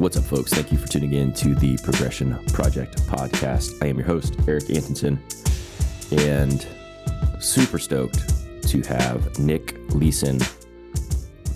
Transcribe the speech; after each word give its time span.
What's 0.00 0.16
up, 0.16 0.24
folks? 0.24 0.50
Thank 0.50 0.72
you 0.72 0.78
for 0.78 0.88
tuning 0.88 1.12
in 1.12 1.30
to 1.34 1.54
the 1.54 1.76
Progression 1.84 2.42
Project 2.54 3.02
podcast. 3.02 3.74
I 3.82 3.88
am 3.88 3.98
your 3.98 4.06
host, 4.06 4.34
Erik 4.48 4.70
Antonson, 4.70 5.22
and 6.10 6.66
super 7.38 7.78
stoked 7.78 8.18
to 8.66 8.80
have 8.88 9.38
Nick 9.38 9.76
Leason 9.90 10.40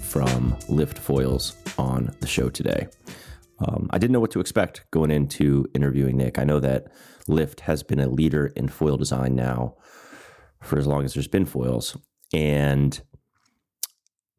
from 0.03 0.59
Lift 0.68 0.99
Foils 0.99 1.57
on 1.79 2.14
the 2.21 2.27
show 2.27 2.50
today. 2.50 2.86
Um, 3.61 3.89
I 3.95 3.96
didn't 3.96 4.12
know 4.12 4.21
what 4.21 4.32
to 4.32 4.41
expect 4.41 4.85
going 4.90 5.11
into 5.11 5.64
interviewing 5.75 6.18
Nick. 6.18 6.39
I 6.39 6.45
know 6.45 6.61
that 6.61 6.89
Lift 7.26 7.61
has 7.61 7.82
been 7.82 7.99
a 7.99 8.08
leader 8.08 8.49
in 8.49 8.68
foil 8.68 8.99
design 8.99 9.35
now 9.35 9.76
for 10.61 10.79
as 10.79 10.86
long 10.86 11.07
as 11.07 11.14
there's 11.14 11.29
been 11.29 11.46
foils. 11.46 11.96
And 12.35 13.00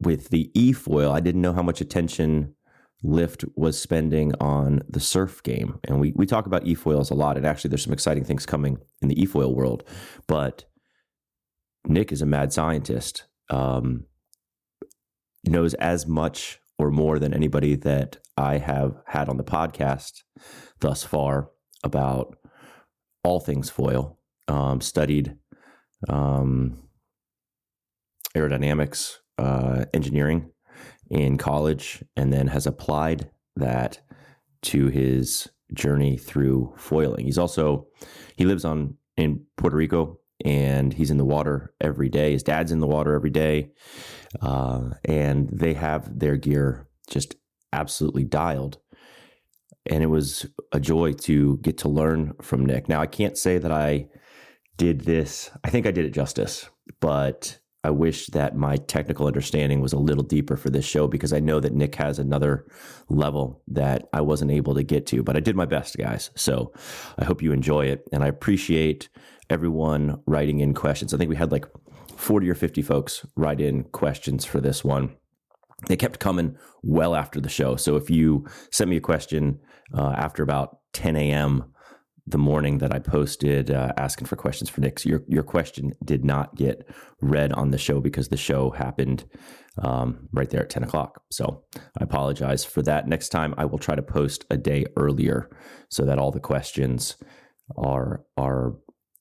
with 0.00 0.28
the 0.28 0.52
e 0.54 0.72
foil, 0.72 1.10
I 1.10 1.18
didn't 1.18 1.42
know 1.42 1.54
how 1.54 1.62
much 1.62 1.80
attention 1.80 2.54
Lift 3.06 3.44
was 3.54 3.78
spending 3.78 4.34
on 4.40 4.82
the 4.88 4.98
surf 4.98 5.42
game. 5.42 5.78
And 5.84 6.00
we, 6.00 6.12
we 6.16 6.26
talk 6.26 6.46
about 6.46 6.66
efoils 6.66 7.10
a 7.10 7.14
lot. 7.14 7.36
And 7.36 7.46
actually, 7.46 7.68
there's 7.68 7.84
some 7.84 7.92
exciting 7.92 8.24
things 8.24 8.44
coming 8.44 8.78
in 9.00 9.08
the 9.08 9.14
efoil 9.14 9.54
world. 9.54 9.84
But 10.26 10.64
Nick 11.86 12.10
is 12.10 12.20
a 12.20 12.26
mad 12.26 12.52
scientist, 12.52 13.24
um, 13.48 14.06
knows 15.46 15.74
as 15.74 16.06
much 16.06 16.58
or 16.78 16.90
more 16.90 17.20
than 17.20 17.32
anybody 17.32 17.76
that 17.76 18.18
I 18.36 18.58
have 18.58 18.96
had 19.06 19.28
on 19.28 19.36
the 19.36 19.44
podcast 19.44 20.24
thus 20.80 21.04
far 21.04 21.50
about 21.84 22.36
all 23.22 23.38
things 23.38 23.70
foil. 23.70 24.18
Um, 24.48 24.80
studied 24.80 25.36
um, 26.08 26.78
aerodynamics, 28.36 29.16
uh, 29.38 29.84
engineering 29.94 30.50
in 31.10 31.38
college 31.38 32.02
and 32.16 32.32
then 32.32 32.48
has 32.48 32.66
applied 32.66 33.30
that 33.56 34.00
to 34.62 34.88
his 34.88 35.48
journey 35.72 36.16
through 36.16 36.72
foiling. 36.76 37.24
He's 37.26 37.38
also 37.38 37.86
he 38.36 38.44
lives 38.44 38.64
on 38.64 38.96
in 39.16 39.44
Puerto 39.56 39.76
Rico 39.76 40.18
and 40.44 40.92
he's 40.92 41.10
in 41.10 41.16
the 41.16 41.24
water 41.24 41.72
every 41.80 42.08
day. 42.08 42.32
His 42.32 42.42
dad's 42.42 42.72
in 42.72 42.80
the 42.80 42.86
water 42.86 43.14
every 43.14 43.30
day, 43.30 43.70
uh, 44.40 44.90
and 45.04 45.48
they 45.50 45.74
have 45.74 46.18
their 46.18 46.36
gear 46.36 46.88
just 47.08 47.36
absolutely 47.72 48.24
dialed. 48.24 48.78
And 49.88 50.02
it 50.02 50.08
was 50.08 50.46
a 50.72 50.80
joy 50.80 51.12
to 51.12 51.58
get 51.58 51.78
to 51.78 51.88
learn 51.88 52.34
from 52.42 52.66
Nick. 52.66 52.88
Now 52.88 53.00
I 53.00 53.06
can't 53.06 53.38
say 53.38 53.58
that 53.58 53.70
I 53.70 54.08
did 54.76 55.02
this. 55.02 55.50
I 55.64 55.70
think 55.70 55.86
I 55.86 55.90
did 55.90 56.04
it 56.04 56.10
justice, 56.10 56.68
but 57.00 57.58
I 57.86 57.90
wish 57.90 58.26
that 58.28 58.56
my 58.56 58.74
technical 58.74 59.28
understanding 59.28 59.80
was 59.80 59.92
a 59.92 59.98
little 59.98 60.24
deeper 60.24 60.56
for 60.56 60.70
this 60.70 60.84
show 60.84 61.06
because 61.06 61.32
I 61.32 61.38
know 61.38 61.60
that 61.60 61.72
Nick 61.72 61.94
has 61.94 62.18
another 62.18 62.66
level 63.08 63.62
that 63.68 64.08
I 64.12 64.22
wasn't 64.22 64.50
able 64.50 64.74
to 64.74 64.82
get 64.82 65.06
to, 65.06 65.22
but 65.22 65.36
I 65.36 65.40
did 65.40 65.54
my 65.54 65.66
best, 65.66 65.96
guys. 65.96 66.32
So 66.34 66.72
I 67.16 67.24
hope 67.24 67.42
you 67.42 67.52
enjoy 67.52 67.86
it. 67.86 68.08
And 68.12 68.24
I 68.24 68.26
appreciate 68.26 69.08
everyone 69.50 70.20
writing 70.26 70.58
in 70.58 70.74
questions. 70.74 71.14
I 71.14 71.16
think 71.16 71.30
we 71.30 71.36
had 71.36 71.52
like 71.52 71.66
40 72.16 72.50
or 72.50 72.56
50 72.56 72.82
folks 72.82 73.24
write 73.36 73.60
in 73.60 73.84
questions 73.84 74.44
for 74.44 74.60
this 74.60 74.82
one. 74.82 75.14
They 75.86 75.96
kept 75.96 76.18
coming 76.18 76.56
well 76.82 77.14
after 77.14 77.40
the 77.40 77.48
show. 77.48 77.76
So 77.76 77.94
if 77.94 78.10
you 78.10 78.48
sent 78.72 78.90
me 78.90 78.96
a 78.96 79.00
question 79.00 79.60
uh, 79.94 80.12
after 80.16 80.42
about 80.42 80.78
10 80.94 81.14
a.m., 81.14 81.72
the 82.26 82.38
morning 82.38 82.78
that 82.78 82.92
I 82.92 82.98
posted 82.98 83.70
uh, 83.70 83.92
asking 83.96 84.26
for 84.26 84.36
questions 84.36 84.68
for 84.68 84.80
Nick. 84.80 85.04
your 85.04 85.22
your 85.28 85.42
question 85.42 85.92
did 86.04 86.24
not 86.24 86.56
get 86.56 86.88
read 87.20 87.52
on 87.52 87.70
the 87.70 87.78
show 87.78 88.00
because 88.00 88.28
the 88.28 88.36
show 88.36 88.70
happened 88.70 89.24
um, 89.82 90.28
right 90.32 90.50
there 90.50 90.62
at 90.62 90.70
ten 90.70 90.82
o'clock. 90.82 91.22
So 91.30 91.62
I 91.98 92.04
apologize 92.04 92.64
for 92.64 92.82
that. 92.82 93.06
Next 93.06 93.28
time 93.28 93.54
I 93.56 93.64
will 93.64 93.78
try 93.78 93.94
to 93.94 94.02
post 94.02 94.44
a 94.50 94.56
day 94.56 94.86
earlier 94.96 95.50
so 95.88 96.04
that 96.04 96.18
all 96.18 96.32
the 96.32 96.40
questions 96.40 97.16
are 97.76 98.24
are 98.36 98.74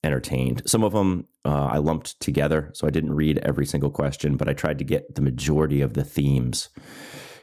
entertained. 0.03 0.63
Some 0.65 0.83
of 0.83 0.93
them 0.93 1.25
uh, 1.45 1.65
I 1.65 1.77
lumped 1.77 2.19
together, 2.19 2.71
so 2.73 2.87
I 2.87 2.91
didn't 2.91 3.13
read 3.13 3.37
every 3.39 3.65
single 3.67 3.91
question, 3.91 4.35
but 4.35 4.49
I 4.49 4.53
tried 4.53 4.79
to 4.79 4.85
get 4.85 5.13
the 5.13 5.21
majority 5.21 5.81
of 5.81 5.93
the 5.93 6.03
themes 6.03 6.69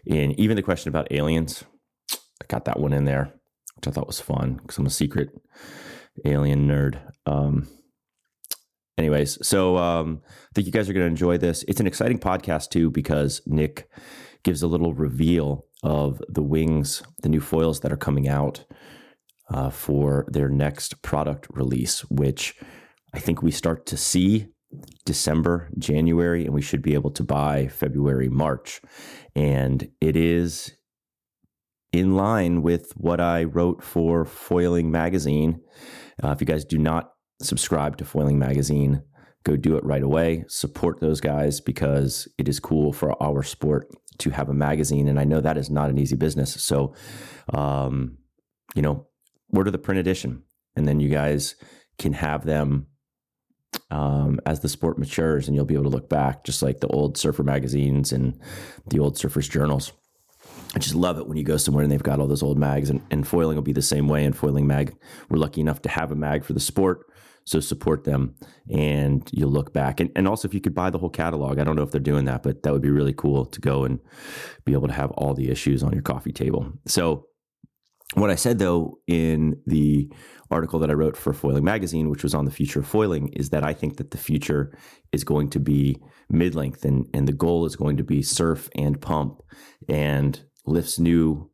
in. 0.05 0.33
Even 0.41 0.57
the 0.57 0.63
question 0.63 0.89
about 0.89 1.13
aliens, 1.13 1.63
I 2.13 2.47
got 2.49 2.65
that 2.65 2.81
one 2.81 2.93
in 2.93 3.05
there 3.05 3.33
which 3.83 3.93
I 3.93 3.95
thought 3.95 4.07
was 4.07 4.21
fun 4.21 4.61
because 4.63 4.79
I'm 4.79 4.87
a 4.87 4.91
secret 4.91 5.31
alien 6.25 6.69
nerd. 6.69 7.01
Um, 7.27 7.69
anyways, 8.97 9.45
so 9.47 9.77
um, 9.77 10.23
I 10.27 10.49
think 10.55 10.67
you 10.67 10.73
guys 10.73 10.89
are 10.89 10.93
going 10.93 11.05
to 11.05 11.11
enjoy 11.11 11.37
this. 11.39 11.65
It's 11.67 11.81
an 11.81 11.89
exciting 11.89 12.21
podcast 12.21 12.71
too 12.71 12.91
because 12.91 13.43
Nick 13.45 13.89
gives 14.45 14.63
a 14.63 14.69
little 14.69 14.95
reveal 14.95 15.67
of 15.83 16.23
the 16.29 16.43
wings, 16.43 17.03
the 17.23 17.29
new 17.29 17.41
foils 17.41 17.81
that 17.81 17.93
are 17.93 17.97
coming 17.97 18.29
out 18.29 18.65
uh, 19.51 19.71
for 19.71 20.27
their 20.29 20.49
next 20.49 21.03
product 21.03 21.49
release, 21.51 22.03
which 22.03 22.55
I 23.13 23.19
think 23.19 23.43
we 23.43 23.51
start 23.51 23.85
to 23.87 23.97
see 23.97 24.47
December, 25.05 25.71
January, 25.77 26.45
and 26.45 26.55
we 26.55 26.63
should 26.63 26.83
be 26.83 26.95
able 26.95 27.11
to 27.11 27.25
buy 27.25 27.67
February, 27.67 28.29
March. 28.29 28.81
And 29.35 29.91
it 30.01 30.17
is 30.17 30.73
in 31.93 32.17
line 32.17 32.63
with 32.63 32.93
what 32.97 33.21
I 33.21 33.45
wrote 33.45 33.83
for 33.83 34.25
Foiling 34.25 34.91
Magazine. 34.91 35.61
Uh, 36.23 36.31
if 36.31 36.41
you 36.41 36.47
guys 36.47 36.65
do 36.65 36.79
not 36.79 37.13
subscribe 37.41 37.99
to 37.99 38.05
Foiling 38.05 38.39
Magazine, 38.39 39.03
go 39.45 39.57
do 39.57 39.77
it 39.77 39.85
right 39.85 40.03
away. 40.03 40.45
Support 40.49 41.01
those 41.01 41.21
guys 41.21 41.61
because 41.61 42.29
it 42.39 42.49
is 42.49 42.61
cool 42.61 42.93
for 42.93 43.21
our 43.23 43.43
sport 43.43 43.89
to 44.19 44.31
have 44.31 44.49
a 44.49 44.55
magazine. 44.55 45.09
And 45.09 45.19
I 45.19 45.25
know 45.25 45.41
that 45.41 45.59
is 45.59 45.71
not 45.71 45.91
an 45.91 45.99
easy 45.99 46.17
business. 46.17 46.55
So, 46.63 46.95
um, 47.53 48.19
you 48.75 48.83
know, 48.83 49.09
order 49.55 49.71
the 49.71 49.79
print 49.79 49.99
edition 49.99 50.43
and 50.77 50.87
then 50.87 51.01
you 51.01 51.09
guys 51.09 51.57
can 51.99 52.15
have 52.15 52.45
them 52.45 52.87
um, 53.91 54.41
as 54.47 54.61
the 54.61 54.69
sport 54.69 54.99
matures 54.99 55.47
and 55.47 55.55
you'll 55.55 55.65
be 55.65 55.75
able 55.75 55.85
to 55.85 55.91
look 55.91 56.09
back 56.09 56.45
just 56.45 56.63
like 56.63 56.81
the 56.81 56.89
old 56.89 57.17
surfer 57.17 57.43
magazines 57.43 58.13
and 58.13 58.41
the 58.89 58.99
old 58.99 59.17
surfers 59.17 59.51
journals. 59.51 59.93
I 60.75 60.79
just 60.79 60.95
love 60.95 61.19
it 61.19 61.27
when 61.27 61.37
you 61.37 61.45
go 61.45 61.59
somewhere 61.59 61.83
and 61.83 61.93
they've 61.93 62.03
got 62.03 62.19
all 62.19 62.27
those 62.27 62.43
old 62.43 62.59
mags, 62.59 62.89
and, 62.89 63.03
and 63.11 63.27
foiling 63.27 63.57
will 63.57 63.63
be 63.63 63.73
the 63.73 63.83
same 63.83 64.09
way. 64.09 64.25
And 64.25 64.37
foiling 64.37 64.67
mag, 64.67 64.97
we're 65.29 65.39
lucky 65.39 65.61
enough 65.61 65.83
to 65.83 65.89
have 65.89 66.11
a 66.11 66.17
mag 66.17 66.45
for 66.45 66.55
the 66.55 66.61
sport, 66.61 67.07
so 67.45 67.61
support 67.61 68.05
them, 68.05 68.35
and 68.71 69.29
you'll 69.33 69.51
look 69.51 69.73
back. 69.73 70.01
And 70.01 70.11
and 70.17 70.27
also, 70.27 70.49
if 70.49 70.55
you 70.55 70.61
could 70.61 70.75
buy 70.75 70.91
the 70.91 70.99
whole 70.99 71.11
catalog, 71.11 71.59
I 71.59 71.65
don't 71.65 71.77
know 71.77 71.83
if 71.83 71.91
they're 71.91 72.01
doing 72.01 72.25
that, 72.25 72.43
but 72.43 72.63
that 72.63 72.73
would 72.73 72.83
be 72.83 72.91
really 72.91 73.13
cool 73.13 73.45
to 73.47 73.61
go 73.61 73.85
and 73.85 74.01
be 74.65 74.73
able 74.73 74.89
to 74.89 74.95
have 74.95 75.11
all 75.13 75.35
the 75.35 75.51
issues 75.51 75.83
on 75.83 75.93
your 75.93 76.03
coffee 76.03 76.33
table. 76.33 76.73
So, 76.87 77.27
what 78.15 78.31
I 78.31 78.35
said 78.35 78.59
though 78.59 78.99
in 79.07 79.61
the 79.67 80.11
article 80.51 80.79
that 80.79 80.91
I 80.91 80.95
wrote 80.95 81.17
for 81.17 81.33
Foiling 81.33 81.65
Magazine, 81.65 82.11
which 82.11 82.23
was 82.23 82.35
on 82.35 82.45
the 82.45 82.51
future 82.51 82.81
of 82.81 82.87
foiling, 82.87 83.29
is 83.29 83.51
that 83.51 83.65
I 83.65 83.73
think 83.73 83.97
that 83.97 84.11
the 84.11 84.19
future 84.19 84.77
is 85.13 85.25
going 85.25 85.51
to 85.51 85.61
be 85.61 86.01
mid 86.31 86.55
length, 86.55 86.87
and 86.87 87.07
and 87.13 87.29
the 87.29 87.33
goal 87.35 87.67
is 87.67 87.77
going 87.77 87.99
to 87.99 88.05
be 88.05 88.23
surf 88.23 88.71
and 88.75 88.99
pump 88.99 89.43
and 89.87 90.43
Lift's 90.65 90.99
new 90.99 91.51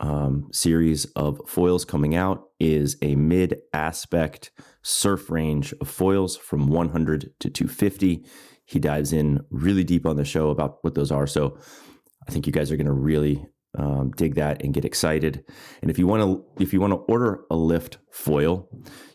um, 0.00 0.48
series 0.52 1.04
of 1.16 1.40
foils 1.46 1.84
coming 1.84 2.14
out 2.14 2.48
is 2.58 2.96
a 3.02 3.14
mid 3.14 3.58
aspect 3.72 4.50
surf 4.82 5.30
range 5.30 5.72
of 5.80 5.88
foils 5.88 6.36
from 6.36 6.66
100 6.68 7.32
to 7.40 7.50
250. 7.50 8.24
He 8.64 8.78
dives 8.78 9.12
in 9.12 9.40
really 9.50 9.84
deep 9.84 10.06
on 10.06 10.16
the 10.16 10.24
show 10.24 10.50
about 10.50 10.78
what 10.82 10.94
those 10.94 11.10
are. 11.10 11.26
So 11.26 11.58
I 12.26 12.32
think 12.32 12.46
you 12.46 12.52
guys 12.52 12.70
are 12.70 12.76
going 12.76 12.86
to 12.86 12.92
really 12.92 13.46
um, 13.76 14.12
dig 14.12 14.34
that 14.36 14.62
and 14.62 14.72
get 14.72 14.84
excited. 14.84 15.44
And 15.82 15.90
if 15.90 15.98
you 15.98 16.06
want 16.06 16.22
to, 16.22 16.62
if 16.62 16.72
you 16.72 16.80
want 16.80 16.92
to 16.92 16.98
order 17.12 17.40
a 17.50 17.56
lift 17.56 17.98
foil, 18.10 18.68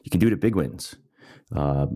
you 0.04 0.12
can 0.12 0.20
do 0.20 0.28
it 0.28 0.34
at 0.34 0.42
Big 0.42 0.56
Winds. 0.56 0.96
Uh, 1.56 1.88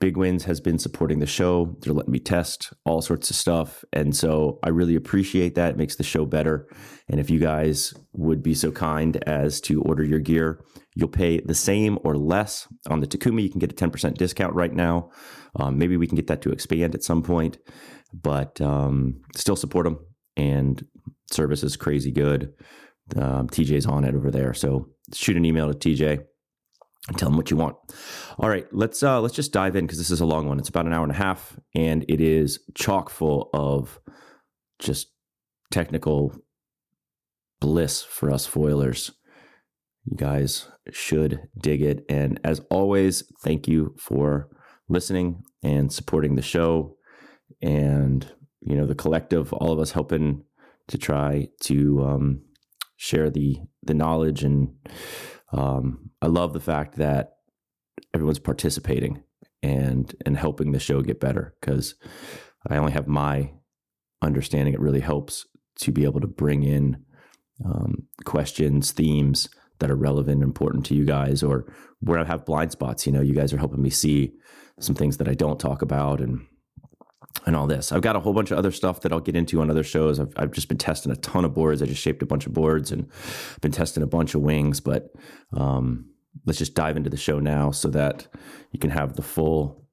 Big 0.00 0.16
Winds 0.16 0.44
has 0.44 0.60
been 0.60 0.78
supporting 0.78 1.18
the 1.18 1.26
show. 1.26 1.76
They're 1.80 1.92
letting 1.92 2.12
me 2.12 2.20
test 2.20 2.72
all 2.84 3.00
sorts 3.00 3.30
of 3.30 3.36
stuff. 3.36 3.84
And 3.92 4.14
so 4.14 4.58
I 4.62 4.68
really 4.68 4.94
appreciate 4.94 5.54
that. 5.56 5.70
It 5.70 5.76
makes 5.76 5.96
the 5.96 6.04
show 6.04 6.24
better. 6.24 6.68
And 7.08 7.18
if 7.18 7.30
you 7.30 7.40
guys 7.40 7.94
would 8.12 8.42
be 8.42 8.54
so 8.54 8.70
kind 8.70 9.16
as 9.26 9.60
to 9.62 9.82
order 9.82 10.04
your 10.04 10.20
gear, 10.20 10.62
you'll 10.94 11.08
pay 11.08 11.40
the 11.40 11.54
same 11.54 11.98
or 12.04 12.16
less 12.16 12.68
on 12.88 13.00
the 13.00 13.06
Takumi. 13.06 13.42
You 13.42 13.50
can 13.50 13.58
get 13.58 13.72
a 13.72 13.74
10% 13.74 14.14
discount 14.14 14.54
right 14.54 14.72
now. 14.72 15.10
Um, 15.56 15.78
maybe 15.78 15.96
we 15.96 16.06
can 16.06 16.16
get 16.16 16.28
that 16.28 16.42
to 16.42 16.50
expand 16.50 16.94
at 16.94 17.02
some 17.02 17.22
point, 17.22 17.58
but 18.12 18.60
um, 18.60 19.22
still 19.34 19.56
support 19.56 19.84
them. 19.84 19.98
And 20.36 20.84
service 21.32 21.64
is 21.64 21.76
crazy 21.76 22.12
good. 22.12 22.52
Um, 23.16 23.48
TJ's 23.48 23.86
on 23.86 24.04
it 24.04 24.14
over 24.14 24.30
there. 24.30 24.52
So 24.54 24.90
shoot 25.14 25.36
an 25.36 25.44
email 25.44 25.72
to 25.72 25.74
TJ 25.76 26.24
tell 27.16 27.28
them 27.28 27.36
what 27.36 27.50
you 27.50 27.56
want. 27.56 27.76
All 28.38 28.48
right, 28.48 28.66
let's 28.72 29.02
uh, 29.02 29.20
let's 29.20 29.34
just 29.34 29.52
dive 29.52 29.76
in 29.76 29.86
because 29.86 29.98
this 29.98 30.10
is 30.10 30.20
a 30.20 30.26
long 30.26 30.46
one. 30.46 30.58
It's 30.58 30.68
about 30.68 30.86
an 30.86 30.92
hour 30.92 31.02
and 31.02 31.12
a 31.12 31.16
half, 31.16 31.58
and 31.74 32.04
it 32.08 32.20
is 32.20 32.60
chock 32.74 33.10
full 33.10 33.50
of 33.52 33.98
just 34.78 35.08
technical 35.70 36.34
bliss 37.60 38.02
for 38.02 38.30
us 38.30 38.46
foilers. 38.46 39.12
You 40.04 40.16
guys 40.16 40.68
should 40.90 41.40
dig 41.60 41.82
it. 41.82 42.04
And 42.08 42.40
as 42.44 42.60
always, 42.70 43.24
thank 43.42 43.68
you 43.68 43.94
for 43.98 44.48
listening 44.88 45.42
and 45.62 45.92
supporting 45.92 46.34
the 46.34 46.42
show. 46.42 46.96
And 47.60 48.30
you 48.60 48.76
know, 48.76 48.86
the 48.86 48.94
collective, 48.94 49.52
all 49.52 49.72
of 49.72 49.78
us 49.78 49.92
helping 49.92 50.44
to 50.88 50.98
try 50.98 51.48
to 51.62 52.04
um, 52.04 52.42
share 52.96 53.30
the 53.30 53.58
the 53.82 53.94
knowledge, 53.94 54.42
and 54.42 54.68
um, 55.52 56.10
I 56.20 56.26
love 56.26 56.52
the 56.52 56.60
fact 56.60 56.96
that 56.96 57.34
everyone's 58.14 58.38
participating 58.38 59.22
and 59.62 60.14
and 60.24 60.36
helping 60.36 60.72
the 60.72 60.78
show 60.78 61.02
get 61.02 61.20
better 61.20 61.54
because 61.60 61.94
I 62.68 62.76
only 62.76 62.92
have 62.92 63.08
my 63.08 63.52
understanding. 64.22 64.74
It 64.74 64.80
really 64.80 65.00
helps 65.00 65.46
to 65.80 65.92
be 65.92 66.04
able 66.04 66.20
to 66.20 66.26
bring 66.26 66.62
in 66.62 67.04
um, 67.64 68.06
questions, 68.24 68.92
themes 68.92 69.48
that 69.80 69.90
are 69.90 69.96
relevant 69.96 70.34
and 70.34 70.42
important 70.42 70.84
to 70.86 70.94
you 70.94 71.04
guys, 71.04 71.42
or 71.42 71.72
where 72.00 72.18
I 72.18 72.24
have 72.24 72.44
blind 72.44 72.72
spots. 72.72 73.06
You 73.06 73.12
know, 73.12 73.20
you 73.20 73.34
guys 73.34 73.52
are 73.52 73.58
helping 73.58 73.82
me 73.82 73.90
see 73.90 74.32
some 74.80 74.94
things 74.94 75.16
that 75.16 75.28
I 75.28 75.34
don't 75.34 75.58
talk 75.58 75.82
about 75.82 76.20
and 76.20 76.46
and 77.46 77.56
all 77.56 77.66
this. 77.66 77.92
I've 77.92 78.02
got 78.02 78.16
a 78.16 78.20
whole 78.20 78.32
bunch 78.32 78.50
of 78.50 78.58
other 78.58 78.72
stuff 78.72 79.00
that 79.00 79.12
I'll 79.12 79.20
get 79.20 79.36
into 79.36 79.60
on 79.60 79.70
other 79.70 79.84
shows. 79.84 80.18
I've, 80.20 80.32
I've 80.36 80.52
just 80.52 80.68
been 80.68 80.78
testing 80.78 81.12
a 81.12 81.16
ton 81.16 81.44
of 81.44 81.54
boards. 81.54 81.82
I 81.82 81.86
just 81.86 82.02
shaped 82.02 82.22
a 82.22 82.26
bunch 82.26 82.46
of 82.46 82.52
boards 82.52 82.92
and 82.92 83.08
been 83.60 83.72
testing 83.72 84.02
a 84.02 84.06
bunch 84.06 84.34
of 84.34 84.42
wings. 84.42 84.80
But 84.80 85.10
um, 85.56 86.10
let's 86.46 86.58
just 86.58 86.74
dive 86.74 86.96
into 86.96 87.10
the 87.10 87.16
show 87.16 87.38
now 87.38 87.70
so 87.70 87.88
that 87.88 88.28
you 88.72 88.78
can 88.78 88.90
have 88.90 89.14
the 89.14 89.22
full 89.22 89.86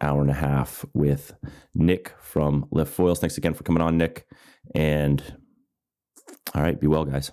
hour 0.00 0.20
and 0.20 0.30
a 0.30 0.34
half 0.34 0.84
with 0.92 1.34
Nick 1.74 2.14
from 2.20 2.66
Lift 2.70 2.92
Foils. 2.92 3.18
Thanks 3.18 3.38
again 3.38 3.54
for 3.54 3.64
coming 3.64 3.82
on, 3.82 3.96
Nick. 3.96 4.26
And 4.74 5.22
all 6.54 6.62
right, 6.62 6.80
be 6.80 6.86
well, 6.86 7.04
guys. 7.04 7.30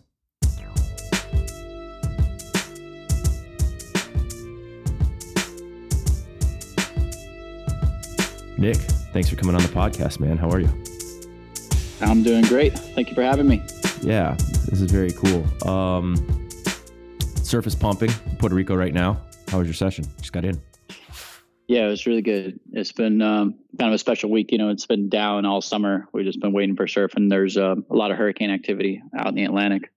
Nick, 8.63 8.77
thanks 8.77 9.27
for 9.27 9.35
coming 9.35 9.55
on 9.55 9.61
the 9.61 9.67
podcast, 9.67 10.21
man. 10.21 10.37
How 10.37 10.49
are 10.49 10.61
you? 10.61 10.69
I'm 11.99 12.23
doing 12.23 12.45
great. 12.45 12.71
Thank 12.71 13.09
you 13.09 13.13
for 13.13 13.21
having 13.21 13.45
me. 13.45 13.61
Yeah, 14.01 14.37
this 14.69 14.79
is 14.79 14.89
very 14.89 15.11
cool. 15.11 15.43
Um, 15.69 16.15
surface 17.43 17.75
pumping, 17.75 18.09
Puerto 18.39 18.55
Rico 18.55 18.73
right 18.73 18.93
now. 18.93 19.21
How 19.49 19.57
was 19.57 19.67
your 19.67 19.73
session? 19.73 20.05
Just 20.19 20.31
got 20.31 20.45
in. 20.45 20.61
Yeah, 21.67 21.87
it 21.87 21.89
was 21.89 22.05
really 22.05 22.21
good. 22.21 22.57
It's 22.71 22.93
been 22.93 23.21
um, 23.21 23.59
kind 23.77 23.91
of 23.91 23.95
a 23.95 23.97
special 23.97 24.31
week. 24.31 24.53
You 24.53 24.59
know, 24.59 24.69
it's 24.69 24.85
been 24.85 25.09
down 25.09 25.45
all 25.45 25.59
summer. 25.59 26.07
We've 26.13 26.25
just 26.25 26.39
been 26.39 26.53
waiting 26.53 26.77
for 26.77 26.87
surf, 26.87 27.15
and 27.17 27.29
there's 27.29 27.57
uh, 27.57 27.75
a 27.91 27.93
lot 27.93 28.11
of 28.11 28.17
hurricane 28.17 28.49
activity 28.49 29.03
out 29.13 29.27
in 29.27 29.35
the 29.35 29.43
Atlantic, 29.43 29.91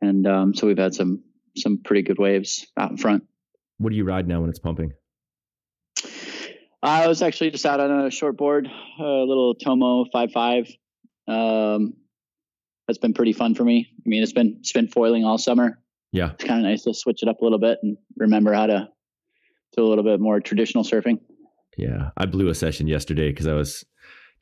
and 0.00 0.26
um, 0.26 0.54
so 0.54 0.66
we've 0.66 0.78
had 0.78 0.94
some 0.94 1.24
some 1.58 1.82
pretty 1.84 2.00
good 2.00 2.18
waves 2.18 2.66
out 2.74 2.90
in 2.90 2.96
front. 2.96 3.24
What 3.76 3.90
do 3.90 3.96
you 3.96 4.04
ride 4.04 4.26
now 4.26 4.40
when 4.40 4.48
it's 4.48 4.58
pumping? 4.58 4.94
I 6.82 7.06
was 7.06 7.22
actually 7.22 7.50
just 7.50 7.64
out 7.64 7.80
on 7.80 8.06
a 8.06 8.10
short 8.10 8.36
board, 8.36 8.68
a 8.98 9.02
little 9.02 9.54
Tomo 9.54 10.04
five 10.12 10.32
five. 10.32 10.68
Um, 11.28 11.94
that's 12.86 12.98
been 12.98 13.14
pretty 13.14 13.32
fun 13.32 13.54
for 13.54 13.64
me. 13.64 13.88
I 13.90 14.08
mean, 14.08 14.22
it's 14.22 14.32
been 14.32 14.56
it's 14.60 14.72
been 14.72 14.88
foiling 14.88 15.24
all 15.24 15.38
summer. 15.38 15.78
Yeah, 16.10 16.32
it's 16.32 16.44
kind 16.44 16.64
of 16.64 16.70
nice 16.70 16.82
to 16.84 16.94
switch 16.94 17.22
it 17.22 17.28
up 17.28 17.40
a 17.40 17.44
little 17.44 17.60
bit 17.60 17.78
and 17.82 17.96
remember 18.16 18.52
how 18.52 18.66
to 18.66 18.88
do 19.76 19.84
a 19.84 19.88
little 19.88 20.04
bit 20.04 20.20
more 20.20 20.40
traditional 20.40 20.84
surfing. 20.84 21.20
Yeah, 21.78 22.10
I 22.16 22.26
blew 22.26 22.48
a 22.48 22.54
session 22.54 22.88
yesterday 22.88 23.30
because 23.30 23.46
I 23.46 23.54
was 23.54 23.84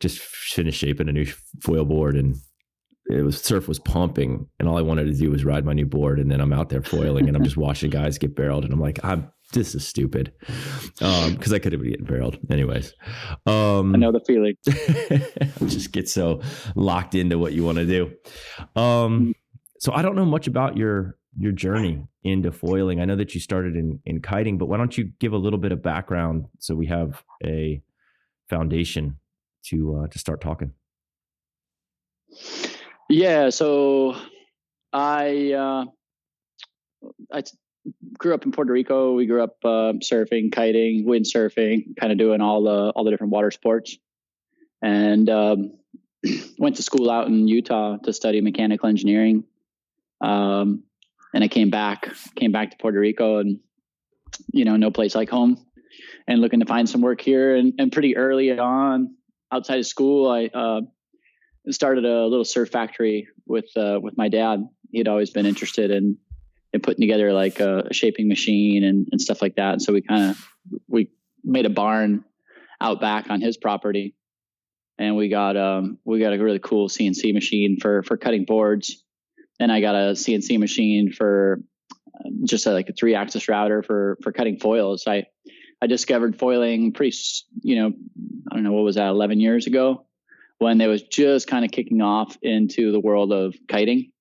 just 0.00 0.18
finished 0.18 0.80
shaping 0.80 1.08
a 1.08 1.12
new 1.12 1.26
foil 1.60 1.84
board 1.84 2.16
and 2.16 2.36
it 3.10 3.22
was 3.22 3.40
surf 3.40 3.68
was 3.68 3.78
pumping 3.78 4.46
and 4.58 4.68
all 4.68 4.78
I 4.78 4.82
wanted 4.82 5.04
to 5.06 5.12
do 5.12 5.30
was 5.30 5.44
ride 5.44 5.64
my 5.64 5.74
new 5.74 5.84
board 5.84 6.18
and 6.18 6.30
then 6.30 6.40
I'm 6.40 6.52
out 6.52 6.70
there 6.70 6.82
foiling 6.82 7.28
and 7.28 7.36
I'm 7.36 7.44
just 7.44 7.56
watching 7.58 7.90
guys 7.90 8.18
get 8.18 8.34
barreled 8.34 8.64
and 8.64 8.72
I'm 8.72 8.80
like 8.80 8.98
I'm 9.04 9.30
this 9.52 9.74
is 9.74 9.86
stupid 9.86 10.32
because 10.98 11.26
um, 11.26 11.54
I 11.54 11.58
could 11.58 11.72
have 11.72 11.80
been 11.80 11.90
getting 11.90 12.06
barreled 12.06 12.38
anyways. 12.50 12.94
Um, 13.46 13.94
I 13.94 13.98
know 13.98 14.12
the 14.12 14.20
feeling. 14.20 14.56
just 15.68 15.92
get 15.92 16.08
so 16.08 16.40
locked 16.74 17.14
into 17.14 17.38
what 17.38 17.52
you 17.52 17.64
want 17.64 17.78
to 17.78 17.86
do. 17.86 18.80
Um, 18.80 19.34
so 19.78 19.92
I 19.92 20.02
don't 20.02 20.16
know 20.16 20.24
much 20.24 20.46
about 20.46 20.76
your 20.76 21.16
your 21.38 21.52
journey 21.52 22.06
into 22.22 22.52
foiling. 22.52 23.00
I 23.00 23.04
know 23.04 23.16
that 23.16 23.34
you 23.34 23.40
started 23.40 23.76
in 23.76 24.00
in 24.04 24.20
kiting, 24.20 24.58
but 24.58 24.66
why 24.66 24.76
don't 24.76 24.96
you 24.96 25.10
give 25.18 25.32
a 25.32 25.38
little 25.38 25.58
bit 25.58 25.72
of 25.72 25.82
background 25.82 26.46
so 26.58 26.74
we 26.74 26.86
have 26.86 27.22
a 27.44 27.82
foundation 28.48 29.18
to 29.66 30.02
uh, 30.02 30.06
to 30.08 30.18
start 30.18 30.40
talking? 30.40 30.72
Yeah, 33.08 33.50
so 33.50 34.16
I 34.92 35.52
uh, 35.52 35.84
I 37.32 37.42
grew 38.18 38.34
up 38.34 38.44
in 38.44 38.52
Puerto 38.52 38.72
Rico. 38.72 39.14
We 39.14 39.26
grew 39.26 39.42
up 39.42 39.56
uh, 39.64 39.94
surfing, 40.00 40.52
kiting, 40.52 41.06
windsurfing, 41.06 41.96
kind 41.98 42.12
of 42.12 42.18
doing 42.18 42.40
all 42.40 42.62
the 42.62 42.92
all 42.94 43.04
the 43.04 43.10
different 43.10 43.32
water 43.32 43.50
sports, 43.50 43.96
and 44.82 45.28
um, 45.30 45.72
went 46.58 46.76
to 46.76 46.82
school 46.82 47.10
out 47.10 47.26
in 47.26 47.48
Utah 47.48 47.96
to 47.98 48.12
study 48.12 48.40
mechanical 48.40 48.88
engineering. 48.88 49.44
Um, 50.20 50.84
and 51.32 51.44
I 51.44 51.48
came 51.48 51.70
back, 51.70 52.12
came 52.34 52.52
back 52.52 52.72
to 52.72 52.76
Puerto 52.76 52.98
Rico, 52.98 53.38
and 53.38 53.60
you 54.52 54.64
know, 54.64 54.76
no 54.76 54.90
place 54.90 55.14
like 55.14 55.30
home, 55.30 55.64
and 56.26 56.40
looking 56.40 56.60
to 56.60 56.66
find 56.66 56.88
some 56.88 57.00
work 57.00 57.20
here. 57.20 57.56
And, 57.56 57.74
and 57.78 57.92
pretty 57.92 58.16
early 58.16 58.56
on, 58.58 59.14
outside 59.52 59.78
of 59.78 59.86
school, 59.86 60.30
I 60.30 60.46
uh, 60.46 60.82
started 61.70 62.04
a 62.04 62.26
little 62.26 62.44
surf 62.44 62.70
factory 62.70 63.28
with 63.46 63.66
uh, 63.76 63.98
with 64.02 64.16
my 64.16 64.28
dad. 64.28 64.68
He'd 64.90 65.08
always 65.08 65.30
been 65.30 65.46
interested 65.46 65.90
in 65.90 66.18
and 66.72 66.82
putting 66.82 67.00
together 67.00 67.32
like 67.32 67.60
a, 67.60 67.92
shaping 67.92 68.28
machine 68.28 68.84
and, 68.84 69.08
and 69.10 69.20
stuff 69.20 69.42
like 69.42 69.56
that. 69.56 69.74
And 69.74 69.82
so 69.82 69.92
we 69.92 70.02
kind 70.02 70.30
of 70.30 70.48
we 70.88 71.10
made 71.44 71.66
a 71.66 71.70
barn 71.70 72.24
out 72.80 73.00
back 73.00 73.30
on 73.30 73.40
his 73.40 73.56
property, 73.56 74.14
and 74.98 75.16
we 75.16 75.28
got 75.28 75.56
um 75.56 75.98
we 76.04 76.20
got 76.20 76.32
a 76.32 76.38
really 76.38 76.58
cool 76.58 76.88
CNC 76.88 77.34
machine 77.34 77.78
for 77.80 78.02
for 78.02 78.16
cutting 78.16 78.44
boards, 78.44 79.04
and 79.58 79.72
I 79.72 79.80
got 79.80 79.94
a 79.94 80.12
CNC 80.12 80.58
machine 80.58 81.12
for 81.12 81.60
um, 82.24 82.42
just 82.44 82.66
a, 82.66 82.72
like 82.72 82.88
a 82.88 82.92
three 82.92 83.14
axis 83.14 83.48
router 83.48 83.82
for 83.82 84.18
for 84.22 84.32
cutting 84.32 84.58
foils. 84.58 85.04
I 85.06 85.26
I 85.82 85.86
discovered 85.86 86.38
foiling 86.38 86.92
pretty 86.92 87.16
you 87.62 87.76
know 87.76 87.92
I 88.50 88.54
don't 88.54 88.64
know 88.64 88.72
what 88.72 88.84
was 88.84 88.96
that 88.96 89.08
11 89.08 89.40
years 89.40 89.66
ago 89.66 90.06
when 90.58 90.76
they 90.76 90.86
was 90.86 91.02
just 91.02 91.46
kind 91.46 91.64
of 91.64 91.70
kicking 91.70 92.02
off 92.02 92.36
into 92.42 92.92
the 92.92 93.00
world 93.00 93.32
of 93.32 93.56
kiting 93.66 94.12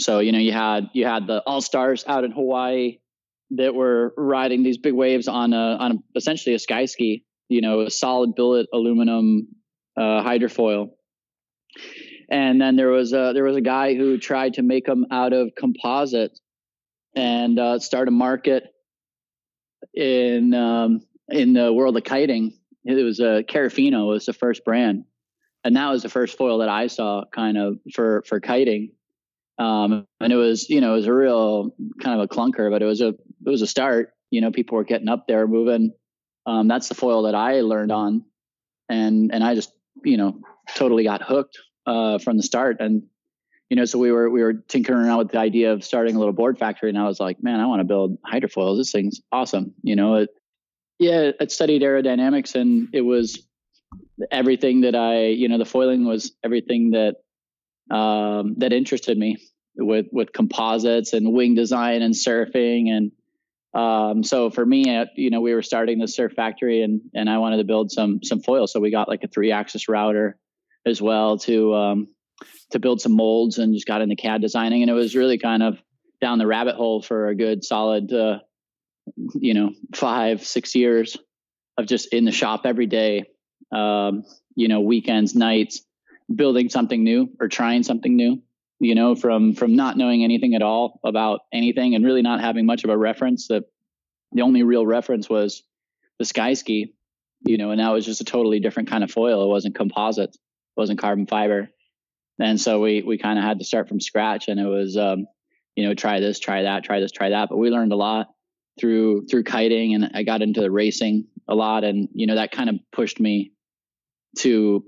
so 0.00 0.20
you 0.20 0.32
know 0.32 0.38
you 0.38 0.52
had 0.52 0.90
you 0.92 1.06
had 1.06 1.26
the 1.26 1.42
all 1.46 1.60
stars 1.60 2.04
out 2.06 2.24
in 2.24 2.32
Hawaii 2.32 2.98
that 3.52 3.74
were 3.74 4.14
riding 4.16 4.62
these 4.62 4.78
big 4.78 4.94
waves 4.94 5.28
on 5.28 5.52
a 5.52 5.76
on 5.76 5.92
a, 5.92 6.18
essentially 6.18 6.54
a 6.54 6.58
sky 6.58 6.84
ski. 6.86 7.24
You 7.48 7.60
know, 7.60 7.80
a 7.80 7.90
solid 7.90 8.36
billet 8.36 8.68
aluminum 8.72 9.48
uh, 9.96 10.22
hydrofoil. 10.22 10.90
And 12.30 12.60
then 12.60 12.76
there 12.76 12.90
was 12.90 13.12
a 13.12 13.32
there 13.34 13.44
was 13.44 13.56
a 13.56 13.60
guy 13.60 13.94
who 13.94 14.18
tried 14.18 14.54
to 14.54 14.62
make 14.62 14.86
them 14.86 15.06
out 15.10 15.32
of 15.32 15.50
composite 15.58 16.38
and 17.16 17.58
uh, 17.58 17.80
start 17.80 18.06
a 18.06 18.12
market 18.12 18.64
in 19.94 20.54
um, 20.54 21.00
in 21.28 21.52
the 21.52 21.72
world 21.72 21.96
of 21.96 22.04
kiting. 22.04 22.54
It 22.84 23.02
was 23.02 23.18
a 23.18 23.38
uh, 23.38 23.42
Carafino 23.42 24.06
was 24.08 24.26
the 24.26 24.32
first 24.32 24.64
brand, 24.64 25.04
and 25.64 25.76
that 25.76 25.90
was 25.90 26.02
the 26.02 26.08
first 26.08 26.38
foil 26.38 26.58
that 26.58 26.68
I 26.68 26.86
saw 26.86 27.24
kind 27.34 27.58
of 27.58 27.78
for 27.92 28.22
for 28.26 28.38
kiting. 28.38 28.92
Um, 29.60 30.06
and 30.20 30.32
it 30.32 30.36
was, 30.36 30.70
you 30.70 30.80
know, 30.80 30.94
it 30.94 30.96
was 30.96 31.06
a 31.06 31.12
real 31.12 31.74
kind 32.02 32.18
of 32.18 32.24
a 32.24 32.28
clunker, 32.28 32.70
but 32.70 32.80
it 32.80 32.86
was 32.86 33.02
a, 33.02 33.08
it 33.08 33.18
was 33.44 33.60
a 33.60 33.66
start. 33.66 34.14
You 34.30 34.40
know, 34.40 34.50
people 34.50 34.76
were 34.76 34.84
getting 34.84 35.08
up 35.08 35.26
there, 35.28 35.46
moving. 35.46 35.92
Um, 36.46 36.66
that's 36.66 36.88
the 36.88 36.94
foil 36.94 37.22
that 37.24 37.34
I 37.34 37.60
learned 37.60 37.92
on, 37.92 38.24
and 38.88 39.32
and 39.34 39.44
I 39.44 39.54
just, 39.54 39.72
you 40.02 40.16
know, 40.16 40.40
totally 40.74 41.04
got 41.04 41.22
hooked 41.22 41.58
uh, 41.86 42.18
from 42.18 42.38
the 42.38 42.42
start. 42.42 42.78
And 42.80 43.02
you 43.68 43.76
know, 43.76 43.84
so 43.84 43.98
we 43.98 44.10
were 44.10 44.30
we 44.30 44.42
were 44.42 44.54
tinkering 44.54 45.04
around 45.04 45.18
with 45.18 45.32
the 45.32 45.38
idea 45.38 45.72
of 45.72 45.84
starting 45.84 46.16
a 46.16 46.18
little 46.18 46.32
board 46.32 46.58
factory, 46.58 46.88
and 46.88 46.98
I 46.98 47.04
was 47.04 47.20
like, 47.20 47.42
man, 47.42 47.60
I 47.60 47.66
want 47.66 47.80
to 47.80 47.84
build 47.84 48.16
hydrofoils. 48.22 48.78
This 48.78 48.92
thing's 48.92 49.20
awesome. 49.30 49.74
You 49.82 49.94
know, 49.94 50.14
it, 50.14 50.30
yeah, 50.98 51.32
I 51.38 51.46
studied 51.48 51.82
aerodynamics, 51.82 52.54
and 52.54 52.88
it 52.94 53.02
was 53.02 53.46
everything 54.30 54.82
that 54.82 54.94
I, 54.94 55.26
you 55.26 55.48
know, 55.48 55.58
the 55.58 55.66
foiling 55.66 56.06
was 56.06 56.32
everything 56.42 56.92
that 56.92 57.16
um, 57.94 58.54
that 58.58 58.72
interested 58.72 59.18
me 59.18 59.36
with 59.80 60.06
with 60.12 60.32
composites 60.32 61.12
and 61.12 61.32
wing 61.32 61.54
design 61.54 62.02
and 62.02 62.14
surfing. 62.14 62.90
And 62.90 63.12
um, 63.72 64.22
so 64.24 64.50
for 64.50 64.64
me 64.64 64.96
uh, 64.96 65.06
you 65.16 65.30
know 65.30 65.40
we 65.40 65.54
were 65.54 65.62
starting 65.62 65.98
the 65.98 66.08
surf 66.08 66.32
factory 66.32 66.82
and 66.82 67.00
and 67.14 67.30
I 67.30 67.38
wanted 67.38 67.58
to 67.58 67.64
build 67.64 67.90
some 67.90 68.20
some 68.22 68.40
foil. 68.40 68.66
So 68.66 68.80
we 68.80 68.90
got 68.90 69.08
like 69.08 69.24
a 69.24 69.28
three 69.28 69.52
axis 69.52 69.88
router 69.88 70.36
as 70.86 71.00
well 71.00 71.38
to 71.38 71.74
um, 71.74 72.08
to 72.70 72.78
build 72.78 73.00
some 73.00 73.12
molds 73.12 73.58
and 73.58 73.74
just 73.74 73.86
got 73.86 74.02
into 74.02 74.16
CAD 74.16 74.40
designing. 74.40 74.82
And 74.82 74.90
it 74.90 74.94
was 74.94 75.14
really 75.14 75.38
kind 75.38 75.62
of 75.62 75.78
down 76.20 76.38
the 76.38 76.46
rabbit 76.46 76.76
hole 76.76 77.02
for 77.02 77.28
a 77.28 77.34
good 77.34 77.64
solid 77.64 78.12
uh, 78.12 78.38
you 79.34 79.54
know 79.54 79.72
five 79.94 80.44
six 80.44 80.74
years 80.74 81.16
of 81.76 81.86
just 81.86 82.12
in 82.12 82.24
the 82.24 82.32
shop 82.32 82.62
every 82.64 82.86
day 82.86 83.24
um, 83.72 84.24
you 84.54 84.68
know 84.68 84.80
weekends 84.80 85.34
nights 85.34 85.82
building 86.34 86.68
something 86.68 87.02
new 87.02 87.28
or 87.40 87.48
trying 87.48 87.82
something 87.82 88.14
new 88.14 88.40
you 88.80 88.94
know 88.94 89.14
from 89.14 89.54
from 89.54 89.76
not 89.76 89.96
knowing 89.96 90.24
anything 90.24 90.54
at 90.54 90.62
all 90.62 91.00
about 91.04 91.40
anything 91.52 91.94
and 91.94 92.04
really 92.04 92.22
not 92.22 92.40
having 92.40 92.66
much 92.66 92.84
of 92.84 92.90
a 92.90 92.96
reference 92.96 93.48
that 93.48 93.64
the 94.32 94.42
only 94.42 94.62
real 94.62 94.86
reference 94.86 95.28
was 95.28 95.62
the 96.18 96.24
sky 96.24 96.54
ski 96.54 96.94
you 97.46 97.58
know 97.58 97.70
and 97.70 97.80
that 97.80 97.90
was 97.90 98.04
just 98.04 98.20
a 98.20 98.24
totally 98.24 98.60
different 98.60 98.90
kind 98.90 99.04
of 99.04 99.10
foil 99.10 99.44
it 99.44 99.48
wasn't 99.48 99.74
composite 99.74 100.30
it 100.30 100.40
wasn't 100.76 100.98
carbon 100.98 101.26
fiber 101.26 101.70
and 102.40 102.60
so 102.60 102.80
we 102.80 103.02
we 103.02 103.18
kind 103.18 103.38
of 103.38 103.44
had 103.44 103.58
to 103.58 103.64
start 103.64 103.88
from 103.88 104.00
scratch, 104.00 104.48
and 104.48 104.58
it 104.58 104.66
was 104.66 104.96
um, 104.96 105.26
you 105.76 105.86
know 105.86 105.94
try 105.94 106.20
this, 106.20 106.38
try 106.38 106.62
that, 106.62 106.84
try 106.84 107.00
this, 107.00 107.12
try 107.12 107.30
that. 107.30 107.48
But 107.50 107.58
we 107.58 107.70
learned 107.70 107.92
a 107.92 107.96
lot 107.96 108.28
through 108.80 109.26
through 109.26 109.44
kiting, 109.44 109.94
and 109.94 110.10
I 110.14 110.22
got 110.22 110.42
into 110.42 110.60
the 110.60 110.70
racing 110.70 111.26
a 111.48 111.54
lot, 111.54 111.84
and 111.84 112.08
you 112.14 112.26
know 112.26 112.36
that 112.36 112.50
kind 112.50 112.70
of 112.70 112.76
pushed 112.92 113.20
me 113.20 113.52
to 114.38 114.84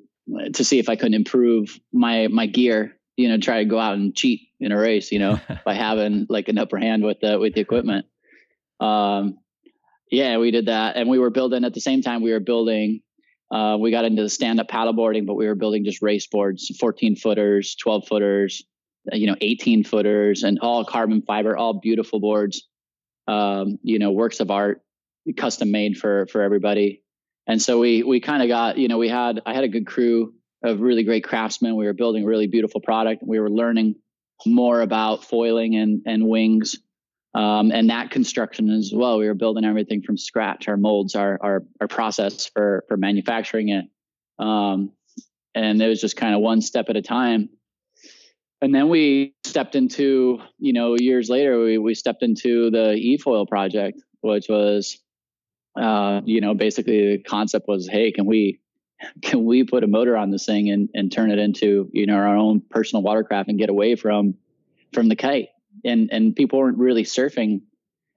to 0.54 0.64
see 0.64 0.78
if 0.78 0.88
I 0.88 0.96
could 0.96 1.14
improve 1.14 1.78
my 1.92 2.28
my 2.28 2.46
gear. 2.46 2.96
You 3.16 3.28
know, 3.28 3.38
try 3.38 3.58
to 3.58 3.64
go 3.64 3.78
out 3.78 3.94
and 3.94 4.14
cheat 4.14 4.48
in 4.60 4.72
a 4.72 4.78
race. 4.78 5.12
You 5.12 5.18
know, 5.18 5.40
by 5.64 5.74
having 5.74 6.26
like 6.28 6.48
an 6.48 6.58
upper 6.58 6.78
hand 6.78 7.04
with 7.04 7.20
the 7.20 7.38
with 7.38 7.54
the 7.54 7.60
equipment. 7.60 8.06
Um, 8.80 9.38
yeah, 10.10 10.36
we 10.38 10.50
did 10.50 10.66
that, 10.66 10.96
and 10.96 11.08
we 11.08 11.18
were 11.18 11.30
building 11.30 11.64
at 11.64 11.74
the 11.74 11.80
same 11.80 12.02
time. 12.02 12.22
We 12.22 12.32
were 12.32 12.40
building. 12.40 13.00
Uh, 13.50 13.76
we 13.78 13.90
got 13.90 14.06
into 14.06 14.22
the 14.22 14.30
stand-up 14.30 14.66
paddleboarding, 14.68 15.26
but 15.26 15.34
we 15.34 15.46
were 15.46 15.54
building 15.54 15.84
just 15.84 16.00
race 16.00 16.26
boards, 16.26 16.74
14 16.80 17.16
footers, 17.16 17.74
12 17.74 18.08
footers, 18.08 18.62
uh, 19.12 19.16
you 19.16 19.26
know, 19.26 19.36
18 19.42 19.84
footers, 19.84 20.42
and 20.42 20.58
all 20.60 20.86
carbon 20.86 21.20
fiber, 21.20 21.54
all 21.54 21.74
beautiful 21.74 22.18
boards. 22.18 22.66
Um, 23.28 23.78
you 23.82 23.98
know, 23.98 24.10
works 24.10 24.40
of 24.40 24.50
art, 24.50 24.82
custom 25.36 25.70
made 25.70 25.96
for 25.96 26.26
for 26.26 26.42
everybody. 26.42 27.02
And 27.46 27.60
so 27.60 27.78
we 27.78 28.02
we 28.02 28.20
kind 28.20 28.42
of 28.42 28.48
got, 28.48 28.78
you 28.78 28.88
know, 28.88 28.98
we 28.98 29.08
had 29.08 29.42
I 29.46 29.54
had 29.54 29.64
a 29.64 29.68
good 29.68 29.86
crew 29.86 30.34
of 30.62 30.80
really 30.80 31.04
great 31.04 31.24
craftsmen. 31.24 31.76
We 31.76 31.86
were 31.86 31.92
building 31.92 32.24
a 32.24 32.26
really 32.26 32.46
beautiful 32.46 32.80
product. 32.80 33.22
We 33.26 33.40
were 33.40 33.50
learning 33.50 33.96
more 34.46 34.80
about 34.80 35.24
foiling 35.24 35.76
and 35.76 36.02
and 36.06 36.26
wings 36.28 36.76
um, 37.34 37.72
and 37.72 37.90
that 37.90 38.10
construction 38.10 38.70
as 38.70 38.92
well. 38.94 39.18
We 39.18 39.26
were 39.26 39.34
building 39.34 39.64
everything 39.64 40.02
from 40.02 40.18
scratch, 40.18 40.68
our 40.68 40.76
molds, 40.76 41.14
our 41.14 41.38
our, 41.40 41.64
our 41.80 41.88
process 41.88 42.46
for 42.46 42.84
for 42.88 42.96
manufacturing 42.96 43.70
it, 43.70 43.84
um, 44.38 44.92
and 45.54 45.80
it 45.80 45.88
was 45.88 46.00
just 46.00 46.16
kind 46.16 46.34
of 46.34 46.40
one 46.40 46.60
step 46.60 46.86
at 46.88 46.96
a 46.96 47.02
time. 47.02 47.48
And 48.60 48.72
then 48.72 48.88
we 48.88 49.34
stepped 49.42 49.74
into, 49.74 50.40
you 50.58 50.72
know, 50.72 50.96
years 50.96 51.28
later, 51.28 51.58
we 51.58 51.78
we 51.78 51.94
stepped 51.94 52.22
into 52.22 52.70
the 52.70 52.94
eFoil 52.94 53.48
project, 53.48 54.00
which 54.20 54.46
was, 54.48 54.98
uh, 55.80 56.20
you 56.24 56.40
know, 56.40 56.54
basically 56.54 57.16
the 57.16 57.22
concept 57.22 57.66
was, 57.66 57.88
hey, 57.88 58.12
can 58.12 58.26
we 58.26 58.60
can 59.22 59.44
we 59.44 59.64
put 59.64 59.84
a 59.84 59.86
motor 59.86 60.16
on 60.16 60.30
this 60.30 60.46
thing 60.46 60.70
and 60.70 60.88
and 60.94 61.10
turn 61.10 61.30
it 61.30 61.38
into, 61.38 61.88
you 61.92 62.06
know, 62.06 62.14
our 62.14 62.36
own 62.36 62.60
personal 62.70 63.02
watercraft 63.02 63.48
and 63.48 63.58
get 63.58 63.70
away 63.70 63.96
from 63.96 64.34
from 64.92 65.08
the 65.08 65.16
kite? 65.16 65.48
And 65.84 66.10
and 66.12 66.36
people 66.36 66.58
weren't 66.58 66.78
really 66.78 67.04
surfing 67.04 67.62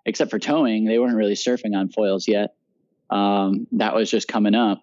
except 0.05 0.29
for 0.31 0.39
towing 0.39 0.85
they 0.85 0.99
weren't 0.99 1.15
really 1.15 1.33
surfing 1.33 1.75
on 1.75 1.89
foils 1.89 2.27
yet. 2.27 2.55
Um, 3.09 3.67
that 3.73 3.95
was 3.95 4.09
just 4.09 4.27
coming 4.27 4.55
up. 4.55 4.81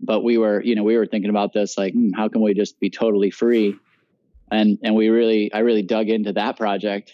But 0.00 0.22
we 0.22 0.38
were 0.38 0.62
you 0.62 0.74
know 0.74 0.84
we 0.84 0.96
were 0.96 1.06
thinking 1.06 1.30
about 1.30 1.52
this 1.52 1.76
like 1.78 1.92
hmm, 1.92 2.10
how 2.14 2.28
can 2.28 2.42
we 2.42 2.54
just 2.54 2.78
be 2.80 2.90
totally 2.90 3.30
free? 3.30 3.76
And 4.50 4.78
and 4.82 4.94
we 4.94 5.08
really 5.08 5.52
i 5.52 5.60
really 5.60 5.82
dug 5.82 6.08
into 6.08 6.32
that 6.34 6.56
project 6.56 7.12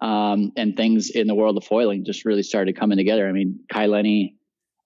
um, 0.00 0.52
and 0.56 0.76
things 0.76 1.10
in 1.10 1.26
the 1.26 1.34
world 1.34 1.56
of 1.56 1.64
foiling 1.64 2.04
just 2.04 2.24
really 2.24 2.42
started 2.42 2.76
coming 2.76 2.98
together. 2.98 3.28
I 3.28 3.32
mean 3.32 3.60
kai 3.70 3.86
lenny 3.86 4.36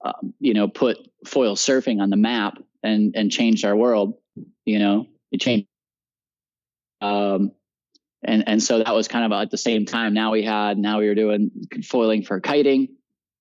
um, 0.05 0.35
you 0.41 0.55
know 0.55 0.69
put 0.69 0.99
foil 1.27 1.57
surfing 1.57 2.01
on 2.01 2.11
the 2.11 2.17
map 2.17 2.59
and 2.83 3.15
and 3.17 3.31
changed 3.31 3.65
our 3.65 3.77
world 3.77 4.15
you 4.65 4.79
know 4.79 5.07
it 5.33 5.41
changed 5.41 5.67
um, 7.01 7.53
and 8.25 8.45
and 8.49 8.63
so 8.63 8.79
that 8.79 8.95
was 8.95 9.09
kind 9.09 9.25
of 9.25 9.41
at 9.41 9.51
the 9.51 9.59
same 9.59 9.87
time. 9.87 10.15
Now 10.15 10.33
we 10.33 10.43
had 10.43 10.79
now 10.79 10.99
we 10.99 11.09
were 11.09 11.15
doing 11.15 11.51
foiling 11.85 12.23
for 12.23 12.41
kiting, 12.41 12.89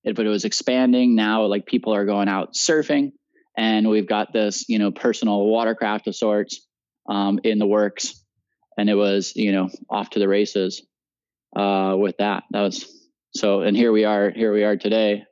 but 0.04 0.20
it 0.20 0.30
was 0.30 0.46
expanding. 0.46 1.16
Now 1.16 1.46
like 1.46 1.66
people 1.66 1.94
are 1.96 2.06
going 2.06 2.28
out 2.28 2.54
surfing, 2.54 3.14
and 3.58 3.90
we've 3.90 4.08
got 4.08 4.34
this 4.34 4.70
you 4.70 4.80
know 4.80 4.92
personal 4.92 5.46
watercraft 5.46 6.08
of 6.08 6.16
sorts 6.16 6.66
um, 7.10 7.40
in 7.44 7.58
the 7.58 7.68
works, 7.68 8.24
and 8.78 8.90
it 8.90 8.96
was 8.96 9.36
you 9.36 9.52
know 9.52 9.70
off 9.90 10.12
to 10.12 10.20
the 10.20 10.28
races 10.28 10.86
uh, 11.56 11.96
with 11.98 12.18
that. 12.18 12.44
That 12.52 12.62
was 12.62 12.86
so, 13.36 13.62
and 13.62 13.76
here 13.76 13.92
we 13.92 14.06
are. 14.06 14.30
Here 14.30 14.54
we 14.54 14.64
are 14.64 14.78
today. 14.78 15.26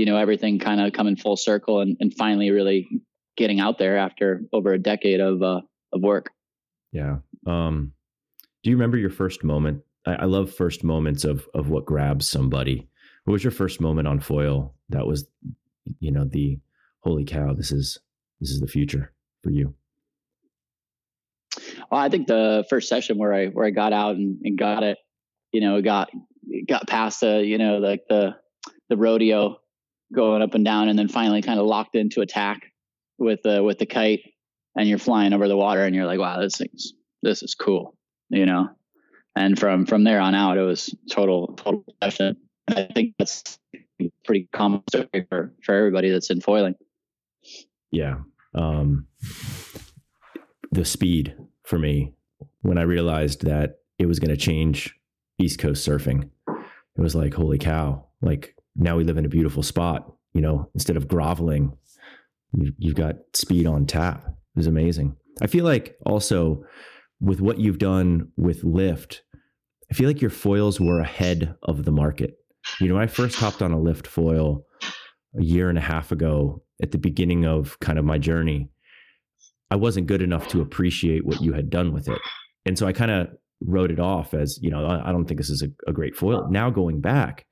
You 0.00 0.06
know 0.06 0.16
everything 0.16 0.58
kind 0.58 0.80
of 0.80 0.94
coming 0.94 1.14
full 1.14 1.36
circle, 1.36 1.82
and, 1.82 1.94
and 2.00 2.14
finally 2.14 2.50
really 2.50 2.88
getting 3.36 3.60
out 3.60 3.76
there 3.76 3.98
after 3.98 4.40
over 4.50 4.72
a 4.72 4.78
decade 4.78 5.20
of 5.20 5.42
uh, 5.42 5.60
of 5.92 6.00
work. 6.00 6.30
Yeah. 6.90 7.18
Um 7.46 7.92
do 8.62 8.70
you 8.70 8.76
remember 8.76 8.96
your 8.96 9.10
first 9.10 9.44
moment? 9.44 9.82
I, 10.06 10.14
I 10.14 10.24
love 10.24 10.54
first 10.54 10.82
moments 10.84 11.24
of 11.24 11.46
of 11.52 11.68
what 11.68 11.84
grabs 11.84 12.30
somebody. 12.30 12.88
What 13.24 13.32
was 13.32 13.44
your 13.44 13.50
first 13.50 13.78
moment 13.78 14.08
on 14.08 14.20
foil 14.20 14.74
that 14.88 15.06
was, 15.06 15.28
you 15.98 16.10
know, 16.10 16.24
the 16.24 16.58
holy 17.00 17.26
cow, 17.26 17.52
this 17.52 17.70
is 17.70 17.98
this 18.40 18.48
is 18.48 18.60
the 18.60 18.66
future 18.66 19.12
for 19.42 19.50
you? 19.50 19.74
Well, 21.90 22.00
I 22.00 22.08
think 22.08 22.26
the 22.26 22.64
first 22.70 22.88
session 22.88 23.18
where 23.18 23.34
I 23.34 23.48
where 23.48 23.66
I 23.66 23.70
got 23.70 23.92
out 23.92 24.16
and, 24.16 24.38
and 24.44 24.56
got 24.56 24.82
it, 24.82 24.96
you 25.52 25.60
know, 25.60 25.82
got 25.82 26.08
got 26.66 26.88
past 26.88 27.20
the, 27.20 27.44
you 27.44 27.58
know, 27.58 27.76
like 27.76 28.04
the 28.08 28.36
the 28.88 28.96
rodeo 28.96 29.59
going 30.12 30.42
up 30.42 30.54
and 30.54 30.64
down 30.64 30.88
and 30.88 30.98
then 30.98 31.08
finally 31.08 31.42
kind 31.42 31.60
of 31.60 31.66
locked 31.66 31.94
into 31.94 32.20
attack 32.20 32.72
with 33.18 33.42
the 33.42 33.62
with 33.62 33.78
the 33.78 33.86
kite 33.86 34.20
and 34.76 34.88
you're 34.88 34.98
flying 34.98 35.32
over 35.32 35.48
the 35.48 35.56
water 35.56 35.84
and 35.84 35.94
you're 35.94 36.06
like, 36.06 36.18
wow, 36.18 36.40
this 36.40 36.56
thing's 36.56 36.92
this 37.22 37.42
is 37.42 37.54
cool 37.54 37.94
you 38.30 38.46
know. 38.46 38.70
And 39.36 39.58
from 39.58 39.86
from 39.86 40.04
there 40.04 40.20
on 40.20 40.34
out, 40.34 40.56
it 40.56 40.62
was 40.62 40.94
total 41.10 41.48
total 41.56 41.84
passion. 42.00 42.36
I 42.68 42.88
think 42.94 43.14
that's 43.18 43.58
pretty 44.24 44.48
common 44.52 44.82
for 44.92 45.52
for 45.62 45.74
everybody 45.74 46.10
that's 46.10 46.30
in 46.30 46.40
foiling. 46.40 46.74
Yeah, 47.90 48.18
um, 48.54 49.06
the 50.72 50.84
speed 50.84 51.36
for 51.64 51.78
me 51.78 52.12
when 52.62 52.78
I 52.78 52.82
realized 52.82 53.44
that 53.44 53.80
it 53.98 54.06
was 54.06 54.18
going 54.18 54.30
to 54.30 54.36
change 54.36 54.96
East 55.38 55.58
Coast 55.58 55.86
surfing, 55.86 56.30
it 56.48 57.00
was 57.00 57.14
like, 57.14 57.34
holy 57.34 57.58
cow! 57.58 58.06
Like 58.22 58.56
now 58.76 58.96
we 58.96 59.04
live 59.04 59.18
in 59.18 59.24
a 59.24 59.30
beautiful 59.30 59.62
spot. 59.62 60.12
You 60.32 60.40
know, 60.40 60.70
instead 60.74 60.96
of 60.96 61.08
groveling, 61.08 61.76
you, 62.52 62.72
you've 62.78 62.94
got 62.94 63.16
speed 63.34 63.66
on 63.66 63.86
tap. 63.86 64.24
It 64.26 64.56
was 64.56 64.66
amazing. 64.66 65.16
I 65.42 65.46
feel 65.46 65.64
like 65.64 65.96
also 66.06 66.64
with 67.20 67.40
what 67.40 67.58
you've 67.58 67.78
done 67.78 68.28
with 68.36 68.64
Lift, 68.64 69.22
I 69.90 69.94
feel 69.94 70.06
like 70.06 70.20
your 70.20 70.30
foils 70.30 70.80
were 70.80 71.00
ahead 71.00 71.54
of 71.62 71.84
the 71.84 71.92
market. 71.92 72.38
You 72.80 72.88
know, 72.88 72.98
I 72.98 73.06
first 73.06 73.38
hopped 73.38 73.62
on 73.62 73.72
a 73.72 73.80
Lift 73.80 74.06
foil 74.06 74.64
a 75.38 75.42
year 75.42 75.68
and 75.68 75.78
a 75.78 75.82
half 75.82 76.12
ago 76.12 76.62
at 76.82 76.92
the 76.92 76.98
beginning 76.98 77.46
of 77.46 77.78
kind 77.80 77.98
of 77.98 78.04
my 78.04 78.18
journey. 78.18 78.70
I 79.70 79.76
wasn't 79.76 80.06
good 80.06 80.22
enough 80.22 80.48
to 80.48 80.60
appreciate 80.60 81.24
what 81.24 81.40
you 81.40 81.52
had 81.52 81.70
done 81.70 81.92
with 81.92 82.08
it. 82.08 82.18
And 82.66 82.78
so 82.78 82.86
I 82.86 82.92
kind 82.92 83.10
of 83.10 83.28
wrote 83.60 83.90
it 83.90 84.00
off 84.00 84.34
as, 84.34 84.58
you 84.62 84.70
know, 84.70 84.86
I 84.86 85.12
don't 85.12 85.26
think 85.26 85.38
this 85.38 85.50
is 85.50 85.62
a, 85.62 85.68
a 85.88 85.92
great 85.92 86.16
foil. 86.16 86.48
Now 86.50 86.70
going 86.70 87.00
back, 87.00 87.46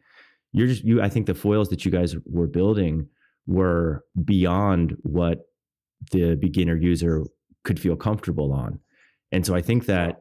you're 0.59 0.69
just 0.69 0.85
you 0.85 1.01
I 1.01 1.09
think 1.09 1.27
the 1.27 1.35
foils 1.35 1.69
that 1.71 1.85
you 1.85 1.91
guys 1.91 2.15
were 2.27 2.47
building 2.47 3.09
were 3.47 4.05
beyond 4.25 4.97
what 5.03 5.47
the 6.11 6.37
beginner 6.37 6.77
user 6.77 7.25
could 7.65 7.81
feel 7.81 7.97
comfortable 7.97 8.53
on. 8.53 8.81
And 9.33 9.45
so 9.45 9.55
I 9.55 9.63
think 9.63 9.87
that 9.87 10.19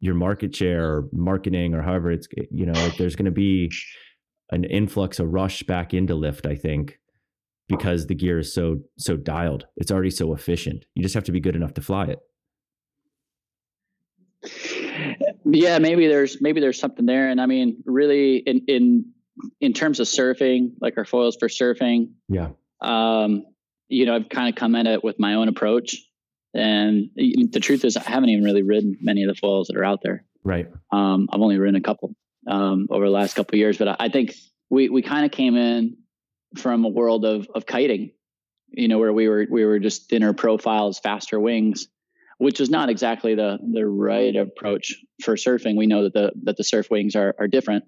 your 0.00 0.14
market 0.14 0.54
share 0.54 0.84
or 0.84 1.08
marketing 1.12 1.74
or 1.74 1.82
however 1.82 2.10
it's 2.10 2.26
you 2.50 2.66
know 2.66 2.88
there's 2.98 3.16
going 3.16 3.26
to 3.26 3.30
be 3.30 3.70
an 4.50 4.64
influx 4.64 5.20
a 5.20 5.26
rush 5.26 5.62
back 5.62 5.94
into 5.94 6.14
lift 6.14 6.44
i 6.44 6.56
think 6.56 6.98
because 7.68 8.06
the 8.06 8.14
gear 8.14 8.38
is 8.38 8.52
so 8.52 8.80
so 8.98 9.16
dialed. 9.16 9.66
It's 9.76 9.90
already 9.90 10.10
so 10.10 10.34
efficient. 10.34 10.84
You 10.94 11.02
just 11.02 11.14
have 11.14 11.24
to 11.24 11.32
be 11.32 11.40
good 11.40 11.56
enough 11.56 11.74
to 11.74 11.80
fly 11.80 12.06
it. 12.06 12.18
Yeah 15.44 15.78
maybe 15.78 16.06
there's 16.06 16.40
maybe 16.40 16.60
there's 16.60 16.78
something 16.78 17.06
there. 17.06 17.28
And 17.28 17.40
i 17.40 17.46
mean 17.46 17.82
really 17.86 18.38
in 18.38 18.62
in 18.66 19.11
in 19.60 19.72
terms 19.72 20.00
of 20.00 20.06
surfing 20.06 20.72
like 20.80 20.96
our 20.98 21.04
foils 21.04 21.36
for 21.38 21.48
surfing 21.48 22.12
yeah 22.28 22.50
um 22.80 23.44
you 23.88 24.06
know 24.06 24.14
i've 24.14 24.28
kind 24.28 24.48
of 24.48 24.54
come 24.54 24.74
at 24.74 24.86
it 24.86 25.02
with 25.02 25.18
my 25.18 25.34
own 25.34 25.48
approach 25.48 25.96
and 26.54 27.10
the 27.16 27.60
truth 27.60 27.84
is, 27.84 27.96
I 27.96 28.02
haven't 28.02 28.28
even 28.28 28.44
really 28.44 28.62
ridden 28.62 28.98
many 29.00 29.22
of 29.22 29.28
the 29.28 29.34
foils 29.34 29.68
that 29.68 29.76
are 29.76 29.84
out 29.84 30.00
there. 30.02 30.24
Right. 30.44 30.68
Um, 30.90 31.28
I've 31.32 31.40
only 31.40 31.58
ridden 31.58 31.76
a 31.76 31.80
couple 31.80 32.14
um, 32.46 32.88
over 32.90 33.06
the 33.06 33.10
last 33.10 33.34
couple 33.34 33.56
years, 33.58 33.78
but 33.78 34.00
I 34.00 34.08
think 34.08 34.34
we 34.68 34.88
we 34.88 35.02
kind 35.02 35.24
of 35.24 35.30
came 35.30 35.56
in 35.56 35.96
from 36.56 36.84
a 36.84 36.88
world 36.88 37.24
of 37.24 37.46
of 37.54 37.64
kiting, 37.64 38.12
you 38.68 38.88
know, 38.88 38.98
where 38.98 39.12
we 39.12 39.28
were 39.28 39.46
we 39.50 39.64
were 39.64 39.78
just 39.78 40.10
thinner 40.10 40.34
profiles, 40.34 40.98
faster 40.98 41.40
wings, 41.40 41.88
which 42.38 42.60
is 42.60 42.68
not 42.68 42.90
exactly 42.90 43.34
the 43.34 43.58
the 43.72 43.86
right 43.86 44.34
approach 44.34 44.96
for 45.22 45.36
surfing. 45.36 45.76
We 45.76 45.86
know 45.86 46.02
that 46.02 46.12
the 46.12 46.32
that 46.42 46.56
the 46.56 46.64
surf 46.64 46.90
wings 46.90 47.16
are 47.16 47.34
are 47.38 47.48
different, 47.48 47.84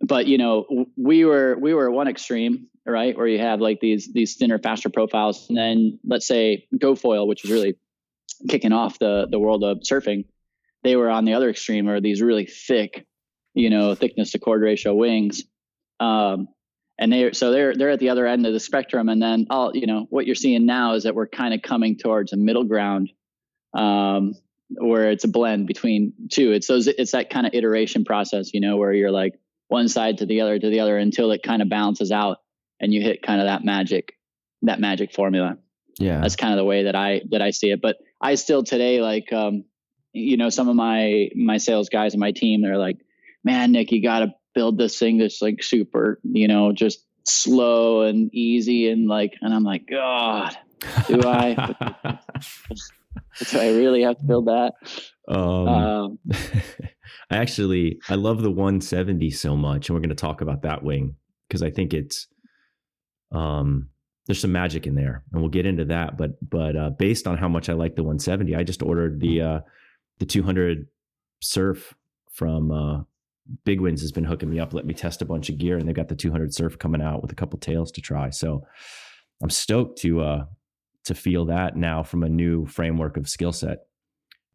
but 0.00 0.26
you 0.26 0.38
know, 0.38 0.86
we 0.96 1.24
were 1.24 1.56
we 1.60 1.74
were 1.74 1.90
one 1.90 2.08
extreme, 2.08 2.68
right, 2.86 3.16
where 3.16 3.26
you 3.26 3.38
have 3.38 3.60
like 3.60 3.80
these 3.80 4.12
these 4.12 4.36
thinner, 4.36 4.58
faster 4.58 4.88
profiles, 4.88 5.48
and 5.48 5.58
then 5.58 5.98
let's 6.04 6.26
say 6.26 6.66
GoFoil, 6.74 7.26
which 7.26 7.44
is 7.44 7.50
really 7.50 7.76
kicking 8.48 8.72
off 8.72 8.98
the 8.98 9.26
the 9.30 9.38
world 9.38 9.64
of 9.64 9.78
surfing, 9.78 10.24
they 10.84 10.96
were 10.96 11.10
on 11.10 11.24
the 11.24 11.34
other 11.34 11.50
extreme, 11.50 11.88
or 11.88 12.00
these 12.00 12.22
really 12.22 12.46
thick, 12.46 13.06
you 13.54 13.70
know, 13.70 13.94
thickness 13.94 14.32
to 14.32 14.38
chord 14.38 14.62
ratio 14.62 14.94
wings. 14.94 15.42
Um, 16.00 16.48
and 16.98 17.12
they 17.12 17.32
so 17.32 17.50
they're 17.50 17.74
they're 17.74 17.90
at 17.90 18.00
the 18.00 18.10
other 18.10 18.26
end 18.26 18.46
of 18.46 18.52
the 18.52 18.60
spectrum. 18.60 19.08
And 19.08 19.20
then 19.20 19.46
all 19.50 19.74
you 19.74 19.86
know 19.86 20.06
what 20.10 20.26
you're 20.26 20.34
seeing 20.34 20.66
now 20.66 20.94
is 20.94 21.04
that 21.04 21.14
we're 21.14 21.28
kind 21.28 21.54
of 21.54 21.62
coming 21.62 21.96
towards 21.96 22.32
a 22.32 22.36
middle 22.36 22.64
ground, 22.64 23.10
um, 23.74 24.34
where 24.70 25.10
it's 25.10 25.24
a 25.24 25.28
blend 25.28 25.66
between 25.66 26.12
two. 26.30 26.52
It's 26.52 26.68
those 26.68 26.86
it's 26.86 27.12
that 27.12 27.30
kind 27.30 27.46
of 27.46 27.54
iteration 27.54 28.04
process, 28.04 28.54
you 28.54 28.60
know, 28.60 28.76
where 28.76 28.92
you're 28.92 29.10
like 29.10 29.34
one 29.68 29.88
side 29.88 30.18
to 30.18 30.26
the 30.26 30.40
other 30.40 30.58
to 30.58 30.68
the 30.68 30.80
other 30.80 30.98
until 30.98 31.30
it 31.30 31.42
kind 31.42 31.62
of 31.62 31.68
balances 31.68 32.10
out 32.10 32.38
and 32.80 32.92
you 32.92 33.00
hit 33.00 33.22
kind 33.22 33.40
of 33.40 33.46
that 33.46 33.64
magic 33.64 34.14
that 34.62 34.80
magic 34.80 35.12
formula. 35.12 35.56
Yeah. 35.98 36.20
That's 36.20 36.36
kind 36.36 36.52
of 36.52 36.58
the 36.58 36.64
way 36.64 36.84
that 36.84 36.96
I 36.96 37.22
that 37.30 37.42
I 37.42 37.50
see 37.50 37.70
it. 37.70 37.80
But 37.80 37.96
I 38.20 38.34
still 38.34 38.62
today 38.62 39.00
like 39.00 39.32
um 39.32 39.64
you 40.12 40.36
know 40.36 40.48
some 40.48 40.68
of 40.68 40.76
my 40.76 41.28
my 41.34 41.58
sales 41.58 41.88
guys 41.88 42.14
and 42.14 42.20
my 42.20 42.32
team 42.32 42.62
they're 42.62 42.78
like, 42.78 42.98
"Man, 43.44 43.72
Nick, 43.72 43.92
you 43.92 44.02
got 44.02 44.20
to 44.20 44.34
build 44.54 44.78
this 44.78 44.98
thing 44.98 45.18
that's 45.18 45.42
like 45.42 45.62
super, 45.62 46.20
you 46.24 46.48
know, 46.48 46.72
just 46.72 47.04
slow 47.24 48.02
and 48.02 48.32
easy 48.32 48.88
and 48.88 49.06
like 49.06 49.34
and 49.40 49.52
I'm 49.52 49.64
like, 49.64 49.86
"God, 49.88 50.56
do 51.06 51.20
I 51.24 51.54
do 53.50 53.58
I 53.58 53.68
really 53.70 54.02
have 54.02 54.18
to 54.18 54.24
build 54.24 54.46
that?" 54.46 54.74
Um, 55.28 55.68
um 55.68 56.18
I 57.30 57.36
actually 57.36 58.00
I 58.08 58.14
love 58.14 58.42
the 58.42 58.50
170 58.50 59.30
so 59.30 59.56
much, 59.56 59.88
and 59.88 59.94
we're 59.94 60.00
going 60.00 60.08
to 60.10 60.14
talk 60.14 60.40
about 60.40 60.62
that 60.62 60.82
wing 60.82 61.16
because 61.48 61.62
I 61.62 61.70
think 61.70 61.94
it's 61.94 62.26
um 63.32 63.88
there's 64.26 64.40
some 64.40 64.52
magic 64.52 64.86
in 64.86 64.94
there, 64.94 65.24
and 65.32 65.40
we'll 65.40 65.50
get 65.50 65.66
into 65.66 65.86
that. 65.86 66.18
But 66.18 66.32
but 66.48 66.76
uh, 66.76 66.90
based 66.90 67.26
on 67.26 67.38
how 67.38 67.48
much 67.48 67.68
I 67.68 67.72
like 67.72 67.96
the 67.96 68.02
170, 68.02 68.54
I 68.54 68.62
just 68.62 68.82
ordered 68.82 69.20
the 69.20 69.40
uh, 69.40 69.60
the 70.18 70.26
200 70.26 70.86
Surf 71.40 71.94
from 72.30 72.70
uh, 72.70 73.02
Big 73.64 73.80
Winds 73.80 74.02
has 74.02 74.12
been 74.12 74.24
hooking 74.24 74.50
me 74.50 74.60
up, 74.60 74.74
let 74.74 74.86
me 74.86 74.94
test 74.94 75.22
a 75.22 75.24
bunch 75.24 75.48
of 75.48 75.58
gear, 75.58 75.78
and 75.78 75.88
they've 75.88 75.94
got 75.94 76.08
the 76.08 76.14
200 76.14 76.52
Surf 76.52 76.78
coming 76.78 77.00
out 77.00 77.22
with 77.22 77.32
a 77.32 77.34
couple 77.34 77.58
tails 77.58 77.90
to 77.92 78.00
try. 78.00 78.30
So 78.30 78.66
I'm 79.42 79.50
stoked 79.50 79.98
to 80.02 80.20
uh 80.20 80.44
to 81.04 81.14
feel 81.14 81.46
that 81.46 81.74
now 81.74 82.02
from 82.02 82.22
a 82.22 82.28
new 82.28 82.66
framework 82.66 83.16
of 83.16 83.28
skill 83.28 83.52
set. 83.52 83.86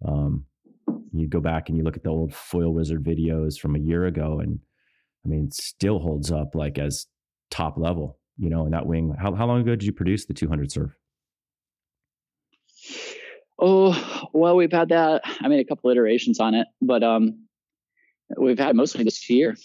Um, 0.08 0.46
you 1.14 1.28
go 1.28 1.40
back 1.40 1.70
and 1.70 1.78
you 1.78 1.84
look 1.84 1.96
at 1.96 2.04
the 2.04 2.10
old 2.10 2.34
foil 2.34 2.74
wizard 2.74 3.04
videos 3.04 3.60
from 3.60 3.76
a 3.76 3.80
year 3.80 4.06
ago 4.06 4.40
and 4.40 4.60
i 5.26 5.28
mean 5.28 5.50
still 5.52 6.00
holds 6.00 6.32
up 6.32 6.56
like 6.56 6.78
as 6.78 7.08
top 7.52 7.78
level 7.78 8.18
you 8.38 8.50
know 8.50 8.66
in 8.66 8.72
that 8.72 8.88
wing. 8.88 9.16
How, 9.20 9.34
how 9.34 9.46
long 9.46 9.62
ago 9.62 9.72
did 9.72 9.84
you 9.84 9.94
produce 9.94 10.26
the 10.26 10.34
200 10.34 10.72
Surf? 10.72 10.92
oh 13.60 14.28
well 14.34 14.56
we've 14.56 14.72
had 14.72 14.90
that 14.90 15.22
i 15.42 15.48
mean 15.48 15.60
a 15.60 15.64
couple 15.64 15.90
iterations 15.90 16.40
on 16.40 16.54
it 16.56 16.68
but 16.82 17.04
um 17.04 17.46
we've 18.36 18.58
had 18.58 18.76
mostly 18.76 19.04
this 19.04 19.30
year 19.30 19.56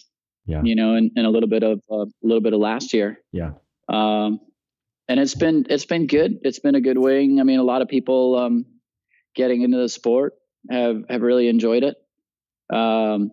yeah. 0.49 0.63
you 0.65 0.75
know 0.75 0.95
and, 0.95 1.13
and 1.15 1.27
a 1.27 1.31
little 1.31 1.49
bit 1.49 1.63
of 1.63 1.81
uh, 1.93 2.03
a 2.03 2.07
little 2.23 2.41
bit 2.41 2.55
of 2.55 2.59
last 2.59 2.93
year. 2.93 3.21
Yeah. 3.33 3.53
Um 3.89 4.41
and 5.07 5.21
it's 5.21 5.35
been 5.35 5.67
it's 5.71 5.85
been 5.85 6.07
good. 6.07 6.39
It's 6.43 6.59
been 6.59 6.75
a 6.75 6.81
good 6.81 6.99
wing. 6.99 7.39
I 7.39 7.45
mean 7.45 7.61
a 7.61 7.65
lot 7.65 7.83
of 7.83 7.89
people 7.89 8.37
um 8.37 8.65
getting 9.37 9.63
into 9.63 9.77
the 9.77 9.89
sport 9.89 10.35
have 10.71 11.05
have 11.09 11.23
really 11.23 11.49
enjoyed 11.49 11.85
it. 11.85 11.97
Um, 12.75 13.33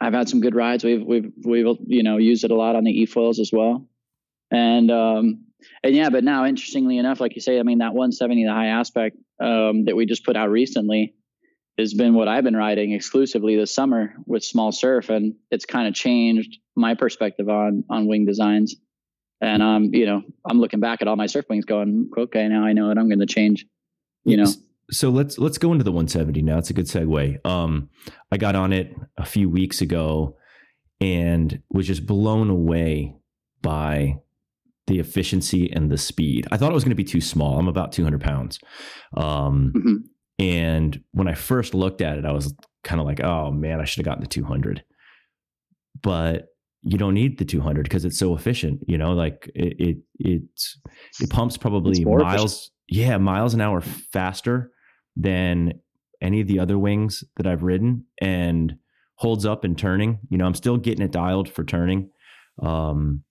I've 0.00 0.14
had 0.14 0.28
some 0.28 0.40
good 0.40 0.54
rides. 0.54 0.84
We've 0.84 1.04
we've 1.04 1.32
we've 1.44 1.76
you 1.86 2.02
know 2.02 2.18
used 2.18 2.44
it 2.44 2.50
a 2.50 2.56
lot 2.56 2.76
on 2.76 2.84
the 2.84 2.90
e-foils 2.90 3.38
as 3.38 3.50
well, 3.52 3.88
and 4.50 4.90
um, 4.90 5.44
and 5.82 5.94
yeah. 5.94 6.10
But 6.10 6.24
now, 6.24 6.44
interestingly 6.44 6.98
enough, 6.98 7.20
like 7.20 7.34
you 7.34 7.40
say, 7.40 7.58
I 7.58 7.62
mean 7.62 7.78
that 7.78 7.94
170, 7.94 8.44
the 8.44 8.52
high 8.52 8.66
aspect 8.66 9.16
um, 9.40 9.84
that 9.84 9.96
we 9.96 10.06
just 10.06 10.24
put 10.24 10.36
out 10.36 10.50
recently, 10.50 11.14
has 11.78 11.94
been 11.94 12.14
what 12.14 12.28
I've 12.28 12.44
been 12.44 12.56
riding 12.56 12.92
exclusively 12.92 13.56
this 13.56 13.74
summer 13.74 14.14
with 14.26 14.44
small 14.44 14.72
surf, 14.72 15.10
and 15.10 15.34
it's 15.50 15.64
kind 15.64 15.88
of 15.88 15.94
changed 15.94 16.58
my 16.76 16.94
perspective 16.94 17.48
on 17.48 17.84
on 17.88 18.06
wing 18.06 18.26
designs. 18.26 18.74
And 19.40 19.62
um, 19.62 19.94
you 19.94 20.06
know, 20.06 20.22
I'm 20.48 20.60
looking 20.60 20.80
back 20.80 21.02
at 21.02 21.08
all 21.08 21.16
my 21.16 21.26
surf 21.26 21.46
wings, 21.48 21.64
going, 21.64 22.10
okay, 22.16 22.48
now 22.48 22.64
I 22.64 22.72
know 22.72 22.88
what 22.88 22.98
I'm 22.98 23.08
going 23.08 23.20
to 23.20 23.26
change. 23.26 23.66
You 24.24 24.38
know, 24.38 24.50
so 24.90 25.10
let's 25.10 25.38
let's 25.38 25.58
go 25.58 25.72
into 25.72 25.84
the 25.84 25.92
170 25.92 26.42
now. 26.42 26.58
It's 26.58 26.70
a 26.70 26.74
good 26.74 26.86
segue. 26.86 27.44
Um, 27.46 27.88
I 28.30 28.36
got 28.36 28.54
on 28.54 28.72
it 28.72 28.94
a 29.16 29.24
few 29.24 29.48
weeks 29.48 29.80
ago 29.80 30.36
and 31.00 31.62
was 31.70 31.86
just 31.86 32.06
blown 32.06 32.50
away 32.50 33.14
by 33.62 34.18
the 34.86 34.98
efficiency 34.98 35.72
and 35.72 35.90
the 35.90 35.98
speed. 35.98 36.46
I 36.52 36.56
thought 36.56 36.70
it 36.70 36.74
was 36.74 36.84
going 36.84 36.90
to 36.90 36.96
be 36.96 37.04
too 37.04 37.20
small. 37.20 37.58
I'm 37.58 37.68
about 37.68 37.92
200 37.92 38.20
pounds. 38.20 38.58
Um, 39.16 39.72
mm-hmm. 39.74 39.94
And 40.38 41.02
when 41.12 41.28
I 41.28 41.34
first 41.34 41.74
looked 41.74 42.02
at 42.02 42.18
it, 42.18 42.26
I 42.26 42.32
was 42.32 42.54
kind 42.82 43.00
of 43.00 43.06
like, 43.06 43.22
oh 43.22 43.50
man, 43.50 43.80
I 43.80 43.84
should 43.84 44.04
have 44.04 44.10
gotten 44.10 44.22
the 44.22 44.28
200. 44.28 44.84
But 46.02 46.48
you 46.82 46.98
don't 46.98 47.14
need 47.14 47.38
the 47.38 47.46
200 47.46 47.84
because 47.84 48.04
it's 48.04 48.18
so 48.18 48.36
efficient. 48.36 48.80
You 48.86 48.98
know, 48.98 49.14
like 49.14 49.50
it 49.54 49.76
it 49.78 49.96
it, 50.18 50.42
it 51.20 51.30
pumps 51.30 51.56
probably 51.56 52.04
miles. 52.04 52.52
Efficient. 52.52 52.70
Yeah, 52.86 53.16
miles 53.16 53.54
an 53.54 53.62
hour 53.62 53.80
faster 53.80 54.70
than 55.16 55.80
any 56.20 56.40
of 56.40 56.48
the 56.48 56.58
other 56.58 56.78
wings 56.78 57.24
that 57.36 57.46
I've 57.46 57.62
ridden 57.62 58.06
and 58.20 58.76
holds 59.16 59.46
up 59.46 59.64
in 59.64 59.76
turning. 59.76 60.18
You 60.30 60.38
know, 60.38 60.46
I'm 60.46 60.54
still 60.54 60.76
getting 60.76 61.04
it 61.04 61.12
dialed 61.12 61.48
for 61.48 61.64
turning. 61.64 62.10
Um, 62.60 63.24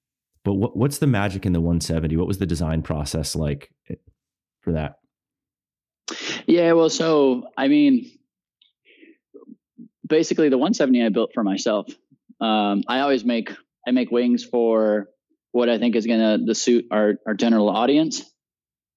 but 0.43 0.53
what, 0.53 0.75
what's 0.77 0.97
the 0.97 1.07
magic 1.07 1.45
in 1.45 1.53
the 1.53 1.61
170? 1.61 2.17
What 2.17 2.27
was 2.27 2.37
the 2.37 2.45
design 2.45 2.81
process 2.81 3.35
like 3.35 3.71
for 4.61 4.73
that? 4.73 4.99
Yeah, 6.45 6.73
well, 6.73 6.89
so 6.89 7.47
I 7.57 7.67
mean, 7.67 8.11
basically 10.05 10.49
the 10.49 10.57
170 10.57 11.05
I 11.05 11.09
built 11.09 11.31
for 11.33 11.43
myself. 11.43 11.87
Um, 12.41 12.83
I 12.87 12.99
always 12.99 13.23
make 13.23 13.51
I 13.87 13.91
make 13.91 14.11
wings 14.11 14.43
for 14.43 15.07
what 15.51 15.69
I 15.69 15.77
think 15.77 15.95
is 15.95 16.05
gonna 16.05 16.37
the 16.43 16.55
suit 16.55 16.87
our 16.91 17.15
our 17.25 17.33
general 17.33 17.69
audience, 17.69 18.23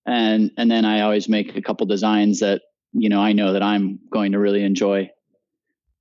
and 0.05 0.51
and 0.59 0.71
then 0.71 0.85
I 0.85 1.03
always 1.03 1.29
make 1.29 1.57
a 1.57 1.63
couple 1.63 1.87
designs 1.87 2.41
that 2.41 2.63
you 2.99 3.09
know 3.11 3.21
I 3.21 3.33
know 3.33 3.53
that 3.53 3.63
I'm 3.63 3.99
going 4.11 4.33
to 4.33 4.39
really 4.39 4.65
enjoy. 4.65 5.11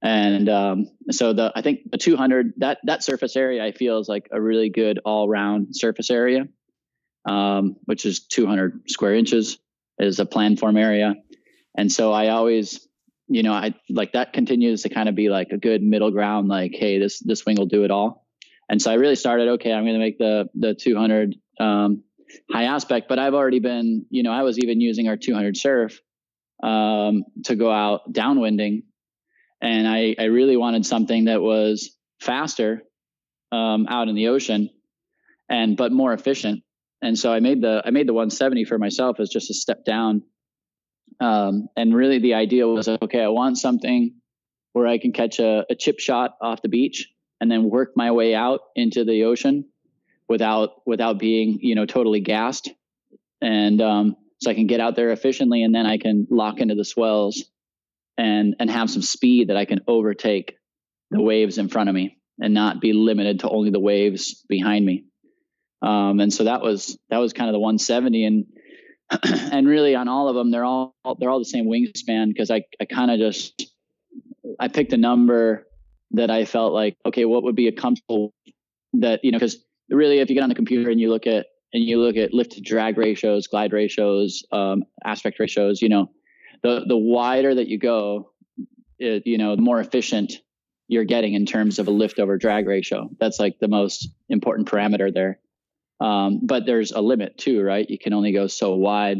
And 0.01 0.49
um, 0.49 0.91
so 1.11 1.33
the 1.33 1.51
I 1.55 1.61
think 1.61 1.91
the 1.91 1.97
200 1.97 2.53
that 2.57 2.79
that 2.83 3.03
surface 3.03 3.35
area 3.35 3.63
I 3.63 3.71
feel 3.71 3.99
is 3.99 4.07
like 4.07 4.27
a 4.31 4.39
really 4.39 4.69
good 4.69 4.99
all 5.03 5.27
round 5.27 5.75
surface 5.75 6.09
area, 6.09 6.47
um, 7.27 7.77
which 7.85 8.05
is 8.05 8.25
200 8.27 8.89
square 8.89 9.15
inches 9.15 9.57
is 9.97 10.19
a 10.19 10.25
plan 10.25 10.57
form 10.57 10.77
area, 10.77 11.15
and 11.75 11.91
so 11.91 12.13
I 12.13 12.29
always 12.29 12.87
you 13.27 13.41
know 13.43 13.53
I 13.53 13.73
like 13.89 14.13
that 14.13 14.33
continues 14.33 14.83
to 14.83 14.89
kind 14.89 15.09
of 15.09 15.15
be 15.15 15.29
like 15.29 15.49
a 15.51 15.57
good 15.57 15.81
middle 15.81 16.11
ground 16.11 16.47
like 16.47 16.73
hey 16.75 16.99
this 16.99 17.19
this 17.19 17.45
wing 17.45 17.57
will 17.57 17.65
do 17.65 17.83
it 17.83 17.91
all, 17.91 18.27
and 18.69 18.79
so 18.81 18.91
I 18.91 18.95
really 18.95 19.15
started 19.15 19.47
okay 19.53 19.73
I'm 19.73 19.83
going 19.83 19.95
to 19.95 19.99
make 19.99 20.19
the 20.19 20.47
the 20.53 20.75
200 20.75 21.35
um, 21.59 22.03
high 22.51 22.65
aspect, 22.65 23.07
but 23.09 23.17
I've 23.17 23.33
already 23.33 23.59
been 23.59 24.05
you 24.11 24.21
know 24.21 24.31
I 24.31 24.43
was 24.43 24.59
even 24.59 24.81
using 24.81 25.07
our 25.07 25.17
200 25.17 25.57
surf 25.57 25.99
um, 26.61 27.23
to 27.45 27.55
go 27.55 27.71
out 27.71 28.11
downwinding, 28.11 28.83
and 29.61 29.87
I, 29.87 30.15
I 30.17 30.25
really 30.25 30.57
wanted 30.57 30.85
something 30.85 31.25
that 31.25 31.41
was 31.41 31.95
faster 32.19 32.81
um, 33.51 33.87
out 33.89 34.07
in 34.07 34.15
the 34.15 34.27
ocean, 34.29 34.69
and 35.49 35.77
but 35.77 35.91
more 35.91 36.13
efficient. 36.13 36.63
And 37.01 37.17
so 37.17 37.31
I 37.31 37.39
made 37.39 37.61
the 37.61 37.81
I 37.85 37.91
made 37.91 38.07
the 38.07 38.13
170 38.13 38.65
for 38.65 38.77
myself 38.77 39.19
as 39.19 39.29
just 39.29 39.49
a 39.49 39.53
step 39.53 39.85
down. 39.85 40.23
Um, 41.19 41.69
and 41.77 41.95
really, 41.95 42.19
the 42.19 42.33
idea 42.33 42.67
was 42.67 42.87
okay. 42.87 43.23
I 43.23 43.27
want 43.27 43.57
something 43.57 44.15
where 44.73 44.87
I 44.87 44.97
can 44.97 45.13
catch 45.13 45.39
a, 45.39 45.65
a 45.69 45.75
chip 45.75 45.99
shot 45.99 46.35
off 46.41 46.61
the 46.61 46.67
beach 46.67 47.09
and 47.39 47.49
then 47.49 47.69
work 47.69 47.91
my 47.95 48.11
way 48.11 48.35
out 48.35 48.61
into 48.75 49.05
the 49.05 49.23
ocean 49.23 49.65
without 50.27 50.81
without 50.85 51.19
being 51.19 51.59
you 51.61 51.75
know 51.75 51.85
totally 51.85 52.19
gassed 52.19 52.69
and 53.41 53.81
um, 53.81 54.15
so 54.41 54.51
I 54.51 54.53
can 54.53 54.67
get 54.67 54.79
out 54.79 54.95
there 54.95 55.11
efficiently 55.11 55.63
and 55.63 55.73
then 55.73 55.85
I 55.85 55.97
can 55.97 56.27
lock 56.29 56.59
into 56.59 56.75
the 56.75 56.85
swells 56.85 57.43
and 58.17 58.55
and 58.59 58.69
have 58.69 58.89
some 58.89 59.01
speed 59.01 59.49
that 59.49 59.57
I 59.57 59.65
can 59.65 59.81
overtake 59.87 60.57
the 61.11 61.21
waves 61.21 61.57
in 61.57 61.69
front 61.69 61.89
of 61.89 61.95
me 61.95 62.17
and 62.39 62.53
not 62.53 62.81
be 62.81 62.93
limited 62.93 63.41
to 63.41 63.49
only 63.49 63.69
the 63.69 63.79
waves 63.79 64.43
behind 64.47 64.85
me. 64.85 65.05
Um, 65.81 66.19
and 66.19 66.33
so 66.33 66.45
that 66.45 66.61
was 66.61 66.97
that 67.09 67.17
was 67.17 67.33
kind 67.33 67.49
of 67.49 67.53
the 67.53 67.59
170 67.59 68.25
and 68.25 68.45
and 69.51 69.67
really 69.67 69.95
on 69.95 70.07
all 70.07 70.27
of 70.27 70.35
them 70.35 70.51
they're 70.51 70.65
all 70.65 70.95
they're 71.19 71.29
all 71.29 71.39
the 71.39 71.45
same 71.45 71.65
wingspan 71.65 72.29
because 72.29 72.49
I 72.49 72.63
I 72.79 72.85
kind 72.85 73.11
of 73.11 73.19
just 73.19 73.71
I 74.59 74.67
picked 74.67 74.93
a 74.93 74.97
number 74.97 75.67
that 76.11 76.31
I 76.31 76.45
felt 76.45 76.73
like 76.73 76.97
okay 77.05 77.25
what 77.25 77.43
would 77.43 77.55
be 77.55 77.67
a 77.67 77.71
comfortable 77.71 78.33
that 78.93 79.23
you 79.23 79.31
know 79.31 79.37
because 79.37 79.63
really 79.89 80.19
if 80.19 80.29
you 80.29 80.35
get 80.35 80.43
on 80.43 80.49
the 80.49 80.55
computer 80.55 80.89
and 80.89 80.99
you 80.99 81.09
look 81.09 81.27
at 81.27 81.45
and 81.75 81.83
you 81.83 82.01
look 82.01 82.15
at 82.15 82.33
lift 82.33 82.53
to 82.53 82.61
drag 82.61 82.97
ratios, 82.97 83.47
glide 83.47 83.73
ratios, 83.73 84.45
um, 84.53 84.83
aspect 85.03 85.37
ratios, 85.41 85.81
you 85.81 85.89
know, 85.89 86.09
the 86.63 86.85
the 86.87 86.95
wider 86.95 87.53
that 87.53 87.67
you 87.67 87.77
go, 87.77 88.31
it, 88.97 89.27
you 89.27 89.37
know, 89.37 89.57
the 89.57 89.61
more 89.61 89.81
efficient 89.81 90.35
you're 90.87 91.03
getting 91.03 91.33
in 91.33 91.45
terms 91.45 91.77
of 91.77 91.89
a 91.89 91.91
lift 91.91 92.17
over 92.17 92.37
drag 92.37 92.65
ratio. 92.65 93.09
That's 93.19 93.41
like 93.41 93.59
the 93.59 93.67
most 93.67 94.07
important 94.29 94.69
parameter 94.69 95.13
there. 95.13 95.39
Um, 95.99 96.39
but 96.43 96.65
there's 96.65 96.93
a 96.93 97.01
limit 97.01 97.37
too, 97.37 97.61
right? 97.61 97.89
You 97.89 97.99
can 97.99 98.13
only 98.13 98.31
go 98.31 98.47
so 98.47 98.75
wide 98.75 99.19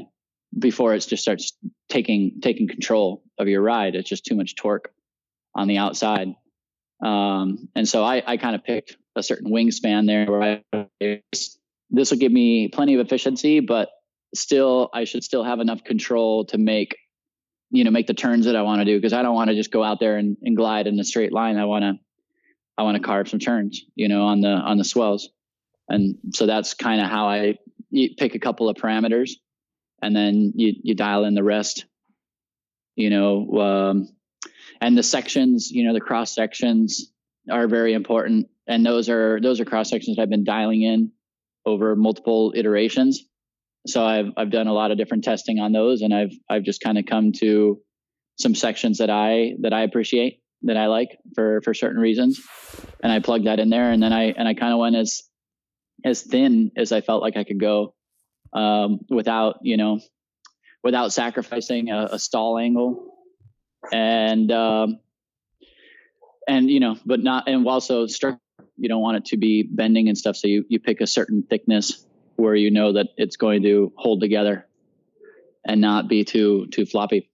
before 0.58 0.94
it 0.94 1.00
just 1.00 1.24
starts 1.24 1.58
taking 1.90 2.40
taking 2.42 2.70
control 2.70 3.22
of 3.38 3.50
your 3.50 3.62
ride. 3.62 3.96
It's 3.96 4.08
just 4.08 4.26
too 4.26 4.36
much 4.36 4.56
torque 4.56 4.94
on 5.54 5.68
the 5.68 5.80
outside. 5.80 6.30
Um, 7.04 7.68
and 7.76 7.86
so 7.86 8.02
I, 8.02 8.24
I 8.26 8.38
kind 8.38 8.56
of 8.56 8.64
picked 8.64 8.96
a 9.18 9.24
certain 9.24 9.52
wingspan 9.52 10.08
there 10.08 10.26
where 10.32 10.62
I 11.02 11.22
this 11.96 12.12
will 12.12 12.18
give 12.18 12.32
me 12.32 12.68
plenty 12.68 12.96
of 12.96 13.06
efficiency, 13.06 13.60
but 13.60 13.90
still, 14.34 14.90
I 14.94 15.06
should 15.06 15.24
still 15.24 15.44
have 15.44 15.60
enough 15.60 15.84
control 15.84 16.46
to 16.46 16.58
make 16.58 16.96
you 17.72 17.84
know, 17.84 17.92
make 17.92 18.08
the 18.08 18.14
turns 18.14 18.46
that 18.46 18.56
I 18.56 18.62
want 18.62 18.82
to 18.82 18.86
do 18.86 18.98
because 18.98 19.14
I 19.14 19.22
don't 19.22 19.36
want 19.36 19.50
to 19.50 19.56
just 19.56 19.72
go 19.72 19.84
out 19.84 20.00
there 20.00 20.18
and, 20.18 20.38
and 20.42 20.56
glide 20.56 20.88
in 20.88 21.00
a 21.00 21.04
straight 21.04 21.34
line. 21.34 21.58
I 21.58 21.66
want 21.66 21.84
to, 21.84 21.94
I 22.78 22.84
want 22.84 22.96
to 22.98 23.04
carve 23.04 23.28
some 23.28 23.40
turns, 23.40 23.84
you 23.96 24.08
know, 24.08 24.24
on 24.24 24.42
the 24.42 24.50
on 24.50 24.78
the 24.78 24.84
swells, 24.84 25.30
and 25.90 26.18
so 26.34 26.46
that's 26.46 26.74
kind 26.74 27.02
of 27.02 27.08
how 27.08 27.28
I 27.28 27.58
you 27.90 28.16
pick 28.18 28.36
a 28.36 28.40
couple 28.40 28.70
of 28.70 28.78
parameters, 28.78 29.32
and 30.02 30.16
then 30.16 30.54
you 30.56 30.74
you 30.84 30.96
dial 30.96 31.26
in 31.26 31.36
the 31.36 31.44
rest, 31.44 31.86
you 32.96 33.10
know, 33.10 33.60
um, 33.60 34.10
and 34.82 34.98
the 34.98 35.04
sections, 35.04 35.72
you 35.72 35.86
know, 35.86 35.94
the 35.94 36.02
cross 36.02 36.34
sections 36.34 37.12
are 37.50 37.68
very 37.68 37.94
important, 37.94 38.48
and 38.68 38.86
those 38.86 39.10
are 39.10 39.40
those 39.42 39.60
are 39.60 39.66
cross 39.66 39.90
sections 39.90 40.20
I've 40.20 40.30
been 40.30 40.44
dialing 40.44 40.82
in 40.82 41.12
over 41.66 41.96
multiple 41.96 42.54
iterations 42.56 43.26
so 43.88 44.04
I've 44.04 44.32
I've 44.36 44.52
done 44.52 44.68
a 44.68 44.74
lot 44.74 44.92
of 44.92 44.98
different 44.98 45.24
testing 45.24 45.60
on 45.60 45.72
those, 45.72 46.02
and 46.02 46.14
I've 46.14 46.34
I've 46.50 46.64
just 46.64 46.82
kind 46.82 46.98
of 46.98 47.06
come 47.06 47.32
to 47.34 47.80
some 48.38 48.56
sections 48.56 48.98
that 48.98 49.10
I 49.10 49.54
that 49.62 49.74
I 49.74 49.84
appreciate 49.84 50.42
that 50.64 50.78
I 50.78 50.88
like 50.88 51.18
for 51.36 51.62
for 51.62 51.74
certain 51.74 52.00
reasons, 52.00 52.42
and 53.02 53.12
I 53.12 53.20
plug 53.20 53.46
that 53.46 53.60
in 53.60 53.70
there, 53.70 53.92
and 53.92 54.02
then 54.02 54.14
I 54.14 54.32
and 54.32 54.48
I 54.48 54.54
kind 54.54 54.74
of 54.74 54.80
went 54.80 54.96
as 54.96 55.24
as 56.04 56.22
thin 56.22 56.72
as 56.76 56.92
I 56.92 57.02
felt 57.02 57.22
like 57.22 57.38
I 57.38 57.44
could 57.44 57.60
go, 57.60 57.94
um, 58.54 59.00
without 59.10 59.60
you 59.62 59.78
know, 59.78 60.00
without 60.84 61.14
sacrificing 61.14 61.90
a, 61.92 62.10
a 62.14 62.20
stall 62.20 62.58
angle, 62.58 63.14
and 63.94 64.52
um, 64.52 65.00
and 66.48 66.70
you 66.72 66.80
know, 66.80 66.98
but 67.06 67.22
not 67.22 67.48
and 67.48 67.68
also 67.68 68.08
structure. 68.08 68.40
You 68.78 68.90
don't 68.90 69.02
want 69.02 69.18
it 69.18 69.26
to 69.26 69.38
be 69.38 69.64
bending 69.64 70.08
and 70.10 70.18
stuff, 70.18 70.36
so 70.36 70.48
you 70.48 70.66
you 70.68 70.80
pick 70.80 71.02
a 71.02 71.08
certain 71.08 71.44
thickness 71.44 72.06
where 72.36 72.56
you 72.56 72.70
know 72.72 72.94
that 72.94 73.08
it's 73.18 73.38
going 73.38 73.64
to 73.64 73.94
hold 73.96 74.22
together 74.22 74.68
and 75.66 75.82
not 75.82 76.08
be 76.08 76.24
too 76.24 76.68
too 76.68 76.86
floppy. 76.86 77.30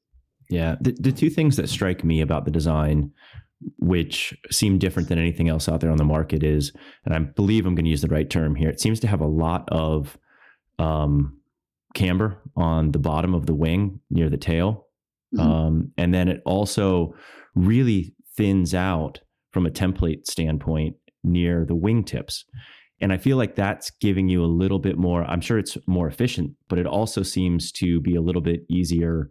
Yeah, 0.50 0.76
the, 0.82 0.92
the 1.00 1.12
two 1.12 1.30
things 1.30 1.56
that 1.56 1.70
strike 1.70 2.04
me 2.04 2.22
about 2.22 2.46
the 2.46 2.52
design, 2.52 3.12
which 3.80 4.38
seem 4.52 4.80
different 4.80 5.10
than 5.10 5.18
anything 5.18 5.48
else 5.50 5.70
out 5.70 5.80
there 5.80 5.92
on 5.92 5.98
the 5.98 6.04
market, 6.04 6.44
is, 6.44 6.74
and 7.06 7.14
I 7.14 7.20
believe 7.20 7.66
I'm 7.66 7.76
going 7.76 7.86
to 7.86 7.92
use 7.92 8.02
the 8.02 8.10
right 8.10 8.30
term 8.30 8.56
here. 8.56 8.70
It 8.70 8.82
seems 8.82 9.00
to 9.02 9.08
have 9.08 9.22
a 9.22 9.28
lot 9.28 9.68
of 9.72 10.18
um, 10.78 11.40
camber 11.94 12.42
on 12.56 12.92
the 12.92 13.00
bottom 13.00 13.34
of 13.34 13.46
the 13.46 13.56
wing 13.56 14.02
near 14.10 14.30
the 14.30 14.38
tail, 14.38 14.88
mm-hmm. 15.34 15.50
um, 15.50 15.92
and 15.98 16.14
then 16.14 16.28
it 16.28 16.42
also 16.46 17.16
really 17.56 18.14
thins 18.36 18.74
out 18.74 19.20
from 19.52 19.66
a 19.66 19.70
template 19.72 20.26
standpoint 20.26 20.96
near 21.24 21.66
the 21.66 21.76
wingtips. 21.76 22.44
And 23.00 23.12
I 23.12 23.18
feel 23.18 23.38
like 23.38 23.56
that's 23.56 23.90
giving 24.00 24.30
you 24.30 24.44
a 24.44 24.46
little 24.46 24.78
bit 24.78 24.98
more. 24.98 25.24
I'm 25.24 25.42
sure 25.42 25.58
it's 25.58 25.78
more 25.88 26.08
efficient, 26.08 26.52
but 26.70 26.78
it 26.78 26.86
also 26.86 27.24
seems 27.24 27.72
to 27.74 28.00
be 28.00 28.16
a 28.16 28.22
little 28.22 28.42
bit 28.42 28.62
easier 28.70 29.30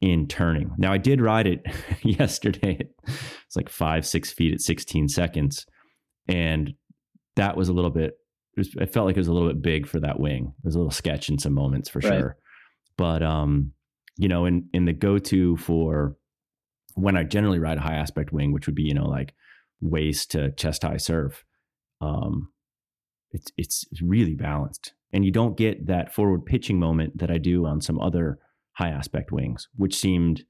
in 0.00 0.28
turning. 0.28 0.70
Now, 0.78 0.92
I 0.92 0.98
did 0.98 1.20
ride 1.20 1.46
it 1.46 1.64
yesterday. 2.02 2.78
It's 3.06 3.56
like 3.56 3.68
five, 3.68 4.06
six 4.06 4.32
feet 4.32 4.52
at 4.52 4.60
16 4.60 5.08
seconds. 5.08 5.66
And 6.28 6.74
that 7.34 7.56
was 7.56 7.68
a 7.68 7.72
little 7.72 7.90
bit, 7.90 8.14
it, 8.56 8.60
was, 8.60 8.74
it, 8.76 8.92
felt 8.92 9.06
like 9.06 9.16
it 9.16 9.20
was 9.20 9.28
a 9.28 9.32
little 9.32 9.48
bit 9.48 9.62
big 9.62 9.86
for 9.86 9.98
that 10.00 10.20
wing. 10.20 10.52
It 10.58 10.64
was 10.64 10.76
a 10.76 10.78
little 10.78 10.92
sketch 10.92 11.28
in 11.28 11.38
some 11.38 11.54
moments 11.54 11.88
for 11.88 12.00
right. 12.00 12.18
sure. 12.18 12.36
But, 12.96 13.22
um, 13.22 13.72
you 14.16 14.28
know, 14.28 14.44
in, 14.44 14.68
in 14.72 14.84
the 14.84 14.92
go 14.92 15.18
to 15.18 15.56
for 15.56 16.16
when 16.94 17.16
I 17.16 17.24
generally 17.24 17.58
ride 17.58 17.78
a 17.78 17.82
high 17.82 17.94
aspect 17.94 18.32
wing, 18.32 18.52
which 18.52 18.66
would 18.66 18.74
be, 18.74 18.82
you 18.82 18.94
know, 18.94 19.08
like 19.08 19.34
waist 19.82 20.30
to 20.30 20.52
chest 20.52 20.82
high 20.82 20.96
serve. 20.96 21.44
um, 22.00 22.48
it's 23.32 23.50
it's 23.56 23.86
really 24.02 24.34
balanced, 24.34 24.92
and 25.12 25.24
you 25.24 25.30
don't 25.30 25.56
get 25.56 25.86
that 25.86 26.14
forward 26.14 26.44
pitching 26.44 26.78
moment 26.78 27.18
that 27.18 27.30
I 27.30 27.38
do 27.38 27.66
on 27.66 27.80
some 27.80 28.00
other 28.00 28.38
high 28.72 28.90
aspect 28.90 29.32
wings, 29.32 29.68
which 29.76 29.96
seemed 29.96 30.44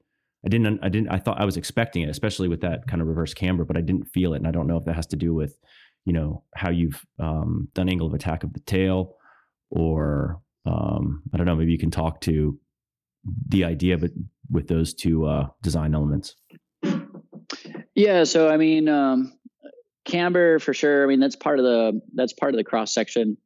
I 0.45 0.49
didn't 0.49 0.79
I 0.83 0.89
didn't 0.89 1.09
I 1.09 1.19
thought 1.19 1.39
I 1.39 1.45
was 1.45 1.57
expecting 1.57 2.03
it, 2.03 2.09
especially 2.09 2.49
with 2.49 2.61
that 2.61 2.87
kind 2.87 3.01
of 3.01 3.07
reverse 3.07 3.33
camber, 3.33 3.65
but 3.65 3.77
I 3.77 3.81
didn't 3.81 4.05
feel 4.05 4.33
it, 4.33 4.37
and 4.37 4.47
I 4.47 4.51
don't 4.51 4.67
know 4.67 4.77
if 4.77 4.85
that 4.85 4.95
has 4.95 5.07
to 5.07 5.15
do 5.15 5.33
with 5.33 5.57
you 6.05 6.13
know 6.13 6.43
how 6.55 6.69
you've 6.69 7.01
um, 7.19 7.69
done 7.73 7.89
angle 7.89 8.07
of 8.07 8.13
attack 8.13 8.43
of 8.43 8.53
the 8.53 8.59
tail, 8.61 9.15
or 9.69 10.41
um, 10.65 11.23
I 11.33 11.37
don't 11.37 11.45
know. 11.45 11.55
Maybe 11.55 11.71
you 11.71 11.77
can 11.77 11.91
talk 11.91 12.21
to 12.21 12.59
the 13.47 13.63
idea, 13.63 13.97
but 13.97 14.11
with 14.49 14.67
those 14.67 14.93
two 14.93 15.25
uh, 15.25 15.47
design 15.61 15.95
elements. 15.95 16.35
Yeah, 17.95 18.23
so 18.23 18.49
I 18.49 18.57
mean, 18.57 18.89
um, 18.89 19.33
camber 20.05 20.59
for 20.59 20.73
sure. 20.73 21.03
I 21.03 21.07
mean, 21.07 21.19
that's 21.19 21.35
part 21.35 21.59
of 21.59 21.65
the 21.65 22.01
that's 22.13 22.33
part 22.33 22.53
of 22.53 22.57
the 22.57 22.63
cross 22.63 22.93
section. 22.93 23.37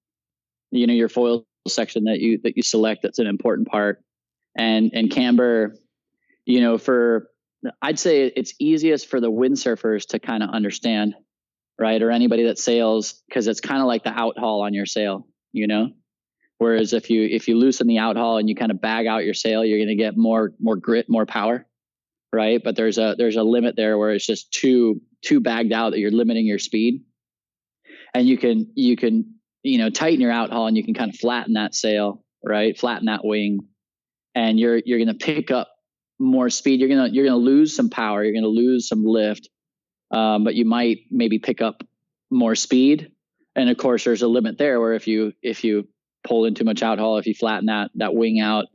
You 0.71 0.87
know, 0.87 0.93
your 0.93 1.09
foil 1.09 1.45
section 1.67 2.05
that 2.05 2.19
you 2.19 2.39
that 2.43 2.55
you 2.55 2.63
select. 2.63 3.01
That's 3.03 3.19
an 3.19 3.27
important 3.27 3.67
part. 3.67 4.01
And 4.57 4.91
and 4.93 5.11
camber, 5.11 5.75
you 6.45 6.61
know, 6.61 6.77
for 6.77 7.29
I'd 7.81 7.99
say 7.99 8.25
it's 8.25 8.53
easiest 8.59 9.07
for 9.07 9.19
the 9.19 9.31
windsurfers 9.31 10.07
to 10.09 10.19
kind 10.19 10.43
of 10.43 10.49
understand, 10.49 11.15
right? 11.77 12.01
Or 12.01 12.11
anybody 12.11 12.43
that 12.43 12.59
sails 12.59 13.21
because 13.27 13.47
it's 13.47 13.59
kind 13.59 13.81
of 13.81 13.87
like 13.87 14.03
the 14.03 14.11
out 14.11 14.37
haul 14.37 14.61
on 14.61 14.73
your 14.73 14.85
sail, 14.85 15.27
you 15.51 15.67
know. 15.67 15.91
Whereas 16.59 16.93
if 16.93 17.09
you 17.09 17.23
if 17.23 17.47
you 17.47 17.57
loosen 17.57 17.87
the 17.87 17.99
out 17.99 18.15
haul 18.15 18.37
and 18.37 18.49
you 18.49 18.55
kind 18.55 18.71
of 18.71 18.81
bag 18.81 19.07
out 19.07 19.25
your 19.25 19.33
sail, 19.33 19.63
you're 19.63 19.77
going 19.77 19.89
to 19.89 19.95
get 19.95 20.17
more 20.17 20.53
more 20.59 20.75
grit, 20.75 21.09
more 21.09 21.25
power 21.25 21.67
right? 22.33 22.61
But 22.63 22.75
there's 22.75 22.97
a 22.97 23.15
there's 23.17 23.35
a 23.35 23.43
limit 23.43 23.75
there 23.75 23.97
where 23.97 24.11
it's 24.11 24.25
just 24.25 24.51
too 24.51 25.01
too 25.23 25.39
bagged 25.39 25.73
out 25.73 25.91
that 25.91 25.99
you're 25.99 26.11
limiting 26.11 26.45
your 26.45 26.59
speed. 26.59 27.03
And 28.13 28.27
you 28.27 28.37
can 28.37 28.71
you 28.75 28.95
can 28.95 29.35
you 29.63 29.77
know 29.77 29.89
tighten 29.89 30.21
your 30.21 30.31
out 30.31 30.49
haul 30.49 30.67
and 30.67 30.77
you 30.77 30.83
can 30.83 30.93
kind 30.93 31.13
of 31.13 31.19
flatten 31.19 31.53
that 31.53 31.75
sail, 31.75 32.23
right? 32.43 32.77
Flatten 32.77 33.05
that 33.05 33.23
wing, 33.23 33.59
and 34.35 34.59
you're 34.59 34.81
you're 34.85 34.99
going 34.99 35.07
to 35.07 35.25
pick 35.25 35.51
up 35.51 35.69
more 36.19 36.49
speed. 36.49 36.79
You're 36.79 36.89
gonna 36.89 37.09
you're 37.09 37.25
gonna 37.25 37.37
lose 37.37 37.75
some 37.75 37.89
power. 37.89 38.23
You're 38.23 38.33
gonna 38.33 38.47
lose 38.47 38.87
some 38.87 39.05
lift, 39.05 39.49
um, 40.11 40.43
but 40.43 40.55
you 40.55 40.65
might 40.65 40.99
maybe 41.11 41.39
pick 41.39 41.61
up 41.61 41.83
more 42.29 42.55
speed. 42.55 43.11
And 43.55 43.69
of 43.69 43.77
course, 43.77 44.03
there's 44.03 44.21
a 44.21 44.27
limit 44.27 44.57
there 44.57 44.79
where 44.79 44.93
if 44.93 45.07
you 45.07 45.33
if 45.41 45.63
you 45.63 45.87
pull 46.23 46.45
in 46.45 46.55
too 46.55 46.63
much 46.63 46.83
out 46.83 46.99
haul, 46.99 47.17
if 47.17 47.27
you 47.27 47.33
flatten 47.33 47.67
that 47.67 47.91
that 47.95 48.13
wing 48.13 48.39
out, 48.39 48.65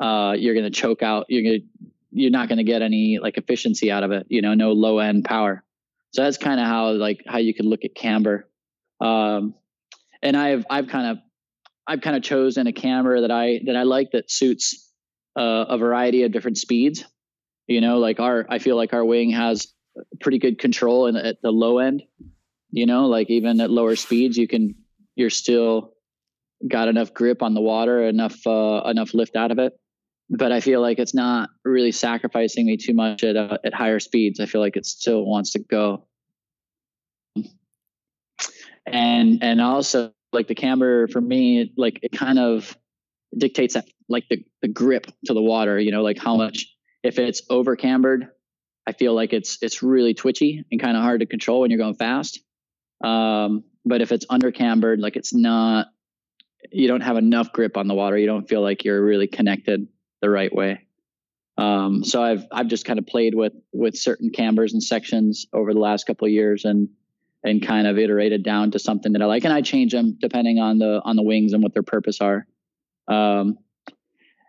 uh, 0.00 0.34
you're 0.36 0.54
going 0.54 0.70
to 0.70 0.70
choke 0.70 1.02
out. 1.02 1.26
You're 1.28 1.42
going 1.42 1.60
to 1.60 1.66
you're 2.12 2.30
not 2.30 2.48
going 2.48 2.58
to 2.58 2.64
get 2.64 2.82
any 2.82 3.18
like 3.20 3.38
efficiency 3.38 3.90
out 3.90 4.04
of 4.04 4.12
it, 4.12 4.26
you 4.28 4.42
know, 4.42 4.54
no 4.54 4.72
low 4.72 4.98
end 4.98 5.24
power. 5.24 5.64
So 6.12 6.22
that's 6.22 6.36
kind 6.36 6.60
of 6.60 6.66
how 6.66 6.92
like 6.92 7.22
how 7.26 7.38
you 7.38 7.54
could 7.54 7.64
look 7.64 7.84
at 7.84 7.94
camber. 7.94 8.48
Um, 9.00 9.54
and 10.22 10.36
I've 10.36 10.64
I've 10.68 10.88
kind 10.88 11.06
of 11.06 11.18
I've 11.86 12.02
kind 12.02 12.16
of 12.16 12.22
chosen 12.22 12.66
a 12.66 12.72
camber 12.72 13.22
that 13.22 13.30
I 13.30 13.60
that 13.66 13.76
I 13.76 13.84
like 13.84 14.10
that 14.12 14.30
suits 14.30 14.90
uh, 15.36 15.64
a 15.68 15.78
variety 15.78 16.22
of 16.24 16.32
different 16.32 16.58
speeds. 16.58 17.04
You 17.66 17.80
know, 17.80 17.98
like 17.98 18.20
our 18.20 18.46
I 18.48 18.58
feel 18.58 18.76
like 18.76 18.92
our 18.92 19.04
wing 19.04 19.30
has 19.30 19.72
pretty 20.20 20.38
good 20.38 20.58
control 20.58 21.06
in, 21.06 21.16
at 21.16 21.40
the 21.42 21.50
low 21.50 21.78
end. 21.78 22.02
You 22.70 22.86
know, 22.86 23.06
like 23.06 23.30
even 23.30 23.60
at 23.60 23.70
lower 23.70 23.96
speeds, 23.96 24.36
you 24.36 24.46
can 24.46 24.74
you're 25.16 25.30
still 25.30 25.94
got 26.68 26.88
enough 26.88 27.14
grip 27.14 27.42
on 27.42 27.54
the 27.54 27.60
water, 27.60 28.06
enough 28.06 28.46
uh, 28.46 28.82
enough 28.84 29.14
lift 29.14 29.34
out 29.34 29.50
of 29.50 29.58
it 29.58 29.72
but 30.30 30.52
I 30.52 30.60
feel 30.60 30.80
like 30.80 30.98
it's 30.98 31.14
not 31.14 31.50
really 31.64 31.92
sacrificing 31.92 32.66
me 32.66 32.76
too 32.76 32.94
much 32.94 33.22
at 33.24 33.36
uh, 33.36 33.58
at 33.64 33.74
higher 33.74 34.00
speeds. 34.00 34.40
I 34.40 34.46
feel 34.46 34.60
like 34.60 34.76
it 34.76 34.86
still 34.86 35.24
wants 35.24 35.52
to 35.52 35.58
go. 35.58 36.06
And 38.86 39.42
and 39.42 39.60
also 39.60 40.12
like 40.32 40.48
the 40.48 40.54
camber 40.54 41.08
for 41.08 41.20
me, 41.20 41.72
like 41.76 42.00
it 42.02 42.12
kind 42.12 42.38
of 42.38 42.76
dictates 43.36 43.74
that 43.74 43.86
like 44.08 44.24
the 44.28 44.44
the 44.62 44.68
grip 44.68 45.06
to 45.26 45.34
the 45.34 45.42
water. 45.42 45.78
You 45.78 45.92
know, 45.92 46.02
like 46.02 46.18
how 46.18 46.36
much 46.36 46.66
if 47.02 47.18
it's 47.18 47.42
over 47.50 47.76
cambered, 47.76 48.28
I 48.86 48.92
feel 48.92 49.14
like 49.14 49.32
it's 49.32 49.58
it's 49.62 49.82
really 49.82 50.14
twitchy 50.14 50.64
and 50.70 50.80
kind 50.80 50.96
of 50.96 51.02
hard 51.02 51.20
to 51.20 51.26
control 51.26 51.60
when 51.60 51.70
you're 51.70 51.78
going 51.78 51.94
fast. 51.94 52.40
Um, 53.04 53.64
but 53.84 54.00
if 54.00 54.12
it's 54.12 54.26
under 54.30 54.52
cambered, 54.52 55.00
like 55.00 55.16
it's 55.16 55.34
not, 55.34 55.88
you 56.70 56.86
don't 56.86 57.00
have 57.00 57.16
enough 57.16 57.52
grip 57.52 57.76
on 57.76 57.88
the 57.88 57.94
water. 57.94 58.16
You 58.16 58.26
don't 58.26 58.48
feel 58.48 58.62
like 58.62 58.84
you're 58.84 59.04
really 59.04 59.26
connected 59.26 59.88
the 60.22 60.30
right 60.30 60.54
way. 60.54 60.86
Um, 61.58 62.02
so 62.02 62.22
I've 62.22 62.46
I've 62.50 62.68
just 62.68 62.86
kind 62.86 62.98
of 62.98 63.06
played 63.06 63.34
with 63.34 63.52
with 63.72 63.96
certain 63.96 64.30
cambers 64.30 64.72
and 64.72 64.82
sections 64.82 65.46
over 65.52 65.74
the 65.74 65.80
last 65.80 66.06
couple 66.06 66.26
of 66.26 66.32
years 66.32 66.64
and 66.64 66.88
and 67.44 67.60
kind 67.60 67.86
of 67.86 67.98
iterated 67.98 68.42
down 68.42 68.70
to 68.70 68.78
something 68.78 69.12
that 69.12 69.20
I 69.20 69.26
like, 69.26 69.44
and 69.44 69.52
I 69.52 69.60
change 69.60 69.92
them 69.92 70.16
depending 70.18 70.58
on 70.58 70.78
the 70.78 71.02
on 71.04 71.16
the 71.16 71.22
wings 71.22 71.52
and 71.52 71.62
what 71.62 71.74
their 71.74 71.82
purpose 71.82 72.20
are. 72.20 72.46
Um, 73.06 73.58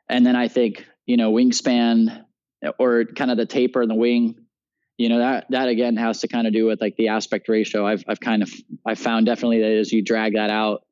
and 0.07 0.25
then 0.25 0.36
I 0.36 0.47
think 0.47 0.86
you 1.05 1.17
know 1.17 1.33
wingspan 1.33 2.23
or 2.79 3.03
kind 3.03 3.31
of 3.31 3.38
the 3.38 3.45
taper 3.45 3.81
in 3.81 3.89
the 3.89 3.95
wing, 3.95 4.38
you 4.97 5.09
know 5.09 5.17
that 5.17 5.47
that 5.49 5.67
again 5.67 5.97
has 5.97 6.21
to 6.21 6.29
kind 6.29 6.47
of 6.47 6.53
do 6.53 6.65
with 6.65 6.79
like 6.79 6.95
the 6.95 7.09
aspect 7.09 7.49
ratio. 7.49 7.86
I've 7.86 8.05
I've 8.07 8.21
kind 8.21 8.43
of 8.43 8.51
I 8.86 8.95
found 8.95 9.25
definitely 9.25 9.59
that 9.62 9.71
as 9.71 9.91
you 9.91 10.01
drag 10.01 10.36
that 10.36 10.49
out, 10.49 10.86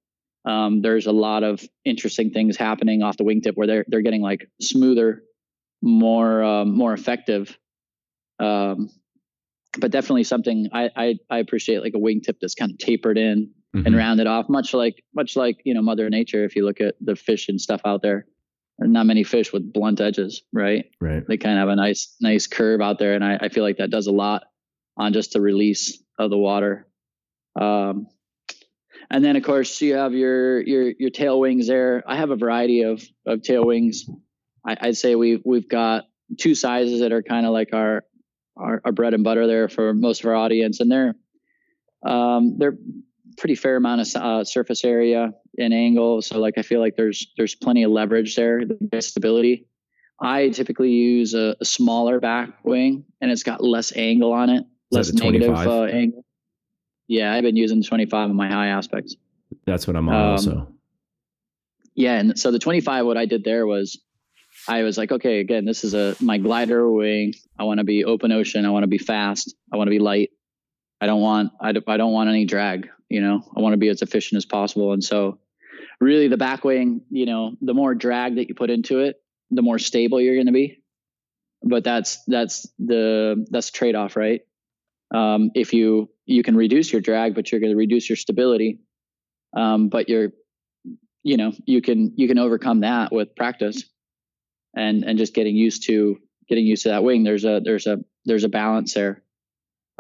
um, 0.45 0.81
there's 0.81 1.05
a 1.05 1.11
lot 1.11 1.43
of 1.43 1.63
interesting 1.85 2.31
things 2.31 2.57
happening 2.57 3.03
off 3.03 3.17
the 3.17 3.23
wingtip 3.23 3.53
where 3.55 3.67
they're 3.67 3.85
they're 3.87 4.01
getting 4.01 4.21
like 4.21 4.49
smoother, 4.59 5.23
more 5.81 6.43
um, 6.43 6.75
more 6.75 6.93
effective. 6.93 7.57
Um, 8.39 8.89
but 9.79 9.91
definitely 9.91 10.23
something 10.23 10.69
I, 10.73 10.89
I, 10.95 11.15
I 11.29 11.37
appreciate 11.37 11.81
like 11.81 11.93
a 11.93 11.99
wingtip 11.99 12.37
that's 12.41 12.55
kind 12.55 12.71
of 12.71 12.77
tapered 12.77 13.17
in 13.17 13.51
mm-hmm. 13.75 13.85
and 13.85 13.95
rounded 13.95 14.27
off, 14.27 14.49
much 14.49 14.73
like 14.73 15.03
much 15.13 15.35
like 15.35 15.61
you 15.63 15.73
know 15.73 15.81
Mother 15.81 16.09
Nature. 16.09 16.43
If 16.43 16.55
you 16.55 16.65
look 16.65 16.81
at 16.81 16.95
the 16.99 17.15
fish 17.15 17.47
and 17.47 17.61
stuff 17.61 17.81
out 17.85 18.01
there, 18.01 18.25
not 18.79 19.05
many 19.05 19.23
fish 19.23 19.53
with 19.53 19.71
blunt 19.71 20.01
edges, 20.01 20.41
right? 20.51 20.85
Right. 20.99 21.25
They 21.27 21.37
kind 21.37 21.57
of 21.57 21.61
have 21.61 21.69
a 21.69 21.75
nice 21.75 22.15
nice 22.19 22.47
curve 22.47 22.81
out 22.81 22.99
there, 22.99 23.13
and 23.13 23.23
I, 23.23 23.37
I 23.41 23.49
feel 23.49 23.63
like 23.63 23.77
that 23.77 23.91
does 23.91 24.07
a 24.07 24.11
lot 24.11 24.43
on 24.97 25.13
just 25.13 25.33
the 25.33 25.41
release 25.41 26.01
of 26.17 26.29
the 26.29 26.37
water. 26.37 26.87
Um, 27.59 28.07
and 29.11 29.23
then 29.23 29.35
of 29.35 29.43
course 29.43 29.81
you 29.81 29.95
have 29.95 30.13
your 30.13 30.61
your 30.61 30.93
your 30.97 31.09
tail 31.09 31.39
wings 31.39 31.67
there. 31.67 32.01
I 32.07 32.15
have 32.15 32.31
a 32.31 32.35
variety 32.35 32.83
of 32.83 33.03
of 33.25 33.43
tail 33.43 33.65
wings. 33.65 34.05
I, 34.65 34.77
I'd 34.79 34.97
say 34.97 35.15
we've 35.15 35.41
we've 35.45 35.67
got 35.67 36.05
two 36.37 36.55
sizes 36.55 37.01
that 37.01 37.11
are 37.11 37.21
kind 37.21 37.45
of 37.45 37.51
like 37.51 37.73
our, 37.73 38.05
our, 38.55 38.81
our 38.85 38.91
bread 38.93 39.13
and 39.13 39.23
butter 39.23 39.47
there 39.47 39.67
for 39.67 39.93
most 39.93 40.21
of 40.21 40.27
our 40.27 40.35
audience, 40.35 40.79
and 40.79 40.89
they're 40.89 41.13
um, 42.05 42.57
they're 42.57 42.77
pretty 43.37 43.55
fair 43.55 43.75
amount 43.75 44.01
of 44.01 44.21
uh, 44.21 44.43
surface 44.45 44.85
area 44.85 45.31
and 45.57 45.73
angle. 45.73 46.21
So 46.21 46.39
like 46.39 46.57
I 46.57 46.61
feel 46.61 46.79
like 46.79 46.95
there's 46.95 47.27
there's 47.35 47.53
plenty 47.53 47.83
of 47.83 47.91
leverage 47.91 48.35
there, 48.35 48.61
the 48.65 49.01
stability. 49.01 49.67
I 50.23 50.49
typically 50.49 50.91
use 50.91 51.33
a, 51.33 51.55
a, 51.59 51.65
smaller 51.65 52.19
back 52.19 52.63
wing, 52.63 53.05
and 53.19 53.31
it's 53.31 53.41
got 53.41 53.63
less 53.63 53.91
angle 53.95 54.31
on 54.31 54.49
it, 54.51 54.63
less 54.91 55.11
negative 55.11 55.55
uh, 55.55 55.83
angle. 55.85 56.23
Yeah, 57.11 57.33
I've 57.33 57.43
been 57.43 57.57
using 57.57 57.83
25 57.83 58.29
on 58.29 58.35
my 58.37 58.47
high 58.47 58.67
aspects. 58.67 59.17
That's 59.65 59.85
what 59.85 59.97
I'm 59.97 60.07
on 60.07 60.15
um, 60.15 60.31
also. 60.31 60.73
Yeah, 61.93 62.17
and 62.17 62.39
so 62.39 62.51
the 62.51 62.57
25, 62.57 63.05
what 63.05 63.17
I 63.17 63.25
did 63.25 63.43
there 63.43 63.67
was 63.67 63.99
I 64.65 64.83
was 64.83 64.97
like, 64.97 65.11
okay, 65.11 65.41
again, 65.41 65.65
this 65.65 65.83
is 65.83 65.93
a 65.93 66.15
my 66.21 66.37
glider 66.37 66.89
wing. 66.89 67.33
I 67.59 67.65
want 67.65 67.79
to 67.79 67.83
be 67.83 68.05
open 68.05 68.31
ocean. 68.31 68.65
I 68.65 68.69
want 68.69 68.83
to 68.83 68.87
be 68.87 68.97
fast. 68.97 69.53
I 69.73 69.75
want 69.75 69.87
to 69.87 69.91
be 69.91 69.99
light. 69.99 70.29
I 71.01 71.05
don't 71.05 71.19
want 71.19 71.51
I, 71.59 71.73
I 71.85 71.97
don't 71.97 72.13
want 72.13 72.29
any 72.29 72.45
drag. 72.45 72.87
You 73.09 73.19
know, 73.19 73.43
I 73.57 73.59
want 73.59 73.73
to 73.73 73.77
be 73.77 73.89
as 73.89 74.01
efficient 74.01 74.37
as 74.37 74.45
possible. 74.45 74.93
And 74.93 75.03
so, 75.03 75.37
really, 75.99 76.29
the 76.29 76.37
back 76.37 76.63
wing, 76.63 77.01
you 77.09 77.25
know, 77.25 77.57
the 77.59 77.73
more 77.73 77.93
drag 77.93 78.35
that 78.35 78.47
you 78.47 78.55
put 78.55 78.69
into 78.69 78.99
it, 78.99 79.21
the 79.49 79.61
more 79.61 79.79
stable 79.79 80.21
you're 80.21 80.35
going 80.35 80.45
to 80.45 80.53
be. 80.53 80.81
But 81.61 81.83
that's 81.83 82.23
that's 82.25 82.69
the 82.79 83.45
that's 83.49 83.69
trade 83.69 83.95
off, 83.95 84.15
right? 84.15 84.43
Um, 85.13 85.51
if 85.55 85.73
you 85.73 86.09
you 86.25 86.43
can 86.43 86.55
reduce 86.55 86.91
your 86.91 87.01
drag, 87.01 87.35
but 87.35 87.51
you're 87.51 87.61
going 87.61 87.71
to 87.71 87.77
reduce 87.77 88.09
your 88.09 88.15
stability. 88.15 88.79
Um, 89.55 89.89
but 89.89 90.09
you're, 90.09 90.31
you 91.23 91.37
know, 91.37 91.53
you 91.65 91.81
can 91.81 92.13
you 92.15 92.27
can 92.27 92.39
overcome 92.39 92.81
that 92.81 93.11
with 93.11 93.35
practice 93.35 93.83
and 94.75 95.03
and 95.03 95.17
just 95.17 95.33
getting 95.33 95.55
used 95.55 95.85
to 95.87 96.17
getting 96.47 96.65
used 96.65 96.83
to 96.83 96.89
that 96.89 97.03
wing. 97.03 97.23
There's 97.23 97.45
a 97.45 97.61
there's 97.63 97.87
a 97.87 97.99
there's 98.25 98.43
a 98.43 98.49
balance 98.49 98.93
there. 98.93 99.23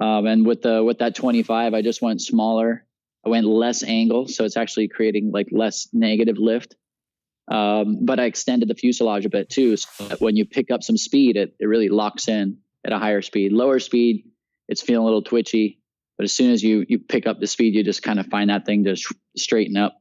Um, 0.01 0.25
and 0.25 0.45
with 0.45 0.61
the 0.61 0.83
with 0.83 0.99
that 0.99 1.15
25, 1.15 1.73
I 1.73 1.81
just 1.81 2.01
went 2.01 2.21
smaller. 2.21 2.85
I 3.25 3.29
went 3.29 3.45
less 3.45 3.83
angle, 3.83 4.27
so 4.27 4.45
it's 4.45 4.57
actually 4.57 4.87
creating 4.87 5.31
like 5.31 5.47
less 5.51 5.87
negative 5.93 6.37
lift. 6.39 6.75
Um, 7.51 7.99
but 8.05 8.19
I 8.19 8.25
extended 8.25 8.69
the 8.69 8.75
fuselage 8.75 9.25
a 9.25 9.29
bit 9.29 9.49
too, 9.49 9.77
so 9.77 10.07
that 10.07 10.21
when 10.21 10.35
you 10.35 10.45
pick 10.45 10.71
up 10.71 10.83
some 10.83 10.97
speed, 10.97 11.35
it 11.37 11.55
it 11.59 11.65
really 11.65 11.89
locks 11.89 12.27
in 12.27 12.57
at 12.85 12.93
a 12.93 12.97
higher 12.97 13.21
speed. 13.21 13.51
Lower 13.51 13.79
speed, 13.79 14.25
it's 14.67 14.81
feeling 14.81 15.01
a 15.01 15.05
little 15.05 15.21
twitchy. 15.21 15.80
But 16.21 16.25
as 16.25 16.33
soon 16.33 16.51
as 16.51 16.61
you 16.61 16.85
you 16.87 16.99
pick 16.99 17.25
up 17.25 17.39
the 17.39 17.47
speed, 17.47 17.73
you 17.73 17.83
just 17.83 18.03
kind 18.03 18.19
of 18.19 18.27
find 18.27 18.51
that 18.51 18.63
thing 18.63 18.83
to 18.83 18.95
sh- 18.95 19.11
straighten 19.35 19.75
up 19.75 19.97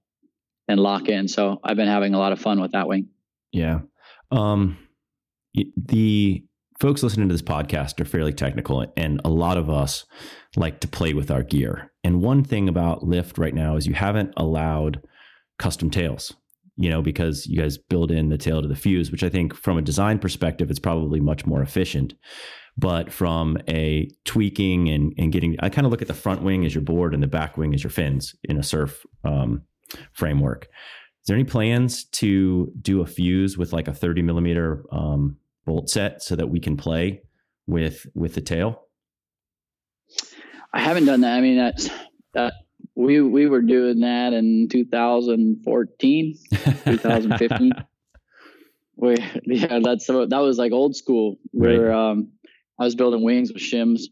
and 0.68 0.78
lock 0.78 1.08
in. 1.08 1.28
So 1.28 1.58
I've 1.64 1.78
been 1.78 1.88
having 1.88 2.12
a 2.12 2.18
lot 2.18 2.32
of 2.32 2.38
fun 2.38 2.60
with 2.60 2.72
that 2.72 2.88
wing. 2.88 3.08
Yeah. 3.52 3.78
Um, 4.30 4.76
the 5.54 6.44
folks 6.78 7.02
listening 7.02 7.30
to 7.30 7.32
this 7.32 7.40
podcast 7.40 7.98
are 8.02 8.04
fairly 8.04 8.34
technical, 8.34 8.84
and 8.98 9.22
a 9.24 9.30
lot 9.30 9.56
of 9.56 9.70
us 9.70 10.04
like 10.56 10.80
to 10.80 10.88
play 10.88 11.14
with 11.14 11.30
our 11.30 11.42
gear. 11.42 11.90
And 12.04 12.20
one 12.20 12.44
thing 12.44 12.68
about 12.68 13.02
Lift 13.02 13.38
right 13.38 13.54
now 13.54 13.76
is 13.76 13.86
you 13.86 13.94
haven't 13.94 14.34
allowed 14.36 15.00
custom 15.58 15.88
tails, 15.88 16.34
you 16.76 16.90
know, 16.90 17.00
because 17.00 17.46
you 17.46 17.58
guys 17.58 17.78
build 17.78 18.10
in 18.10 18.28
the 18.28 18.36
tail 18.36 18.60
to 18.60 18.68
the 18.68 18.76
fuse, 18.76 19.10
which 19.10 19.24
I 19.24 19.30
think 19.30 19.54
from 19.54 19.78
a 19.78 19.82
design 19.82 20.18
perspective, 20.18 20.68
it's 20.68 20.78
probably 20.78 21.18
much 21.18 21.46
more 21.46 21.62
efficient. 21.62 22.12
But 22.80 23.12
from 23.12 23.58
a 23.68 24.08
tweaking 24.24 24.88
and, 24.88 25.12
and 25.18 25.30
getting, 25.30 25.56
I 25.60 25.68
kind 25.68 25.86
of 25.86 25.90
look 25.90 26.00
at 26.00 26.08
the 26.08 26.14
front 26.14 26.42
wing 26.42 26.64
as 26.64 26.74
your 26.74 26.82
board 26.82 27.12
and 27.12 27.22
the 27.22 27.26
back 27.26 27.58
wing 27.58 27.74
as 27.74 27.84
your 27.84 27.90
fins 27.90 28.34
in 28.44 28.56
a 28.56 28.62
surf 28.62 29.04
um, 29.22 29.62
framework. 30.12 30.64
Is 30.64 31.26
there 31.26 31.36
any 31.36 31.44
plans 31.44 32.04
to 32.04 32.72
do 32.80 33.02
a 33.02 33.06
fuse 33.06 33.58
with 33.58 33.74
like 33.74 33.86
a 33.86 33.92
30 33.92 34.22
millimeter 34.22 34.84
um, 34.90 35.36
bolt 35.66 35.90
set 35.90 36.22
so 36.22 36.34
that 36.36 36.48
we 36.48 36.58
can 36.58 36.78
play 36.78 37.22
with 37.66 38.06
with 38.14 38.34
the 38.34 38.40
tail? 38.40 38.86
I 40.72 40.80
haven't 40.80 41.04
done 41.04 41.20
that. 41.20 41.36
I 41.36 41.40
mean, 41.42 41.58
that's 41.58 41.90
that 42.32 42.54
we 42.94 43.20
we 43.20 43.46
were 43.46 43.62
doing 43.62 44.00
that 44.00 44.32
in 44.32 44.68
2014, 44.70 46.38
2015. 46.84 47.72
we 48.96 49.16
yeah, 49.44 49.80
that's 49.82 50.06
that 50.06 50.28
was 50.30 50.58
like 50.58 50.72
old 50.72 50.96
school. 50.96 51.36
Where 51.52 51.88
right. 51.88 52.10
um, 52.10 52.32
I 52.80 52.84
was 52.84 52.96
building 52.96 53.22
wings 53.22 53.52
with 53.52 53.62
shims, 53.62 54.02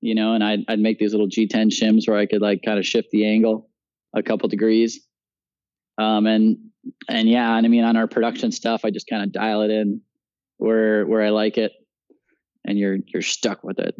you 0.00 0.14
know, 0.16 0.34
and 0.34 0.42
I'd 0.42 0.64
I'd 0.68 0.80
make 0.80 0.98
these 0.98 1.12
little 1.12 1.28
G10 1.28 1.68
shims 1.68 2.08
where 2.08 2.18
I 2.18 2.26
could 2.26 2.42
like 2.42 2.62
kind 2.64 2.78
of 2.78 2.86
shift 2.86 3.10
the 3.12 3.26
angle 3.26 3.70
a 4.14 4.22
couple 4.22 4.48
degrees 4.48 5.06
um, 5.98 6.26
and 6.26 6.58
and 7.08 7.28
yeah, 7.28 7.56
and 7.56 7.66
I 7.66 7.68
mean 7.68 7.84
on 7.84 7.96
our 7.96 8.06
production 8.06 8.52
stuff, 8.52 8.84
I 8.84 8.90
just 8.90 9.08
kind 9.08 9.22
of 9.22 9.32
dial 9.32 9.62
it 9.62 9.70
in 9.70 10.00
where 10.58 11.06
where 11.06 11.22
I 11.22 11.30
like 11.30 11.58
it, 11.58 11.72
and 12.64 12.78
you're 12.78 12.98
you're 13.06 13.22
stuck 13.22 13.64
with 13.64 13.78
it. 13.78 13.94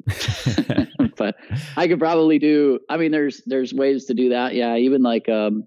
but 1.17 1.37
I 1.77 1.89
could 1.89 1.99
probably 1.99 2.39
do. 2.39 2.81
I 2.89 2.97
mean, 2.97 3.13
there's 3.13 3.43
there's 3.47 3.73
ways 3.73 4.07
to 4.07 4.15
do 4.15 4.31
that. 4.31 4.55
Yeah, 4.55 4.77
even 4.77 5.03
like 5.03 5.29
um, 5.29 5.67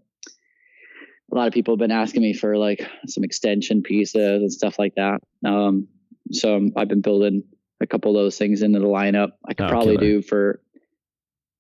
a 1.32 1.36
lot 1.36 1.48
of 1.48 1.54
people 1.54 1.74
have 1.74 1.80
been 1.80 1.92
asking 1.92 2.22
me 2.22 2.34
for 2.34 2.58
like 2.58 2.88
some 3.08 3.24
extension 3.24 3.82
pieces 3.82 4.42
and 4.42 4.52
stuff 4.52 4.78
like 4.78 4.96
that. 4.96 5.22
Um, 5.46 5.88
so 6.32 6.70
I've 6.78 6.88
been 6.88 7.02
building 7.02 7.44
a 7.82 7.88
couple 7.88 8.16
of 8.16 8.24
those 8.24 8.38
things 8.38 8.62
into 8.62 8.80
the 8.80 8.86
lineup. 8.86 9.32
I 9.48 9.54
could 9.54 9.68
oh, 9.68 9.70
probably 9.70 9.98
killer. 9.98 10.12
do 10.12 10.22
for 10.22 10.62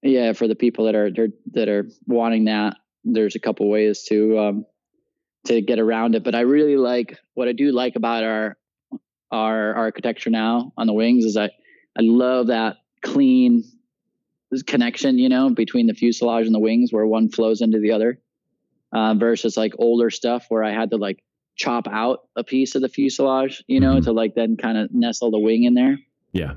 yeah 0.01 0.33
for 0.33 0.47
the 0.47 0.55
people 0.55 0.85
that 0.85 0.95
are 0.95 1.09
that 1.51 1.67
are 1.69 1.87
wanting 2.07 2.45
that 2.45 2.77
there's 3.03 3.35
a 3.35 3.39
couple 3.39 3.69
ways 3.69 4.03
to 4.03 4.39
um, 4.39 4.65
to 5.45 5.61
get 5.61 5.79
around 5.79 6.15
it. 6.15 6.23
But 6.23 6.35
I 6.35 6.41
really 6.41 6.77
like 6.77 7.17
what 7.33 7.47
I 7.47 7.53
do 7.53 7.71
like 7.71 7.95
about 7.95 8.23
our 8.23 8.57
our 9.31 9.73
architecture 9.75 10.29
now 10.29 10.73
on 10.77 10.87
the 10.87 10.93
wings 10.93 11.25
is 11.25 11.37
I 11.37 11.45
I 11.97 12.01
love 12.01 12.47
that 12.47 12.77
clean 13.01 13.63
connection, 14.65 15.19
you 15.19 15.29
know, 15.29 15.49
between 15.51 15.87
the 15.87 15.93
fuselage 15.93 16.45
and 16.45 16.55
the 16.55 16.59
wings 16.59 16.91
where 16.91 17.05
one 17.05 17.29
flows 17.29 17.61
into 17.61 17.79
the 17.79 17.91
other. 17.91 18.19
Uh, 18.91 19.13
versus 19.13 19.55
like 19.55 19.73
older 19.77 20.09
stuff 20.09 20.47
where 20.49 20.63
I 20.63 20.71
had 20.71 20.89
to 20.89 20.97
like 20.97 21.23
chop 21.55 21.87
out 21.87 22.21
a 22.35 22.43
piece 22.43 22.73
of 22.73 22.81
the 22.81 22.89
fuselage, 22.89 23.63
you 23.67 23.79
know, 23.79 23.95
mm-hmm. 23.95 24.05
to 24.05 24.13
like 24.13 24.33
then 24.33 24.57
kind 24.57 24.79
of 24.79 24.89
nestle 24.91 25.29
the 25.29 25.37
wing 25.37 25.63
in 25.65 25.75
there. 25.75 25.99
Yeah. 26.31 26.53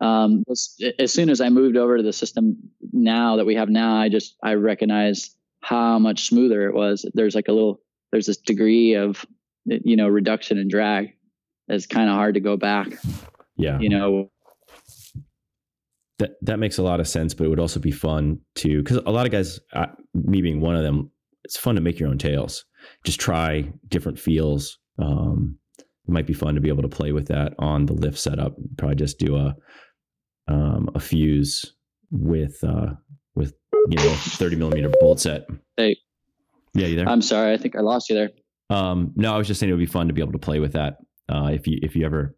Um, 0.00 0.44
as, 0.50 0.76
as, 0.98 1.12
soon 1.12 1.30
as 1.30 1.40
I 1.40 1.48
moved 1.48 1.76
over 1.76 1.96
to 1.96 2.02
the 2.02 2.12
system 2.12 2.56
now 2.92 3.36
that 3.36 3.46
we 3.46 3.54
have 3.54 3.68
now, 3.68 3.96
I 3.96 4.08
just 4.08 4.36
I 4.42 4.54
recognize 4.54 5.34
how 5.62 5.98
much 5.98 6.26
smoother 6.26 6.68
it 6.68 6.74
was. 6.74 7.08
There's 7.14 7.34
like 7.34 7.48
a 7.48 7.52
little, 7.52 7.80
there's 8.12 8.26
this 8.26 8.36
degree 8.36 8.94
of, 8.94 9.24
you 9.64 9.96
know, 9.96 10.08
reduction 10.08 10.58
in 10.58 10.68
drag. 10.68 11.14
It's 11.68 11.86
kind 11.86 12.08
of 12.08 12.16
hard 12.16 12.34
to 12.34 12.40
go 12.40 12.56
back. 12.56 12.92
Yeah. 13.56 13.78
You 13.78 13.88
know, 13.88 14.30
that 16.18 16.32
that 16.42 16.58
makes 16.58 16.78
a 16.78 16.82
lot 16.82 17.00
of 17.00 17.08
sense, 17.08 17.34
but 17.34 17.44
it 17.44 17.48
would 17.48 17.60
also 17.60 17.80
be 17.80 17.90
fun 17.90 18.40
to 18.56 18.82
because 18.82 18.98
a 18.98 19.10
lot 19.10 19.26
of 19.26 19.32
guys, 19.32 19.58
uh, 19.72 19.86
me 20.12 20.42
being 20.42 20.60
one 20.60 20.76
of 20.76 20.82
them, 20.82 21.10
it's 21.44 21.56
fun 21.56 21.74
to 21.74 21.80
make 21.80 21.98
your 21.98 22.08
own 22.08 22.18
tails. 22.18 22.64
Just 23.04 23.20
try 23.20 23.72
different 23.88 24.18
feels. 24.18 24.78
Um, 24.98 25.58
it 26.06 26.12
might 26.12 26.26
be 26.26 26.34
fun 26.34 26.54
to 26.54 26.60
be 26.60 26.68
able 26.68 26.82
to 26.82 26.88
play 26.88 27.12
with 27.12 27.28
that 27.28 27.54
on 27.58 27.86
the 27.86 27.94
lift 27.94 28.18
setup. 28.18 28.56
Probably 28.76 28.96
just 28.96 29.18
do 29.18 29.36
a 29.36 29.54
um, 30.46 30.90
a 30.94 31.00
fuse 31.00 31.74
with 32.10 32.62
uh, 32.62 32.92
with 33.34 33.54
you 33.88 33.96
know, 33.96 34.14
30 34.14 34.56
millimeter 34.56 34.90
bolt 35.00 35.20
set. 35.20 35.46
Hey. 35.76 35.96
Yeah, 36.74 36.86
you 36.86 36.96
there? 36.96 37.08
I'm 37.08 37.22
sorry. 37.22 37.52
I 37.52 37.56
think 37.56 37.76
I 37.76 37.80
lost 37.80 38.08
you 38.08 38.16
there. 38.16 38.30
Um, 38.70 39.12
no, 39.14 39.34
I 39.34 39.38
was 39.38 39.46
just 39.46 39.60
saying 39.60 39.70
it 39.70 39.74
would 39.74 39.78
be 39.78 39.86
fun 39.86 40.08
to 40.08 40.14
be 40.14 40.20
able 40.20 40.32
to 40.32 40.38
play 40.38 40.58
with 40.58 40.72
that. 40.72 40.96
Uh, 41.28 41.50
if 41.52 41.66
you, 41.66 41.78
if 41.82 41.94
you 41.94 42.04
ever 42.04 42.36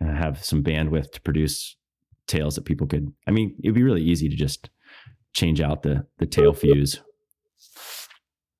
uh, 0.00 0.12
have 0.12 0.42
some 0.44 0.62
bandwidth 0.62 1.12
to 1.12 1.20
produce 1.20 1.76
tails 2.26 2.54
that 2.54 2.64
people 2.64 2.86
could, 2.86 3.12
I 3.26 3.30
mean, 3.30 3.56
it'd 3.62 3.74
be 3.74 3.82
really 3.82 4.02
easy 4.02 4.28
to 4.28 4.36
just 4.36 4.70
change 5.34 5.60
out 5.60 5.82
the, 5.82 6.06
the 6.18 6.26
tail 6.26 6.52
fuse. 6.52 7.00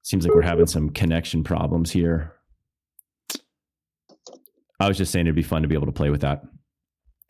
Seems 0.03 0.27
like 0.27 0.35
we're 0.35 0.43
having 0.43 0.67
some 0.67 0.91
connection 0.91 1.45
problems 1.45 1.91
here. 1.91 2.34
I 4.85 4.89
was 4.89 4.99
just 4.99 5.13
saying 5.13 5.27
it'd 5.27 5.35
be 5.35 5.43
fun 5.43 5.63
to 5.63 5.69
be 5.69 5.75
able 5.75 5.87
to 5.87 5.93
play 5.93 6.11
with 6.11 6.21
that. 6.21 6.43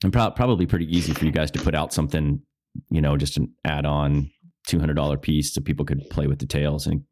And 0.02 0.12
pro- 0.12 0.30
probably 0.30 0.66
pretty 0.66 0.94
easy 0.94 1.12
for 1.14 1.24
you 1.24 1.30
guys 1.30 1.50
to 1.52 1.60
put 1.60 1.74
out 1.74 1.92
something 1.92 2.42
you 2.90 3.00
know, 3.00 3.16
just 3.16 3.36
an 3.36 3.52
add-on 3.64 4.30
two 4.66 4.80
hundred 4.80 4.94
dollar 4.94 5.16
piece 5.16 5.52
so 5.52 5.60
people 5.60 5.84
could 5.84 6.08
play 6.10 6.26
with 6.26 6.38
the 6.38 6.46
tails 6.46 6.86
and 6.86 7.02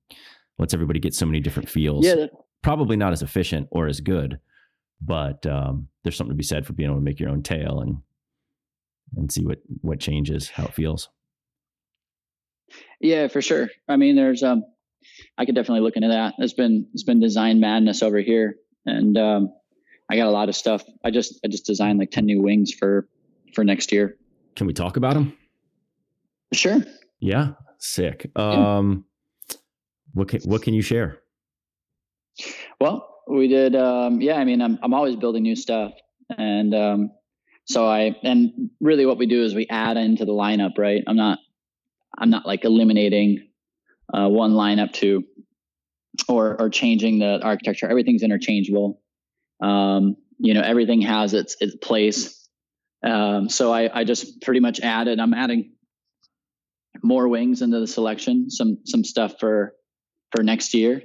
lets 0.59 0.75
everybody 0.75 0.99
get 0.99 1.15
so 1.15 1.27
many 1.27 1.41
different 1.41 1.69
feels. 1.69 2.05
Yeah, 2.05 2.27
probably 2.63 2.97
not 2.97 3.13
as 3.13 3.23
efficient 3.23 3.69
or 3.71 3.87
as 3.87 4.01
good, 4.01 4.39
but 5.01 5.47
um, 5.47 5.89
there's 6.03 6.17
something 6.17 6.33
to 6.33 6.39
be 6.39 6.45
said 6.45 6.67
for 6.67 6.73
being 6.73 6.89
able 6.89 6.99
to 6.99 7.05
make 7.05 7.21
your 7.21 7.31
own 7.31 7.43
tail 7.43 7.81
and 7.81 7.99
and 9.17 9.31
see 9.31 9.45
what 9.45 9.59
what 9.81 10.01
changes, 10.01 10.51
how 10.51 10.65
it 10.65 10.75
feels. 10.75 11.09
Yeah, 13.01 13.29
for 13.29 13.43
sure. 13.43 13.69
I 13.89 13.97
mean, 13.97 14.17
there's 14.17 14.43
um, 14.43 14.65
I 15.37 15.45
could 15.45 15.55
definitely 15.55 15.83
look 15.83 15.97
into 15.97 16.09
that. 16.09 16.35
It's 16.39 16.55
been 16.55 16.89
it's 16.93 17.05
been 17.05 17.21
design 17.21 17.61
madness 17.61 18.03
over 18.03 18.19
here 18.19 18.57
and 18.87 19.17
um, 19.17 19.53
I 20.13 20.17
got 20.17 20.27
a 20.27 20.31
lot 20.31 20.51
of 20.51 20.55
stuff. 20.55 20.85
I 21.03 21.11
just 21.11 21.41
I 21.43 21.49
just 21.49 21.65
designed 21.65 21.99
like 21.99 22.11
ten 22.11 22.27
new 22.27 22.43
wings 22.43 22.71
for 22.71 23.09
for 23.55 23.65
next 23.65 23.91
year. 23.91 24.19
Can 24.57 24.67
we 24.67 24.75
talk 24.75 24.99
about 24.99 25.15
them? 25.15 25.35
Sure. 26.53 26.85
Yeah, 27.19 27.53
sick. 27.79 28.31
Um, 28.37 29.07
what 30.13 30.29
can 30.29 30.43
what 30.43 30.61
can 30.61 30.75
you 30.75 30.83
share? 30.83 31.21
Well, 32.79 33.23
we 33.27 33.49
did. 33.49 33.75
Um, 33.75 34.21
yeah, 34.21 34.37
I 34.37 34.45
mean, 34.45 34.61
I'm 34.61 34.79
I'm 34.83 34.93
always 34.93 35.17
building 35.17 35.45
new 35.45 35.57
stuff, 35.57 35.93
and 36.37 36.75
um, 36.75 37.11
so 37.65 37.89
I 37.89 38.15
and 38.23 38.71
really 38.81 39.07
what 39.07 39.17
we 39.17 39.25
do 39.25 39.43
is 39.43 39.55
we 39.55 39.67
add 39.71 39.97
into 39.97 40.27
the 40.27 40.33
lineup. 40.33 40.77
Right. 40.77 41.03
I'm 41.07 41.17
not 41.17 41.39
I'm 42.19 42.29
not 42.29 42.45
like 42.45 42.67
eliminating 42.67 43.49
uh, 44.13 44.29
one 44.29 44.53
lineup 44.53 44.93
to 44.95 45.25
or 46.29 46.61
or 46.61 46.69
changing 46.69 47.19
the 47.19 47.41
architecture. 47.43 47.89
Everything's 47.89 48.23
interchangeable. 48.23 49.02
Um, 49.63 50.17
you 50.39 50.55
know, 50.55 50.61
everything 50.63 51.03
has 51.03 51.35
its 51.35 51.57
its 51.61 51.77
place. 51.77 52.39
Um, 53.05 53.49
so 53.49 53.73
I, 53.73 54.01
I 54.01 54.05
just 54.05 54.43
pretty 54.43 54.61
much 54.61 54.81
added. 54.81 55.21
I'm 55.21 55.35
adding 55.35 55.73
more 57.03 57.29
wings 57.29 57.63
into 57.63 57.81
the 57.81 57.87
selection. 57.87 58.51
Some 58.51 58.79
some 58.85 59.05
stuff 59.05 59.39
for 59.41 59.75
for 60.33 60.43
next 60.43 60.75
year. 60.75 61.03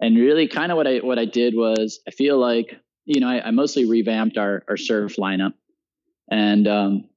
And 0.00 0.16
really, 0.16 0.48
kind 0.48 0.70
of 0.70 0.76
what 0.76 0.86
I 0.86 0.98
what 0.98 1.18
I 1.18 1.24
did 1.24 1.54
was 1.54 2.00
I 2.06 2.10
feel 2.10 2.38
like 2.38 2.78
you 3.06 3.20
know 3.20 3.28
I, 3.28 3.48
I 3.48 3.50
mostly 3.50 3.86
revamped 3.86 4.36
our 4.36 4.62
our 4.68 4.76
surf 4.76 5.16
lineup, 5.16 5.54
and 6.30 6.68
um, 6.68 7.08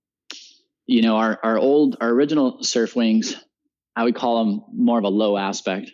you 0.86 1.02
know 1.02 1.18
our 1.18 1.40
our 1.44 1.58
old 1.58 1.98
our 2.00 2.10
original 2.10 2.64
surf 2.64 2.96
wings, 2.96 3.36
I 3.98 4.06
would 4.06 4.16
call 4.16 4.46
them 4.46 4.64
more 4.74 4.98
of 4.98 5.04
a 5.04 5.10
low 5.10 5.36
aspect, 5.36 5.92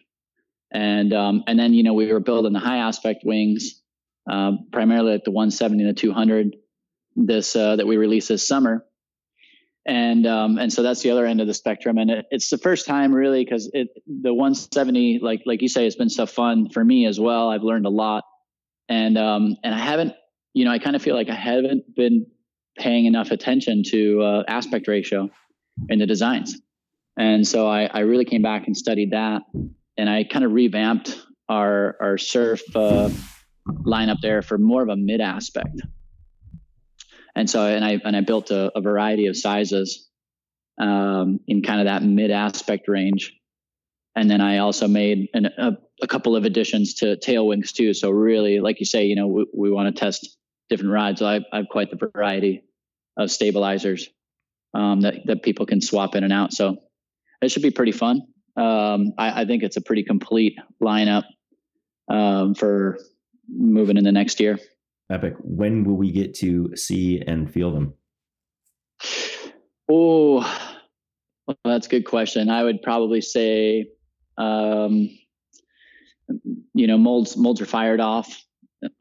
and 0.71 1.11
um, 1.11 1.43
and 1.47 1.57
then 1.57 1.73
you 1.73 1.81
know 1.81 1.93
we 1.95 2.13
were 2.13 2.19
building 2.19 2.53
the 2.53 2.59
high 2.59 2.77
aspect 2.77 3.23
wings, 3.25 3.81
um, 4.29 4.67
primarily 4.71 5.13
at 5.13 5.23
the 5.23 5.31
170 5.31 5.83
and 5.83 5.89
the 5.95 5.99
200, 5.99 6.55
this 7.15 7.55
uh, 7.55 7.75
that 7.75 7.87
we 7.87 7.97
released 7.97 8.29
this 8.29 8.47
summer, 8.47 8.85
and 9.85 10.25
um, 10.25 10.57
and 10.57 10.73
so 10.73 10.81
that's 10.83 11.01
the 11.01 11.11
other 11.11 11.25
end 11.25 11.41
of 11.41 11.47
the 11.47 11.53
spectrum. 11.53 11.97
And 11.97 12.09
it, 12.09 12.25
it's 12.31 12.49
the 12.49 12.57
first 12.57 12.87
time 12.87 13.13
really 13.13 13.43
because 13.43 13.69
it 13.73 13.89
the 14.07 14.33
170 14.33 15.19
like 15.21 15.43
like 15.45 15.61
you 15.61 15.69
say 15.69 15.85
it's 15.85 15.95
been 15.95 16.09
so 16.09 16.25
fun 16.25 16.69
for 16.69 16.83
me 16.83 17.05
as 17.05 17.19
well. 17.19 17.49
I've 17.49 17.63
learned 17.63 17.85
a 17.85 17.89
lot. 17.89 18.23
And 18.87 19.17
um 19.17 19.57
and 19.63 19.73
i 19.73 19.79
haven't 19.79 20.13
you 20.53 20.63
know 20.63 20.71
i 20.71 20.77
kind 20.77 20.95
of 20.95 21.01
feel 21.01 21.15
like 21.15 21.29
i 21.29 21.33
haven't 21.33 21.95
been 21.95 22.27
paying 22.77 23.05
enough 23.05 23.31
attention 23.31 23.81
to 23.83 24.21
uh, 24.21 24.43
aspect 24.47 24.87
ratio 24.87 25.29
in 25.89 25.99
the 25.99 26.05
designs. 26.05 26.59
And 27.17 27.47
so 27.47 27.67
I, 27.67 27.85
I 27.85 27.99
really 27.99 28.25
came 28.25 28.41
back 28.41 28.67
and 28.67 28.75
studied 28.75 29.11
that. 29.11 29.43
And 29.97 30.09
i 30.09 30.23
kind 30.23 30.43
of 30.43 30.51
revamped 30.51 31.19
our 31.47 31.95
our 32.01 32.17
surf 32.17 32.61
uh, 32.75 33.09
lineup 33.67 34.21
there 34.21 34.41
for 34.41 34.57
more 34.57 34.81
of 34.81 34.89
a 34.89 34.95
mid 34.95 35.21
aspect 35.21 35.81
and 37.35 37.49
so 37.49 37.65
and 37.65 37.83
I 37.83 37.99
and 38.03 38.15
I 38.15 38.21
built 38.21 38.49
a, 38.49 38.71
a 38.75 38.81
variety 38.81 39.27
of 39.27 39.35
sizes 39.35 40.07
um, 40.79 41.39
in 41.47 41.61
kind 41.61 41.81
of 41.81 41.85
that 41.85 42.03
mid 42.03 42.31
aspect 42.31 42.87
range, 42.87 43.33
and 44.15 44.31
then 44.31 44.41
I 44.41 44.59
also 44.59 44.87
made 44.87 45.29
an, 45.33 45.45
a, 45.45 45.77
a, 46.01 46.07
couple 46.07 46.35
of 46.35 46.45
additions 46.45 46.95
to 46.95 47.17
tail 47.17 47.47
wings 47.47 47.73
too. 47.73 47.93
So 47.93 48.09
really, 48.09 48.59
like 48.59 48.79
you 48.79 48.85
say, 48.85 49.05
you 49.05 49.15
know, 49.15 49.27
we, 49.27 49.45
we 49.53 49.71
want 49.71 49.93
to 49.93 49.99
test 49.99 50.37
different 50.69 50.91
rides. 50.91 51.19
So 51.19 51.27
I, 51.27 51.41
I, 51.51 51.57
have 51.57 51.69
quite 51.69 51.91
the 51.91 52.09
variety 52.13 52.63
of 53.17 53.31
stabilizers 53.31 54.09
um, 54.73 55.01
that 55.01 55.25
that 55.25 55.43
people 55.43 55.65
can 55.65 55.81
swap 55.81 56.15
in 56.15 56.23
and 56.23 56.33
out. 56.33 56.53
So 56.53 56.77
it 57.41 57.51
should 57.51 57.63
be 57.63 57.71
pretty 57.71 57.91
fun. 57.91 58.21
Um, 58.55 59.13
I, 59.17 59.41
I, 59.41 59.45
think 59.45 59.63
it's 59.63 59.75
a 59.75 59.81
pretty 59.81 60.03
complete 60.03 60.57
lineup 60.81 61.23
um, 62.09 62.55
for 62.55 62.97
moving 63.49 63.97
in 63.97 64.03
the 64.03 64.11
next 64.11 64.39
year. 64.39 64.59
Epic. 65.09 65.35
When 65.39 65.83
will 65.83 65.95
we 65.95 66.11
get 66.11 66.33
to 66.35 66.75
see 66.75 67.21
and 67.25 67.51
feel 67.51 67.71
them? 67.71 67.93
Oh, 69.89 70.39
well, 71.47 71.57
that's 71.63 71.87
a 71.87 71.89
good 71.89 72.05
question. 72.05 72.49
I 72.49 72.63
would 72.63 72.81
probably 72.81 73.21
say, 73.21 73.87
um, 74.37 75.09
you 76.73 76.87
know, 76.87 76.97
molds 76.97 77.37
molds 77.37 77.61
are 77.61 77.67
fired 77.67 77.99
off. 77.99 78.43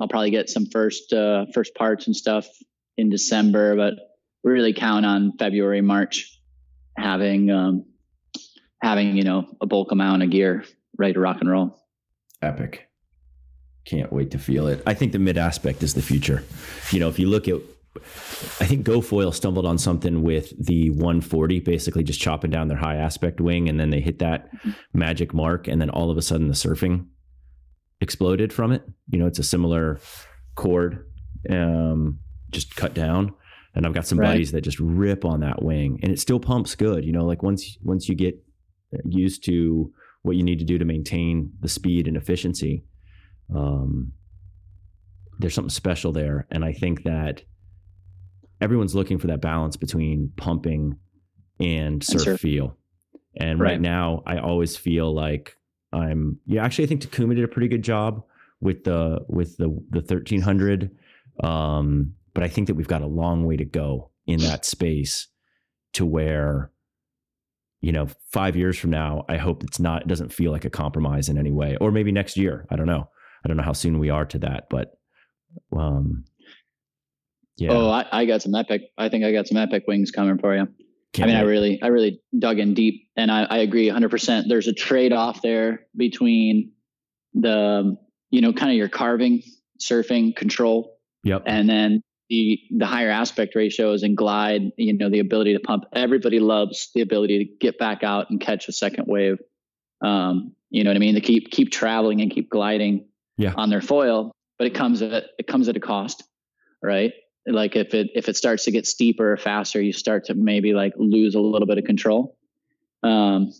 I'll 0.01 0.09
probably 0.09 0.31
get 0.31 0.51
some 0.51 0.67
first 0.67 1.13
uh, 1.13 1.47
first 1.55 1.75
parts 1.75 2.07
and 2.07 2.15
stuff 2.15 2.47
in 2.99 3.09
December, 3.09 3.77
but 3.77 3.95
really 4.43 4.75
count 4.75 5.07
on 5.07 5.33
February, 5.39 5.81
March 5.81 6.39
having 6.99 7.51
um, 7.51 7.87
having 8.83 9.17
you 9.17 9.25
know 9.25 9.47
a 9.61 9.67
bulk 9.67 9.91
amount 9.91 10.23
of 10.23 10.31
gear 10.31 10.65
ready 10.99 11.15
to 11.15 11.21
rock 11.21 11.39
and 11.41 11.51
roll. 11.51 11.83
Epic. 12.43 12.89
Can't 13.85 14.13
wait 14.13 14.31
to 14.31 14.39
feel 14.39 14.67
it. 14.67 14.83
I 14.87 14.95
think 14.95 15.13
the 15.13 15.19
mid 15.19 15.37
aspect 15.37 15.83
is 15.83 15.95
the 15.95 16.03
future. 16.03 16.43
You 16.91 17.01
know, 17.01 17.09
if 17.09 17.19
you 17.19 17.29
look 17.29 17.49
at 17.49 17.61
I 18.61 18.67
think 18.67 18.85
GoFoil 18.85 19.33
stumbled 19.33 19.67
on 19.67 19.79
something 19.79 20.23
with 20.23 20.53
the 20.65 20.91
140, 20.91 21.61
basically 21.61 22.03
just 22.03 22.21
chopping 22.21 22.51
down 22.51 22.69
their 22.69 22.77
high 22.77 22.97
aspect 22.97 23.41
wing, 23.41 23.69
and 23.69 23.79
then 23.79 23.91
they 23.91 24.01
hit 24.01 24.19
that 24.19 24.51
magic 24.93 25.33
mark, 25.33 25.69
and 25.69 25.81
then 25.81 25.91
all 25.91 26.11
of 26.11 26.19
a 26.19 26.23
sudden 26.23 26.49
the 26.49 26.55
surfing 26.55 27.07
exploded 28.01 28.53
from 28.53 28.73
it. 28.73 28.83
You 29.11 29.19
know, 29.19 29.27
it's 29.27 29.39
a 29.39 29.45
similar 29.45 30.01
chord, 30.57 31.07
um, 31.49 32.19
just 32.51 32.75
cut 32.75 32.95
down. 32.95 33.35
And 33.77 33.87
I've 33.87 33.95
got 33.95 34.07
some 34.07 34.19
right. 34.21 34.29
buddies 34.29 34.53
that 34.53 34.61
just 34.61 34.79
rip 34.79 35.25
on 35.25 35.41
that 35.41 35.63
wing, 35.63 35.99
and 36.03 36.13
it 36.13 36.21
still 36.21 36.39
pumps 36.39 36.75
good. 36.75 37.05
You 37.05 37.13
know, 37.13 37.25
like 37.25 37.43
once 37.43 37.77
once 37.83 38.09
you 38.09 38.15
get 38.15 38.41
used 39.05 39.45
to 39.47 39.93
what 40.23 40.37
you 40.37 40.43
need 40.43 40.61
to 40.61 40.65
do 40.65 40.79
to 40.79 40.85
maintain 40.85 41.53
the 41.61 41.69
speed 41.69 42.07
and 42.07 42.17
efficiency, 42.17 42.85
um, 43.55 44.13
there's 45.39 45.55
something 45.55 45.71
special 45.71 46.13
there, 46.13 46.47
and 46.51 46.65
I 46.65 46.73
think 46.73 47.05
that 47.05 47.43
everyone's 48.61 48.95
looking 48.95 49.19
for 49.19 49.27
that 49.29 49.41
balance 49.41 49.77
between 49.77 50.33
pumping 50.37 50.97
and 51.61 52.03
surf 52.03 52.27
and 52.27 52.41
feel. 52.41 52.77
And 53.37 53.59
right. 53.59 53.73
right. 53.73 53.81
now, 53.81 54.23
I 54.27 54.39
always 54.39 54.77
feel 54.77 55.13
like 55.13 55.57
I'm. 55.93 56.39
Yeah, 56.47 56.65
actually, 56.65 56.85
I 56.85 56.89
think 56.89 57.03
Takuma 57.03 57.35
did 57.35 57.45
a 57.45 57.49
pretty 57.49 57.69
good 57.69 57.83
job 57.83 58.23
with 58.61 58.85
the 58.85 59.21
with 59.29 59.57
the 59.57 59.69
the 59.91 60.01
1300. 60.01 60.91
Um, 61.43 62.15
but 62.33 62.45
I 62.45 62.49
think 62.49 62.69
that 62.69 62.75
we've 62.75 62.89
got 62.89 63.03
a 63.03 63.07
long 63.07 63.45
way 63.45 63.57
to 63.57 63.65
go 63.65 64.11
in 64.27 64.41
that 64.41 64.65
space 64.65 65.29
to 65.95 66.07
where 66.07 66.71
you 67.85 67.93
know, 67.93 68.09
five 68.33 68.57
years 68.57 68.79
from 68.79 68.89
now, 68.89 69.27
I 69.29 69.37
hope 69.37 69.63
it's 69.63 69.79
not, 69.79 70.01
it 70.01 70.09
doesn't 70.09 70.33
feel 70.33 70.51
like 70.51 70.65
a 70.65 70.71
compromise 70.71 71.29
in 71.29 71.37
any 71.37 71.53
way, 71.53 71.77
or 71.83 71.93
maybe 71.93 72.13
next 72.13 72.35
year. 72.35 72.67
I 72.71 72.77
don't 72.77 72.87
know. 72.87 73.11
I 73.45 73.49
don't 73.49 73.57
know 73.57 73.63
how 73.63 73.73
soon 73.73 73.99
we 73.99 74.11
are 74.11 74.25
to 74.25 74.39
that, 74.39 74.69
but 74.71 74.97
um, 75.77 76.25
yeah. 77.57 77.73
Oh, 77.73 77.91
I, 77.91 78.07
I 78.11 78.25
got 78.25 78.43
some 78.43 78.55
epic. 78.55 78.83
I 78.97 79.09
think 79.09 79.25
I 79.25 79.33
got 79.33 79.47
some 79.47 79.59
epic 79.59 79.85
wings 79.87 80.11
coming 80.11 80.39
for 80.39 80.57
you. 80.57 80.69
Can't 81.13 81.31
I 81.31 81.35
mean, 81.35 81.37
wait. 81.37 81.47
I 81.47 81.51
really, 81.51 81.83
I 81.83 81.87
really 81.89 82.21
dug 82.37 82.59
in 82.59 82.75
deep, 82.75 83.09
and 83.17 83.31
I, 83.31 83.45
I 83.45 83.59
agree 83.59 83.87
100. 83.87 84.11
percent 84.11 84.47
There's 84.49 84.67
a 84.67 84.73
trade 84.73 85.13
off 85.13 85.43
there 85.43 85.87
between 85.97 86.73
the, 87.35 87.97
you 88.31 88.41
know, 88.41 88.53
kind 88.53 88.73
of 88.73 88.77
your 88.77 88.89
carving, 88.89 89.43
surfing 89.81 90.35
control, 90.35 90.97
yep, 91.23 91.45
and 91.47 91.69
then 91.69 92.03
the 92.31 92.59
the 92.77 92.87
higher 92.87 93.11
aspect 93.11 93.55
ratios 93.55 94.03
and 94.03 94.17
glide. 94.17 94.63
You 94.77 94.95
know, 94.95 95.11
the 95.11 95.21
ability 95.21 95.53
to 95.53 95.61
pump. 95.61 95.85
Everybody 95.93 96.41
loves 96.41 96.91
the 96.95 97.03
ability 97.03 97.39
to 97.45 97.51
get 97.61 97.79
back 97.79 98.03
out 98.03 98.31
and 98.31 98.41
catch 98.41 98.69
a 98.69 98.73
second 98.73 99.05
wave. 99.07 99.37
Um, 100.03 100.57
you 100.71 100.83
know 100.83 100.91
what 100.91 100.97
I 100.97 101.01
mean? 101.01 101.15
To 101.15 101.21
keep 101.21 101.53
keep 101.53 101.71
traveling 101.71 102.23
and 102.23 102.31
keep 102.33 102.51
gliding 102.51 103.07
yeah. 103.37 103.55
on 103.57 103.71
their 103.71 103.81
foil, 103.81 104.33
but 104.59 104.67
it 104.67 104.75
comes 104.75 105.03
at 105.03 105.25
it 105.39 105.47
comes 105.47 105.69
at 105.69 105.77
a 105.77 105.81
cost, 105.81 106.23
right? 106.83 107.13
Like 107.47 107.77
if 107.77 107.95
it 107.95 108.11
if 108.15 108.29
it 108.29 108.37
starts 108.37 108.65
to 108.65 108.71
get 108.71 108.87
steeper 108.87 109.33
or 109.33 109.37
faster, 109.37 109.81
you 109.81 109.93
start 109.93 110.27
to 110.27 110.35
maybe 110.35 110.73
like 110.73 110.95
lose 110.97 111.35
a 111.35 111.41
little 111.41 111.67
bit 111.67 111.79
of 111.79 111.85
control. 111.85 112.37
Um, 113.03 113.53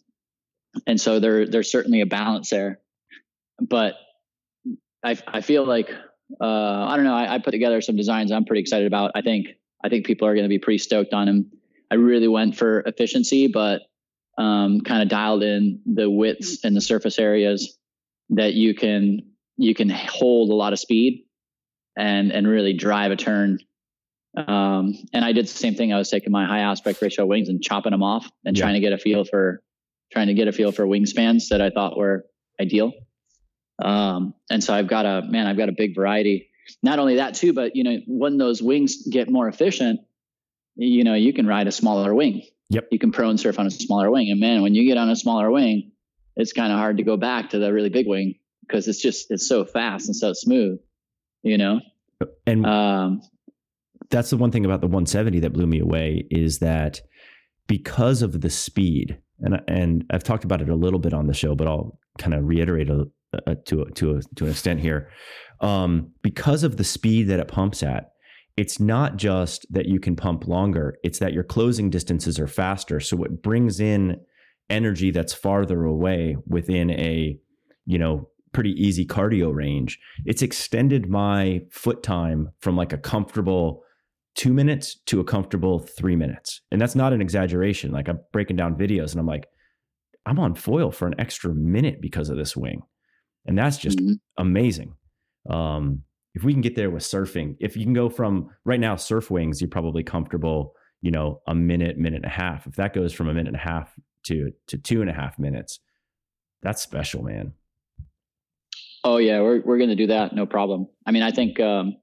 and 0.87 1.01
so 1.01 1.21
there 1.21 1.47
there's 1.47 1.71
certainly 1.71 2.01
a 2.01 2.07
balance 2.07 2.51
there, 2.51 2.81
but 3.61 3.95
I 5.05 5.19
I 5.27 5.41
feel 5.43 5.67
like 5.67 5.91
uh, 6.41 6.45
I 6.87 6.97
don't 6.97 7.05
know. 7.05 7.15
I, 7.15 7.35
I 7.35 7.39
put 7.39 7.51
together 7.51 7.81
some 7.81 7.97
designs 7.97 8.33
I'm 8.33 8.45
pretty 8.45 8.63
excited 8.63 8.87
about. 8.87 9.13
I 9.15 9.21
think 9.21 9.49
I 9.83 9.89
think 9.89 10.07
people 10.07 10.27
are 10.27 10.35
going 10.35 10.45
to 10.45 10.49
be 10.49 10.59
pretty 10.59 10.79
stoked 10.79 11.13
on 11.13 11.27
them. 11.27 11.51
I 11.91 11.97
really 11.97 12.29
went 12.29 12.57
for 12.57 12.81
efficiency, 12.81 13.47
but 13.49 13.83
um, 14.39 14.81
kind 14.81 15.03
of 15.03 15.09
dialed 15.09 15.43
in 15.43 15.81
the 15.87 16.09
widths 16.09 16.65
and 16.65 16.75
the 16.75 16.81
surface 16.81 17.19
areas 17.19 17.79
that 18.31 18.55
you 18.55 18.75
can 18.75 19.34
you 19.57 19.75
can 19.75 19.89
hold 19.89 20.51
a 20.51 20.55
lot 20.55 20.73
of 20.73 20.79
speed 20.79 21.27
and 21.97 22.33
and 22.33 22.47
really 22.47 22.73
drive 22.73 23.13
a 23.13 23.17
turn. 23.17 23.59
Um, 24.37 24.95
and 25.13 25.25
I 25.25 25.33
did 25.33 25.45
the 25.45 25.51
same 25.51 25.75
thing. 25.75 25.93
I 25.93 25.99
was 25.99 26.11
taking 26.11 26.33
my 26.33 26.45
high 26.45 26.61
aspect 26.61 27.01
ratio 27.01 27.25
wings 27.25 27.49
and 27.49 27.63
chopping 27.63 27.93
them 27.93 28.03
off 28.03 28.29
and 28.45 28.57
yeah. 28.57 28.63
trying 28.63 28.75
to 28.75 28.81
get 28.81 28.93
a 28.93 28.99
feel 28.99 29.25
for 29.25 29.63
trying 30.13 30.27
to 30.27 30.35
get 30.35 30.49
a 30.49 30.53
feel 30.53 30.73
for 30.73 30.85
wingspans 30.87 31.49
that 31.51 31.61
I 31.61 31.71
thought 31.71 31.97
were 31.97 32.27
ideal. 32.61 32.93
Um, 33.83 34.35
and 34.51 34.63
so 34.63 34.75
I've 34.75 34.89
got 34.89 35.07
a 35.07 35.23
man, 35.23 35.47
I've 35.47 35.57
got 35.57 35.69
a 35.69 35.75
big 35.77 35.95
variety. 35.95 36.49
Not 36.83 36.99
only 36.99 37.17
that 37.17 37.35
too, 37.35 37.53
but 37.53 37.77
you 37.77 37.85
know, 37.85 37.99
when 38.07 38.39
those 38.39 38.63
wings 38.63 39.07
get 39.07 39.31
more 39.31 39.49
efficient, 39.49 40.01
you 40.77 41.05
know, 41.05 41.15
you 41.15 41.33
can 41.33 41.47
ride 41.47 41.69
a 41.69 41.73
smaller 41.73 42.15
wing. 42.15 42.43
Yep. 42.71 42.89
You 42.91 42.99
can 42.99 43.13
prone 43.13 43.39
surf 43.39 43.59
on 43.59 43.67
a 43.67 43.71
smaller 43.71 44.11
wing. 44.11 44.31
And 44.31 44.41
man, 44.41 44.63
when 44.63 44.75
you 44.75 44.87
get 44.87 44.97
on 44.97 45.11
a 45.11 45.17
smaller 45.17 45.51
wing, 45.51 45.93
it's 46.37 46.53
kind 46.53 46.73
of 46.73 46.79
hard 46.79 46.97
to 46.97 47.05
go 47.05 47.17
back 47.17 47.51
to 47.51 47.59
the 47.59 47.73
really 47.73 47.91
big 47.91 48.09
wing 48.09 48.37
because 48.67 48.89
it's 48.89 49.01
just 49.01 49.31
it's 49.31 49.49
so 49.49 49.65
fast 49.65 50.07
and 50.07 50.17
so 50.17 50.33
smooth 50.33 50.79
you 51.45 51.59
know? 51.59 51.81
And 52.47 52.67
um, 52.67 53.23
that's 54.11 54.31
the 54.31 54.37
one 54.37 54.51
thing 54.51 54.65
about 54.65 54.81
the 54.81 54.89
170 54.89 55.41
that 55.41 55.53
blew 55.53 55.67
me 55.67 55.79
away 55.79 56.27
is 56.31 56.59
that 56.59 57.01
because 57.69 58.23
of 58.23 58.41
the 58.41 58.51
speed, 58.51 59.19
and 59.41 59.61
and 59.69 60.05
I've 60.11 60.25
talked 60.25 60.45
about 60.45 60.61
it 60.61 60.69
a 60.69 60.75
little 60.75 60.99
bit 60.99 61.15
on 61.15 61.29
the 61.29 61.35
show, 61.35 61.55
but 61.55 61.69
I'll 61.69 61.99
kind 62.19 62.35
of 62.35 62.45
reiterate 62.45 62.91
a, 62.91 63.07
a, 63.47 63.55
to 63.55 63.83
a, 63.83 63.91
to 63.93 64.17
a, 64.17 64.21
to 64.37 64.45
an 64.45 64.51
extent 64.51 64.81
here. 64.81 65.11
Um, 65.61 66.13
because 66.23 66.65
of 66.65 66.77
the 66.77 66.85
speed 66.85 67.29
that 67.29 67.41
it 67.41 67.49
pumps 67.49 67.83
at, 67.83 68.13
it's 68.57 68.81
not 68.81 69.17
just 69.17 69.67
that 69.71 69.87
you 69.87 70.01
can 70.01 70.17
pump 70.17 70.47
longer; 70.47 70.97
it's 71.03 71.19
that 71.19 71.33
your 71.33 71.45
closing 71.45 71.91
distances 71.91 72.39
are 72.39 72.47
faster. 72.47 73.01
So 73.01 73.23
it 73.25 73.43
brings 73.43 73.81
in 73.81 74.21
energy 74.71 75.11
that's 75.11 75.35
farther 75.35 75.85
away 75.85 76.37
within 76.47 76.91
a 76.91 77.39
you 77.87 77.99
know 77.99 78.29
pretty 78.55 78.71
easy 78.71 79.05
cardio 79.05 79.55
range. 79.55 79.99
It's 80.25 80.43
extended 80.43 81.11
my 81.11 81.63
foot 81.71 82.03
time 82.03 82.51
from 82.61 82.77
like 82.77 82.93
a 82.93 82.99
comfortable 82.99 83.83
two 84.35 84.53
minutes 84.53 84.97
to 85.07 85.21
a 85.21 85.25
comfortable 85.25 85.79
three 85.79 86.17
minutes. 86.17 86.63
And 86.71 86.81
that's 86.81 86.95
not 86.95 87.13
an 87.13 87.21
exaggeration. 87.21 87.93
Like 87.93 88.09
I'm 88.09 88.21
breaking 88.33 88.57
down 88.57 88.77
videos 88.77 89.13
and 89.13 89.21
I'm 89.21 89.27
like, 89.27 89.47
I'm 90.27 90.39
on 90.39 90.55
foil 90.55 90.91
for 90.91 91.07
an 91.07 91.15
extra 91.19 91.55
minute 91.55 92.01
because 92.01 92.31
of 92.31 92.37
this 92.37 92.57
wing. 92.57 92.83
And 93.47 93.59
that's 93.59 93.77
just 93.77 93.99
mm-hmm. 93.99 94.15
amazing. 94.39 94.95
Um, 95.51 96.03
if 96.35 96.43
we 96.43 96.53
can 96.53 96.63
get 96.63 96.75
there 96.75 96.91
with 96.91 97.03
surfing, 97.03 97.57
if 97.61 97.77
you 97.77 97.85
can 97.85 97.93
go 97.93 98.09
from 98.09 98.49
right 98.65 98.81
now, 98.81 98.97
surf 98.97 99.31
wings, 99.31 99.61
you're 99.61 99.69
probably 99.69 100.03
comfortable, 100.03 100.75
you 101.03 101.11
know, 101.11 101.43
a 101.47 101.55
minute, 101.55 101.99
minute 101.99 102.23
and 102.23 102.25
a 102.25 102.29
half. 102.29 102.67
If 102.67 102.77
that 102.77 102.95
goes 102.95 103.13
from 103.13 103.29
a 103.29 103.35
minute 103.35 103.49
and 103.49 103.57
a 103.57 103.61
half 103.61 103.95
to 104.25 104.51
to 104.69 104.79
two 104.79 105.01
and 105.01 105.11
a 105.11 105.13
half 105.13 105.39
minutes, 105.39 105.79
that's 106.63 106.83
special, 106.83 107.23
man. 107.23 107.53
Oh 109.05 109.19
yeah, 109.19 109.43
we're 109.43 109.61
we're 109.61 109.79
gonna 109.79 109.95
do 109.95 110.07
that, 110.07 110.35
no 110.35 110.47
problem. 110.47 110.89
I 111.07 111.13
mean, 111.13 111.23
I 111.23 111.31
think 111.31 111.61
um, 111.61 111.97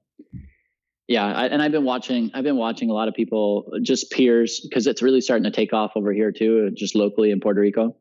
yeah, 1.08 1.26
I, 1.26 1.46
and 1.46 1.60
I've 1.60 1.72
been 1.72 1.84
watching. 1.84 2.30
I've 2.32 2.44
been 2.44 2.56
watching 2.56 2.88
a 2.88 2.92
lot 2.92 3.08
of 3.08 3.14
people, 3.14 3.72
just 3.82 4.12
peers, 4.12 4.60
because 4.60 4.86
it's 4.86 5.02
really 5.02 5.20
starting 5.20 5.44
to 5.44 5.50
take 5.50 5.72
off 5.72 5.92
over 5.96 6.12
here 6.12 6.30
too, 6.30 6.70
just 6.70 6.94
locally 6.94 7.32
in 7.32 7.40
Puerto 7.40 7.60
Rico. 7.60 7.96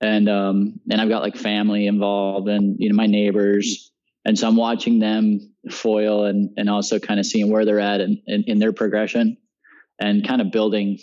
And 0.00 0.28
um, 0.28 0.80
and 0.90 1.00
I've 1.00 1.08
got 1.08 1.22
like 1.22 1.36
family 1.36 1.86
involved, 1.86 2.48
and 2.48 2.76
you 2.80 2.90
know 2.90 2.96
my 2.96 3.06
neighbors, 3.06 3.92
and 4.24 4.36
so 4.36 4.48
I'm 4.48 4.56
watching 4.56 4.98
them 4.98 5.38
foil, 5.70 6.24
and 6.24 6.50
and 6.56 6.68
also 6.68 6.98
kind 6.98 7.20
of 7.20 7.26
seeing 7.26 7.50
where 7.50 7.64
they're 7.64 7.78
at 7.78 8.00
and 8.00 8.18
in, 8.26 8.42
in, 8.48 8.58
their 8.58 8.72
progression, 8.72 9.36
and 10.00 10.26
kind 10.26 10.40
of 10.40 10.50
building. 10.50 10.98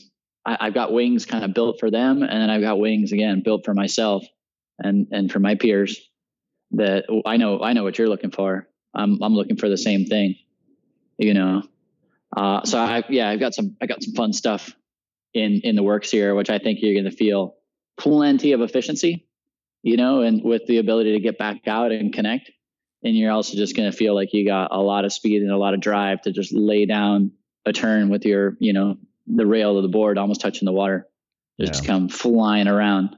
I, 0.46 0.58
I've 0.60 0.74
got 0.74 0.92
wings 0.92 1.26
kind 1.26 1.46
of 1.46 1.54
built 1.54 1.80
for 1.80 1.90
them, 1.90 2.22
and 2.22 2.42
then 2.42 2.50
I've 2.50 2.62
got 2.62 2.80
wings 2.80 3.14
again 3.14 3.42
built 3.46 3.64
for 3.64 3.74
myself, 3.74 4.26
and 4.78 5.08
and 5.12 5.32
for 5.32 5.40
my 5.40 5.56
peers. 5.56 6.09
That 6.72 7.06
I 7.26 7.38
know 7.38 7.62
I 7.62 7.74
know 7.74 7.84
what 7.84 7.98
you're 7.98 8.10
looking 8.10 8.32
for. 8.32 8.68
I'm 8.94 9.22
I'm 9.22 9.34
looking 9.34 9.58
for 9.58 9.70
the 9.70 9.78
same 9.78 10.06
thing 10.06 10.36
you 11.20 11.34
know. 11.36 11.62
Uh, 12.36 12.64
so 12.64 12.80
I, 12.80 13.04
yeah, 13.10 13.30
I've 13.30 13.40
got 13.40 13.54
some, 13.54 13.76
I 13.82 13.86
got 13.86 14.02
some 14.02 14.14
fun 14.14 14.34
stuff 14.34 14.76
in, 15.34 15.62
in 15.64 15.76
the 15.76 15.84
works 15.84 16.10
here, 16.10 16.34
which 16.34 16.50
I 16.50 16.58
think 16.58 16.80
you're 16.82 16.94
going 16.94 17.12
to 17.12 17.16
feel 17.16 17.56
plenty 17.98 18.54
of 18.54 18.62
efficiency, 18.62 19.28
you 19.84 19.98
know, 19.98 20.22
and 20.22 20.44
with 20.44 20.66
the 20.66 20.78
ability 20.78 21.14
to 21.14 21.20
get 21.20 21.38
back 21.38 21.68
out 21.68 21.92
and 21.92 22.14
connect. 22.14 22.50
And 23.04 23.16
you're 23.16 23.32
also 23.32 23.56
just 23.56 23.76
going 23.76 23.92
to 23.92 23.96
feel 23.96 24.16
like 24.16 24.34
you 24.34 24.46
got 24.46 24.70
a 24.72 24.80
lot 24.80 25.06
of 25.06 25.14
speed 25.14 25.42
and 25.42 25.52
a 25.52 25.58
lot 25.58 25.74
of 25.74 25.82
drive 25.82 26.22
to 26.24 26.32
just 26.32 26.54
lay 26.54 26.86
down 26.86 27.32
a 27.66 27.74
turn 27.74 28.10
with 28.10 28.26
your, 28.26 28.56
you 28.60 28.74
know, 28.74 28.98
the 29.28 29.46
rail 29.46 29.78
of 29.78 29.84
the 29.84 29.90
board 29.90 30.18
almost 30.18 30.42
touching 30.42 30.66
the 30.66 30.72
water. 30.72 31.08
Just 31.60 31.84
yeah. 31.84 31.88
come 31.88 32.10
flying 32.10 32.68
around 32.68 33.16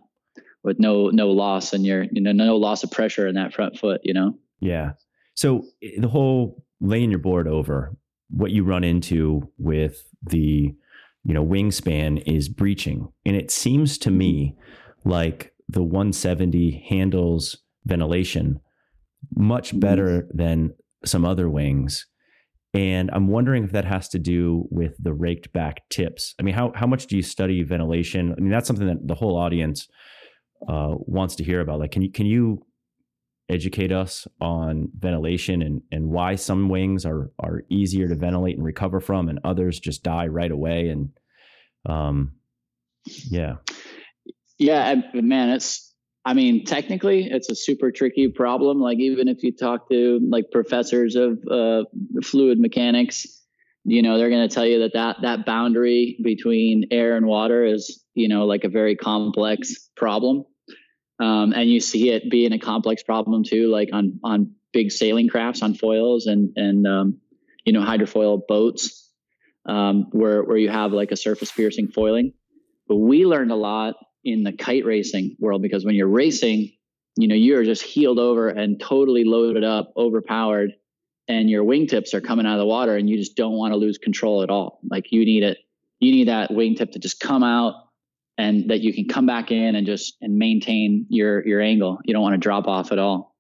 with 0.63 0.79
no 0.79 1.09
no 1.09 1.29
loss 1.29 1.73
and 1.73 1.85
your 1.85 2.05
you 2.11 2.21
know 2.21 2.31
no 2.31 2.57
loss 2.57 2.83
of 2.83 2.91
pressure 2.91 3.27
in 3.27 3.35
that 3.35 3.53
front 3.53 3.77
foot, 3.77 4.01
you 4.03 4.13
know. 4.13 4.37
Yeah. 4.59 4.91
So 5.35 5.65
the 5.97 6.07
whole 6.07 6.63
laying 6.79 7.09
your 7.09 7.19
board 7.19 7.47
over, 7.47 7.95
what 8.29 8.51
you 8.51 8.63
run 8.63 8.83
into 8.83 9.49
with 9.57 10.03
the 10.23 10.73
you 11.23 11.33
know 11.33 11.45
wingspan 11.45 12.23
is 12.25 12.49
breaching, 12.49 13.11
and 13.25 13.35
it 13.35 13.51
seems 13.51 13.97
to 13.99 14.11
me 14.11 14.55
like 15.03 15.53
the 15.67 15.83
170 15.83 16.85
handles 16.89 17.57
ventilation 17.85 18.59
much 19.35 19.69
mm-hmm. 19.69 19.79
better 19.79 20.27
than 20.33 20.73
some 21.05 21.25
other 21.25 21.49
wings. 21.49 22.05
And 22.73 23.09
I'm 23.11 23.27
wondering 23.27 23.65
if 23.65 23.71
that 23.71 23.85
has 23.85 24.07
to 24.09 24.19
do 24.19 24.65
with 24.69 24.93
the 24.97 25.13
raked 25.13 25.51
back 25.51 25.81
tips. 25.89 26.35
I 26.39 26.43
mean, 26.43 26.55
how 26.55 26.71
how 26.75 26.87
much 26.87 27.07
do 27.07 27.17
you 27.17 27.23
study 27.23 27.63
ventilation? 27.63 28.33
I 28.37 28.41
mean, 28.41 28.49
that's 28.49 28.67
something 28.67 28.87
that 28.87 29.07
the 29.07 29.15
whole 29.15 29.37
audience 29.37 29.87
uh, 30.67 30.95
wants 30.97 31.35
to 31.35 31.43
hear 31.43 31.61
about. 31.61 31.79
Like, 31.79 31.91
can 31.91 32.01
you 32.01 32.11
can 32.11 32.25
you 32.25 32.65
educate 33.51 33.91
us 33.91 34.27
on 34.39 34.89
ventilation 34.97 35.61
and, 35.61 35.81
and 35.91 36.09
why 36.09 36.35
some 36.35 36.69
wings 36.69 37.05
are 37.05 37.31
are 37.39 37.63
easier 37.69 38.07
to 38.07 38.15
ventilate 38.15 38.55
and 38.55 38.65
recover 38.65 39.01
from 39.01 39.27
and 39.27 39.39
others 39.43 39.79
just 39.79 40.03
die 40.03 40.27
right 40.27 40.51
away 40.51 40.87
and 40.87 41.09
um 41.87 42.31
yeah 43.29 43.55
yeah 44.57 44.95
man 45.13 45.49
it's 45.49 45.93
i 46.23 46.33
mean 46.33 46.63
technically 46.63 47.27
it's 47.29 47.49
a 47.49 47.55
super 47.55 47.91
tricky 47.91 48.29
problem 48.29 48.79
like 48.79 48.99
even 48.99 49.27
if 49.27 49.43
you 49.43 49.51
talk 49.51 49.89
to 49.89 50.19
like 50.29 50.45
professors 50.51 51.15
of 51.15 51.37
uh, 51.51 51.83
fluid 52.23 52.57
mechanics 52.57 53.25
you 53.83 54.01
know 54.01 54.17
they're 54.17 54.29
going 54.29 54.47
to 54.47 54.53
tell 54.53 54.65
you 54.65 54.79
that, 54.79 54.93
that 54.93 55.17
that 55.23 55.45
boundary 55.45 56.17
between 56.23 56.85
air 56.91 57.17
and 57.17 57.25
water 57.25 57.65
is 57.65 58.01
you 58.13 58.29
know 58.29 58.45
like 58.45 58.63
a 58.63 58.69
very 58.69 58.95
complex 58.95 59.89
problem 59.97 60.45
um, 61.21 61.53
and 61.53 61.69
you 61.69 61.79
see 61.79 62.09
it 62.09 62.31
being 62.31 62.51
a 62.51 62.57
complex 62.57 63.03
problem 63.03 63.43
too, 63.43 63.69
like 63.69 63.89
on 63.93 64.19
on 64.23 64.55
big 64.73 64.91
sailing 64.91 65.29
crafts 65.29 65.61
on 65.61 65.75
foils 65.75 66.25
and 66.25 66.53
and 66.55 66.87
um, 66.87 67.19
you 67.63 67.73
know 67.73 67.81
hydrofoil 67.81 68.41
boats, 68.47 69.07
um, 69.67 70.07
where 70.11 70.43
where 70.43 70.57
you 70.57 70.69
have 70.69 70.93
like 70.93 71.11
a 71.11 71.15
surface 71.15 71.51
piercing 71.51 71.89
foiling. 71.89 72.33
But 72.87 72.95
we 72.95 73.27
learned 73.27 73.51
a 73.51 73.55
lot 73.55 73.95
in 74.23 74.43
the 74.43 74.51
kite 74.51 74.83
racing 74.83 75.37
world 75.39 75.61
because 75.61 75.85
when 75.85 75.93
you're 75.93 76.07
racing, 76.07 76.71
you 77.15 77.27
know 77.27 77.35
you're 77.35 77.63
just 77.63 77.83
heeled 77.83 78.17
over 78.17 78.49
and 78.49 78.79
totally 78.79 79.23
loaded 79.23 79.63
up, 79.63 79.93
overpowered, 79.95 80.71
and 81.27 81.51
your 81.51 81.63
wingtips 81.63 82.15
are 82.15 82.21
coming 82.21 82.47
out 82.47 82.53
of 82.53 82.59
the 82.59 82.65
water, 82.65 82.97
and 82.97 83.07
you 83.07 83.17
just 83.17 83.35
don't 83.35 83.53
want 83.53 83.73
to 83.73 83.77
lose 83.77 83.99
control 83.99 84.41
at 84.41 84.49
all. 84.49 84.79
Like 84.89 85.11
you 85.11 85.23
need 85.23 85.43
it, 85.43 85.59
you 85.99 86.11
need 86.13 86.29
that 86.29 86.49
wingtip 86.49 86.93
to 86.93 86.99
just 86.99 87.19
come 87.19 87.43
out 87.43 87.75
and 88.41 88.71
that 88.71 88.81
you 88.81 88.91
can 88.91 89.07
come 89.07 89.27
back 89.27 89.51
in 89.51 89.75
and 89.75 89.85
just 89.85 90.17
and 90.19 90.39
maintain 90.39 91.05
your 91.09 91.47
your 91.47 91.61
angle. 91.61 91.99
You 92.03 92.13
don't 92.13 92.23
want 92.23 92.33
to 92.33 92.39
drop 92.39 92.67
off 92.67 92.91
at 92.91 92.97
all. 92.97 93.35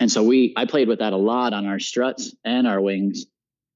And 0.00 0.10
so 0.10 0.22
we 0.22 0.54
I 0.56 0.64
played 0.64 0.88
with 0.88 1.00
that 1.00 1.12
a 1.12 1.18
lot 1.18 1.52
on 1.52 1.66
our 1.66 1.78
struts 1.78 2.34
and 2.44 2.66
our 2.66 2.80
wings, 2.80 3.26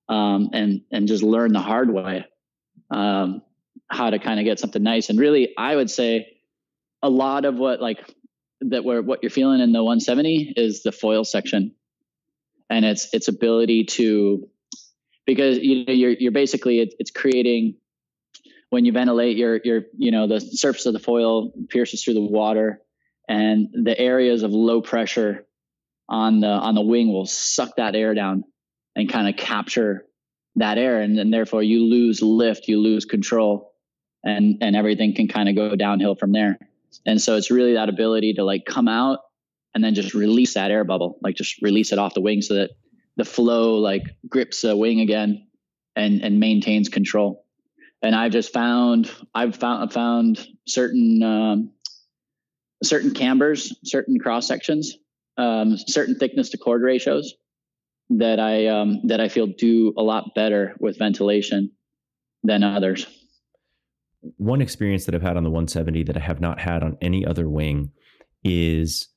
um, 0.08 0.48
and 0.54 0.80
and 0.90 1.06
just 1.06 1.22
learn 1.22 1.52
the 1.52 1.60
hard 1.60 1.92
way 1.92 2.24
um, 2.90 3.42
how 3.90 4.08
to 4.08 4.18
kind 4.18 4.40
of 4.40 4.44
get 4.44 4.58
something 4.58 4.82
nice. 4.82 5.10
And 5.10 5.18
really, 5.18 5.54
I 5.58 5.76
would 5.76 5.90
say 5.90 6.38
a 7.02 7.10
lot 7.10 7.44
of 7.44 7.56
what 7.56 7.82
like 7.82 7.98
that 8.62 8.82
where 8.82 9.02
what 9.02 9.22
you're 9.22 9.30
feeling 9.30 9.60
in 9.60 9.72
the 9.72 9.84
170 9.84 10.54
is 10.56 10.82
the 10.82 10.92
foil 10.92 11.24
section, 11.24 11.74
and 12.70 12.86
its 12.86 13.12
its 13.12 13.28
ability 13.28 13.84
to 13.96 14.48
because 15.26 15.58
you 15.58 15.84
know 15.84 15.92
you're 15.92 16.12
you're 16.12 16.32
basically 16.32 16.80
it, 16.80 16.94
it's 16.98 17.10
creating 17.10 17.74
when 18.72 18.86
you 18.86 18.92
ventilate 18.92 19.36
your 19.36 19.60
your 19.64 19.82
you 19.98 20.10
know 20.10 20.26
the 20.26 20.40
surface 20.40 20.86
of 20.86 20.94
the 20.94 20.98
foil 20.98 21.52
pierces 21.68 22.02
through 22.02 22.14
the 22.14 22.22
water 22.22 22.80
and 23.28 23.68
the 23.84 23.96
areas 23.98 24.42
of 24.42 24.52
low 24.52 24.80
pressure 24.80 25.44
on 26.08 26.40
the 26.40 26.48
on 26.48 26.74
the 26.74 26.80
wing 26.80 27.12
will 27.12 27.26
suck 27.26 27.76
that 27.76 27.94
air 27.94 28.14
down 28.14 28.44
and 28.96 29.12
kind 29.12 29.28
of 29.28 29.36
capture 29.36 30.06
that 30.56 30.78
air. 30.78 31.02
And 31.02 31.18
then 31.18 31.30
therefore 31.30 31.62
you 31.62 31.84
lose 31.84 32.22
lift 32.22 32.66
you 32.66 32.80
lose 32.80 33.04
control 33.04 33.74
and 34.24 34.56
and 34.62 34.74
everything 34.74 35.14
can 35.14 35.28
kind 35.28 35.50
of 35.50 35.54
go 35.54 35.76
downhill 35.76 36.14
from 36.14 36.32
there. 36.32 36.58
And 37.04 37.20
so 37.20 37.36
it's 37.36 37.50
really 37.50 37.74
that 37.74 37.90
ability 37.90 38.32
to 38.34 38.42
like 38.42 38.64
come 38.64 38.88
out 38.88 39.18
and 39.74 39.84
then 39.84 39.94
just 39.94 40.14
release 40.14 40.54
that 40.54 40.70
air 40.70 40.84
bubble 40.84 41.18
like 41.20 41.36
just 41.36 41.60
release 41.60 41.92
it 41.92 41.98
off 41.98 42.14
the 42.14 42.22
wing 42.22 42.40
so 42.40 42.54
that 42.54 42.70
the 43.18 43.26
flow 43.26 43.74
like 43.74 44.04
grips 44.30 44.62
the 44.62 44.74
wing 44.74 45.00
again 45.00 45.46
and 45.94 46.22
and 46.22 46.40
maintains 46.40 46.88
control 46.88 47.41
and 48.03 48.14
I've 48.14 48.32
just 48.32 48.53
found 48.53 49.11
I've 49.34 49.57
found 49.57 49.92
found 49.92 50.46
certain 50.66 51.22
um, 51.22 51.72
certain 52.82 53.14
cambers, 53.14 53.74
certain 53.84 54.18
cross 54.18 54.46
sections, 54.46 54.96
um, 55.38 55.76
certain 55.76 56.16
thickness 56.16 56.50
to 56.50 56.59
chord 56.59 56.82
ratios 56.82 57.34
that 58.11 58.40
I 58.40 58.66
um, 58.66 59.00
that 59.05 59.20
I 59.20 59.28
feel 59.28 59.46
do 59.46 59.94
a 59.96 60.03
lot 60.03 60.34
better 60.34 60.74
with 60.80 60.98
ventilation 60.98 61.70
than 62.42 62.64
others. 62.64 63.07
One 64.36 64.61
experience 64.61 65.05
that 65.07 65.14
I've 65.14 65.22
had 65.22 65.36
on 65.36 65.42
the 65.42 65.50
170 65.50 66.05
that 66.05 66.16
I 66.16 66.20
have 66.20 66.40
not 66.40 66.61
had 66.61 66.82
on 66.82 66.96
any 67.00 67.24
other 67.24 67.48
wing 67.48 67.90
is 68.44 69.09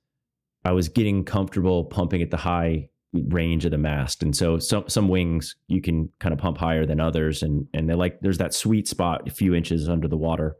I 0.64 0.72
was 0.72 0.90
getting 0.90 1.24
comfortable 1.24 1.86
pumping 1.86 2.22
at 2.22 2.32
the 2.32 2.38
high 2.38 2.90
range 3.30 3.66
of 3.66 3.72
the 3.72 3.78
mast. 3.78 4.24
And 4.24 4.36
so 4.36 4.60
some 4.60 4.88
some 4.88 5.08
wings 5.08 5.56
you 5.68 5.82
can 5.82 6.10
kind 6.20 6.34
of 6.34 6.40
pump 6.40 6.58
higher 6.58 6.86
than 6.86 7.00
others, 7.00 7.44
and 7.44 7.68
and 7.74 7.90
they 7.90 7.94
like 7.94 8.20
there's 8.22 8.38
that 8.40 8.54
sweet 8.54 8.88
spot 8.88 9.28
a 9.28 9.32
few 9.32 9.54
inches 9.54 9.90
under 9.90 10.08
the 10.08 10.18
water 10.18 10.56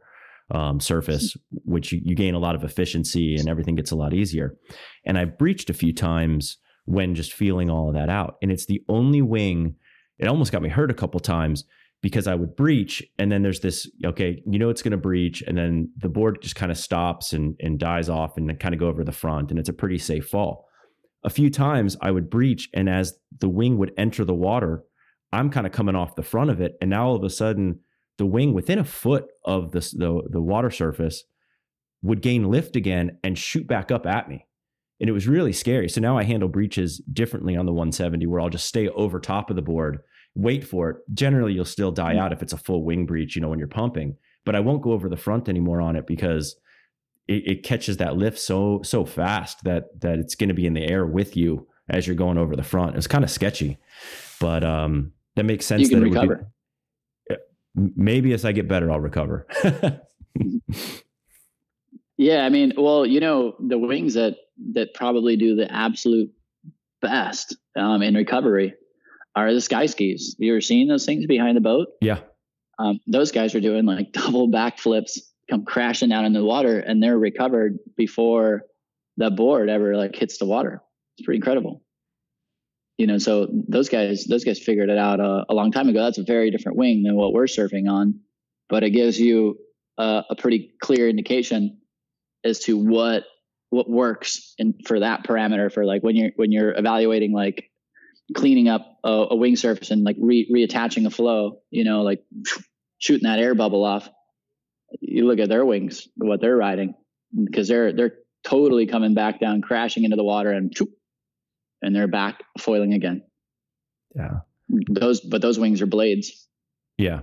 um, 0.50 0.80
surface, 0.80 1.36
which 1.64 1.92
you, 1.92 2.00
you 2.04 2.14
gain 2.14 2.34
a 2.34 2.38
lot 2.38 2.54
of 2.54 2.64
efficiency 2.64 3.36
and 3.36 3.48
everything 3.48 3.74
gets 3.74 3.90
a 3.90 3.96
lot 3.96 4.14
easier. 4.14 4.56
And 5.04 5.18
I've 5.18 5.38
breached 5.38 5.70
a 5.70 5.74
few 5.74 5.92
times 5.92 6.58
when 6.84 7.14
just 7.14 7.32
feeling 7.32 7.68
all 7.68 7.88
of 7.88 7.94
that 7.94 8.08
out. 8.08 8.36
And 8.42 8.52
it's 8.52 8.66
the 8.66 8.82
only 8.88 9.22
wing, 9.22 9.74
it 10.18 10.28
almost 10.28 10.52
got 10.52 10.62
me 10.62 10.68
hurt 10.68 10.90
a 10.90 10.94
couple 10.94 11.18
times 11.20 11.64
because 12.00 12.28
I 12.28 12.34
would 12.36 12.54
breach 12.54 13.02
and 13.18 13.32
then 13.32 13.42
there's 13.42 13.60
this, 13.60 13.90
okay, 14.04 14.40
you 14.46 14.58
know 14.58 14.68
it's 14.68 14.82
gonna 14.82 14.96
breach, 14.96 15.42
and 15.42 15.58
then 15.58 15.90
the 15.98 16.08
board 16.08 16.40
just 16.42 16.54
kind 16.54 16.70
of 16.70 16.78
stops 16.78 17.32
and, 17.32 17.56
and 17.60 17.78
dies 17.78 18.08
off 18.08 18.36
and 18.36 18.60
kind 18.60 18.74
of 18.74 18.78
go 18.78 18.86
over 18.86 19.02
the 19.02 19.12
front, 19.12 19.50
and 19.50 19.58
it's 19.58 19.68
a 19.68 19.72
pretty 19.72 19.98
safe 19.98 20.28
fall. 20.28 20.65
A 21.26 21.30
few 21.30 21.50
times 21.50 21.96
I 22.00 22.12
would 22.12 22.30
breach, 22.30 22.70
and 22.72 22.88
as 22.88 23.18
the 23.40 23.48
wing 23.48 23.78
would 23.78 23.92
enter 23.98 24.24
the 24.24 24.32
water, 24.32 24.84
I'm 25.32 25.50
kind 25.50 25.66
of 25.66 25.72
coming 25.72 25.96
off 25.96 26.14
the 26.14 26.22
front 26.22 26.50
of 26.50 26.60
it, 26.60 26.76
and 26.80 26.88
now 26.88 27.08
all 27.08 27.16
of 27.16 27.24
a 27.24 27.30
sudden 27.30 27.80
the 28.16 28.26
wing 28.26 28.54
within 28.54 28.78
a 28.78 28.84
foot 28.84 29.26
of 29.44 29.72
the, 29.72 29.80
the, 29.80 30.22
the 30.30 30.40
water 30.40 30.70
surface 30.70 31.24
would 32.00 32.22
gain 32.22 32.44
lift 32.44 32.76
again 32.76 33.18
and 33.24 33.36
shoot 33.36 33.66
back 33.66 33.90
up 33.90 34.06
at 34.06 34.28
me. 34.28 34.46
And 35.00 35.10
it 35.10 35.12
was 35.12 35.26
really 35.26 35.52
scary. 35.52 35.88
So 35.88 36.00
now 36.00 36.16
I 36.16 36.22
handle 36.22 36.48
breaches 36.48 37.02
differently 37.12 37.56
on 37.56 37.66
the 37.66 37.72
170 37.72 38.24
where 38.26 38.40
I'll 38.40 38.48
just 38.48 38.68
stay 38.68 38.88
over 38.88 39.18
top 39.18 39.50
of 39.50 39.56
the 39.56 39.62
board, 39.62 39.98
wait 40.36 40.64
for 40.64 40.90
it. 40.90 40.96
Generally, 41.12 41.54
you'll 41.54 41.64
still 41.64 41.90
die 41.90 42.14
mm. 42.14 42.20
out 42.20 42.32
if 42.32 42.40
it's 42.40 42.52
a 42.52 42.58
full 42.58 42.84
wing 42.84 43.04
breach, 43.04 43.34
you 43.34 43.42
know, 43.42 43.48
when 43.48 43.58
you're 43.58 43.68
pumping, 43.68 44.16
but 44.44 44.54
I 44.54 44.60
won't 44.60 44.82
go 44.82 44.92
over 44.92 45.08
the 45.08 45.16
front 45.16 45.48
anymore 45.48 45.82
on 45.82 45.96
it 45.96 46.06
because 46.06 46.56
it, 47.28 47.46
it 47.46 47.62
catches 47.62 47.96
that 47.98 48.16
lift 48.16 48.38
so, 48.38 48.80
so 48.82 49.04
fast 49.04 49.64
that, 49.64 50.00
that 50.00 50.18
it's 50.18 50.34
going 50.34 50.48
to 50.48 50.54
be 50.54 50.66
in 50.66 50.74
the 50.74 50.88
air 50.88 51.06
with 51.06 51.36
you 51.36 51.66
as 51.88 52.06
you're 52.06 52.16
going 52.16 52.38
over 52.38 52.56
the 52.56 52.62
front. 52.62 52.96
It's 52.96 53.06
kind 53.06 53.24
of 53.24 53.30
sketchy, 53.30 53.78
but, 54.40 54.64
um, 54.64 55.12
that 55.36 55.44
makes 55.44 55.66
sense. 55.66 55.82
You 55.82 55.88
can 55.88 56.02
recover. 56.02 56.50
Be, 57.28 57.36
maybe 57.74 58.32
as 58.32 58.44
I 58.44 58.52
get 58.52 58.68
better, 58.68 58.90
I'll 58.90 59.00
recover. 59.00 59.46
yeah. 62.16 62.44
I 62.44 62.48
mean, 62.48 62.72
well, 62.76 63.04
you 63.04 63.20
know, 63.20 63.54
the 63.60 63.78
wings 63.78 64.14
that, 64.14 64.36
that 64.72 64.94
probably 64.94 65.36
do 65.36 65.54
the 65.54 65.70
absolute 65.70 66.32
best 67.02 67.56
um, 67.76 68.02
in 68.02 68.14
recovery 68.14 68.74
are 69.34 69.52
the 69.52 69.60
sky 69.60 69.86
skis. 69.86 70.34
You 70.38 70.54
ever 70.54 70.60
seen 70.60 70.88
those 70.88 71.04
things 71.04 71.26
behind 71.26 71.56
the 71.56 71.60
boat? 71.60 71.88
Yeah. 72.00 72.20
Um, 72.78 73.00
those 73.06 73.32
guys 73.32 73.54
are 73.54 73.60
doing 73.60 73.84
like 73.84 74.12
double 74.12 74.50
backflips, 74.50 75.18
come 75.48 75.64
crashing 75.64 76.08
down 76.08 76.24
in 76.24 76.32
the 76.32 76.44
water, 76.44 76.78
and 76.78 77.02
they're 77.02 77.18
recovered 77.18 77.78
before 77.96 78.62
the 79.16 79.30
board 79.30 79.68
ever 79.68 79.96
like 79.96 80.14
hits 80.14 80.38
the 80.38 80.46
water. 80.46 80.82
It's 81.16 81.24
pretty 81.24 81.38
incredible. 81.38 81.82
You 82.98 83.06
know, 83.06 83.18
so 83.18 83.48
those 83.68 83.88
guys, 83.88 84.24
those 84.24 84.44
guys 84.44 84.58
figured 84.58 84.88
it 84.88 84.98
out 84.98 85.20
a, 85.20 85.52
long 85.52 85.70
time 85.70 85.88
ago. 85.88 86.02
That's 86.02 86.18
a 86.18 86.24
very 86.24 86.50
different 86.50 86.78
wing 86.78 87.02
than 87.02 87.14
what 87.14 87.34
we're 87.34 87.44
surfing 87.44 87.90
on, 87.90 88.20
but 88.70 88.84
it 88.84 88.90
gives 88.90 89.20
you 89.20 89.58
a, 89.98 90.24
a 90.30 90.36
pretty 90.36 90.72
clear 90.80 91.08
indication 91.08 91.78
as 92.44 92.60
to 92.60 92.76
what 92.76 93.24
what 93.70 93.90
works 93.90 94.54
and 94.58 94.74
for 94.86 95.00
that 95.00 95.24
parameter 95.24 95.72
for 95.72 95.84
like 95.84 96.02
when 96.02 96.16
you're 96.16 96.30
when 96.36 96.52
you're 96.52 96.72
evaluating 96.72 97.32
like 97.32 97.70
cleaning 98.34 98.68
up 98.68 98.98
a, 99.04 99.26
a 99.30 99.36
wing 99.36 99.56
surface 99.56 99.90
and 99.90 100.04
like 100.04 100.16
re, 100.20 100.48
reattaching 100.54 101.04
a 101.04 101.10
flow 101.10 101.58
you 101.70 101.84
know 101.84 102.02
like 102.02 102.24
shooting 102.98 103.28
that 103.28 103.40
air 103.40 103.54
bubble 103.54 103.84
off 103.84 104.08
you 105.00 105.26
look 105.26 105.38
at 105.38 105.48
their 105.48 105.64
wings 105.64 106.08
what 106.16 106.40
they're 106.40 106.56
riding 106.56 106.94
because 107.44 107.68
they're 107.68 107.92
they're 107.92 108.14
totally 108.44 108.86
coming 108.86 109.14
back 109.14 109.40
down 109.40 109.60
crashing 109.60 110.04
into 110.04 110.16
the 110.16 110.24
water 110.24 110.50
and 110.50 110.72
and 111.82 111.94
they're 111.94 112.08
back 112.08 112.42
foiling 112.58 112.94
again. 112.94 113.22
Yeah. 114.14 114.40
Those 114.88 115.20
but 115.20 115.42
those 115.42 115.58
wings 115.58 115.82
are 115.82 115.86
blades. 115.86 116.48
Yeah. 116.98 117.20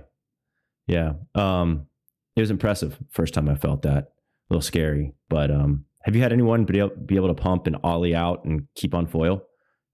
Yeah. 0.86 1.14
Um 1.34 1.86
it 2.36 2.40
was 2.40 2.50
impressive 2.50 2.98
first 3.10 3.34
time 3.34 3.48
i 3.48 3.54
felt 3.54 3.82
that. 3.82 4.12
A 4.50 4.54
little 4.54 4.62
scary 4.62 5.14
but 5.28 5.50
um 5.50 5.84
have 6.02 6.14
you 6.14 6.20
had 6.20 6.34
anyone 6.34 6.64
be 6.64 6.80
able, 6.80 6.94
be 6.96 7.16
able 7.16 7.28
to 7.28 7.34
pump 7.34 7.66
and 7.66 7.76
ollie 7.82 8.14
out 8.14 8.44
and 8.44 8.66
keep 8.74 8.94
on 8.94 9.06
foil? 9.06 9.42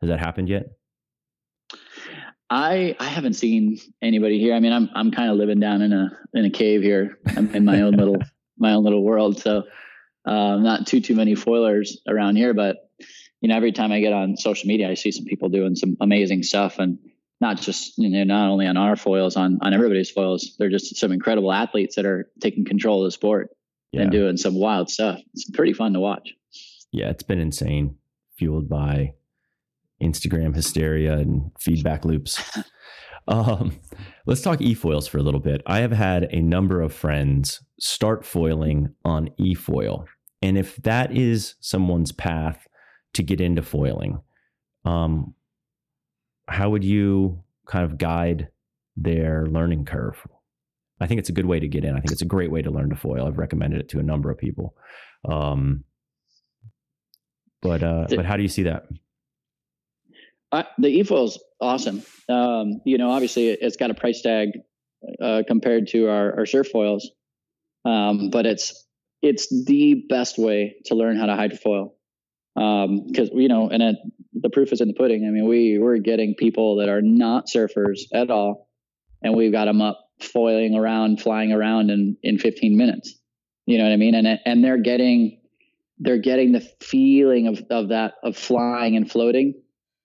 Has 0.01 0.09
that 0.09 0.19
happened 0.19 0.49
yet? 0.49 0.67
I 2.51 2.97
I 2.99 3.07
haven't 3.07 3.35
seen 3.35 3.79
anybody 4.03 4.41
here. 4.41 4.55
I 4.55 4.61
mean, 4.61 4.73
I'm 4.73 4.91
I'm 4.95 5.13
kind 5.13 5.31
of 5.31 5.37
living 5.37 5.61
down 5.61 5.83
in 5.83 5.93
a 5.93 6.11
in 6.35 6.45
a 6.45 6.51
cave 6.51 6.83
here. 6.83 7.19
I'm 7.37 7.55
in 7.55 7.65
my 7.65 7.83
own 7.83 7.93
little 7.93 8.17
my 8.59 8.73
own 8.73 8.83
little 8.83 9.05
world. 9.05 9.39
So 9.39 9.65
uh, 10.27 10.57
not 10.57 10.87
too 10.87 11.01
too 11.01 11.15
many 11.15 11.35
foilers 11.35 11.99
around 12.09 12.37
here. 12.37 12.53
But 12.53 12.91
you 13.41 13.49
know, 13.49 13.57
every 13.57 13.73
time 13.73 13.93
I 13.93 14.01
get 14.01 14.13
on 14.13 14.37
social 14.37 14.67
media, 14.67 14.91
I 14.91 14.95
see 14.95 15.13
some 15.13 15.25
people 15.25 15.49
doing 15.49 15.77
some 15.77 15.97
amazing 16.01 16.43
stuff, 16.43 16.81
and 16.81 16.99
not 17.41 17.61
just 17.61 17.97
you 17.97 18.11
know 18.11 18.25
not 18.25 18.51
only 18.51 18.67
on 18.67 18.77
our 18.77 18.97
foils, 18.97 19.37
on 19.37 19.61
on 19.63 19.73
everybody's 19.73 20.11
foils. 20.11 20.57
They're 20.59 20.71
just 20.71 20.97
some 20.97 21.13
incredible 21.13 21.53
athletes 21.53 21.95
that 21.95 22.05
are 22.05 22.29
taking 22.41 22.65
control 22.65 23.03
of 23.03 23.07
the 23.07 23.13
sport 23.13 23.51
yeah. 23.93 24.03
and 24.03 24.11
doing 24.11 24.37
some 24.37 24.57
wild 24.57 24.91
stuff. 24.91 25.21
It's 25.35 25.49
pretty 25.51 25.73
fun 25.73 25.93
to 25.93 26.01
watch. 26.01 26.35
Yeah, 26.91 27.11
it's 27.11 27.23
been 27.23 27.39
insane, 27.39 27.97
fueled 28.37 28.69
by 28.69 29.15
Instagram 30.03 30.55
hysteria 30.55 31.15
and 31.15 31.51
feedback 31.59 32.05
loops. 32.05 32.41
um, 33.29 33.79
let's 34.27 34.43
talk 34.43 34.61
efoils 34.61 35.09
for 35.09 35.19
a 35.19 35.23
little 35.23 35.41
bit. 35.41 35.63
I 35.67 35.81
have 35.81 35.93
had 35.93 36.25
a 36.33 36.41
number 36.41 36.81
of 36.81 36.93
friends 36.93 37.63
start 37.79 38.25
foiling 38.25 38.95
on 39.05 39.31
efoil. 39.39 40.07
And 40.43 40.57
if 40.57 40.77
that 40.77 41.17
is 41.17 41.55
someone's 41.61 42.13
path 42.13 42.67
to 43.15 43.23
get 43.23 43.41
into 43.41 43.63
foiling, 43.63 44.21
um, 44.85 45.35
how 46.49 46.71
would 46.71 46.85
you 46.85 47.43
kind 47.67 47.85
of 47.85 47.99
guide 47.99 48.49
their 48.97 49.47
learning 49.47 49.85
curve? 49.85 50.27
I 51.01 51.07
think 51.07 51.19
it's 51.19 51.29
a 51.29 51.33
good 51.33 51.47
way 51.47 51.61
to 51.61 51.69
get 51.69 51.85
in. 51.85 51.97
I 51.97 52.01
think 52.01 52.13
it's 52.13 52.23
a 52.23 52.27
great 52.27 52.51
way 52.51 52.63
to 52.63 52.71
learn 52.71 52.91
to 52.91 52.97
foil. 52.97 53.27
I've 53.27 53.39
recommended 53.39 53.81
it 53.81 53.89
to 53.91 53.99
a 53.99 54.03
number 54.03 54.31
of 54.31 54.39
people. 54.39 54.75
Um, 55.29 55.85
but 57.63 57.83
uh, 57.83 58.07
but 58.09 58.25
how 58.25 58.37
do 58.37 58.43
you 58.43 58.49
see 58.49 58.65
that? 58.65 58.87
Uh, 60.53 60.65
the 60.79 61.01
efoil 61.01 61.27
is 61.27 61.39
awesome. 61.61 62.03
Um, 62.29 62.81
you 62.85 62.99
know, 62.99 63.11
obviously 63.11 63.49
it's 63.49 63.77
got 63.77 63.91
a 63.91 63.95
price 63.95 64.23
tag 64.23 64.49
uh, 65.21 65.43
compared 65.47 65.89
to 65.89 66.09
our, 66.09 66.39
our 66.39 66.47
surf 66.47 66.69
foils, 66.69 67.11
um, 67.85 68.31
but 68.31 68.47
it's 68.47 68.87
it's 69.23 69.49
the 69.67 70.07
best 70.09 70.39
way 70.39 70.77
to 70.87 70.95
learn 70.95 71.17
how 71.19 71.27
to 71.27 71.33
hydrofoil. 71.33 71.93
Because 72.55 73.31
um, 73.31 73.39
you 73.39 73.49
know, 73.49 73.69
and 73.69 73.83
it, 73.83 73.97
the 74.35 74.51
proof 74.51 74.73
is 74.73 74.81
in 74.81 74.89
the 74.89 74.95
pudding. 74.95 75.25
I 75.27 75.31
mean, 75.31 75.49
we 75.49 75.79
we're 75.79 75.99
getting 75.99 76.35
people 76.35 76.77
that 76.77 76.89
are 76.89 77.03
not 77.03 77.47
surfers 77.47 78.01
at 78.13 78.31
all, 78.31 78.69
and 79.23 79.37
we've 79.37 79.53
got 79.53 79.67
them 79.67 79.81
up 79.81 80.11
foiling 80.23 80.75
around, 80.75 81.21
flying 81.21 81.53
around 81.53 81.91
in, 81.91 82.17
in 82.23 82.39
15 82.39 82.77
minutes. 82.77 83.15
You 83.67 83.79
know 83.79 83.85
what 83.85 83.93
I 83.93 83.97
mean? 83.97 84.15
And, 84.15 84.41
and 84.45 84.65
they're 84.65 84.79
getting, 84.79 85.41
they're 85.99 86.19
getting 86.19 86.53
the 86.53 86.61
feeling 86.81 87.47
of, 87.47 87.63
of 87.71 87.89
that, 87.89 88.15
of 88.23 88.37
flying 88.37 88.97
and 88.97 89.11
floating, 89.11 89.60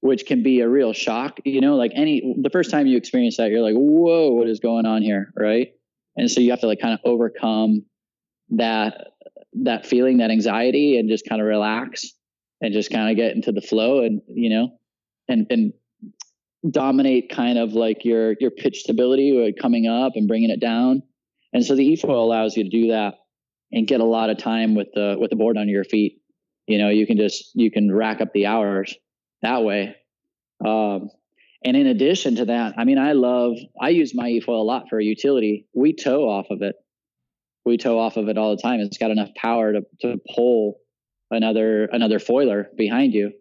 which 0.06 0.28
can 0.28 0.44
be 0.44 0.60
a 0.60 0.70
real 0.70 0.94
shock. 0.94 1.40
You 1.46 1.62
know, 1.62 1.76
like 1.76 1.92
any, 1.96 2.36
the 2.40 2.52
first 2.52 2.70
time 2.70 2.86
you 2.86 2.96
experience 2.96 3.38
that, 3.38 3.50
you're 3.50 3.64
like, 3.64 3.74
whoa, 3.74 4.30
what 4.30 4.48
is 4.48 4.60
going 4.60 4.86
on 4.86 5.02
here? 5.02 5.34
Right. 5.36 5.70
And 6.16 6.30
so 6.30 6.42
you 6.42 6.52
have 6.52 6.60
to 6.62 6.68
like 6.68 6.80
kind 6.80 6.94
of 6.94 7.00
overcome 7.04 7.86
that, 8.50 9.08
that 9.64 9.88
feeling, 9.88 10.18
that 10.18 10.30
anxiety 10.30 11.00
and 11.00 11.10
just 11.10 11.28
kind 11.28 11.42
of 11.42 11.48
relax 11.48 12.06
and 12.62 12.72
just 12.72 12.92
kind 12.92 13.10
of 13.10 13.18
get 13.18 13.36
into 13.36 13.52
the 13.52 13.62
flow 13.62 14.04
and, 14.04 14.22
you 14.28 14.52
know, 14.52 14.78
and, 15.28 15.48
and 15.50 15.74
dominate 16.70 17.32
kind 17.32 17.58
of 17.58 17.74
like 17.74 18.06
your 18.06 18.36
your 18.40 18.52
pitch 18.52 18.80
stability 18.80 19.54
coming 19.60 19.88
up 19.88 20.14
and 20.16 20.28
bringing 20.28 20.52
it 20.52 20.60
down. 20.60 21.02
And 21.52 21.66
so 21.66 21.76
the 21.76 21.94
efoil 21.94 22.24
allows 22.24 22.56
you 22.56 22.64
to 22.64 22.70
do 22.70 22.88
that 22.90 23.16
and 23.72 23.88
get 23.88 24.02
a 24.02 24.06
lot 24.06 24.30
of 24.30 24.38
time 24.38 24.76
with 24.76 24.88
the 24.94 25.16
with 25.20 25.32
the 25.32 25.36
board 25.36 25.58
under 25.58 25.72
your 25.72 25.84
feet. 25.84 26.22
You 26.68 26.78
know, 26.78 26.90
you 26.90 27.08
can 27.08 27.18
just 27.18 27.52
you 27.56 27.72
can 27.72 27.94
rack 27.94 28.22
up 28.22 28.34
the 28.34 28.46
hours 28.46 28.96
that 29.42 29.64
way. 29.64 29.96
Um, 30.66 31.10
and 31.64 31.76
in 31.76 31.88
addition 31.88 32.36
to 32.36 32.46
that, 32.46 32.76
I 32.78 32.84
mean, 32.84 33.00
I 33.00 33.14
love 33.14 33.54
I 33.80 33.90
use 33.90 34.14
my 34.14 34.30
efoil 34.30 34.62
a 34.62 34.64
lot 34.64 34.86
for 34.90 35.00
utility. 35.00 35.66
We 35.74 35.94
tow 35.94 36.30
off 36.30 36.48
of 36.52 36.62
it. 36.62 36.76
We 37.66 37.78
tow 37.78 38.00
off 38.00 38.18
of 38.18 38.30
it 38.30 38.38
all 38.38 38.56
the 38.56 38.62
time. 38.62 38.80
It's 38.80 39.00
got 39.00 39.12
enough 39.12 39.34
power 39.36 39.74
to 39.74 39.82
to 40.02 40.20
pull 40.36 40.80
another 41.32 41.86
another 41.86 42.20
foiler 42.20 42.68
behind 42.78 43.14
you, 43.14 43.34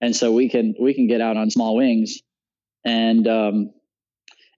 and 0.00 0.14
so 0.14 0.32
we 0.32 0.48
can 0.48 0.74
we 0.80 0.94
can 0.94 1.08
get 1.08 1.20
out 1.20 1.36
on 1.36 1.50
small 1.50 1.76
wings 1.76 2.20
and 2.84 3.26
um, 3.26 3.72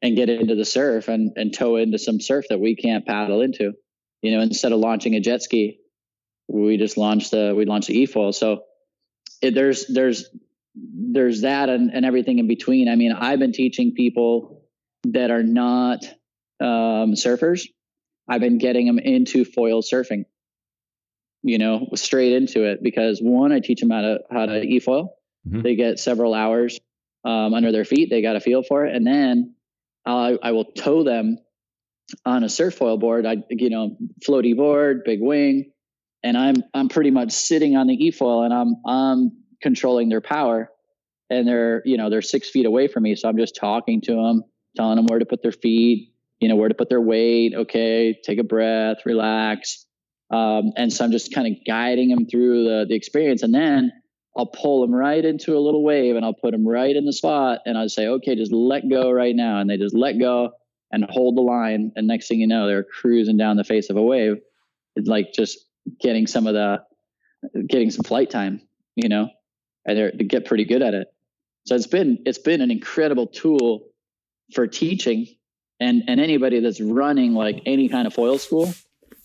and 0.03 0.14
get 0.14 0.29
into 0.29 0.55
the 0.55 0.66
surf 0.66 1.09
and 1.09 1.33
and 1.37 1.55
tow 1.55 1.76
into 1.76 1.99
some 1.99 2.20
surf 2.20 2.45
that 2.51 2.61
we 2.61 2.76
can't 2.76 3.07
paddle 3.07 3.41
into. 3.41 3.72
You 4.20 4.37
know, 4.37 4.43
instead 4.43 4.72
of 4.72 4.81
launching 4.81 5.14
a 5.14 5.20
jet 5.20 5.43
ski, 5.43 5.79
we 6.47 6.76
just 6.76 6.99
launched 6.99 7.31
the 7.31 7.55
we 7.57 7.64
launched 7.64 7.89
the 7.89 8.03
efoil. 8.03 8.35
So 8.35 8.64
it, 9.41 9.55
there's 9.55 9.87
there's 9.87 10.29
there's 11.12 11.43
that 11.43 11.68
and, 11.68 11.91
and 11.93 12.05
everything 12.05 12.39
in 12.39 12.47
between. 12.47 12.89
I 12.89 12.97
mean, 12.97 13.12
I've 13.12 13.39
been 13.39 13.53
teaching 13.53 13.95
people 13.95 14.64
that 15.05 15.31
are 15.31 15.43
not 15.43 16.05
um, 16.61 17.14
surfers. 17.14 17.66
I've 18.29 18.41
been 18.41 18.59
getting 18.59 18.87
them 18.87 18.99
into 18.99 19.45
foil 19.45 19.83
surfing. 19.83 20.24
You 21.43 21.59
know, 21.59 21.89
straight 21.95 22.33
into 22.33 22.64
it 22.64 22.83
because 22.83 23.20
one, 23.20 23.53
I 23.53 23.61
teach 23.61 23.81
them 23.81 23.91
how 23.91 24.01
to 24.01 24.18
how 24.31 24.47
to 24.47 24.61
e-foil. 24.61 25.14
Mm-hmm. 25.47 25.62
They 25.62 25.76
get 25.76 26.01
several 26.01 26.35
hours 26.35 26.81
um, 27.24 27.55
under 27.55 27.70
their 27.70 27.85
feet. 27.85 28.11
They 28.11 28.22
got 28.22 28.35
a 28.35 28.41
feel 28.41 28.64
for 28.64 28.85
it, 28.85 28.95
and 28.95 29.07
then 29.07 29.55
I, 30.05 30.37
I 30.43 30.53
will 30.53 30.64
tow 30.64 31.05
them 31.05 31.39
on 32.24 32.43
a 32.43 32.49
surf 32.49 32.74
foil 32.74 32.99
board. 32.99 33.24
I 33.24 33.37
you 33.51 33.70
know 33.70 33.97
floaty 34.26 34.57
board, 34.57 35.03
big 35.05 35.20
wing, 35.22 35.70
and 36.24 36.37
I'm 36.37 36.57
I'm 36.74 36.89
pretty 36.89 37.12
much 37.12 37.31
sitting 37.33 37.76
on 37.76 37.87
the 37.87 37.95
e 37.95 38.11
foil, 38.11 38.43
and 38.43 38.53
I'm 38.53 38.76
I'm 38.85 39.33
controlling 39.61 40.09
their 40.09 40.20
power, 40.20 40.70
and 41.30 41.46
they're 41.46 41.82
you 41.84 41.96
know 41.96 42.11
they're 42.11 42.22
six 42.22 42.48
feet 42.48 42.66
away 42.66 42.88
from 42.88 43.02
me 43.02 43.14
so 43.14 43.28
i'm 43.28 43.36
just 43.36 43.56
talking 43.56 44.00
to 44.00 44.14
them 44.14 44.42
telling 44.76 44.96
them 44.96 45.06
where 45.06 45.18
to 45.18 45.26
put 45.26 45.42
their 45.42 45.52
feet 45.52 46.12
you 46.40 46.48
know 46.48 46.56
where 46.56 46.68
to 46.68 46.74
put 46.74 46.88
their 46.88 47.00
weight 47.00 47.54
okay 47.54 48.18
take 48.24 48.38
a 48.38 48.44
breath 48.44 48.98
relax 49.04 49.86
um, 50.30 50.72
and 50.76 50.92
so 50.92 51.04
i'm 51.04 51.12
just 51.12 51.34
kind 51.34 51.46
of 51.46 51.64
guiding 51.66 52.09
them 52.09 52.26
through 52.26 52.64
the, 52.64 52.86
the 52.88 52.94
experience 52.94 53.42
and 53.42 53.54
then 53.54 53.92
i'll 54.36 54.46
pull 54.46 54.80
them 54.80 54.94
right 54.94 55.24
into 55.24 55.56
a 55.56 55.61
little 55.61 55.82
wave 55.82 56.16
and 56.16 56.24
i'll 56.24 56.34
put 56.34 56.52
them 56.52 56.66
right 56.66 56.96
in 56.96 57.04
the 57.04 57.12
spot 57.12 57.61
and 57.66 57.76
i'll 57.78 57.88
say 57.88 58.06
okay 58.06 58.34
just 58.34 58.52
let 58.52 58.88
go 58.88 59.11
right 59.11 59.36
now 59.36 59.59
and 59.59 59.68
they 59.68 59.76
just 59.76 59.96
let 59.96 60.18
go 60.18 60.50
and 60.90 61.04
hold 61.11 61.36
the 61.36 61.42
line 61.42 61.92
and 61.96 62.06
next 62.06 62.28
thing 62.28 62.40
you 62.40 62.46
know 62.46 62.66
they're 62.66 62.84
cruising 62.84 63.36
down 63.36 63.56
the 63.56 63.64
face 63.64 63.90
of 63.90 63.96
a 63.96 64.02
wave 64.02 64.36
it's 64.96 65.09
like 65.09 65.32
just 65.32 65.59
getting 66.00 66.26
some 66.26 66.46
of 66.46 66.54
the 66.54 66.78
getting 67.68 67.90
some 67.90 68.02
flight 68.02 68.30
time 68.30 68.61
you 68.96 69.09
know 69.09 69.28
and 69.89 69.99
they're, 69.99 70.12
they 70.14 70.24
get 70.24 70.45
pretty 70.45 70.64
good 70.64 70.82
at 70.82 70.95
it. 70.95 71.09
So 71.66 71.74
it's 71.74 71.86
been 71.86 72.22
it's 72.24 72.39
been 72.39 72.61
an 72.61 72.70
incredible 72.70 73.26
tool 73.26 73.89
for 74.55 74.66
teaching. 74.66 75.26
And 75.80 76.05
and 76.09 76.20
anybody 76.20 76.61
that's 76.61 76.80
running 76.80 77.34
like 77.34 77.62
any 77.66 77.89
kind 77.89 78.07
of 78.07 78.14
foil 78.14 78.39
school 78.39 78.72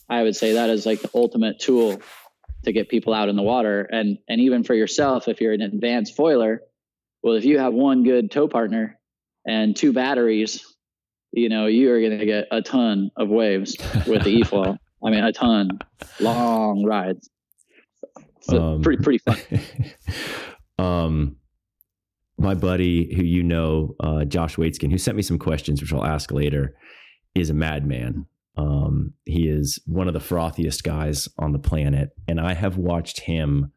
i 0.10 0.22
would 0.22 0.36
say 0.36 0.54
that 0.54 0.70
is 0.70 0.86
like 0.86 1.02
the 1.02 1.10
ultimate 1.16 1.60
tool 1.60 2.00
to 2.64 2.72
get 2.72 2.90
people 2.90 3.14
out 3.14 3.30
in 3.30 3.36
the 3.36 3.42
water. 3.42 3.82
And 3.82 4.20
and 4.28 4.42
even 4.42 4.64
for 4.64 4.74
yourself 4.74 5.28
if 5.28 5.42
you're 5.42 5.54
an 5.54 5.62
advanced 5.62 6.16
foiler 6.16 6.60
well 7.24 7.34
if 7.34 7.46
you 7.46 7.60
have 7.60 7.74
one 7.74 8.04
good 8.04 8.30
tow 8.30 8.48
partner 8.48 9.00
and 9.48 9.76
two 9.76 9.94
batteries 9.94 10.66
you 11.32 11.50
know 11.50 11.66
you 11.66 11.92
are 11.92 12.00
going 12.00 12.20
to 12.20 12.26
get 12.26 12.48
a 12.52 12.62
ton 12.62 13.10
of 13.18 13.30
waves 13.30 13.76
with 14.06 14.24
the 14.24 14.30
e-foil. 14.40 14.78
I 15.04 15.10
mean 15.10 15.24
a 15.24 15.34
ton. 15.34 15.80
Long 16.20 16.86
rides. 16.86 17.30
So 18.42 18.62
um, 18.62 18.82
pretty 18.82 19.02
pretty 19.02 19.20
fun 19.20 19.38
um 20.80 21.38
my 22.38 22.56
buddy 22.56 23.14
who 23.16 23.24
you 23.24 23.44
know, 23.44 23.96
uh, 24.00 24.26
Josh 24.26 24.56
Waitzkin, 24.56 24.92
who 24.92 24.98
sent 24.98 25.16
me 25.16 25.24
some 25.24 25.38
questions, 25.38 25.82
which 25.82 25.94
I'll 25.94 26.04
ask 26.04 26.32
later, 26.32 26.76
is 27.36 27.50
a 27.50 27.54
madman. 27.54 28.26
Um, 28.58 29.14
he 29.26 29.48
is 29.48 29.80
one 29.86 30.08
of 30.08 30.14
the 30.14 30.20
frothiest 30.20 30.84
guys 30.84 31.28
on 31.38 31.54
the 31.54 31.60
planet, 31.60 32.10
and 32.28 32.40
I 32.40 32.54
have 32.54 32.78
watched 32.78 33.22
him 33.22 33.72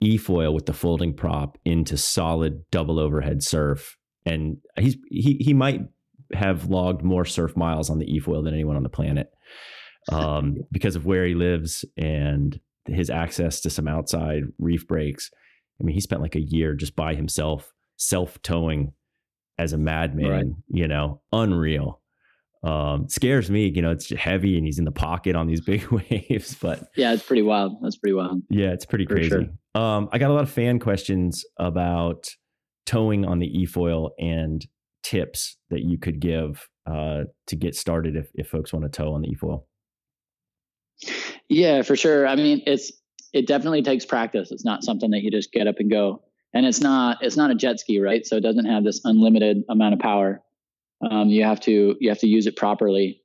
e-foil 0.00 0.52
with 0.52 0.66
the 0.66 0.72
folding 0.72 1.14
prop 1.14 1.56
into 1.64 1.96
solid 1.96 2.68
double 2.70 2.98
overhead 2.98 3.42
surf, 3.42 3.96
and 4.26 4.58
he's 4.78 4.96
he 5.10 5.38
he 5.40 5.54
might 5.54 5.80
have 6.32 6.66
logged 6.66 7.02
more 7.02 7.24
surf 7.24 7.56
miles 7.56 7.90
on 7.90 7.98
the 7.98 8.12
e-foil 8.12 8.42
than 8.42 8.54
anyone 8.54 8.76
on 8.76 8.82
the 8.82 8.88
planet 8.88 9.30
um, 10.10 10.56
because 10.72 10.96
of 10.96 11.06
where 11.06 11.26
he 11.26 11.34
lives 11.34 11.84
and 11.96 12.60
his 12.86 13.08
access 13.08 13.60
to 13.60 13.70
some 13.70 13.88
outside 13.88 14.42
reef 14.58 14.86
breaks. 14.86 15.30
I 15.80 15.84
mean, 15.84 15.94
he 15.94 16.00
spent 16.00 16.22
like 16.22 16.36
a 16.36 16.40
year 16.40 16.74
just 16.74 16.96
by 16.96 17.14
himself 17.14 17.72
self 17.96 18.40
towing 18.42 18.92
as 19.58 19.72
a 19.72 19.78
madman, 19.78 20.30
right. 20.30 20.46
you 20.68 20.88
know, 20.88 21.20
unreal. 21.32 22.00
Um, 22.62 23.08
scares 23.08 23.50
me, 23.50 23.66
you 23.68 23.82
know, 23.82 23.90
it's 23.90 24.08
heavy 24.10 24.56
and 24.56 24.64
he's 24.64 24.78
in 24.78 24.86
the 24.86 24.90
pocket 24.90 25.36
on 25.36 25.46
these 25.46 25.60
big 25.60 25.86
waves, 26.10 26.54
but 26.54 26.88
yeah, 26.96 27.12
it's 27.12 27.22
pretty 27.22 27.42
wild. 27.42 27.76
That's 27.82 27.96
pretty 27.96 28.14
wild. 28.14 28.42
Yeah, 28.48 28.70
it's 28.70 28.86
pretty 28.86 29.04
crazy. 29.04 29.28
Sure. 29.28 29.44
Um, 29.80 30.08
I 30.12 30.18
got 30.18 30.30
a 30.30 30.32
lot 30.32 30.44
of 30.44 30.50
fan 30.50 30.78
questions 30.78 31.44
about 31.58 32.28
towing 32.86 33.26
on 33.26 33.38
the 33.38 33.46
e-foil 33.46 34.12
and 34.18 34.64
tips 35.02 35.58
that 35.70 35.82
you 35.82 35.98
could 35.98 36.20
give 36.20 36.66
uh, 36.86 37.24
to 37.48 37.56
get 37.56 37.74
started 37.74 38.16
if, 38.16 38.30
if 38.34 38.48
folks 38.48 38.72
want 38.72 38.84
to 38.84 38.88
tow 38.90 39.12
on 39.12 39.22
the 39.22 39.28
e-foil. 39.28 39.66
Yeah, 41.48 41.82
for 41.82 41.96
sure. 41.96 42.26
I 42.26 42.36
mean, 42.36 42.62
it's, 42.66 42.90
it 43.34 43.48
definitely 43.48 43.82
takes 43.82 44.06
practice. 44.06 44.52
It's 44.52 44.64
not 44.64 44.84
something 44.84 45.10
that 45.10 45.22
you 45.22 45.30
just 45.30 45.52
get 45.52 45.66
up 45.66 45.80
and 45.80 45.90
go. 45.90 46.22
And 46.54 46.64
it's 46.64 46.80
not 46.80 47.18
it's 47.20 47.36
not 47.36 47.50
a 47.50 47.54
jet 47.56 47.80
ski 47.80 48.00
right? 48.00 48.24
So 48.24 48.36
it 48.36 48.42
doesn't 48.42 48.64
have 48.64 48.84
this 48.84 49.00
unlimited 49.04 49.64
amount 49.68 49.94
of 49.94 50.00
power. 50.00 50.40
Um, 51.02 51.28
you 51.28 51.42
have 51.42 51.60
to 51.62 51.96
you 52.00 52.08
have 52.08 52.20
to 52.20 52.28
use 52.28 52.46
it 52.46 52.56
properly. 52.56 53.20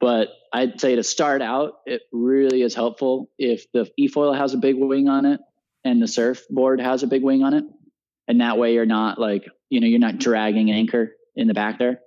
But 0.00 0.28
i'd 0.52 0.80
say 0.80 0.96
to 0.96 1.02
start 1.02 1.40
out 1.40 1.74
it 1.86 2.02
really 2.12 2.60
is 2.60 2.74
helpful 2.74 3.30
if 3.38 3.70
the 3.72 3.90
e-foil 3.96 4.34
has 4.34 4.52
a 4.52 4.58
big 4.58 4.76
wing 4.76 5.08
on 5.08 5.24
it 5.24 5.40
and 5.84 6.02
the 6.02 6.08
surfboard 6.08 6.78
has 6.80 7.02
a 7.04 7.06
big 7.06 7.22
wing 7.22 7.44
on 7.44 7.54
it. 7.54 7.64
And 8.26 8.40
that 8.40 8.58
way 8.58 8.74
you're 8.74 8.84
not 8.84 9.20
like 9.20 9.44
you 9.70 9.80
know 9.80 9.86
you're 9.86 10.00
not 10.00 10.18
dragging 10.18 10.72
anchor 10.72 11.12
in 11.36 11.46
the 11.46 11.54
back 11.54 11.78
there. 11.78 12.00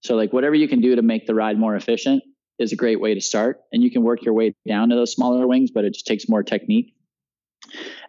So 0.00 0.16
like 0.16 0.32
whatever 0.32 0.54
you 0.54 0.66
can 0.66 0.80
do 0.80 0.96
to 0.96 1.02
make 1.02 1.26
the 1.26 1.34
ride 1.34 1.58
more 1.58 1.76
efficient 1.76 2.24
is 2.58 2.72
a 2.72 2.76
great 2.76 3.00
way 3.00 3.14
to 3.14 3.20
start. 3.20 3.60
And 3.70 3.82
you 3.82 3.90
can 3.90 4.02
work 4.02 4.22
your 4.24 4.34
way 4.34 4.54
down 4.66 4.88
to 4.88 4.94
those 4.94 5.12
smaller 5.12 5.46
wings 5.46 5.70
but 5.70 5.84
it 5.84 5.92
just 5.92 6.06
takes 6.06 6.26
more 6.26 6.42
technique 6.42 6.94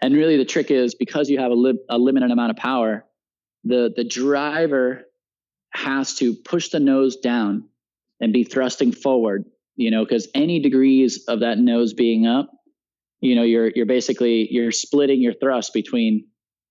and 0.02 0.14
really, 0.14 0.38
the 0.38 0.46
trick 0.46 0.72
is 0.72 0.96
because 0.96 1.30
you 1.30 1.40
have 1.40 1.52
a, 1.52 1.56
li- 1.56 1.80
a 1.90 1.98
limited 1.98 2.32
amount 2.32 2.52
of 2.52 2.58
power, 2.58 3.06
the 3.64 3.94
the 3.96 4.04
driver 4.04 5.04
has 5.72 6.16
to 6.16 6.34
push 6.34 6.70
the 6.70 6.80
nose 6.80 7.18
down 7.18 7.70
and 8.20 8.34
be 8.34 8.44
thrusting 8.44 8.92
forward. 8.92 9.46
You 9.76 9.92
know, 9.92 10.04
because 10.04 10.28
any 10.36 10.60
degrees 10.60 11.26
of 11.28 11.40
that 11.40 11.58
nose 11.58 11.94
being 11.94 12.28
up, 12.28 12.52
you 13.22 13.36
know, 13.36 13.44
you're 13.44 13.70
you're 13.70 13.86
basically 13.86 14.48
you're 14.52 14.72
splitting 14.72 15.22
your 15.22 15.34
thrust 15.34 15.74
between 15.74 16.28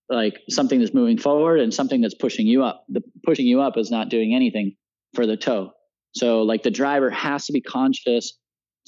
like 0.09 0.39
something 0.49 0.79
that's 0.79 0.93
moving 0.93 1.17
forward 1.17 1.59
and 1.59 1.73
something 1.73 2.01
that's 2.01 2.13
pushing 2.13 2.45
you 2.45 2.63
up. 2.63 2.85
The 2.89 3.01
pushing 3.25 3.45
you 3.45 3.61
up 3.61 3.77
is 3.77 3.89
not 3.89 4.09
doing 4.09 4.33
anything 4.33 4.75
for 5.13 5.25
the 5.25 5.37
tow. 5.37 5.73
So 6.15 6.43
like 6.43 6.63
the 6.63 6.71
driver 6.71 7.09
has 7.09 7.47
to 7.47 7.53
be 7.53 7.61
conscious 7.61 8.37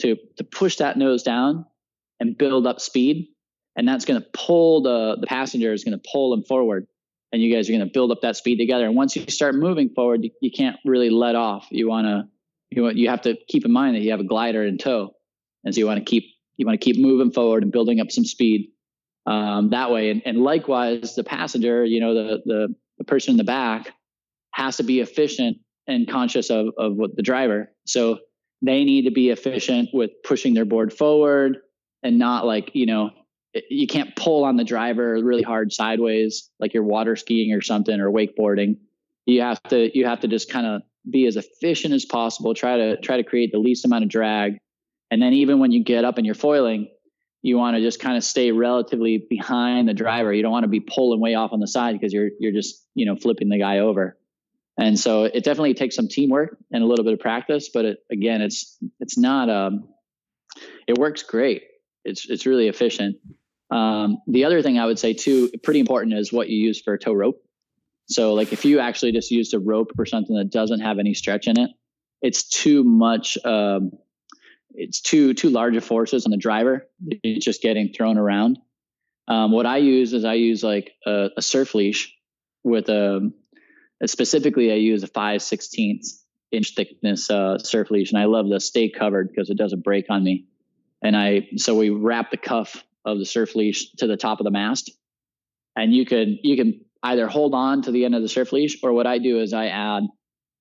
to 0.01 0.15
to 0.37 0.43
push 0.43 0.77
that 0.77 0.97
nose 0.97 1.23
down 1.23 1.65
and 2.19 2.37
build 2.37 2.67
up 2.67 2.79
speed 2.79 3.27
and 3.75 3.87
that's 3.87 4.05
going 4.05 4.21
to 4.21 4.27
pull 4.33 4.81
the 4.81 5.17
the 5.19 5.27
passenger 5.27 5.73
is 5.73 5.83
going 5.83 5.97
to 5.97 6.09
pull 6.11 6.31
them 6.31 6.43
forward. 6.43 6.87
And 7.31 7.41
you 7.41 7.53
guys 7.53 7.67
are 7.67 7.73
going 7.73 7.85
to 7.85 7.91
build 7.91 8.11
up 8.11 8.21
that 8.21 8.37
speed 8.37 8.57
together. 8.57 8.85
And 8.85 8.95
once 8.95 9.15
you 9.15 9.25
start 9.29 9.55
moving 9.55 9.89
forward 9.89 10.23
you, 10.23 10.31
you 10.41 10.51
can't 10.51 10.77
really 10.85 11.09
let 11.09 11.35
off. 11.35 11.67
You 11.69 11.89
want 11.89 12.07
to 12.07 12.23
you 12.71 12.83
want 12.83 12.95
you 12.95 13.09
have 13.09 13.21
to 13.23 13.35
keep 13.47 13.65
in 13.65 13.71
mind 13.71 13.95
that 13.95 14.01
you 14.01 14.11
have 14.11 14.19
a 14.19 14.25
glider 14.25 14.63
in 14.63 14.77
tow. 14.77 15.11
And 15.63 15.73
so 15.73 15.79
you 15.79 15.87
want 15.87 15.99
to 15.99 16.05
keep 16.05 16.25
you 16.57 16.65
want 16.65 16.79
to 16.79 16.83
keep 16.83 17.01
moving 17.01 17.31
forward 17.31 17.63
and 17.63 17.71
building 17.71 17.99
up 17.99 18.11
some 18.11 18.25
speed 18.25 18.71
um, 19.25 19.71
that 19.71 19.91
way. 19.91 20.11
And, 20.11 20.21
and 20.25 20.37
likewise 20.37 21.15
the 21.15 21.23
passenger 21.23 21.83
you 21.83 21.99
know 21.99 22.13
the, 22.13 22.41
the 22.45 22.75
the 22.97 23.03
person 23.03 23.31
in 23.31 23.37
the 23.37 23.43
back 23.43 23.93
has 24.51 24.77
to 24.77 24.83
be 24.83 25.01
efficient 25.01 25.57
and 25.87 26.09
conscious 26.09 26.49
of 26.49 26.67
of 26.77 26.95
what 26.95 27.15
the 27.15 27.23
driver. 27.23 27.71
So 27.85 28.19
they 28.61 28.85
need 28.85 29.03
to 29.03 29.11
be 29.11 29.29
efficient 29.29 29.89
with 29.91 30.11
pushing 30.23 30.53
their 30.53 30.65
board 30.65 30.93
forward 30.93 31.57
and 32.01 32.17
not 32.17 32.45
like 32.45 32.71
you 32.73 32.85
know 32.85 33.11
you 33.69 33.87
can't 33.87 34.15
pull 34.15 34.43
on 34.43 34.57
the 34.57 34.63
driver 34.63 35.19
really 35.23 35.43
hard 35.43 35.71
sideways 35.71 36.49
like 36.59 36.73
you're 36.73 36.83
water 36.83 37.15
skiing 37.15 37.53
or 37.53 37.61
something 37.61 37.99
or 37.99 38.11
wakeboarding. 38.11 38.77
You 39.25 39.41
have 39.41 39.61
to 39.63 39.97
you 39.97 40.05
have 40.05 40.19
to 40.21 40.27
just 40.27 40.49
kind 40.49 40.67
of 40.67 40.81
be 41.09 41.25
as 41.27 41.35
efficient 41.35 41.93
as 41.93 42.05
possible 42.05 42.53
try 42.53 42.77
to 42.77 42.97
try 42.97 43.17
to 43.17 43.23
create 43.23 43.51
the 43.51 43.59
least 43.59 43.85
amount 43.85 44.03
of 44.03 44.09
drag. 44.09 44.57
And 45.11 45.21
then 45.21 45.33
even 45.33 45.59
when 45.59 45.71
you 45.71 45.83
get 45.83 46.03
up 46.03 46.17
and 46.17 46.25
you're 46.25 46.35
foiling 46.35 46.89
you 47.45 47.59
want 47.59 47.77
to 47.77 47.81
just 47.81 47.99
kind 47.99 48.17
of 48.17 48.23
stay 48.23 48.51
relatively 48.51 49.23
behind 49.29 49.87
the 49.87 49.93
driver. 49.93 50.33
You 50.33 50.41
don't 50.41 50.51
want 50.51 50.63
to 50.63 50.67
be 50.67 50.79
pulling 50.79 51.21
way 51.21 51.35
off 51.35 51.53
on 51.53 51.59
the 51.59 51.67
side 51.67 51.93
because 51.93 52.11
you're 52.11 52.29
you're 52.39 52.51
just 52.51 52.83
you 52.95 53.05
know 53.05 53.15
flipping 53.15 53.49
the 53.49 53.59
guy 53.59 53.79
over. 53.79 54.17
And 54.79 54.99
so 54.99 55.25
it 55.25 55.43
definitely 55.43 55.75
takes 55.75 55.95
some 55.95 56.07
teamwork 56.07 56.57
and 56.71 56.83
a 56.83 56.87
little 56.87 57.05
bit 57.05 57.13
of 57.13 57.19
practice 57.19 57.69
but 57.69 57.85
it, 57.85 57.99
again 58.11 58.41
it's 58.41 58.77
it's 58.99 59.15
not 59.15 59.49
um 59.51 59.87
it 60.87 60.97
works 60.97 61.21
great. 61.21 61.61
It's 62.03 62.27
it's 62.27 62.47
really 62.47 62.67
efficient 62.67 63.17
um, 63.75 64.21
the 64.27 64.45
other 64.45 64.61
thing 64.61 64.79
I 64.79 64.85
would 64.85 64.99
say 64.99 65.13
too, 65.13 65.51
pretty 65.63 65.79
important, 65.79 66.17
is 66.17 66.31
what 66.31 66.49
you 66.49 66.57
use 66.57 66.81
for 66.81 66.93
a 66.93 66.99
tow 66.99 67.13
rope. 67.13 67.43
So, 68.07 68.33
like 68.33 68.53
if 68.53 68.63
you 68.63 68.79
actually 68.79 69.11
just 69.11 69.31
use 69.31 69.53
a 69.53 69.59
rope 69.59 69.91
or 69.97 70.05
something 70.05 70.35
that 70.35 70.51
doesn't 70.51 70.79
have 70.79 70.99
any 70.99 71.13
stretch 71.13 71.47
in 71.47 71.59
it, 71.59 71.71
it's 72.21 72.43
too 72.47 72.83
much. 72.83 73.37
Um, 73.43 73.91
it's 74.71 75.01
too 75.01 75.33
too 75.33 75.49
large 75.49 75.75
of 75.75 75.83
forces 75.83 76.25
on 76.25 76.31
the 76.31 76.37
driver. 76.37 76.87
It's 77.23 77.43
just 77.43 77.61
getting 77.61 77.91
thrown 77.91 78.17
around. 78.17 78.59
Um, 79.27 79.51
what 79.51 79.65
I 79.65 79.77
use 79.77 80.13
is 80.13 80.23
I 80.23 80.35
use 80.35 80.63
like 80.63 80.93
a, 81.05 81.29
a 81.35 81.41
surf 81.41 81.75
leash 81.75 82.15
with 82.63 82.89
a, 82.89 83.31
a, 84.01 84.07
specifically 84.07 84.71
I 84.71 84.75
use 84.75 85.03
a 85.03 85.07
five 85.07 85.41
sixteenths 85.41 86.23
inch 86.51 86.75
thickness 86.75 87.29
uh, 87.29 87.57
surf 87.57 87.91
leash, 87.91 88.11
and 88.11 88.21
I 88.21 88.25
love 88.25 88.47
the 88.47 88.59
stay 88.59 88.89
covered 88.89 89.29
because 89.29 89.49
it 89.49 89.57
doesn't 89.57 89.83
break 89.83 90.05
on 90.09 90.23
me. 90.23 90.45
And 91.01 91.17
I 91.17 91.49
so 91.57 91.75
we 91.75 91.89
wrap 91.89 92.31
the 92.31 92.37
cuff 92.37 92.83
of 93.05 93.19
the 93.19 93.25
surf 93.25 93.55
leash 93.55 93.91
to 93.97 94.07
the 94.07 94.17
top 94.17 94.39
of 94.39 94.43
the 94.43 94.51
mast. 94.51 94.91
And 95.75 95.93
you 95.93 96.05
could 96.05 96.39
you 96.43 96.55
can 96.55 96.81
either 97.03 97.27
hold 97.27 97.53
on 97.53 97.83
to 97.83 97.91
the 97.91 98.05
end 98.05 98.15
of 98.15 98.21
the 98.21 98.29
surf 98.29 98.51
leash, 98.51 98.77
or 98.81 98.93
what 98.93 99.07
I 99.07 99.19
do 99.19 99.39
is 99.39 99.53
I 99.53 99.67
add 99.67 100.03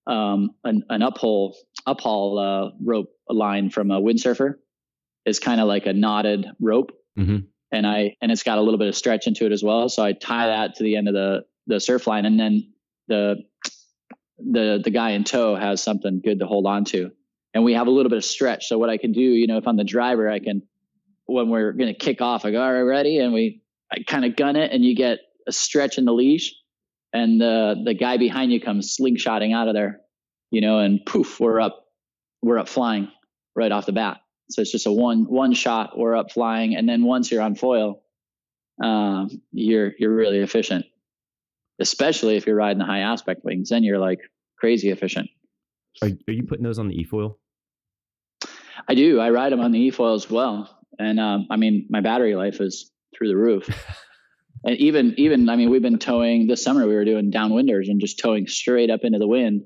um, 0.07 0.51
an, 0.65 0.85
an 0.91 1.01
uphaul 1.01 1.55
uphaul 1.87 2.69
uh, 2.69 2.71
rope 2.83 3.11
line 3.29 3.71
from 3.71 3.91
a 3.91 4.01
windsurfer. 4.01 4.55
It's 5.25 5.39
kind 5.39 5.61
of 5.61 5.69
like 5.69 5.87
a 5.87 5.93
knotted 5.93 6.47
rope, 6.61 6.93
mm-hmm. 7.19 7.39
and 7.73 7.87
I 7.87 8.17
and 8.21 8.31
it's 8.31 8.43
got 8.43 8.59
a 8.59 8.61
little 8.61 8.79
bit 8.79 8.89
of 8.89 8.97
stretch 8.97 9.27
into 9.27 9.47
it 9.47 9.53
as 9.53 9.63
well. 9.63 9.89
So 9.89 10.05
I 10.05 10.13
tie 10.13 10.49
that 10.49 10.77
to 10.77 10.83
the 10.83 10.97
end 10.97 11.09
of 11.09 11.15
the 11.15 11.45
the 11.67 11.81
surf 11.81 12.07
line, 12.07 12.27
and 12.27 12.39
then 12.39 12.73
the 13.09 13.37
the 14.39 14.81
the 14.85 14.91
guy 14.91 15.11
in 15.11 15.25
tow 15.25 15.57
has 15.57 15.83
something 15.83 16.21
good 16.21 16.41
to 16.41 16.47
hold 16.47 16.67
on 16.67 16.85
to, 16.87 17.11
and 17.55 17.65
we 17.65 17.75
have 17.75 17.87
a 17.87 17.91
little 17.91 18.11
bit 18.11 18.19
of 18.19 18.25
stretch. 18.25 18.67
So 18.67 18.79
what 18.79 18.91
I 18.91 18.99
can 18.99 19.13
do, 19.13 19.21
you 19.21 19.47
know, 19.47 19.57
if 19.57 19.67
I'm 19.67 19.77
the 19.77 19.85
driver, 19.85 20.29
I 20.29 20.41
can 20.41 20.63
when 21.27 21.49
we're 21.49 21.73
going 21.73 21.93
to 21.93 21.99
kick 21.99 22.21
off, 22.21 22.45
I 22.45 22.51
go, 22.51 22.63
all 22.63 22.73
right, 22.73 22.81
ready? 22.81 23.19
And 23.19 23.33
we 23.33 23.63
I 23.93 24.03
kind 24.07 24.25
of 24.25 24.37
gun 24.37 24.57
it 24.57 24.73
and 24.73 24.85
you 24.85 24.95
get 24.95 25.19
a 25.47 25.53
stretch 25.53 25.99
in 25.99 26.05
the 26.05 26.13
leash 26.13 26.55
and 27.13 27.41
the 27.41 27.81
the 27.85 27.95
guy 27.95 28.17
behind 28.17 28.53
you 28.53 28.61
comes 28.61 28.97
slingshotting 29.01 29.55
out 29.55 29.69
of 29.69 29.75
there, 29.75 30.01
you 30.51 30.61
know, 30.61 30.81
and 30.81 31.05
poof, 31.07 31.41
we're 31.41 31.61
up, 31.61 31.87
we're 32.43 32.59
up 32.59 32.69
flying 32.69 33.09
right 33.55 33.73
off 33.73 33.87
the 33.87 33.93
bat. 33.93 34.19
So 34.51 34.61
it's 34.61 34.73
just 34.73 34.87
a 34.87 34.93
one 34.93 35.25
one 35.25 35.55
shot, 35.55 35.97
we're 35.97 36.17
up 36.17 36.33
flying, 36.33 36.77
and 36.77 36.89
then 36.89 37.05
once 37.05 37.31
you're 37.31 37.41
on 37.41 37.55
foil, 37.55 38.03
um, 38.83 39.31
you're 39.53 39.93
you're 39.99 40.15
really 40.15 40.41
efficient. 40.41 40.85
Especially 41.81 42.37
if 42.37 42.47
you're 42.47 42.57
riding 42.57 42.79
the 42.79 42.85
high 42.85 43.01
aspect 43.01 43.45
wings, 43.45 43.71
then 43.71 43.83
you're 43.83 43.99
like 43.99 44.21
crazy 44.59 44.91
efficient. 44.91 45.29
Are, 46.03 46.09
are 46.29 46.33
you 46.33 46.45
putting 46.45 46.63
those 46.63 46.79
on 46.79 46.89
the 46.89 46.95
e-foil? 46.95 47.39
I 48.89 48.95
do. 48.95 49.19
I 49.19 49.31
ride 49.31 49.53
them 49.53 49.61
on 49.61 49.73
the 49.73 49.81
e-foil 49.81 50.15
as 50.15 50.31
well, 50.31 50.69
and 50.99 51.21
um, 51.21 51.47
I 51.51 51.57
mean 51.57 51.87
my 51.91 52.01
battery 52.01 52.35
life 52.35 52.61
is 52.61 52.91
through 53.17 53.29
the 53.29 53.37
roof. 53.37 53.69
and 54.65 54.77
even 54.77 55.15
even 55.17 55.49
I 55.49 55.57
mean 55.57 55.71
we've 55.71 55.83
been 55.83 55.99
towing 55.99 56.47
this 56.47 56.63
summer. 56.63 56.87
We 56.87 56.95
were 56.95 57.05
doing 57.05 57.31
downwinders 57.31 57.89
and 57.89 58.01
just 58.01 58.19
towing 58.19 58.47
straight 58.47 58.91
up 58.91 59.01
into 59.03 59.19
the 59.19 59.29
wind, 59.29 59.63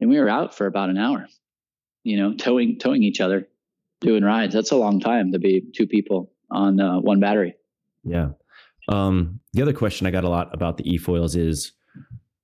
and 0.00 0.10
we 0.10 0.18
were 0.18 0.28
out 0.28 0.54
for 0.54 0.66
about 0.66 0.90
an 0.90 0.98
hour. 0.98 1.26
You 2.02 2.18
know, 2.18 2.34
towing 2.34 2.78
towing 2.78 3.02
each 3.02 3.20
other, 3.20 3.48
doing 4.00 4.24
rides. 4.24 4.54
That's 4.54 4.72
a 4.72 4.76
long 4.76 5.00
time 5.00 5.32
to 5.32 5.38
be 5.38 5.62
two 5.74 5.86
people 5.86 6.32
on 6.50 6.80
uh, 6.80 7.00
one 7.00 7.20
battery. 7.20 7.54
Yeah. 8.04 8.30
Um, 8.88 9.40
the 9.52 9.62
other 9.62 9.72
question 9.72 10.06
I 10.06 10.10
got 10.10 10.24
a 10.24 10.28
lot 10.28 10.52
about 10.52 10.76
the 10.76 10.88
e-foils 10.90 11.36
is 11.36 11.72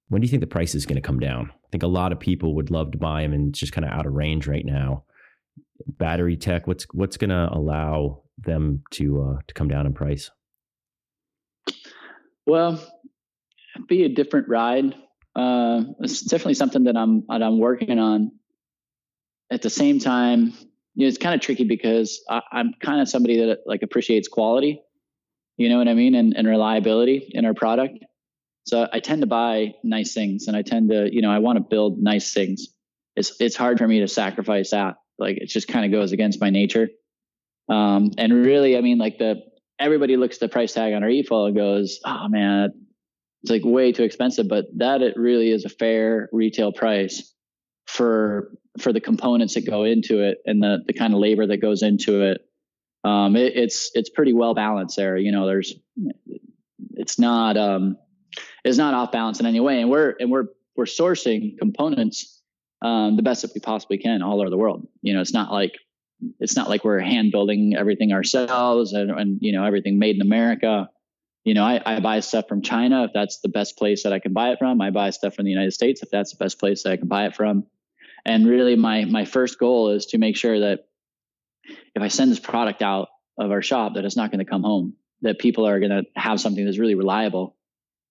when 0.08 0.20
do 0.20 0.26
you 0.26 0.30
think 0.30 0.40
the 0.40 0.46
price 0.46 0.74
is 0.74 0.86
going 0.86 0.96
to 0.96 1.06
come 1.06 1.20
down? 1.20 1.50
I 1.52 1.68
think 1.70 1.82
a 1.82 1.88
lot 1.88 2.12
of 2.12 2.20
people 2.20 2.54
would 2.54 2.70
love 2.70 2.92
to 2.92 2.98
buy 2.98 3.22
them 3.22 3.32
and 3.32 3.50
it's 3.50 3.58
just 3.58 3.72
kind 3.72 3.84
of 3.84 3.92
out 3.92 4.06
of 4.06 4.14
range 4.14 4.46
right 4.46 4.64
now. 4.64 5.04
Battery 5.86 6.36
tech, 6.36 6.66
what's 6.66 6.86
what's 6.92 7.16
going 7.16 7.30
to 7.30 7.48
allow 7.52 8.22
them 8.38 8.82
to 8.92 9.22
uh, 9.22 9.38
to 9.46 9.54
come 9.54 9.68
down 9.68 9.86
in 9.86 9.92
price? 9.92 10.30
Well, 12.46 12.80
be 13.88 14.04
a 14.04 14.08
different 14.08 14.48
ride. 14.48 14.94
Uh, 15.34 15.84
it's 16.00 16.22
definitely 16.22 16.54
something 16.54 16.84
that 16.84 16.96
I'm 16.96 17.24
that 17.28 17.42
I'm 17.42 17.58
working 17.58 17.98
on. 17.98 18.32
At 19.50 19.62
the 19.62 19.70
same 19.70 19.98
time, 19.98 20.52
you 20.94 21.04
know, 21.04 21.08
it's 21.08 21.18
kind 21.18 21.34
of 21.34 21.40
tricky 21.40 21.64
because 21.64 22.22
I, 22.28 22.42
I'm 22.52 22.74
kind 22.80 23.00
of 23.00 23.08
somebody 23.08 23.38
that 23.46 23.60
like 23.66 23.82
appreciates 23.82 24.28
quality. 24.28 24.80
You 25.56 25.68
know 25.68 25.78
what 25.78 25.88
I 25.88 25.94
mean, 25.94 26.14
and, 26.14 26.34
and 26.36 26.46
reliability 26.46 27.30
in 27.32 27.44
our 27.44 27.54
product. 27.54 27.98
So 28.64 28.88
I 28.92 29.00
tend 29.00 29.22
to 29.22 29.26
buy 29.26 29.74
nice 29.82 30.14
things, 30.14 30.46
and 30.46 30.56
I 30.56 30.62
tend 30.62 30.90
to, 30.90 31.12
you 31.12 31.22
know, 31.22 31.30
I 31.30 31.38
want 31.38 31.56
to 31.58 31.64
build 31.64 31.98
nice 31.98 32.32
things. 32.32 32.68
It's 33.16 33.40
it's 33.40 33.56
hard 33.56 33.78
for 33.78 33.86
me 33.86 34.00
to 34.00 34.08
sacrifice 34.08 34.70
that. 34.70 34.96
Like 35.20 35.36
it 35.36 35.46
just 35.46 35.68
kind 35.68 35.84
of 35.84 35.92
goes 35.92 36.12
against 36.12 36.40
my 36.40 36.50
nature. 36.50 36.88
Um, 37.68 38.10
and 38.18 38.32
really, 38.32 38.76
I 38.76 38.80
mean, 38.80 38.98
like 38.98 39.18
the 39.18 39.42
everybody 39.78 40.16
looks 40.16 40.36
at 40.36 40.40
the 40.40 40.48
price 40.48 40.72
tag 40.72 40.92
on 40.92 41.02
our 41.02 41.10
e-foil 41.10 41.46
and 41.46 41.56
goes, 41.56 42.00
"Oh 42.04 42.28
man, 42.28 42.72
it's 43.42 43.50
like 43.50 43.62
way 43.64 43.92
too 43.92 44.02
expensive." 44.02 44.48
But 44.48 44.66
that 44.78 45.02
it 45.02 45.16
really 45.16 45.50
is 45.50 45.64
a 45.64 45.68
fair 45.68 46.28
retail 46.32 46.72
price 46.72 47.32
for 47.86 48.52
for 48.78 48.92
the 48.92 49.00
components 49.00 49.54
that 49.54 49.66
go 49.66 49.84
into 49.84 50.20
it 50.20 50.38
and 50.46 50.62
the 50.62 50.78
the 50.86 50.92
kind 50.92 51.14
of 51.14 51.20
labor 51.20 51.46
that 51.46 51.58
goes 51.58 51.82
into 51.82 52.22
it. 52.22 52.40
Um, 53.04 53.36
it 53.36 53.56
it's 53.56 53.90
it's 53.94 54.10
pretty 54.10 54.32
well 54.32 54.54
balanced 54.54 54.96
there. 54.96 55.16
You 55.16 55.32
know, 55.32 55.46
there's 55.46 55.74
it's 56.94 57.18
not 57.18 57.56
um, 57.56 57.96
it's 58.64 58.78
not 58.78 58.94
off 58.94 59.12
balance 59.12 59.40
in 59.40 59.46
any 59.46 59.60
way, 59.60 59.80
and 59.80 59.90
we're 59.90 60.16
and 60.18 60.30
we're 60.30 60.46
we're 60.76 60.84
sourcing 60.84 61.58
components 61.58 62.39
um, 62.82 63.16
the 63.16 63.22
best 63.22 63.42
that 63.42 63.52
we 63.54 63.60
possibly 63.60 63.98
can 63.98 64.22
all 64.22 64.40
over 64.40 64.50
the 64.50 64.56
world. 64.56 64.86
You 65.02 65.14
know, 65.14 65.20
it's 65.20 65.32
not 65.32 65.52
like 65.52 65.74
it's 66.38 66.56
not 66.56 66.68
like 66.68 66.84
we're 66.84 67.00
hand 67.00 67.32
building 67.32 67.74
everything 67.76 68.12
ourselves 68.12 68.92
and, 68.92 69.10
and 69.10 69.38
you 69.40 69.52
know 69.52 69.64
everything 69.64 69.98
made 69.98 70.16
in 70.16 70.22
America. 70.22 70.88
You 71.44 71.54
know, 71.54 71.64
I, 71.64 71.80
I 71.86 72.00
buy 72.00 72.20
stuff 72.20 72.48
from 72.48 72.60
China 72.60 73.04
if 73.04 73.12
that's 73.14 73.40
the 73.40 73.48
best 73.48 73.78
place 73.78 74.02
that 74.02 74.12
I 74.12 74.18
can 74.18 74.34
buy 74.34 74.50
it 74.50 74.58
from. 74.58 74.80
I 74.80 74.90
buy 74.90 75.10
stuff 75.10 75.34
from 75.34 75.46
the 75.46 75.50
United 75.50 75.72
States 75.72 76.02
if 76.02 76.10
that's 76.10 76.32
the 76.32 76.42
best 76.42 76.58
place 76.58 76.82
that 76.82 76.92
I 76.92 76.96
can 76.96 77.08
buy 77.08 77.26
it 77.26 77.34
from. 77.34 77.64
And 78.24 78.46
really, 78.46 78.76
my 78.76 79.04
my 79.04 79.24
first 79.24 79.58
goal 79.58 79.90
is 79.90 80.06
to 80.06 80.18
make 80.18 80.36
sure 80.36 80.60
that 80.60 80.86
if 81.94 82.02
I 82.02 82.08
send 82.08 82.30
this 82.30 82.40
product 82.40 82.82
out 82.82 83.08
of 83.38 83.50
our 83.50 83.62
shop, 83.62 83.94
that 83.94 84.04
it's 84.04 84.16
not 84.16 84.30
going 84.30 84.44
to 84.44 84.50
come 84.50 84.62
home. 84.62 84.94
That 85.22 85.38
people 85.38 85.66
are 85.66 85.78
going 85.80 85.90
to 85.90 86.04
have 86.16 86.40
something 86.40 86.64
that's 86.64 86.78
really 86.78 86.94
reliable. 86.94 87.56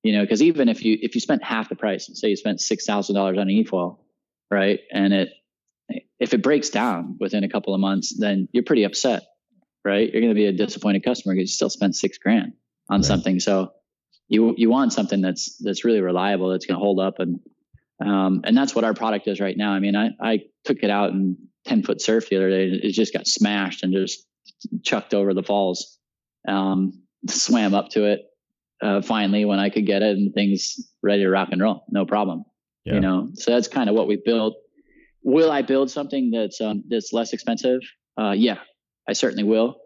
You 0.04 0.14
know, 0.14 0.22
because 0.22 0.42
even 0.42 0.70
if 0.70 0.84
you 0.84 0.98
if 1.02 1.16
you 1.16 1.22
spent 1.22 1.44
half 1.44 1.70
the 1.70 1.76
price, 1.76 2.10
say 2.14 2.30
you 2.30 2.36
spent 2.36 2.62
six 2.62 2.86
thousand 2.86 3.16
dollars 3.16 3.38
on 3.38 3.44
an 3.44 3.50
e-foil, 3.50 4.00
right, 4.52 4.80
and 4.92 5.14
it 5.14 5.30
if 6.20 6.34
it 6.34 6.44
breaks 6.44 6.70
down 6.70 7.18
within 7.20 7.44
a 7.44 7.50
couple 7.50 7.74
of 7.74 7.80
months, 7.80 8.16
then 8.18 8.48
you're 8.52 8.64
pretty 8.64 8.84
upset, 8.84 9.24
right? 9.86 10.12
You're 10.12 10.22
going 10.22 10.34
to 10.34 10.36
be 10.36 10.46
a 10.46 10.52
disappointed 10.52 11.04
customer 11.04 11.34
because 11.34 11.50
you 11.50 11.54
still 11.54 11.70
spent 11.70 11.96
six 11.96 12.18
grand 12.18 12.54
on 12.90 13.00
right. 13.00 13.06
something. 13.06 13.40
So 13.40 13.72
you 14.28 14.54
you 14.58 14.70
want 14.70 14.94
something 14.94 15.22
that's 15.22 15.58
that's 15.58 15.84
really 15.84 16.02
reliable, 16.02 16.50
that's 16.50 16.66
going 16.66 16.78
to 16.78 16.84
hold 16.84 17.00
up, 17.00 17.20
and 17.20 17.40
um, 18.06 18.42
and 18.44 18.56
that's 18.56 18.76
what 18.76 18.84
our 18.84 18.94
product 18.94 19.28
is 19.28 19.40
right 19.40 19.58
now. 19.58 19.72
I 19.72 19.80
mean, 19.80 19.96
I 19.96 20.10
I 20.22 20.40
took 20.64 20.84
it 20.84 20.90
out 20.90 21.12
in 21.12 21.38
ten 21.66 21.84
foot 21.84 22.02
surf 22.02 22.30
the 22.30 22.38
other 22.38 22.50
day. 22.50 22.66
It 22.66 22.92
just 22.92 23.14
got 23.14 23.28
smashed 23.28 23.84
and 23.84 23.94
just 23.94 24.26
chucked 24.84 25.14
over 25.14 25.34
the 25.34 25.44
falls. 25.44 25.98
Um, 26.48 27.02
swam 27.28 27.74
up 27.74 27.90
to 27.90 28.06
it 28.06 28.22
uh, 28.82 29.02
finally 29.02 29.46
when 29.46 29.60
I 29.60 29.70
could 29.70 29.86
get 29.86 30.04
it, 30.04 30.18
and 30.18 30.34
things 30.34 30.80
ready 31.02 31.24
to 31.24 31.30
rock 31.30 31.50
and 31.52 31.62
roll, 31.62 31.84
no 31.90 32.06
problem. 32.06 32.46
Yeah. 32.86 32.96
You 32.96 33.00
know, 33.02 33.30
so 33.34 33.52
that's 33.52 33.68
kind 33.68 33.90
of 33.90 33.96
what 33.96 34.08
we 34.08 34.16
built 34.24 34.56
Will 35.24 35.52
I 35.52 35.62
build 35.62 35.92
something 35.92 36.32
that's 36.32 36.62
um, 36.62 36.84
that's 36.88 37.12
less 37.12 37.34
expensive? 37.34 37.82
Uh, 38.20 38.32
yeah, 38.32 38.60
I 39.08 39.14
certainly 39.14 39.44
will, 39.44 39.78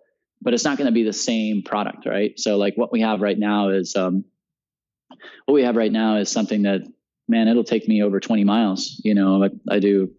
but 0.42 0.54
it's 0.54 0.64
not 0.64 0.78
going 0.78 0.86
to 0.86 0.94
be 0.94 1.04
the 1.04 1.14
same 1.14 1.64
product, 1.64 2.06
right? 2.06 2.40
So 2.40 2.58
like 2.58 2.76
what 2.76 2.92
we 2.92 3.02
have 3.02 3.22
right 3.22 3.38
now 3.38 3.70
is 3.70 3.96
um, 3.96 4.26
what 5.46 5.56
we 5.56 5.64
have 5.64 5.76
right 5.76 5.92
now 5.92 6.18
is 6.18 6.30
something 6.30 6.64
that 6.64 6.82
man, 7.28 7.48
it'll 7.48 7.64
take 7.64 7.88
me 7.88 8.04
over 8.04 8.20
20 8.20 8.44
miles. 8.44 9.02
You 9.04 9.16
know, 9.16 9.44
I, 9.44 9.50
I 9.70 9.80
do 9.80 10.12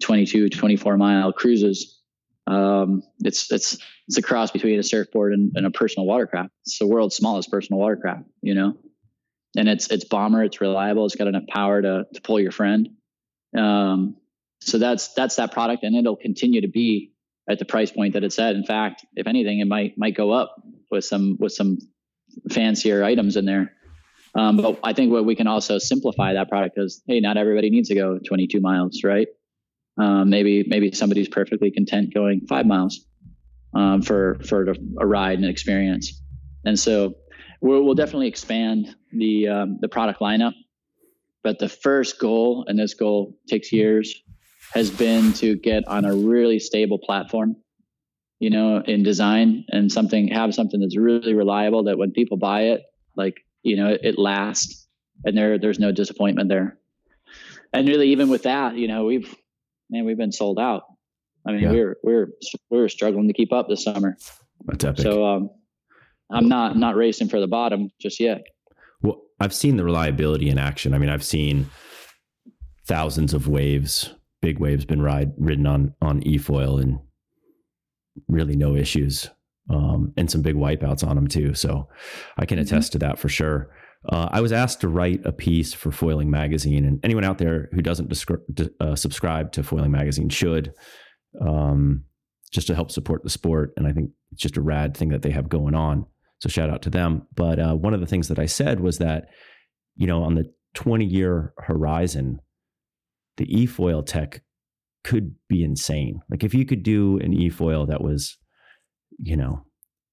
22, 0.00 0.50
24 0.50 0.96
mile 0.96 1.32
cruises. 1.32 2.00
Um, 2.46 3.02
it's 3.20 3.50
it's 3.52 3.78
it's 4.08 4.18
a 4.18 4.22
cross 4.22 4.50
between 4.50 4.78
a 4.78 4.82
surfboard 4.82 5.34
and, 5.34 5.52
and 5.56 5.66
a 5.66 5.70
personal 5.70 6.06
watercraft. 6.06 6.50
It's 6.62 6.78
the 6.78 6.86
world's 6.86 7.16
smallest 7.16 7.50
personal 7.50 7.80
watercraft. 7.80 8.24
You 8.40 8.54
know, 8.54 8.76
and 9.56 9.68
it's 9.68 9.90
it's 9.90 10.04
bomber. 10.04 10.42
It's 10.42 10.60
reliable. 10.60 11.06
It's 11.06 11.16
got 11.16 11.26
enough 11.26 11.46
power 11.48 11.80
to 11.80 12.06
to 12.12 12.20
pull 12.20 12.40
your 12.40 12.52
friend. 12.52 12.88
Um, 13.56 14.16
so 14.60 14.78
that's 14.78 15.12
that's 15.14 15.36
that 15.36 15.52
product, 15.52 15.84
and 15.84 15.96
it'll 15.96 16.16
continue 16.16 16.60
to 16.62 16.68
be 16.68 17.12
at 17.48 17.58
the 17.58 17.64
price 17.64 17.90
point 17.90 18.14
that 18.14 18.24
it's 18.24 18.38
at. 18.38 18.56
In 18.56 18.64
fact, 18.64 19.04
if 19.14 19.26
anything, 19.26 19.60
it 19.60 19.66
might 19.66 19.96
might 19.98 20.16
go 20.16 20.32
up 20.32 20.56
with 20.90 21.04
some 21.04 21.36
with 21.38 21.52
some 21.52 21.78
fancier 22.50 23.04
items 23.04 23.36
in 23.36 23.44
there. 23.44 23.72
Um, 24.34 24.56
but 24.56 24.80
I 24.82 24.92
think 24.92 25.12
what 25.12 25.24
we 25.24 25.36
can 25.36 25.46
also 25.46 25.78
simplify 25.78 26.32
that 26.32 26.48
product 26.48 26.76
is, 26.76 27.02
hey, 27.06 27.20
not 27.20 27.36
everybody 27.36 27.70
needs 27.70 27.88
to 27.90 27.94
go 27.94 28.18
22 28.18 28.60
miles, 28.60 29.04
right? 29.04 29.28
Um, 29.96 30.28
maybe 30.30 30.64
maybe 30.66 30.90
somebody's 30.90 31.28
perfectly 31.28 31.70
content 31.70 32.12
going 32.12 32.46
five 32.48 32.66
miles 32.66 33.06
um, 33.74 34.02
for 34.02 34.40
for 34.44 34.74
a 34.98 35.06
ride 35.06 35.38
and 35.38 35.46
experience. 35.46 36.20
And 36.64 36.78
so 36.78 37.14
we'll, 37.64 37.82
we'll 37.82 37.94
definitely 37.94 38.28
expand 38.28 38.94
the 39.12 39.48
um, 39.48 39.78
the 39.80 39.88
product 39.88 40.20
lineup. 40.20 40.52
But 41.42 41.58
the 41.58 41.68
first 41.68 42.18
goal, 42.18 42.64
and 42.68 42.78
this 42.78 42.94
goal 42.94 43.36
takes 43.48 43.72
years, 43.72 44.22
has 44.72 44.90
been 44.90 45.32
to 45.34 45.56
get 45.56 45.86
on 45.88 46.04
a 46.04 46.14
really 46.14 46.58
stable 46.58 46.98
platform, 46.98 47.56
you 48.38 48.50
know, 48.50 48.82
in 48.86 49.02
design 49.02 49.64
and 49.68 49.90
something 49.90 50.28
have 50.28 50.54
something 50.54 50.80
that's 50.80 50.96
really 50.96 51.34
reliable 51.34 51.84
that 51.84 51.98
when 51.98 52.12
people 52.12 52.36
buy 52.38 52.62
it, 52.62 52.82
like, 53.16 53.44
you 53.62 53.76
know, 53.76 53.88
it, 53.88 54.00
it 54.02 54.18
lasts 54.18 54.86
and 55.24 55.36
there 55.36 55.58
there's 55.58 55.78
no 55.78 55.92
disappointment 55.92 56.48
there. 56.48 56.78
And 57.72 57.88
really 57.88 58.10
even 58.10 58.28
with 58.28 58.44
that, 58.44 58.76
you 58.76 58.88
know, 58.88 59.04
we've 59.04 59.34
man, 59.90 60.04
we've 60.04 60.18
been 60.18 60.32
sold 60.32 60.58
out. 60.58 60.84
I 61.46 61.52
mean, 61.52 61.62
yeah. 61.62 61.72
we're 61.72 61.96
we're 62.02 62.28
we're 62.70 62.88
struggling 62.88 63.28
to 63.28 63.34
keep 63.34 63.52
up 63.52 63.68
this 63.68 63.84
summer. 63.84 64.16
That's 64.66 64.84
epic. 64.84 65.02
So 65.02 65.26
um 65.26 65.50
I'm 66.30 66.48
not 66.48 66.76
not 66.76 66.96
racing 66.96 67.28
for 67.28 67.40
the 67.40 67.46
bottom 67.46 67.90
just 68.00 68.20
yet. 68.20 68.42
Well, 69.02 69.22
I've 69.40 69.54
seen 69.54 69.76
the 69.76 69.84
reliability 69.84 70.48
in 70.48 70.58
action. 70.58 70.94
I 70.94 70.98
mean, 70.98 71.10
I've 71.10 71.24
seen 71.24 71.70
thousands 72.86 73.34
of 73.34 73.48
waves 73.48 74.14
big 74.44 74.58
waves 74.58 74.84
been 74.84 75.00
ride 75.00 75.32
ridden 75.38 75.66
on 75.66 75.94
on 76.02 76.22
e-foil 76.22 76.78
and 76.78 76.98
really 78.28 78.54
no 78.54 78.76
issues 78.76 79.30
um, 79.70 80.12
and 80.18 80.30
some 80.30 80.42
big 80.42 80.54
wipeouts 80.54 81.02
on 81.02 81.16
them 81.16 81.26
too. 81.26 81.54
So 81.54 81.88
I 82.36 82.44
can 82.44 82.58
mm-hmm. 82.58 82.66
attest 82.66 82.90
mm-hmm. 82.90 82.98
to 82.98 83.06
that 83.06 83.18
for 83.18 83.30
sure. 83.30 83.70
Uh, 84.06 84.28
I 84.30 84.42
was 84.42 84.52
asked 84.52 84.82
to 84.82 84.88
write 84.88 85.24
a 85.24 85.32
piece 85.32 85.72
for 85.72 85.90
Foiling 85.90 86.30
Magazine, 86.30 86.84
and 86.84 87.00
anyone 87.02 87.24
out 87.24 87.38
there 87.38 87.70
who 87.72 87.80
doesn't 87.80 88.10
descri- 88.10 88.70
uh, 88.78 88.94
subscribe 88.94 89.50
to 89.52 89.62
Foiling 89.62 89.92
Magazine 89.92 90.28
should, 90.28 90.74
um, 91.40 92.04
just 92.52 92.66
to 92.66 92.74
help 92.74 92.90
support 92.90 93.22
the 93.22 93.30
sport. 93.30 93.72
And 93.78 93.86
I 93.86 93.92
think 93.92 94.10
it's 94.32 94.42
just 94.42 94.58
a 94.58 94.60
rad 94.60 94.94
thing 94.94 95.08
that 95.08 95.22
they 95.22 95.30
have 95.30 95.48
going 95.48 95.74
on. 95.74 96.04
So 96.44 96.50
shout 96.50 96.68
out 96.68 96.82
to 96.82 96.90
them. 96.90 97.26
But 97.34 97.58
uh, 97.58 97.72
one 97.72 97.94
of 97.94 98.00
the 98.00 98.06
things 98.06 98.28
that 98.28 98.38
I 98.38 98.44
said 98.44 98.80
was 98.80 98.98
that, 98.98 99.28
you 99.96 100.06
know, 100.06 100.22
on 100.22 100.34
the 100.34 100.52
20 100.74 101.06
year 101.06 101.54
horizon, 101.56 102.38
the 103.38 103.46
e-foil 103.48 104.02
tech 104.02 104.42
could 105.04 105.36
be 105.48 105.64
insane. 105.64 106.20
Like 106.28 106.44
if 106.44 106.52
you 106.52 106.66
could 106.66 106.82
do 106.82 107.18
an 107.20 107.32
e-foil 107.32 107.86
that 107.86 108.02
was, 108.02 108.36
you 109.18 109.38
know, 109.38 109.64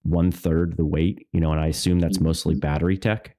one 0.04 0.32
third 0.32 0.78
the 0.78 0.86
weight, 0.86 1.28
you 1.34 1.42
know, 1.42 1.52
and 1.52 1.60
I 1.60 1.68
assume 1.68 2.00
that's 2.00 2.22
mostly 2.22 2.54
mm-hmm. 2.54 2.62
battery 2.62 2.98
tech. 2.98 3.36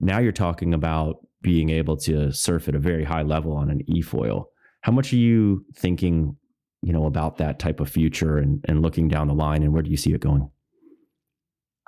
Now 0.00 0.18
you're 0.18 0.32
talking 0.32 0.74
about 0.74 1.18
being 1.42 1.70
able 1.70 1.96
to 1.98 2.32
surf 2.32 2.66
at 2.66 2.74
a 2.74 2.80
very 2.80 3.04
high 3.04 3.22
level 3.22 3.52
on 3.52 3.70
an 3.70 3.82
e-foil. 3.86 4.50
How 4.80 4.90
much 4.90 5.12
are 5.12 5.16
you 5.16 5.64
thinking, 5.76 6.36
you 6.82 6.92
know, 6.92 7.06
about 7.06 7.36
that 7.36 7.60
type 7.60 7.78
of 7.78 7.88
future 7.88 8.38
and, 8.38 8.64
and 8.66 8.82
looking 8.82 9.06
down 9.06 9.28
the 9.28 9.34
line 9.34 9.62
and 9.62 9.72
where 9.72 9.82
do 9.82 9.90
you 9.90 9.96
see 9.96 10.12
it 10.12 10.20
going? 10.20 10.50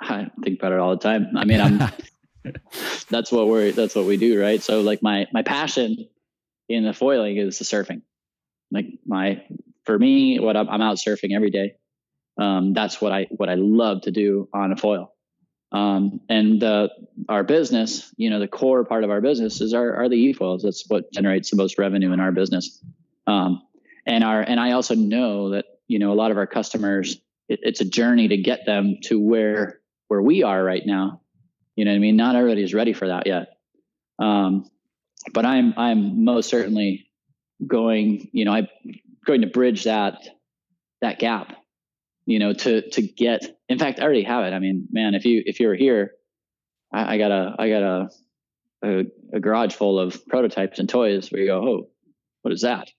I 0.01 0.31
think 0.43 0.59
about 0.59 0.73
it 0.73 0.79
all 0.79 0.91
the 0.91 1.03
time. 1.03 1.37
I 1.37 1.45
mean, 1.45 1.61
I'm 1.61 1.79
that's 3.11 3.33
what 3.33 3.49
we're 3.49 3.73
that's 3.73 3.95
what 3.95 4.05
we 4.05 4.17
do, 4.17 4.41
right? 4.41 4.63
So 4.63 4.81
like 4.81 5.03
my 5.03 5.27
my 5.33 5.43
passion 5.43 6.09
in 6.69 6.85
the 6.85 6.93
foiling 6.93 7.37
is 7.37 7.59
the 7.59 7.65
surfing. 7.65 8.03
Like 8.71 8.87
my 9.07 9.43
for 9.85 9.99
me, 9.99 10.39
what 10.39 10.57
I'm, 10.57 10.69
I'm 10.69 10.83
out 10.83 10.97
surfing 10.97 11.35
every 11.35 11.51
day. 11.51 11.75
Um, 12.39 12.73
that's 12.75 13.01
what 13.01 13.13
I 13.13 13.27
what 13.31 13.49
I 13.49 13.55
love 13.55 14.03
to 14.03 14.11
do 14.11 14.49
on 14.53 14.73
a 14.73 14.77
foil. 14.77 15.15
Um, 15.71 16.21
and 16.31 16.63
our 17.29 17.45
business, 17.45 18.13
you 18.17 18.31
know, 18.31 18.39
the 18.39 18.49
core 18.49 18.85
part 18.85 19.05
of 19.05 19.11
our 19.11 19.21
business 19.21 19.61
is 19.61 19.75
our 19.75 19.95
are 19.95 20.09
the 20.09 20.17
e-foils. 20.17 20.63
That's 20.63 20.85
what 20.89 21.13
generates 21.13 21.51
the 21.51 21.57
most 21.57 21.79
revenue 21.79 22.13
in 22.13 22.21
our 22.21 22.33
business. 22.33 22.83
Um, 23.27 23.63
and 24.07 24.25
our 24.25 24.41
and 24.41 24.59
I 24.59 24.73
also 24.73 24.95
know 24.95 25.51
that 25.51 25.67
you 25.89 25.99
know 25.99 26.13
a 26.13 26.15
lot 26.15 26.31
of 26.31 26.39
our 26.39 26.47
customers, 26.47 27.21
it, 27.49 27.61
it's 27.63 27.81
a 27.81 27.85
journey 27.85 28.29
to 28.29 28.37
get 28.37 28.65
them 28.67 28.99
to 29.05 29.21
where 29.21 29.78
where 30.09 30.21
we 30.23 30.43
are 30.43 30.63
right 30.63 30.85
now. 30.85 31.21
You 31.77 31.85
know 31.85 31.95
I 31.95 31.99
mean? 31.99 32.17
Not 32.17 32.35
everybody's 32.35 32.75
ready 32.75 32.93
for 32.93 33.09
that 33.09 33.27
yet. 33.27 33.57
Um, 34.19 34.69
but 35.33 35.47
I'm 35.47 35.75
I'm 35.77 36.25
most 36.25 36.49
certainly 36.49 37.09
going. 37.65 38.29
You 38.33 38.45
know, 38.45 38.53
I'm 38.53 38.69
going 39.25 39.43
to 39.43 39.47
bridge 39.47 39.85
that 39.85 40.29
that 41.01 41.19
gap. 41.19 41.55
You 42.27 42.41
know, 42.41 42.53
to 42.53 42.91
to 42.91 43.03
get. 43.03 43.59
In 43.69 43.79
fact, 43.79 44.01
I 44.01 44.03
already 44.03 44.25
have 44.25 44.45
it. 44.45 44.53
I 44.53 44.59
mean, 44.59 44.89
man, 44.91 45.15
if 45.15 45.25
you 45.25 45.43
if 45.47 45.61
you 45.61 45.69
were 45.69 45.75
here, 45.77 46.13
I, 46.93 47.15
I 47.15 47.19
got 47.19 47.31
a 47.31 47.55
I 47.59 47.69
got 47.69 47.83
a, 47.83 48.11
a 48.83 49.05
a 49.35 49.41
garage 49.41 49.75
full 49.75 49.99
of 49.99 50.27
prototypes 50.27 50.79
and 50.79 50.89
toys 50.89 51.31
where 51.31 51.41
you 51.41 51.47
go, 51.47 51.63
oh, 51.63 51.89
what 52.43 52.53
is 52.53 52.63
that? 52.63 52.91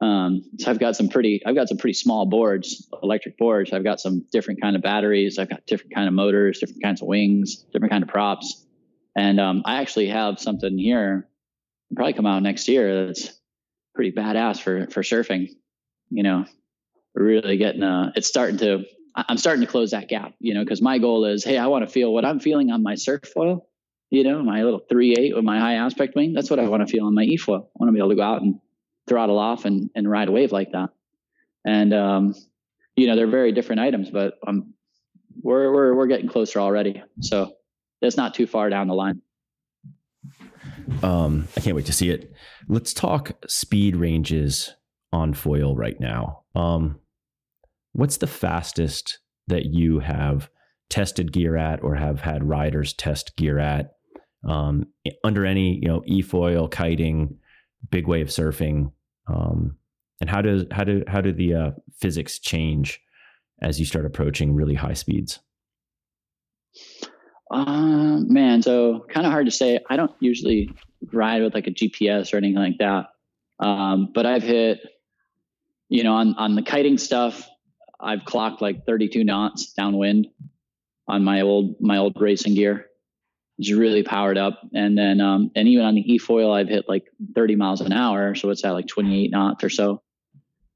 Um, 0.00 0.44
so 0.58 0.70
I've 0.70 0.78
got 0.78 0.94
some 0.94 1.08
pretty, 1.08 1.42
I've 1.44 1.56
got 1.56 1.68
some 1.68 1.78
pretty 1.78 1.94
small 1.94 2.26
boards, 2.26 2.88
electric 3.02 3.36
boards. 3.36 3.72
I've 3.72 3.84
got 3.84 4.00
some 4.00 4.24
different 4.30 4.60
kind 4.60 4.76
of 4.76 4.82
batteries. 4.82 5.38
I've 5.38 5.50
got 5.50 5.66
different 5.66 5.94
kind 5.94 6.06
of 6.06 6.14
motors, 6.14 6.60
different 6.60 6.82
kinds 6.82 7.02
of 7.02 7.08
wings, 7.08 7.64
different 7.72 7.90
kind 7.90 8.02
of 8.04 8.08
props. 8.08 8.64
And 9.16 9.40
um, 9.40 9.62
I 9.64 9.80
actually 9.80 10.08
have 10.08 10.38
something 10.38 10.78
here, 10.78 11.28
probably 11.94 12.12
come 12.12 12.26
out 12.26 12.42
next 12.42 12.68
year. 12.68 13.06
That's 13.06 13.36
pretty 13.94 14.12
badass 14.12 14.60
for 14.60 14.86
for 14.86 15.02
surfing. 15.02 15.48
You 16.10 16.22
know, 16.22 16.44
really 17.14 17.56
getting 17.56 17.82
uh, 17.82 18.12
it's 18.14 18.28
starting 18.28 18.58
to. 18.58 18.84
I'm 19.16 19.38
starting 19.38 19.62
to 19.62 19.66
close 19.66 19.90
that 19.90 20.08
gap. 20.08 20.34
You 20.38 20.54
know, 20.54 20.62
because 20.62 20.80
my 20.80 20.98
goal 20.98 21.24
is, 21.24 21.42
hey, 21.42 21.58
I 21.58 21.66
want 21.66 21.84
to 21.84 21.90
feel 21.90 22.12
what 22.12 22.24
I'm 22.24 22.38
feeling 22.38 22.70
on 22.70 22.84
my 22.84 22.94
surf 22.94 23.22
foil. 23.34 23.66
You 24.10 24.22
know, 24.22 24.40
my 24.44 24.62
little 24.62 24.80
three 24.88 25.16
eight 25.18 25.34
with 25.34 25.44
my 25.44 25.58
high 25.58 25.74
aspect 25.74 26.14
wing. 26.14 26.32
That's 26.32 26.48
what 26.48 26.60
I 26.60 26.68
want 26.68 26.86
to 26.86 26.90
feel 26.90 27.04
on 27.06 27.14
my 27.14 27.24
e 27.24 27.36
foil. 27.36 27.68
I 27.74 27.82
want 27.82 27.88
to 27.88 27.92
be 27.92 27.98
able 27.98 28.10
to 28.10 28.14
go 28.14 28.22
out 28.22 28.42
and 28.42 28.60
throttle 29.08 29.38
off 29.38 29.64
and, 29.64 29.90
and 29.94 30.10
ride 30.10 30.28
a 30.28 30.32
wave 30.32 30.52
like 30.52 30.72
that. 30.72 30.90
And, 31.64 31.92
um, 31.92 32.34
you 32.96 33.06
know, 33.06 33.16
they're 33.16 33.26
very 33.26 33.52
different 33.52 33.80
items, 33.80 34.10
but 34.10 34.34
um, 34.46 34.74
we're, 35.42 35.72
we're, 35.72 35.94
we're 35.94 36.06
getting 36.06 36.28
closer 36.28 36.60
already. 36.60 37.02
So 37.20 37.52
it's 38.00 38.16
not 38.16 38.34
too 38.34 38.46
far 38.46 38.70
down 38.70 38.88
the 38.88 38.94
line. 38.94 39.20
Um, 41.02 41.48
I 41.56 41.60
can't 41.60 41.76
wait 41.76 41.86
to 41.86 41.92
see 41.92 42.10
it. 42.10 42.32
Let's 42.68 42.94
talk 42.94 43.32
speed 43.46 43.96
ranges 43.96 44.74
on 45.12 45.34
foil 45.34 45.76
right 45.76 45.98
now. 46.00 46.42
Um, 46.54 46.98
what's 47.92 48.18
the 48.18 48.26
fastest 48.26 49.18
that 49.48 49.66
you 49.66 50.00
have 50.00 50.50
tested 50.90 51.32
gear 51.32 51.56
at 51.56 51.82
or 51.82 51.94
have 51.94 52.20
had 52.20 52.48
riders 52.48 52.92
test 52.92 53.36
gear 53.36 53.58
at 53.58 53.92
um, 54.48 54.86
under 55.24 55.44
any 55.44 55.74
you 55.74 55.88
know 55.88 56.02
e-foil 56.06 56.68
kiting 56.68 57.36
big 57.90 58.06
wave 58.06 58.28
surfing 58.28 58.92
um, 59.28 59.76
and 60.20 60.28
how 60.28 60.42
does 60.42 60.64
how 60.70 60.84
do 60.84 61.04
how 61.06 61.20
do 61.20 61.32
the 61.32 61.54
uh, 61.54 61.70
physics 62.00 62.38
change 62.38 63.00
as 63.62 63.78
you 63.78 63.86
start 63.86 64.06
approaching 64.06 64.54
really 64.54 64.74
high 64.74 64.94
speeds? 64.94 65.40
Uh, 67.50 68.18
man, 68.20 68.62
so 68.62 69.06
kind 69.08 69.26
of 69.26 69.32
hard 69.32 69.46
to 69.46 69.52
say. 69.52 69.80
I 69.88 69.96
don't 69.96 70.12
usually 70.20 70.70
ride 71.12 71.42
with 71.42 71.54
like 71.54 71.66
a 71.66 71.70
GPS 71.70 72.32
or 72.32 72.36
anything 72.36 72.56
like 72.56 72.78
that. 72.78 73.06
Um, 73.60 74.10
but 74.14 74.26
I've 74.26 74.42
hit, 74.42 74.80
you 75.88 76.04
know, 76.04 76.14
on 76.14 76.34
on 76.34 76.54
the 76.54 76.62
kiting 76.62 76.98
stuff, 76.98 77.48
I've 78.00 78.24
clocked 78.24 78.60
like 78.60 78.84
32 78.86 79.24
knots 79.24 79.72
downwind 79.72 80.28
on 81.06 81.24
my 81.24 81.40
old 81.40 81.80
my 81.80 81.96
old 81.96 82.20
racing 82.20 82.54
gear. 82.54 82.87
It's 83.58 83.72
really 83.72 84.02
powered 84.02 84.38
up. 84.38 84.60
And 84.72 84.96
then, 84.96 85.20
um, 85.20 85.50
and 85.56 85.66
even 85.68 85.84
on 85.84 85.94
the 85.94 86.12
e-foil, 86.12 86.52
I've 86.52 86.68
hit 86.68 86.88
like 86.88 87.06
30 87.34 87.56
miles 87.56 87.80
an 87.80 87.92
hour. 87.92 88.34
So 88.34 88.50
it's 88.50 88.64
at 88.64 88.70
like 88.70 88.86
28 88.86 89.30
knots 89.30 89.64
or 89.64 89.70
so, 89.70 90.02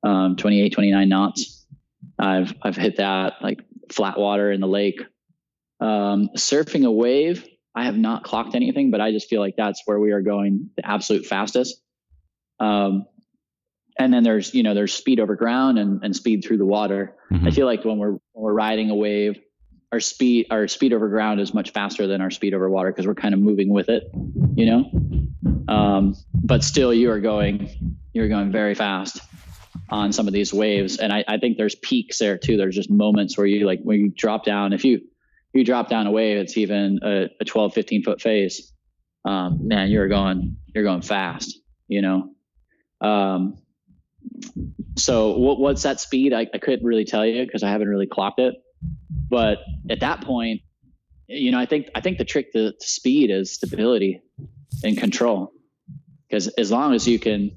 um, 0.03 0.37
28, 0.37 0.71
29 0.71 1.09
knots. 1.09 1.65
I've, 2.19 2.55
I've 2.63 2.77
hit 2.77 2.97
that 2.97 3.35
like 3.41 3.61
flat 3.91 4.19
water 4.19 4.51
in 4.51 4.61
the 4.61 4.67
lake. 4.67 5.01
Um, 5.81 6.31
surfing 6.37 6.85
a 6.85 6.91
wave, 6.91 7.47
I 7.75 7.85
have 7.85 7.97
not 7.97 8.25
clocked 8.25 8.55
anything, 8.55 8.91
but 8.91 9.01
I 9.01 9.13
just 9.13 9.29
feel 9.29 9.41
like 9.41 9.55
that's 9.57 9.83
where 9.85 9.99
we 9.99 10.13
are 10.13 10.21
going 10.21 10.71
the 10.77 10.87
absolute 10.87 11.25
fastest. 11.25 11.81
Um, 12.61 13.07
and 13.99 14.13
then 14.13 14.23
there's, 14.23 14.55
you 14.55 14.63
know, 14.63 14.75
there's 14.75 14.95
speed 14.95 15.21
over 15.21 15.37
ground 15.37 15.79
and, 15.79 16.03
and 16.03 16.15
speed 16.15 16.45
through 16.45 16.59
the 16.59 16.67
water. 16.67 17.15
Mm-hmm. 17.31 17.47
I 17.47 17.51
feel 17.51 17.67
like 17.67 17.85
when 17.85 17.99
we're, 17.99 18.13
when 18.13 18.21
we're 18.33 18.53
riding 18.53 18.91
a 18.91 18.95
wave, 18.95 19.39
our 19.93 20.01
speed 20.01 20.47
our 20.51 20.67
speed 20.67 20.93
over 20.93 21.09
ground 21.09 21.41
is 21.41 21.53
much 21.53 21.71
faster 21.71 22.07
than 22.07 22.21
our 22.21 22.31
speed 22.31 22.55
over 22.55 22.69
water 22.69 22.91
because 22.91 23.07
we're 23.07 23.15
kind 23.15 23.35
of 23.35 23.41
moving 23.41 23.69
with 23.69 23.89
it 23.89 24.11
you 24.55 24.67
know? 24.67 25.73
Um, 25.73 26.17
but 26.35 26.65
still 26.65 26.93
you 26.93 27.11
are 27.11 27.21
going 27.21 27.97
you're 28.13 28.29
going 28.29 28.53
very 28.53 28.75
fast 28.75 29.21
on 29.89 30.13
some 30.13 30.27
of 30.27 30.35
these 30.35 30.53
waves. 30.53 30.99
And 30.99 31.13
I, 31.13 31.25
I, 31.27 31.39
think 31.39 31.57
there's 31.57 31.75
peaks 31.75 32.19
there 32.19 32.37
too. 32.37 32.57
There's 32.57 32.75
just 32.75 32.91
moments 32.91 33.39
where 33.39 33.47
you 33.47 33.67
like 33.67 33.81
when 33.83 34.01
you 34.01 34.13
drop 34.15 34.45
down 34.45 34.73
if 34.73 34.85
you 34.85 35.01
you 35.55 35.65
drop 35.65 35.89
down 35.89 36.07
a 36.07 36.11
wave 36.11 36.39
it's 36.39 36.57
even 36.57 37.01
a, 37.03 37.29
a 37.41 37.45
12 37.45 37.75
15 37.75 38.03
foot 38.03 38.21
phase. 38.21 38.73
Um, 39.25 39.69
man 39.69 39.91
you're 39.91 40.09
going 40.09 40.57
you're 40.75 40.85
going 40.85 41.03
fast 41.03 41.59
you 41.89 42.01
know? 42.01 42.31
Um, 43.01 43.59
so 44.97 45.37
what, 45.37 45.59
what's 45.59 45.83
that 45.83 46.01
speed? 46.01 46.33
I, 46.33 46.47
I 46.55 46.59
couldn't 46.59 46.87
really 46.87 47.05
tell 47.05 47.27
you 47.27 47.45
because 47.45 47.63
i 47.63 47.69
haven't 47.69 47.89
really 47.89 48.07
clocked 48.07 48.41
it 48.41 48.55
but 49.33 49.65
at 49.89 50.01
that 50.01 50.21
point, 50.21 50.61
you 51.27 51.51
know, 51.53 51.59
I 51.59 51.65
think 51.65 51.89
I 51.95 52.03
think 52.03 52.19
the 52.19 52.25
trick 52.25 52.53
to, 52.53 52.73
to 52.73 52.87
speed 52.87 53.31
is 53.31 53.55
stability 53.55 54.21
and 54.85 54.99
control. 54.99 55.55
Because 56.29 56.49
as 56.49 56.71
long 56.71 56.93
as 56.93 57.09
you 57.09 57.19
can, 57.19 57.57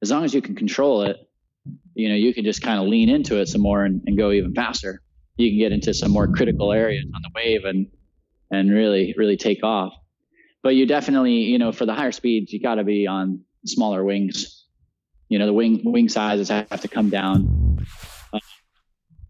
as 0.00 0.12
long 0.12 0.24
as 0.24 0.32
you 0.32 0.40
can 0.40 0.54
control 0.54 1.02
it, 1.02 1.16
you 1.94 2.08
know, 2.08 2.14
you 2.14 2.32
can 2.32 2.44
just 2.44 2.62
kind 2.62 2.80
of 2.80 2.86
lean 2.86 3.08
into 3.08 3.36
it 3.40 3.48
some 3.48 3.60
more 3.62 3.84
and, 3.84 4.00
and 4.06 4.16
go 4.16 4.30
even 4.30 4.54
faster. 4.54 5.02
You 5.36 5.50
can 5.50 5.58
get 5.58 5.72
into 5.72 5.92
some 5.92 6.12
more 6.12 6.28
critical 6.28 6.72
areas 6.72 7.04
on 7.12 7.20
the 7.20 7.30
wave 7.34 7.64
and 7.64 7.88
and 8.52 8.70
really 8.70 9.12
really 9.18 9.36
take 9.36 9.64
off. 9.64 9.94
But 10.62 10.76
you 10.76 10.86
definitely, 10.86 11.32
you 11.32 11.58
know, 11.58 11.72
for 11.72 11.84
the 11.84 11.94
higher 11.94 12.12
speeds, 12.12 12.52
you 12.52 12.62
got 12.62 12.76
to 12.76 12.84
be 12.84 13.08
on 13.08 13.40
smaller 13.66 14.04
wings. 14.04 14.66
You 15.28 15.40
know, 15.40 15.46
the 15.46 15.52
wing 15.52 15.80
wing 15.82 16.08
sizes 16.08 16.48
have 16.48 16.80
to 16.82 16.88
come 16.88 17.10
down 17.10 17.57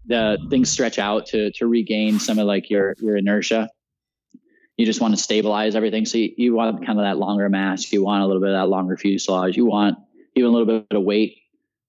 the 0.09 0.39
things 0.51 0.71
stretch 0.71 0.99
out 0.99 1.27
to 1.27 1.53
to 1.53 1.67
regain 1.67 2.19
some 2.19 2.39
of 2.39 2.47
like 2.47 2.71
your 2.71 2.95
your 2.99 3.17
inertia. 3.17 3.71
You 4.77 4.87
just 4.87 5.01
want 5.01 5.15
to 5.15 5.23
stabilize 5.23 5.75
everything. 5.75 6.07
So 6.07 6.19
you, 6.19 6.33
you 6.37 6.55
want 6.55 6.87
kind 6.87 6.99
of 6.99 7.05
that 7.05 7.19
longer 7.19 7.49
mass. 7.49 7.93
You 7.93 8.03
want 8.03 8.23
a 8.23 8.27
little 8.27 8.41
bit 8.41 8.51
of 8.51 8.57
that 8.57 8.69
longer 8.69 8.97
fuselage. 8.97 9.57
You 9.57 9.67
want 9.67 9.99
even 10.35 10.51
a 10.51 10.53
little 10.53 10.67
bit 10.67 10.97
of 10.97 11.03
weight 11.03 11.39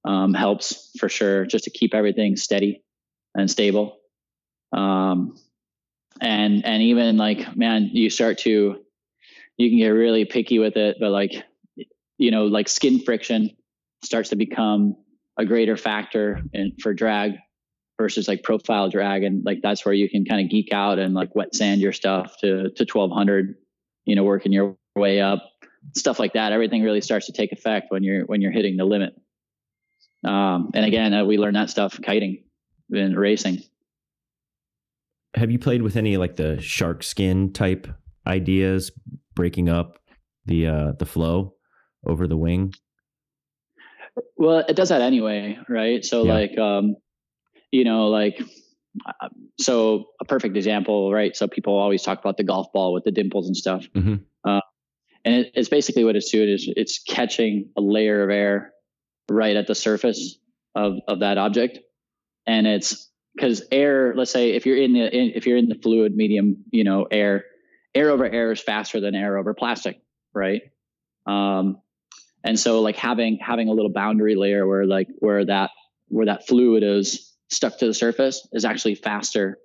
um, 0.05 0.33
helps 0.33 0.91
for 0.97 1.07
sure, 1.07 1.45
just 1.45 1.65
to 1.65 1.69
keep 1.69 1.93
everything 1.93 2.35
steady 2.35 2.83
and 3.35 3.49
stable. 3.49 3.97
Um, 4.73 5.37
and 6.19 6.65
and 6.65 6.83
even 6.83 7.17
like 7.17 7.55
man, 7.55 7.89
you 7.93 8.09
start 8.09 8.39
to 8.39 8.83
you 9.57 9.69
can 9.69 9.77
get 9.77 9.89
really 9.89 10.25
picky 10.25 10.59
with 10.59 10.75
it, 10.75 10.97
but 10.99 11.11
like 11.11 11.43
you 12.17 12.31
know, 12.31 12.45
like 12.45 12.67
skin 12.67 12.99
friction 12.99 13.51
starts 14.03 14.29
to 14.29 14.35
become 14.35 14.97
a 15.37 15.45
greater 15.45 15.77
factor 15.77 16.41
in, 16.53 16.73
for 16.81 16.93
drag 16.93 17.37
versus 17.99 18.27
like 18.27 18.41
profile 18.43 18.89
drag 18.89 19.23
and 19.23 19.43
like 19.45 19.59
that's 19.61 19.85
where 19.85 19.93
you 19.93 20.09
can 20.09 20.23
kind 20.23 20.41
of 20.41 20.49
geek 20.49 20.71
out 20.71 20.97
and 20.97 21.13
like 21.13 21.35
wet 21.35 21.53
sand 21.53 21.81
your 21.81 21.91
stuff 21.91 22.37
to 22.39 22.69
to 22.71 22.85
1200 22.91 23.55
you 24.05 24.15
know 24.15 24.23
working 24.23 24.51
your 24.51 24.77
way 24.95 25.21
up 25.21 25.43
stuff 25.95 26.19
like 26.19 26.33
that. 26.33 26.51
Everything 26.51 26.83
really 26.83 27.01
starts 27.01 27.27
to 27.27 27.31
take 27.31 27.51
effect 27.51 27.87
when 27.89 28.03
you're 28.03 28.25
when 28.25 28.41
you're 28.41 28.51
hitting 28.51 28.77
the 28.77 28.85
limit. 28.85 29.13
Um, 30.23 30.71
and 30.73 30.85
again 30.85 31.13
uh, 31.13 31.25
we 31.25 31.37
learn 31.37 31.53
that 31.53 31.69
stuff 31.69 31.99
kiting 32.01 32.43
and 32.91 33.17
racing. 33.17 33.59
Have 35.35 35.51
you 35.51 35.59
played 35.59 35.81
with 35.81 35.95
any 35.95 36.17
like 36.17 36.35
the 36.35 36.59
shark 36.61 37.03
skin 37.03 37.53
type 37.53 37.87
ideas 38.25 38.91
breaking 39.35 39.69
up 39.69 39.99
the 40.45 40.67
uh 40.67 40.91
the 40.97 41.05
flow 41.05 41.53
over 42.05 42.27
the 42.27 42.37
wing? 42.37 42.73
Well 44.35 44.59
it 44.67 44.75
does 44.75 44.89
that 44.89 45.01
anyway 45.01 45.59
right? 45.69 46.03
So 46.03 46.23
yeah. 46.23 46.33
like 46.33 46.57
um 46.57 46.95
you 47.71 47.83
know, 47.83 48.07
like, 48.07 48.41
uh, 49.05 49.29
so 49.59 50.05
a 50.19 50.25
perfect 50.25 50.57
example, 50.57 51.11
right? 51.11 51.35
So 51.35 51.47
people 51.47 51.77
always 51.77 52.01
talk 52.01 52.19
about 52.19 52.37
the 52.37 52.43
golf 52.43 52.71
ball 52.73 52.93
with 52.93 53.03
the 53.03 53.11
dimples 53.11 53.47
and 53.47 53.55
stuff. 53.55 53.85
Mm-hmm. 53.95 54.15
Uh, 54.43 54.61
and 55.25 55.35
it, 55.35 55.51
it's 55.53 55.69
basically 55.69 56.03
what 56.03 56.15
it's 56.15 56.31
doing 56.31 56.49
is 56.49 56.71
it's 56.75 56.99
catching 56.99 57.69
a 57.77 57.81
layer 57.81 58.23
of 58.23 58.29
air 58.29 58.73
right 59.29 59.55
at 59.55 59.67
the 59.67 59.75
surface 59.75 60.37
of 60.75 60.99
of 61.07 61.19
that 61.19 61.37
object, 61.37 61.79
and 62.47 62.67
it's 62.67 63.09
because 63.35 63.63
air. 63.71 64.13
Let's 64.15 64.31
say 64.31 64.51
if 64.51 64.65
you're 64.65 64.77
in 64.77 64.93
the 64.93 65.15
in, 65.15 65.31
if 65.35 65.45
you're 65.45 65.57
in 65.57 65.69
the 65.69 65.75
fluid 65.75 66.15
medium, 66.15 66.63
you 66.71 66.83
know, 66.83 67.07
air 67.11 67.45
air 67.93 68.09
over 68.09 68.25
air 68.25 68.51
is 68.51 68.61
faster 68.61 68.99
than 68.99 69.15
air 69.15 69.37
over 69.37 69.53
plastic, 69.53 70.01
right? 70.33 70.61
Um, 71.25 71.81
and 72.43 72.59
so 72.59 72.81
like 72.81 72.95
having 72.95 73.37
having 73.41 73.67
a 73.67 73.73
little 73.73 73.91
boundary 73.91 74.35
layer 74.35 74.65
where 74.67 74.85
like 74.85 75.07
where 75.19 75.45
that 75.45 75.71
where 76.07 76.25
that 76.27 76.47
fluid 76.47 76.83
is 76.83 77.28
stuck 77.49 77.77
to 77.79 77.87
the 77.87 77.93
surface 77.93 78.47
is 78.51 78.65
actually 78.65 78.95
faster 78.95 79.57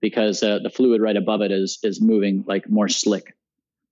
because 0.00 0.42
uh, 0.42 0.58
the 0.62 0.70
fluid 0.70 1.00
right 1.00 1.16
above 1.16 1.40
it 1.40 1.52
is 1.52 1.78
is 1.82 2.00
moving 2.00 2.44
like 2.46 2.68
more 2.68 2.88
slick. 2.88 3.34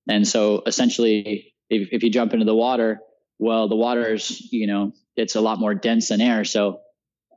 And 0.08 0.26
so 0.26 0.62
essentially, 0.66 1.54
if, 1.68 1.88
if 1.92 2.02
you 2.02 2.10
jump 2.10 2.32
into 2.32 2.44
the 2.44 2.54
water, 2.54 3.00
well, 3.38 3.68
the 3.68 3.76
water 3.76 4.12
is 4.12 4.52
you 4.52 4.66
know 4.66 4.92
it's 5.16 5.36
a 5.36 5.40
lot 5.40 5.58
more 5.58 5.74
dense 5.74 6.08
than 6.08 6.20
air, 6.20 6.44
so 6.44 6.80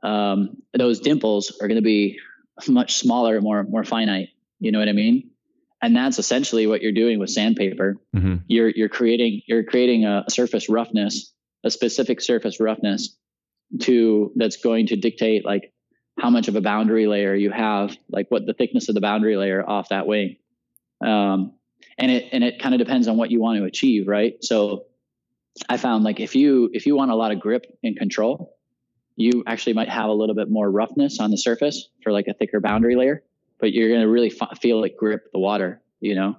um, 0.02 0.62
those 0.76 1.00
dimples 1.00 1.56
are 1.60 1.68
going 1.68 1.76
to 1.76 1.82
be 1.82 2.18
much 2.68 2.96
smaller, 2.96 3.40
more 3.40 3.62
more 3.62 3.84
finite. 3.84 4.30
You 4.58 4.72
know 4.72 4.78
what 4.78 4.88
I 4.88 4.92
mean? 4.92 5.30
And 5.80 5.94
that's 5.94 6.18
essentially 6.18 6.66
what 6.66 6.80
you're 6.80 6.92
doing 6.92 7.18
with 7.18 7.30
sandpaper. 7.30 7.96
Mm-hmm. 8.16 8.36
You're 8.48 8.70
you're 8.70 8.88
creating 8.88 9.42
you're 9.46 9.64
creating 9.64 10.04
a 10.04 10.24
surface 10.28 10.68
roughness, 10.68 11.32
a 11.62 11.70
specific 11.70 12.20
surface 12.20 12.58
roughness 12.58 13.16
to 13.80 14.32
that's 14.36 14.56
going 14.56 14.88
to 14.88 14.96
dictate 14.96 15.44
like 15.44 15.73
how 16.18 16.30
much 16.30 16.48
of 16.48 16.56
a 16.56 16.60
boundary 16.60 17.06
layer 17.06 17.34
you 17.34 17.50
have, 17.50 17.96
like 18.10 18.30
what 18.30 18.46
the 18.46 18.54
thickness 18.54 18.88
of 18.88 18.94
the 18.94 19.00
boundary 19.00 19.36
layer 19.36 19.68
off 19.68 19.88
that 19.88 20.06
wing. 20.06 20.36
Um, 21.04 21.54
and 21.98 22.10
it 22.10 22.28
and 22.32 22.42
it 22.42 22.60
kind 22.60 22.74
of 22.74 22.78
depends 22.78 23.08
on 23.08 23.16
what 23.16 23.30
you 23.30 23.40
want 23.40 23.58
to 23.58 23.64
achieve, 23.64 24.08
right? 24.08 24.42
So 24.42 24.86
I 25.68 25.76
found 25.76 26.04
like 26.04 26.20
if 26.20 26.34
you 26.34 26.70
if 26.72 26.86
you 26.86 26.96
want 26.96 27.10
a 27.10 27.14
lot 27.14 27.32
of 27.32 27.40
grip 27.40 27.66
and 27.82 27.96
control, 27.96 28.56
you 29.16 29.42
actually 29.46 29.74
might 29.74 29.88
have 29.88 30.08
a 30.08 30.12
little 30.12 30.34
bit 30.34 30.50
more 30.50 30.70
roughness 30.70 31.20
on 31.20 31.30
the 31.30 31.38
surface 31.38 31.88
for 32.02 32.12
like 32.12 32.26
a 32.28 32.34
thicker 32.34 32.60
boundary 32.60 32.96
layer, 32.96 33.22
but 33.60 33.72
you're 33.72 33.88
going 33.88 34.00
to 34.00 34.08
really 34.08 34.32
f- 34.40 34.58
feel 34.60 34.82
it 34.84 34.96
grip 34.96 35.30
the 35.32 35.38
water, 35.38 35.80
you 36.00 36.14
know. 36.14 36.36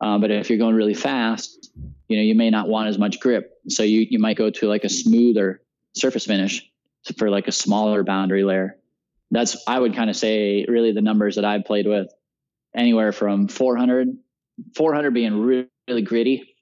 Um, 0.00 0.20
but 0.20 0.30
if 0.30 0.50
you're 0.50 0.58
going 0.58 0.74
really 0.74 0.94
fast, 0.94 1.72
you 2.08 2.16
know, 2.16 2.22
you 2.22 2.34
may 2.34 2.50
not 2.50 2.68
want 2.68 2.88
as 2.88 2.98
much 2.98 3.20
grip, 3.20 3.58
so 3.68 3.82
you 3.82 4.06
you 4.08 4.18
might 4.18 4.36
go 4.36 4.50
to 4.50 4.68
like 4.68 4.84
a 4.84 4.88
smoother 4.88 5.62
surface 5.94 6.26
finish 6.26 6.68
for 7.16 7.30
like 7.30 7.48
a 7.48 7.52
smaller 7.52 8.02
boundary 8.02 8.44
layer 8.44 8.76
that's 9.30 9.62
I 9.66 9.78
would 9.78 9.94
kind 9.94 10.10
of 10.10 10.16
say 10.16 10.64
really 10.68 10.92
the 10.92 11.00
numbers 11.00 11.36
that 11.36 11.44
I've 11.44 11.64
played 11.64 11.86
with 11.86 12.08
anywhere 12.74 13.12
from 13.12 13.48
400 13.48 14.08
400 14.76 15.10
being 15.12 15.40
really, 15.40 15.68
really 15.88 16.02
gritty. 16.02 16.54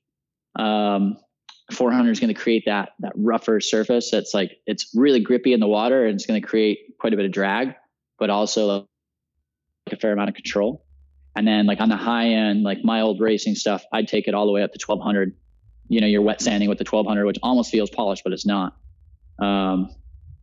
Um 0.57 1.17
400 1.73 2.11
is 2.11 2.21
going 2.21 2.35
to 2.35 2.39
create 2.39 2.65
that 2.67 2.91
that 3.01 3.13
rougher 3.15 3.61
surface 3.61 4.11
that's 4.11 4.35
like 4.35 4.59
it's 4.67 4.91
really 4.95 5.21
grippy 5.21 5.53
in 5.53 5.61
the 5.61 5.67
water 5.67 6.05
and 6.05 6.15
it's 6.15 6.27
going 6.27 6.41
to 6.41 6.47
create 6.47 6.99
quite 6.99 7.15
a 7.15 7.17
bit 7.17 7.25
of 7.25 7.33
drag 7.33 7.75
but 8.19 8.31
also 8.31 8.67
like 8.67 8.87
a 9.91 9.97
fair 9.97 10.13
amount 10.13 10.29
of 10.29 10.35
control. 10.35 10.85
And 11.35 11.49
then 11.49 11.67
like 11.67 11.81
on 11.81 11.89
the 11.89 11.97
high 11.97 12.29
end 12.29 12.63
like 12.63 12.85
my 12.85 13.01
old 13.01 13.21
racing 13.21 13.55
stuff 13.55 13.85
I'd 13.93 14.09
take 14.09 14.29
it 14.29 14.35
all 14.35 14.47
the 14.47 14.53
way 14.53 14.63
up 14.63 14.73
to 14.73 14.79
1200 14.85 15.35
you 15.89 16.01
know 16.01 16.07
you're 16.07 16.23
wet 16.23 16.41
sanding 16.41 16.69
with 16.69 16.79
the 16.79 16.85
1200 16.85 17.27
which 17.27 17.39
almost 17.43 17.71
feels 17.71 17.91
polished 17.91 18.25
but 18.25 18.33
it's 18.33 18.47
not. 18.47 18.77
Um 19.39 19.91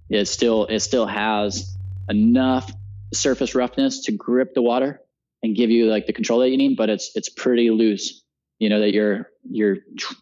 it 0.09 0.25
still 0.25 0.65
it 0.65 0.79
still 0.79 1.05
has 1.05 1.77
enough 2.09 2.71
surface 3.13 3.55
roughness 3.55 4.05
to 4.05 4.11
grip 4.11 4.53
the 4.53 4.61
water 4.61 5.01
and 5.41 5.55
give 5.55 5.69
you 5.69 5.89
like 5.89 6.05
the 6.05 6.13
control 6.13 6.39
that 6.39 6.49
you 6.49 6.57
need, 6.57 6.75
but 6.75 6.89
it's 6.89 7.11
it's 7.15 7.29
pretty 7.29 7.69
loose. 7.69 8.23
You 8.59 8.69
know 8.69 8.81
that 8.81 8.93
you're 8.93 9.29
you're 9.49 9.77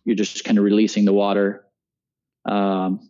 you're 0.06 0.16
just 0.16 0.44
kind 0.44 0.58
of 0.58 0.64
releasing 0.64 1.06
the 1.06 1.14
water 1.14 1.66
um, 2.48 3.10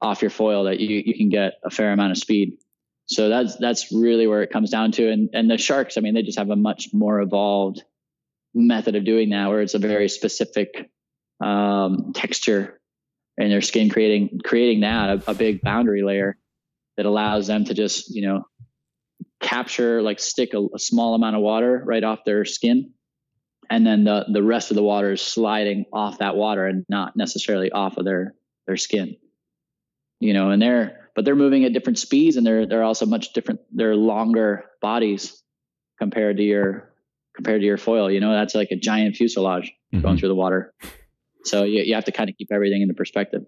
off 0.00 0.22
your 0.22 0.30
foil 0.30 0.64
that 0.64 0.80
you 0.80 1.02
you 1.04 1.14
can 1.14 1.28
get 1.28 1.54
a 1.64 1.70
fair 1.70 1.92
amount 1.92 2.12
of 2.12 2.18
speed. 2.18 2.58
So 3.06 3.28
that's 3.28 3.56
that's 3.56 3.92
really 3.92 4.26
where 4.26 4.42
it 4.42 4.50
comes 4.50 4.70
down 4.70 4.92
to. 4.92 5.10
And 5.10 5.30
and 5.32 5.50
the 5.50 5.58
sharks, 5.58 5.98
I 5.98 6.00
mean, 6.00 6.14
they 6.14 6.22
just 6.22 6.38
have 6.38 6.50
a 6.50 6.56
much 6.56 6.88
more 6.92 7.20
evolved 7.20 7.82
method 8.54 8.96
of 8.96 9.04
doing 9.04 9.30
that, 9.30 9.48
where 9.48 9.60
it's 9.60 9.74
a 9.74 9.78
very 9.78 10.08
specific 10.08 10.90
um, 11.40 12.12
texture 12.14 12.80
in 13.36 13.50
their 13.50 13.60
skin, 13.60 13.90
creating 13.90 14.40
creating 14.42 14.80
that 14.80 15.10
a, 15.10 15.30
a 15.30 15.34
big 15.34 15.60
boundary 15.60 16.02
layer 16.02 16.38
that 16.96 17.06
allows 17.06 17.46
them 17.46 17.64
to 17.64 17.74
just 17.74 18.14
you 18.14 18.26
know 18.26 18.44
capture 19.40 20.02
like 20.02 20.18
stick 20.18 20.54
a, 20.54 20.66
a, 20.74 20.78
small 20.78 21.14
amount 21.14 21.36
of 21.36 21.42
water 21.42 21.82
right 21.84 22.02
off 22.02 22.24
their 22.24 22.44
skin. 22.44 22.92
And 23.68 23.86
then 23.86 24.04
the 24.04 24.26
the 24.32 24.42
rest 24.42 24.70
of 24.70 24.76
the 24.76 24.82
water 24.82 25.12
is 25.12 25.20
sliding 25.20 25.86
off 25.92 26.18
that 26.18 26.36
water 26.36 26.66
and 26.66 26.84
not 26.88 27.16
necessarily 27.16 27.70
off 27.70 27.96
of 27.96 28.04
their 28.04 28.34
their 28.66 28.76
skin. 28.76 29.16
You 30.20 30.32
know 30.32 30.50
and 30.50 30.62
they're 30.62 31.10
but 31.14 31.24
they're 31.24 31.36
moving 31.36 31.64
at 31.64 31.72
different 31.72 31.98
speeds 31.98 32.36
and 32.36 32.46
they're 32.46 32.66
they're 32.66 32.84
also 32.84 33.06
much 33.06 33.32
different 33.32 33.60
they're 33.72 33.96
longer 33.96 34.64
bodies 34.80 35.42
compared 35.98 36.36
to 36.36 36.42
your 36.42 36.92
compared 37.34 37.60
to 37.60 37.66
your 37.66 37.76
foil. 37.76 38.10
You 38.10 38.20
know 38.20 38.32
that's 38.32 38.54
like 38.54 38.70
a 38.70 38.76
giant 38.76 39.16
fuselage 39.16 39.72
mm-hmm. 39.92 40.02
going 40.02 40.18
through 40.18 40.28
the 40.28 40.34
water. 40.34 40.72
So 41.44 41.62
you, 41.62 41.82
you 41.82 41.94
have 41.94 42.04
to 42.06 42.12
kind 42.12 42.28
of 42.28 42.36
keep 42.36 42.48
everything 42.50 42.82
in 42.82 42.88
the 42.88 42.94
perspective. 42.94 43.42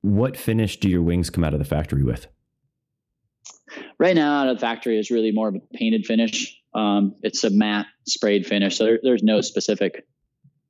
What 0.00 0.36
finish 0.36 0.78
do 0.78 0.88
your 0.88 1.02
wings 1.02 1.28
come 1.28 1.44
out 1.44 1.52
of 1.52 1.58
the 1.58 1.64
factory 1.64 2.02
with 2.02 2.28
right 3.98 4.14
now 4.14 4.42
out 4.42 4.48
of 4.48 4.56
the 4.56 4.60
factory 4.60 4.98
is 4.98 5.10
really 5.10 5.32
more 5.32 5.48
of 5.48 5.54
a 5.54 5.60
painted 5.74 6.06
finish. 6.06 6.56
Um, 6.74 7.16
it's 7.22 7.44
a 7.44 7.50
matte 7.50 7.86
sprayed 8.06 8.46
finish, 8.46 8.76
so 8.76 8.84
there, 8.84 9.00
there's 9.02 9.22
no 9.22 9.40
specific 9.40 10.06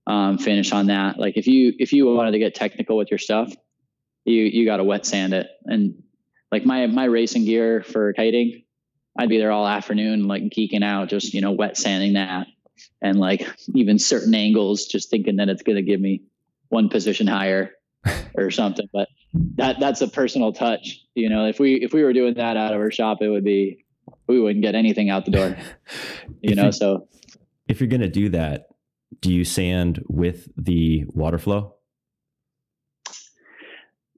um, 0.07 0.39
finish 0.39 0.73
on 0.73 0.87
that. 0.87 1.19
Like 1.19 1.37
if 1.37 1.47
you 1.47 1.75
if 1.79 1.93
you 1.93 2.07
wanted 2.07 2.33
to 2.33 2.39
get 2.39 2.55
technical 2.55 2.97
with 2.97 3.11
your 3.11 3.19
stuff, 3.19 3.53
you 4.25 4.43
you 4.43 4.65
got 4.65 4.79
to 4.79 4.85
wet 4.85 5.07
sand 5.07 5.35
it. 5.35 5.49
And 5.65 6.03
like 6.51 6.65
my 6.65 6.87
my 6.87 7.05
racing 7.05 7.45
gear 7.45 7.83
for 7.83 8.13
kiting, 8.13 8.63
I'd 9.19 9.29
be 9.29 9.39
there 9.39 9.53
all 9.53 9.67
afternoon, 9.67 10.27
like 10.27 10.43
geeking 10.45 10.85
out, 10.85 11.09
just 11.09 11.35
you 11.35 11.41
know 11.41 11.53
wet 11.53 11.77
sanding 11.77 12.15
that, 12.15 12.47
and 13.03 13.19
like 13.19 13.47
even 13.75 13.99
certain 13.99 14.35
angles, 14.35 14.87
just 14.87 15.11
thinking 15.11 15.37
that 15.37 15.49
it's 15.49 15.63
going 15.63 15.77
to 15.77 15.83
give 15.83 16.01
me 16.01 16.23
one 16.69 16.89
position 16.89 17.27
higher 17.27 17.73
or 18.35 18.51
something. 18.51 18.89
But 18.93 19.09
that 19.33 19.79
that's 19.81 20.01
a 20.01 20.09
personal 20.09 20.53
touch. 20.53 21.01
You 21.15 21.29
know, 21.29 21.47
if 21.47 21.59
we 21.59 21.75
if 21.75 21.93
we 21.93 22.03
were 22.03 22.13
doing 22.13 22.35
that 22.35 22.57
out 22.57 22.73
of 22.73 22.81
our 22.81 22.91
shop, 22.91 23.19
it 23.21 23.29
would 23.29 23.45
be 23.45 23.85
we 24.27 24.41
wouldn't 24.41 24.63
get 24.63 24.75
anything 24.75 25.11
out 25.11 25.25
the 25.25 25.31
door. 25.31 25.57
You 26.43 26.55
know, 26.55 26.71
so 26.71 27.07
if 27.69 27.81
you're 27.81 27.89
gonna 27.89 28.09
do 28.09 28.31
that, 28.31 28.69
do 29.21 29.31
you 29.31 29.45
sand 29.45 30.03
with 30.09 30.49
the 30.57 31.05
water 31.09 31.37
flow? 31.37 31.75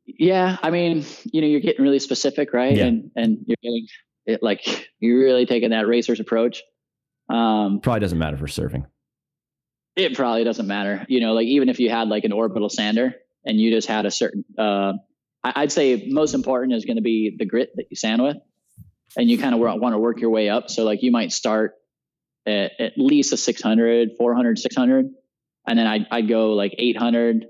Yeah, 0.07 0.57
I 0.63 0.71
mean, 0.71 1.05
you 1.25 1.41
know, 1.41 1.49
you're 1.49 1.61
getting 1.61 1.83
really 1.83 1.99
specific, 1.99 2.53
right? 2.53 2.77
Yeah. 2.77 2.85
And 2.85 3.11
and 3.17 3.39
you're 3.45 3.57
getting 3.61 3.89
it 4.25 4.41
like 4.41 4.89
you're 5.01 5.19
really 5.19 5.47
taking 5.47 5.71
that 5.71 5.89
racer's 5.89 6.21
approach. 6.21 6.63
Um, 7.29 7.81
probably 7.81 8.01
doesn't 8.01 8.19
matter 8.19 8.37
for 8.37 8.47
surfing. 8.47 8.87
It 9.97 10.15
probably 10.15 10.45
doesn't 10.45 10.67
matter. 10.67 11.05
You 11.09 11.21
know, 11.21 11.33
like 11.33 11.47
even 11.47 11.69
if 11.69 11.81
you 11.81 11.91
had 11.91 12.09
like 12.09 12.25
an 12.25 12.33
orbital 12.33 12.69
sander, 12.69 13.17
and 13.45 13.61
you 13.61 13.71
just 13.71 13.89
had 13.89 14.07
a 14.07 14.11
certain 14.11 14.45
uh, 14.59 14.93
I'd 15.45 15.73
say 15.73 16.07
most 16.09 16.35
important 16.35 16.75
is 16.75 16.85
going 16.85 16.97
to 16.97 17.03
be 17.03 17.35
the 17.37 17.45
grit 17.45 17.71
that 17.75 17.87
you 17.91 17.97
sand 17.97 18.23
with, 18.23 18.37
and 19.17 19.29
you 19.29 19.39
kind 19.39 19.55
of 19.55 19.61
want 19.61 19.95
to 19.95 19.99
work 19.99 20.21
your 20.21 20.31
way 20.31 20.49
up. 20.49 20.71
So 20.71 20.85
like 20.85 21.03
you 21.03 21.11
might 21.11 21.33
start 21.33 21.75
at, 22.47 22.73
at 22.79 22.93
least 22.97 23.33
a 23.33 23.37
600, 23.37 24.11
400, 24.17 24.59
600, 24.59 25.07
and 25.67 25.79
then 25.79 25.87
I'd, 25.87 26.07
I'd 26.11 26.29
go 26.29 26.53
like 26.53 26.75
800, 26.79 27.47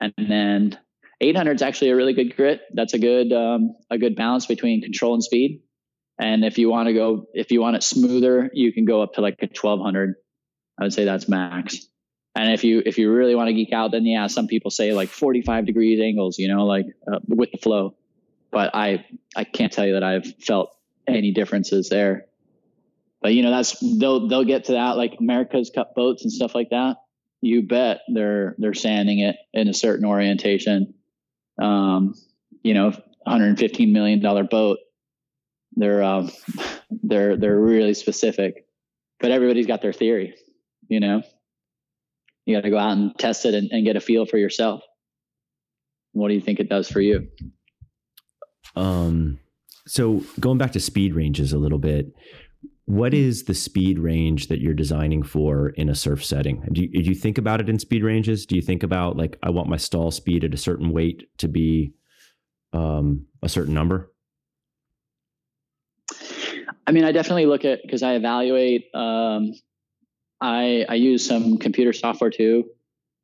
and 0.00 0.14
then 0.16 0.78
800 1.20 1.56
is 1.56 1.62
actually 1.62 1.90
a 1.90 1.96
really 1.96 2.14
good 2.14 2.34
grit. 2.34 2.62
That's 2.72 2.94
a 2.94 2.98
good 2.98 3.32
um, 3.32 3.74
a 3.90 3.98
good 3.98 4.16
balance 4.16 4.46
between 4.46 4.80
control 4.82 5.14
and 5.14 5.22
speed. 5.22 5.60
And 6.18 6.42
if 6.42 6.56
you 6.56 6.70
want 6.70 6.88
to 6.88 6.94
go, 6.94 7.26
if 7.34 7.50
you 7.50 7.60
want 7.60 7.76
it 7.76 7.82
smoother, 7.82 8.50
you 8.54 8.72
can 8.72 8.86
go 8.86 9.02
up 9.02 9.14
to 9.14 9.20
like 9.20 9.36
a 9.42 9.46
1200. 9.46 10.14
I 10.78 10.84
would 10.84 10.92
say 10.92 11.04
that's 11.04 11.28
max. 11.28 11.86
And 12.36 12.52
if 12.52 12.64
you 12.64 12.82
if 12.84 12.98
you 12.98 13.10
really 13.10 13.34
want 13.34 13.48
to 13.48 13.54
geek 13.54 13.72
out, 13.72 13.92
then 13.92 14.04
yeah, 14.04 14.26
some 14.26 14.46
people 14.46 14.70
say 14.70 14.92
like 14.92 15.08
45 15.08 15.64
degrees 15.64 15.98
angles, 16.00 16.38
you 16.38 16.48
know, 16.48 16.66
like 16.66 16.84
uh, 17.10 17.18
with 17.26 17.50
the 17.50 17.56
flow. 17.56 17.96
But 18.50 18.74
I 18.74 19.06
I 19.34 19.44
can't 19.44 19.72
tell 19.72 19.86
you 19.86 19.94
that 19.94 20.02
I've 20.02 20.26
felt 20.42 20.76
any 21.08 21.32
differences 21.32 21.88
there. 21.88 22.26
But 23.22 23.32
you 23.32 23.42
know, 23.42 23.50
that's 23.50 23.80
they'll 23.98 24.28
they'll 24.28 24.44
get 24.44 24.64
to 24.66 24.72
that 24.72 24.98
like 24.98 25.16
America's 25.18 25.70
Cup 25.74 25.94
boats 25.94 26.24
and 26.24 26.32
stuff 26.32 26.54
like 26.54 26.68
that. 26.70 26.98
You 27.40 27.62
bet 27.62 28.00
they're 28.12 28.54
they're 28.58 28.74
sanding 28.74 29.20
it 29.20 29.36
in 29.54 29.68
a 29.68 29.74
certain 29.74 30.04
orientation. 30.04 30.92
Um, 31.58 32.14
you 32.62 32.74
know, 32.74 32.90
115 33.22 33.94
million 33.94 34.20
dollar 34.20 34.44
boat. 34.44 34.78
They're 35.74 36.02
um, 36.02 36.30
they're 37.02 37.38
they're 37.38 37.58
really 37.58 37.94
specific, 37.94 38.66
but 39.20 39.30
everybody's 39.30 39.66
got 39.66 39.80
their 39.80 39.94
theory, 39.94 40.34
you 40.88 41.00
know 41.00 41.22
you 42.46 42.56
got 42.56 42.62
to 42.62 42.70
go 42.70 42.78
out 42.78 42.92
and 42.92 43.16
test 43.18 43.44
it 43.44 43.54
and, 43.54 43.70
and, 43.72 43.84
get 43.84 43.96
a 43.96 44.00
feel 44.00 44.24
for 44.24 44.38
yourself. 44.38 44.82
What 46.12 46.28
do 46.28 46.34
you 46.34 46.40
think 46.40 46.60
it 46.60 46.68
does 46.68 46.88
for 46.88 47.00
you? 47.00 47.28
Um, 48.76 49.38
so 49.86 50.22
going 50.40 50.56
back 50.56 50.72
to 50.72 50.80
speed 50.80 51.14
ranges 51.14 51.52
a 51.52 51.58
little 51.58 51.78
bit, 51.78 52.14
what 52.86 53.12
is 53.12 53.44
the 53.44 53.54
speed 53.54 53.98
range 53.98 54.46
that 54.46 54.60
you're 54.60 54.74
designing 54.74 55.24
for 55.24 55.70
in 55.70 55.88
a 55.88 55.94
surf 55.94 56.24
setting? 56.24 56.62
Do 56.72 56.82
you, 56.82 57.02
do 57.02 57.10
you 57.10 57.16
think 57.16 57.36
about 57.36 57.60
it 57.60 57.68
in 57.68 57.80
speed 57.80 58.04
ranges? 58.04 58.46
Do 58.46 58.54
you 58.54 58.62
think 58.62 58.84
about 58.84 59.16
like 59.16 59.36
I 59.42 59.50
want 59.50 59.68
my 59.68 59.76
stall 59.76 60.12
speed 60.12 60.44
at 60.44 60.54
a 60.54 60.56
certain 60.56 60.92
weight 60.92 61.24
to 61.38 61.48
be 61.48 61.94
um, 62.72 63.26
a 63.42 63.48
certain 63.48 63.74
number? 63.74 64.12
I 66.86 66.92
mean, 66.92 67.02
I 67.02 67.10
definitely 67.10 67.46
look 67.46 67.64
at 67.64 67.80
because 67.82 68.04
I 68.04 68.14
evaluate. 68.14 68.84
Um, 68.94 69.52
I 70.40 70.84
I 70.88 70.94
use 70.94 71.26
some 71.26 71.58
computer 71.58 71.92
software 71.92 72.30
too 72.30 72.64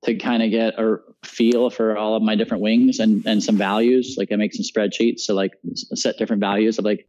to 0.04 0.16
kind 0.16 0.42
of 0.42 0.50
get 0.50 0.78
a 0.78 0.98
feel 1.24 1.70
for 1.70 1.96
all 1.96 2.16
of 2.16 2.22
my 2.22 2.34
different 2.34 2.62
wings 2.62 2.98
and 2.98 3.24
and 3.26 3.42
some 3.42 3.56
values. 3.56 4.16
Like 4.18 4.32
I 4.32 4.36
make 4.36 4.54
some 4.54 4.64
spreadsheets 4.64 5.26
to 5.26 5.34
like 5.34 5.52
set 5.74 6.18
different 6.18 6.40
values 6.40 6.78
of 6.78 6.84
like 6.84 7.06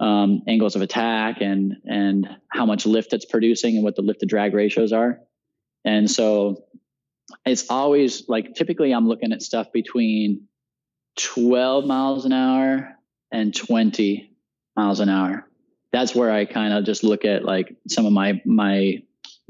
um, 0.00 0.42
angles 0.48 0.76
of 0.76 0.82
attack 0.82 1.40
and 1.40 1.76
and 1.84 2.28
how 2.48 2.66
much 2.66 2.86
lift 2.86 3.12
it's 3.12 3.24
producing 3.24 3.76
and 3.76 3.84
what 3.84 3.96
the 3.96 4.02
lift 4.02 4.20
to 4.20 4.26
drag 4.26 4.54
ratios 4.54 4.92
are. 4.92 5.20
And 5.84 6.10
so 6.10 6.64
it's 7.46 7.70
always 7.70 8.28
like 8.28 8.54
typically 8.54 8.92
I'm 8.92 9.08
looking 9.08 9.32
at 9.32 9.42
stuff 9.42 9.72
between 9.72 10.48
12 11.18 11.86
miles 11.86 12.24
an 12.24 12.32
hour 12.32 12.96
and 13.32 13.54
20 13.54 14.36
miles 14.76 15.00
an 15.00 15.08
hour. 15.08 15.48
That's 15.92 16.14
where 16.14 16.32
I 16.32 16.44
kind 16.44 16.72
of 16.72 16.84
just 16.84 17.04
look 17.04 17.24
at 17.24 17.44
like 17.44 17.76
some 17.88 18.06
of 18.06 18.12
my 18.12 18.40
my 18.44 19.02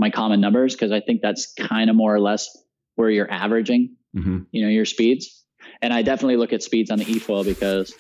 my 0.03 0.11
common 0.11 0.41
numbers 0.41 0.75
because 0.75 0.93
I 0.93 1.01
think 1.01 1.23
that's 1.23 1.55
kind 1.55 1.89
of 1.89 1.97
more 1.97 2.13
or 2.13 2.21
less 2.21 2.55
where 2.97 3.09
you're 3.09 3.31
averaging, 3.31 3.97
mm-hmm. 4.15 4.41
you 4.51 4.63
know, 4.63 4.69
your 4.69 4.85
speeds. 4.85 5.45
And 5.81 5.93
I 5.93 6.03
definitely 6.03 6.37
look 6.37 6.53
at 6.53 6.63
speeds 6.63 6.91
on 6.91 6.99
the 6.99 7.05
eFoil 7.05 7.45
because, 7.45 7.95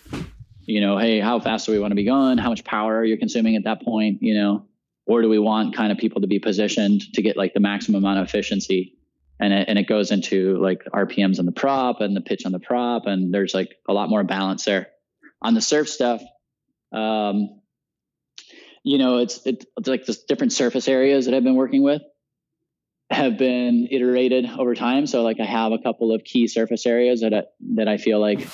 you 0.63 0.81
know, 0.81 0.99
hey, 0.99 1.21
how 1.21 1.39
fast 1.39 1.67
do 1.67 1.73
we 1.73 1.79
want 1.79 1.93
to 1.93 1.97
be 1.97 2.05
going? 2.05 2.39
How 2.39 2.51
much 2.51 2.65
power 2.65 2.97
are 2.99 3.05
you 3.05 3.17
consuming 3.17 3.55
at 3.55 3.65
that 3.65 3.83
point? 3.83 4.19
You 4.21 4.35
know, 4.35 4.67
or 5.07 5.23
do 5.23 5.29
we 5.29 5.39
want 5.39 5.77
kind 5.77 5.93
of 5.93 5.99
people 5.99 6.21
to 6.23 6.27
be 6.27 6.41
positioned 6.41 7.03
to 7.15 7.23
get 7.23 7.37
like 7.37 7.55
the 7.55 7.61
maximum 7.61 8.05
amount 8.05 8.19
of 8.19 8.27
efficiency? 8.27 8.99
And 9.39 9.53
it, 9.53 9.69
and 9.69 9.79
it 9.79 9.89
goes 9.89 10.11
into 10.11 10.59
like 10.59 10.85
RPMs 10.93 11.39
on 11.39 11.47
the 11.47 11.53
prop 11.53 12.01
and 12.01 12.17
the 12.17 12.21
pitch 12.21 12.45
on 12.45 12.53
the 12.53 12.61
prop, 12.61 13.07
and 13.07 13.33
there's 13.33 13.55
like 13.55 13.71
a 13.89 13.93
lot 13.93 14.11
more 14.11 14.25
balance 14.25 14.65
there. 14.65 14.89
On 15.41 15.55
the 15.55 15.61
surf 15.61 15.89
stuff, 15.89 16.21
um, 16.93 17.62
you 18.85 18.99
know, 18.99 19.19
it's 19.19 19.41
it's 19.47 19.67
like 19.87 20.07
the 20.07 20.17
different 20.29 20.53
surface 20.53 20.89
areas 20.89 21.27
that 21.27 21.35
I've 21.35 21.45
been 21.45 21.55
working 21.55 21.83
with 21.83 22.03
have 23.11 23.39
been 23.39 23.89
iterated 23.91 24.47
over 24.59 24.75
time. 24.75 25.07
So 25.07 25.23
like 25.23 25.39
I 25.39 25.45
have 25.45 25.73
a 25.73 25.79
couple 25.79 26.13
of 26.15 26.25
key 26.25 26.49
surface 26.49 26.87
areas 26.87 27.21
that 27.21 27.35
I, 27.35 27.43
that 27.75 27.89
I 27.89 27.99
feel 27.99 28.21
like 28.21 28.49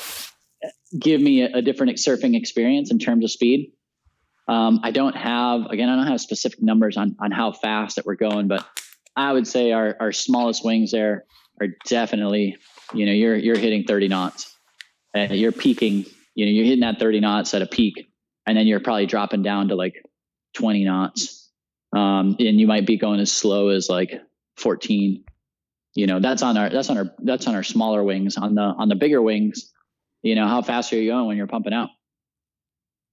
give 0.98 1.20
me 1.20 1.42
a, 1.42 1.58
a 1.58 1.62
different 1.62 1.96
surfing 1.96 2.36
experience 2.36 2.90
in 2.90 2.98
terms 2.98 3.24
of 3.24 3.30
speed. 3.30 3.72
Um, 4.48 4.80
I 4.82 4.90
don't 4.90 5.16
have 5.16 5.66
again, 5.66 5.88
I 5.88 5.96
don't 5.96 6.06
have 6.06 6.20
specific 6.20 6.62
numbers 6.62 6.96
on 6.96 7.16
on 7.20 7.30
how 7.30 7.52
fast 7.52 7.96
that 7.96 8.06
we're 8.06 8.16
going, 8.16 8.48
but 8.48 8.66
I 9.16 9.32
would 9.32 9.46
say 9.46 9.72
our 9.72 9.96
our 10.00 10.12
smallest 10.12 10.64
wings 10.64 10.92
there 10.92 11.24
are 11.60 11.68
definitely, 11.86 12.56
you 12.92 13.06
know, 13.06 13.12
you're 13.12 13.36
you're 13.36 13.58
hitting 13.58 13.84
30 13.84 14.08
knots. 14.08 14.54
and 15.14 15.34
you're 15.34 15.52
peaking, 15.52 16.04
you 16.34 16.46
know, 16.46 16.52
you're 16.52 16.64
hitting 16.64 16.80
that 16.80 16.98
30 16.98 17.20
knots 17.20 17.54
at 17.54 17.62
a 17.62 17.66
peak, 17.66 18.10
and 18.46 18.56
then 18.56 18.66
you're 18.66 18.80
probably 18.80 19.06
dropping 19.06 19.42
down 19.42 19.68
to 19.68 19.74
like 19.74 20.02
20 20.54 20.84
knots. 20.84 21.50
Um, 21.94 22.36
and 22.38 22.60
you 22.60 22.66
might 22.66 22.86
be 22.86 22.96
going 22.96 23.20
as 23.20 23.32
slow 23.32 23.68
as 23.68 23.88
like 23.88 24.12
14. 24.56 25.24
You 25.94 26.06
know, 26.06 26.20
that's 26.20 26.42
on 26.42 26.56
our 26.56 26.68
that's 26.68 26.90
on 26.90 26.98
our 26.98 27.10
that's 27.18 27.46
on 27.46 27.54
our 27.54 27.62
smaller 27.62 28.04
wings. 28.04 28.36
On 28.36 28.54
the 28.54 28.62
on 28.62 28.88
the 28.88 28.94
bigger 28.94 29.20
wings, 29.22 29.72
you 30.22 30.34
know, 30.34 30.46
how 30.46 30.62
fast 30.62 30.92
are 30.92 30.96
you 30.96 31.10
going 31.10 31.26
when 31.26 31.36
you're 31.36 31.46
pumping 31.46 31.72
out? 31.72 31.88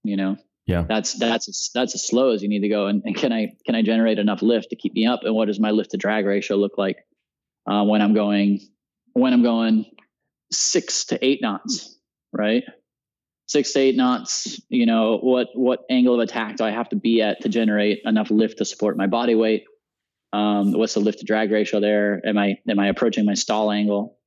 You 0.04 0.18
know, 0.18 0.38
yeah, 0.68 0.84
that's 0.88 1.14
that's 1.14 1.72
that's 1.74 1.96
as 1.96 2.06
slow 2.06 2.32
as 2.32 2.44
you 2.44 2.50
need 2.50 2.62
to 2.62 2.70
go. 2.70 2.88
And, 2.88 3.02
and 3.06 3.16
can 3.16 3.32
I 3.32 3.54
can 3.66 3.76
I 3.76 3.82
generate 3.82 4.20
enough 4.20 4.42
lift 4.42 4.70
to 4.70 4.76
keep 4.76 4.94
me 4.94 5.08
up? 5.08 5.22
And 5.24 5.34
what 5.34 5.46
does 5.46 5.60
my 5.60 5.72
lift 5.72 5.92
to 5.92 5.98
drag 5.98 6.26
ratio 6.26 6.58
look 6.58 6.78
like 6.78 6.98
uh, 7.66 7.84
when 7.86 8.02
I'm 8.02 8.14
going 8.14 8.60
when 9.14 9.34
I'm 9.34 9.44
going 9.44 9.86
six 10.52 11.06
to 11.06 11.26
eight 11.26 11.42
knots, 11.42 11.98
right? 12.34 12.64
Six 13.48 13.74
to 13.74 13.80
eight 13.80 13.96
knots 13.96 14.60
you 14.70 14.86
know 14.86 15.18
what 15.18 15.48
what 15.54 15.82
angle 15.90 16.16
of 16.16 16.20
attack 16.20 16.56
do 16.56 16.64
i 16.64 16.72
have 16.72 16.90
to 16.90 16.96
be 16.96 17.22
at 17.22 17.42
to 17.42 17.50
generate 17.50 18.02
enough 18.06 18.32
lift 18.32 18.58
to 18.58 18.66
support 18.66 18.98
my 18.98 19.08
body 19.08 19.36
weight? 19.36 19.66
Um, 20.34 20.74
what's 20.74 20.96
the 20.96 21.00
lift 21.00 21.20
to 21.20 21.26
drag 21.26 21.52
ratio 21.52 21.80
there? 21.80 22.22
Am 22.26 22.38
i 22.38 22.58
am 22.68 22.80
i 22.80 22.88
approaching 22.88 23.26
my 23.26 23.36
stall 23.36 23.72
angle? 23.72 24.18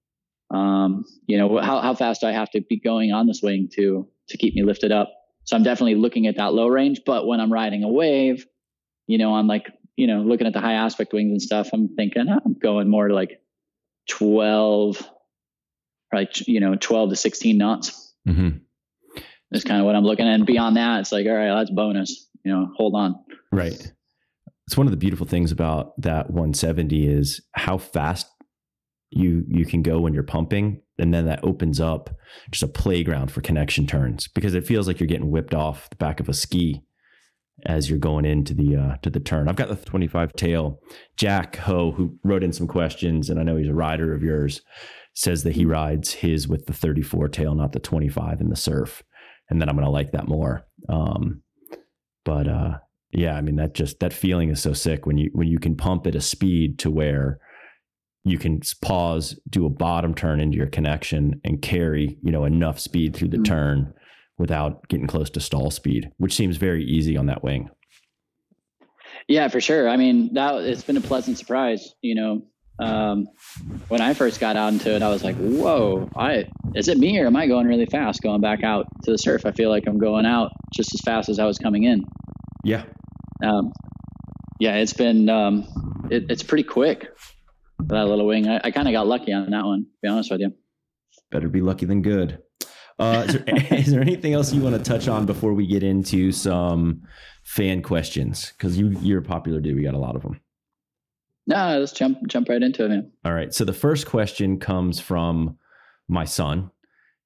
Um, 0.50 1.04
you 1.26 1.36
know 1.36 1.58
how, 1.58 1.80
how 1.80 1.94
fast 1.94 2.22
do 2.22 2.26
i 2.26 2.32
have 2.32 2.50
to 2.52 2.62
be 2.62 2.80
going 2.80 3.12
on 3.12 3.26
the 3.26 3.34
swing 3.34 3.68
to 3.74 4.08
to 4.28 4.36
keep 4.38 4.54
me 4.54 4.62
lifted 4.62 4.92
up? 4.92 5.12
So 5.44 5.56
i'm 5.56 5.62
definitely 5.62 5.96
looking 5.96 6.26
at 6.26 6.36
that 6.36 6.52
low 6.54 6.66
range 6.68 7.00
but 7.06 7.26
when 7.26 7.40
i'm 7.40 7.52
riding 7.52 7.82
a 7.82 7.88
wave 7.88 8.46
you 9.06 9.16
know 9.16 9.34
i'm 9.34 9.46
like 9.46 9.66
you 9.96 10.06
know 10.06 10.20
looking 10.20 10.46
at 10.46 10.52
the 10.52 10.60
high 10.60 10.74
aspect 10.74 11.14
wings 11.14 11.30
and 11.30 11.40
stuff 11.40 11.70
i'm 11.72 11.88
thinking 11.96 12.28
i'm 12.28 12.52
going 12.52 12.86
more 12.88 13.08
like 13.08 13.40
12 14.08 15.10
like 16.12 16.46
you 16.48 16.60
know 16.60 16.74
12 16.74 17.10
to 17.10 17.16
16 17.16 17.56
knots. 17.56 18.14
Mm-hmm 18.26 18.58
is 19.52 19.64
kind 19.64 19.80
of 19.80 19.86
what 19.86 19.96
I'm 19.96 20.04
looking 20.04 20.26
at. 20.26 20.34
And 20.34 20.46
beyond 20.46 20.76
that, 20.76 21.00
it's 21.00 21.12
like, 21.12 21.26
all 21.26 21.34
right, 21.34 21.54
that's 21.54 21.70
bonus. 21.70 22.28
You 22.44 22.52
know, 22.52 22.70
hold 22.76 22.94
on. 22.94 23.16
Right. 23.52 23.92
It's 24.66 24.76
one 24.76 24.86
of 24.86 24.90
the 24.90 24.98
beautiful 24.98 25.26
things 25.26 25.50
about 25.50 26.00
that 26.02 26.26
170 26.30 27.06
is 27.06 27.40
how 27.52 27.78
fast 27.78 28.26
you 29.10 29.44
you 29.48 29.64
can 29.64 29.80
go 29.80 30.00
when 30.00 30.12
you're 30.12 30.22
pumping, 30.22 30.82
and 30.98 31.14
then 31.14 31.24
that 31.24 31.42
opens 31.42 31.80
up 31.80 32.10
just 32.50 32.62
a 32.62 32.68
playground 32.68 33.32
for 33.32 33.40
connection 33.40 33.86
turns 33.86 34.28
because 34.28 34.54
it 34.54 34.66
feels 34.66 34.86
like 34.86 35.00
you're 35.00 35.06
getting 35.06 35.30
whipped 35.30 35.54
off 35.54 35.88
the 35.88 35.96
back 35.96 36.20
of 36.20 36.28
a 36.28 36.34
ski 36.34 36.82
as 37.64 37.88
you're 37.88 37.98
going 37.98 38.26
into 38.26 38.52
the 38.52 38.76
uh, 38.76 38.96
to 38.98 39.08
the 39.08 39.20
turn. 39.20 39.48
I've 39.48 39.56
got 39.56 39.68
the 39.68 39.76
25 39.76 40.34
tail. 40.34 40.80
Jack 41.16 41.56
Ho, 41.56 41.92
who 41.92 42.18
wrote 42.22 42.42
in 42.42 42.52
some 42.52 42.68
questions, 42.68 43.30
and 43.30 43.40
I 43.40 43.44
know 43.44 43.56
he's 43.56 43.68
a 43.68 43.74
rider 43.74 44.12
of 44.12 44.22
yours, 44.22 44.60
says 45.14 45.42
that 45.44 45.56
he 45.56 45.64
rides 45.64 46.12
his 46.12 46.46
with 46.46 46.66
the 46.66 46.74
34 46.74 47.28
tail, 47.28 47.54
not 47.54 47.72
the 47.72 47.80
25 47.80 48.42
in 48.42 48.50
the 48.50 48.56
surf 48.56 49.02
and 49.50 49.60
then 49.60 49.68
I'm 49.68 49.76
going 49.76 49.84
to 49.84 49.90
like 49.90 50.12
that 50.12 50.28
more. 50.28 50.66
Um, 50.88 51.42
but 52.24 52.48
uh, 52.48 52.78
yeah, 53.10 53.34
I 53.34 53.40
mean 53.40 53.56
that 53.56 53.74
just 53.74 54.00
that 54.00 54.12
feeling 54.12 54.50
is 54.50 54.62
so 54.62 54.72
sick 54.72 55.06
when 55.06 55.18
you 55.18 55.30
when 55.32 55.48
you 55.48 55.58
can 55.58 55.76
pump 55.76 56.06
at 56.06 56.14
a 56.14 56.20
speed 56.20 56.78
to 56.80 56.90
where 56.90 57.38
you 58.24 58.38
can 58.38 58.60
pause, 58.82 59.38
do 59.48 59.64
a 59.64 59.70
bottom 59.70 60.14
turn 60.14 60.40
into 60.40 60.56
your 60.56 60.66
connection, 60.66 61.40
and 61.44 61.62
carry 61.62 62.18
you 62.22 62.30
know 62.30 62.44
enough 62.44 62.78
speed 62.78 63.16
through 63.16 63.28
the 63.28 63.38
mm-hmm. 63.38 63.44
turn 63.44 63.94
without 64.36 64.86
getting 64.88 65.06
close 65.06 65.30
to 65.30 65.40
stall 65.40 65.70
speed, 65.70 66.10
which 66.18 66.34
seems 66.34 66.56
very 66.56 66.84
easy 66.84 67.16
on 67.16 67.26
that 67.26 67.42
wing. 67.42 67.70
Yeah, 69.26 69.48
for 69.48 69.60
sure. 69.60 69.88
I 69.88 69.96
mean, 69.96 70.34
that 70.34 70.54
it's 70.62 70.84
been 70.84 70.96
a 70.96 71.02
pleasant 71.02 71.38
surprise. 71.38 71.94
You 72.02 72.14
know, 72.14 72.42
um, 72.78 73.26
when 73.88 74.00
I 74.00 74.14
first 74.14 74.40
got 74.40 74.56
out 74.56 74.72
into 74.72 74.94
it, 74.94 75.02
I 75.02 75.08
was 75.08 75.24
like, 75.24 75.36
"Whoa! 75.36 76.08
I 76.16 76.46
is 76.74 76.88
it 76.88 76.98
me 76.98 77.18
or 77.18 77.26
am 77.26 77.36
I 77.36 77.46
going 77.46 77.66
really 77.66 77.86
fast 77.86 78.22
going 78.22 78.40
back 78.40 78.62
out 78.62 78.86
to 79.04 79.10
the 79.10 79.18
surf? 79.18 79.44
I 79.46 79.52
feel 79.52 79.70
like 79.70 79.86
I'm 79.86 79.98
going 79.98 80.26
out 80.26 80.52
just 80.72 80.94
as 80.94 81.00
fast 81.00 81.28
as 81.28 81.38
I 81.38 81.44
was 81.44 81.58
coming 81.58 81.84
in." 81.84 82.04
Yeah. 82.64 82.84
Um, 83.42 83.72
yeah, 84.60 84.76
it's 84.76 84.92
been 84.92 85.28
um, 85.28 85.66
it, 86.10 86.30
it's 86.30 86.42
pretty 86.42 86.64
quick 86.64 87.08
that 87.86 88.06
little 88.06 88.26
wing. 88.26 88.48
I, 88.48 88.60
I 88.64 88.70
kind 88.70 88.88
of 88.88 88.92
got 88.92 89.06
lucky 89.06 89.32
on 89.32 89.50
that 89.50 89.64
one. 89.64 89.84
To 89.84 89.90
be 90.02 90.08
honest 90.08 90.30
with 90.30 90.40
you. 90.40 90.52
Better 91.30 91.48
be 91.48 91.60
lucky 91.60 91.86
than 91.86 92.02
good. 92.02 92.42
Uh, 92.98 93.24
is, 93.28 93.34
there, 93.34 93.44
is 93.78 93.90
there 93.90 94.00
anything 94.00 94.34
else 94.34 94.52
you 94.52 94.60
want 94.60 94.74
to 94.76 94.82
touch 94.82 95.08
on 95.08 95.26
before 95.26 95.52
we 95.52 95.66
get 95.66 95.82
into 95.82 96.32
some 96.32 97.02
fan 97.44 97.82
questions? 97.82 98.52
Because 98.56 98.78
you 98.78 98.96
you're 99.00 99.20
a 99.20 99.24
popular 99.24 99.60
dude. 99.60 99.76
We 99.76 99.82
got 99.82 99.94
a 99.94 99.98
lot 99.98 100.16
of 100.16 100.22
them. 100.22 100.40
No, 101.48 101.78
let's 101.78 101.92
jump 101.92 102.18
jump 102.28 102.50
right 102.50 102.62
into 102.62 102.84
it, 102.84 102.90
man. 102.90 103.10
All 103.24 103.32
right. 103.32 103.52
So 103.54 103.64
the 103.64 103.72
first 103.72 104.06
question 104.06 104.60
comes 104.60 105.00
from 105.00 105.56
my 106.06 106.26
son, 106.26 106.70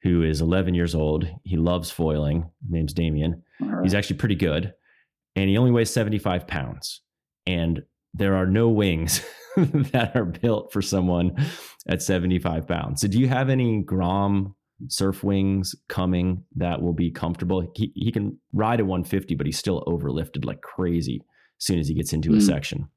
who 0.02 0.22
is 0.22 0.40
11 0.40 0.74
years 0.74 0.94
old. 0.94 1.26
He 1.42 1.56
loves 1.56 1.90
foiling. 1.90 2.48
His 2.62 2.70
name's 2.70 2.92
Damien. 2.94 3.42
Right. 3.60 3.82
He's 3.82 3.94
actually 3.94 4.18
pretty 4.18 4.36
good, 4.36 4.74
and 5.34 5.50
he 5.50 5.58
only 5.58 5.72
weighs 5.72 5.90
75 5.90 6.46
pounds. 6.46 7.02
And 7.46 7.82
there 8.14 8.36
are 8.36 8.46
no 8.46 8.68
wings 8.68 9.24
that 9.56 10.12
are 10.14 10.24
built 10.24 10.72
for 10.72 10.82
someone 10.82 11.34
at 11.88 12.00
75 12.00 12.68
pounds. 12.68 13.00
So, 13.00 13.08
do 13.08 13.18
you 13.18 13.26
have 13.26 13.50
any 13.50 13.82
Grom 13.82 14.54
surf 14.86 15.24
wings 15.24 15.74
coming 15.88 16.44
that 16.54 16.80
will 16.80 16.94
be 16.94 17.10
comfortable? 17.10 17.68
He, 17.74 17.90
he 17.96 18.12
can 18.12 18.38
ride 18.52 18.78
a 18.78 18.84
150, 18.84 19.34
but 19.34 19.46
he's 19.46 19.58
still 19.58 19.82
overlifted 19.88 20.44
like 20.44 20.62
crazy 20.62 21.22
as 21.58 21.66
soon 21.66 21.80
as 21.80 21.88
he 21.88 21.94
gets 21.94 22.12
into 22.12 22.30
mm. 22.30 22.36
a 22.36 22.38
hmm. 22.38 22.46
section. 22.46 22.88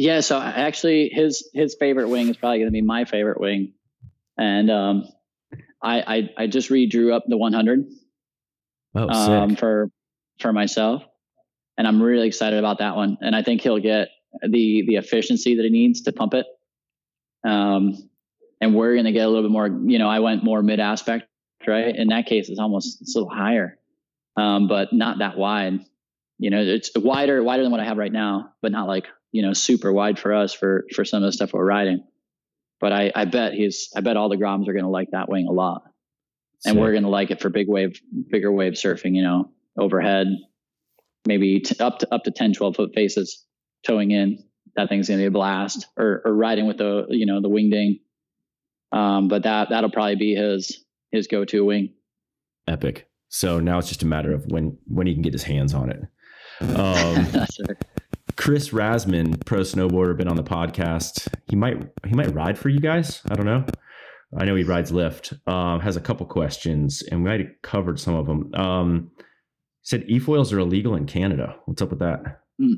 Yeah, 0.00 0.20
so 0.20 0.40
actually, 0.40 1.10
his 1.12 1.46
his 1.52 1.76
favorite 1.78 2.08
wing 2.08 2.30
is 2.30 2.36
probably 2.38 2.56
going 2.56 2.68
to 2.68 2.72
be 2.72 2.80
my 2.80 3.04
favorite 3.04 3.38
wing, 3.38 3.74
and 4.38 4.70
um, 4.70 5.04
I, 5.82 6.00
I 6.00 6.30
I 6.44 6.46
just 6.46 6.70
redrew 6.70 7.12
up 7.12 7.24
the 7.28 7.36
100 7.36 7.84
oh, 8.94 9.08
um, 9.10 9.56
for 9.56 9.90
for 10.38 10.54
myself, 10.54 11.02
and 11.76 11.86
I'm 11.86 12.00
really 12.02 12.26
excited 12.26 12.58
about 12.58 12.78
that 12.78 12.96
one. 12.96 13.18
And 13.20 13.36
I 13.36 13.42
think 13.42 13.60
he'll 13.60 13.78
get 13.78 14.08
the 14.40 14.84
the 14.86 14.96
efficiency 14.96 15.56
that 15.56 15.64
he 15.64 15.70
needs 15.70 16.00
to 16.04 16.12
pump 16.12 16.32
it. 16.32 16.46
Um, 17.46 18.08
and 18.58 18.74
we're 18.74 18.94
going 18.94 19.04
to 19.04 19.12
get 19.12 19.26
a 19.26 19.28
little 19.28 19.42
bit 19.42 19.52
more. 19.52 19.66
You 19.66 19.98
know, 19.98 20.08
I 20.08 20.20
went 20.20 20.42
more 20.42 20.62
mid 20.62 20.80
aspect, 20.80 21.26
right? 21.66 21.94
In 21.94 22.08
that 22.08 22.24
case, 22.24 22.48
it's 22.48 22.58
almost 22.58 23.02
it's 23.02 23.14
a 23.16 23.18
little 23.18 23.34
higher, 23.34 23.78
um, 24.38 24.66
but 24.66 24.94
not 24.94 25.18
that 25.18 25.36
wide. 25.36 25.80
you 26.38 26.48
know, 26.48 26.62
it's 26.62 26.90
wider, 26.96 27.42
wider 27.42 27.62
than 27.62 27.70
what 27.70 27.80
I 27.80 27.84
have 27.84 27.98
right 27.98 28.10
now, 28.10 28.54
but 28.62 28.72
not 28.72 28.88
like, 28.88 29.04
you 29.32 29.42
know, 29.42 29.52
super 29.52 29.92
wide 29.92 30.18
for 30.18 30.34
us 30.34 30.52
for, 30.52 30.86
for 30.94 31.04
some 31.04 31.22
of 31.22 31.28
the 31.28 31.32
stuff 31.32 31.52
we're 31.52 31.64
riding. 31.64 32.04
But 32.80 32.92
I, 32.92 33.12
I 33.14 33.24
bet 33.26 33.52
he's, 33.52 33.90
I 33.94 34.00
bet 34.00 34.16
all 34.16 34.28
the 34.28 34.36
Groms 34.36 34.66
are 34.68 34.72
going 34.72 34.84
to 34.84 34.90
like 34.90 35.10
that 35.12 35.28
wing 35.28 35.46
a 35.46 35.52
lot. 35.52 35.82
And 36.64 36.78
we're 36.78 36.92
going 36.92 37.04
to 37.04 37.08
like 37.08 37.30
it 37.30 37.40
for 37.40 37.48
big 37.48 37.68
wave, 37.68 38.00
bigger 38.30 38.52
wave 38.52 38.74
surfing, 38.74 39.14
you 39.14 39.22
know, 39.22 39.50
overhead, 39.78 40.26
maybe 41.26 41.60
t- 41.60 41.82
up 41.82 42.00
to, 42.00 42.14
up 42.14 42.24
to 42.24 42.30
10, 42.30 42.52
12 42.52 42.76
foot 42.76 42.90
faces 42.94 43.44
towing 43.86 44.10
in. 44.10 44.44
That 44.76 44.88
thing's 44.88 45.08
going 45.08 45.18
to 45.18 45.22
be 45.22 45.26
a 45.26 45.30
blast 45.30 45.86
or, 45.96 46.20
or 46.24 46.34
riding 46.34 46.66
with 46.66 46.78
the, 46.78 47.06
you 47.08 47.24
know, 47.24 47.40
the 47.40 47.48
wing 47.48 47.70
ding. 47.70 48.00
Um, 48.92 49.28
but 49.28 49.44
that, 49.44 49.70
that'll 49.70 49.90
probably 49.90 50.16
be 50.16 50.34
his, 50.34 50.84
his 51.10 51.28
go-to 51.28 51.64
wing. 51.64 51.94
Epic. 52.68 53.08
So 53.28 53.58
now 53.58 53.78
it's 53.78 53.88
just 53.88 54.02
a 54.02 54.06
matter 54.06 54.32
of 54.32 54.44
when, 54.46 54.76
when 54.86 55.06
he 55.06 55.14
can 55.14 55.22
get 55.22 55.32
his 55.32 55.44
hands 55.44 55.74
on 55.74 55.90
it. 55.90 56.02
Um, 56.60 57.26
Chris 58.40 58.70
Rasman, 58.70 59.44
pro 59.44 59.60
snowboarder, 59.60 60.16
been 60.16 60.26
on 60.26 60.36
the 60.36 60.42
podcast. 60.42 61.28
He 61.48 61.56
might 61.56 61.76
he 62.06 62.14
might 62.14 62.32
ride 62.34 62.58
for 62.58 62.70
you 62.70 62.80
guys. 62.80 63.20
I 63.30 63.34
don't 63.34 63.44
know. 63.44 63.66
I 64.38 64.46
know 64.46 64.54
he 64.54 64.64
rides 64.64 64.90
Lift. 64.90 65.34
Um, 65.46 65.80
has 65.80 65.96
a 65.96 66.00
couple 66.00 66.24
questions, 66.24 67.02
and 67.02 67.22
we 67.22 67.28
might 67.28 67.40
have 67.40 67.50
covered 67.60 68.00
some 68.00 68.14
of 68.14 68.26
them. 68.26 68.54
Um, 68.54 69.10
said 69.82 70.04
e-foils 70.08 70.54
are 70.54 70.58
illegal 70.58 70.94
in 70.94 71.04
Canada. 71.04 71.54
What's 71.66 71.82
up 71.82 71.90
with 71.90 71.98
that? 71.98 72.40
Mm. 72.58 72.76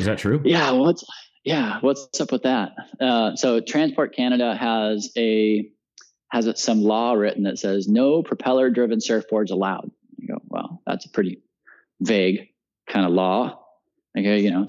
Is 0.00 0.06
that 0.06 0.18
true? 0.18 0.42
Yeah. 0.44 0.72
What's 0.72 1.04
yeah? 1.44 1.78
What's 1.80 2.20
up 2.20 2.32
with 2.32 2.42
that? 2.42 2.72
Uh, 3.00 3.36
so 3.36 3.60
Transport 3.60 4.16
Canada 4.16 4.56
has 4.56 5.12
a 5.16 5.70
has 6.32 6.60
some 6.60 6.82
law 6.82 7.12
written 7.12 7.44
that 7.44 7.60
says 7.60 7.86
no 7.86 8.24
propeller 8.24 8.68
driven 8.70 8.98
surfboards 8.98 9.52
allowed. 9.52 9.92
You 10.16 10.26
go, 10.26 10.42
well, 10.48 10.82
that's 10.84 11.06
a 11.06 11.10
pretty 11.10 11.40
vague 12.00 12.48
kind 12.88 13.06
of 13.06 13.12
law. 13.12 13.62
Okay, 14.18 14.40
you 14.40 14.50
know, 14.50 14.66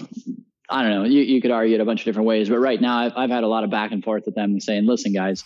I 0.68 0.82
don't 0.82 0.90
know. 0.90 1.04
You, 1.04 1.22
you 1.22 1.40
could 1.40 1.50
argue 1.50 1.74
it 1.74 1.80
a 1.80 1.84
bunch 1.84 2.00
of 2.00 2.04
different 2.04 2.28
ways, 2.28 2.48
but 2.48 2.58
right 2.58 2.80
now 2.80 2.98
I've, 2.98 3.12
I've 3.16 3.30
had 3.30 3.44
a 3.44 3.48
lot 3.48 3.64
of 3.64 3.70
back 3.70 3.92
and 3.92 4.04
forth 4.04 4.24
with 4.26 4.34
them 4.34 4.60
saying, 4.60 4.86
listen, 4.86 5.12
guys, 5.12 5.42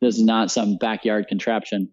this 0.00 0.16
is 0.16 0.24
not 0.24 0.50
some 0.50 0.76
backyard 0.76 1.28
contraption. 1.28 1.90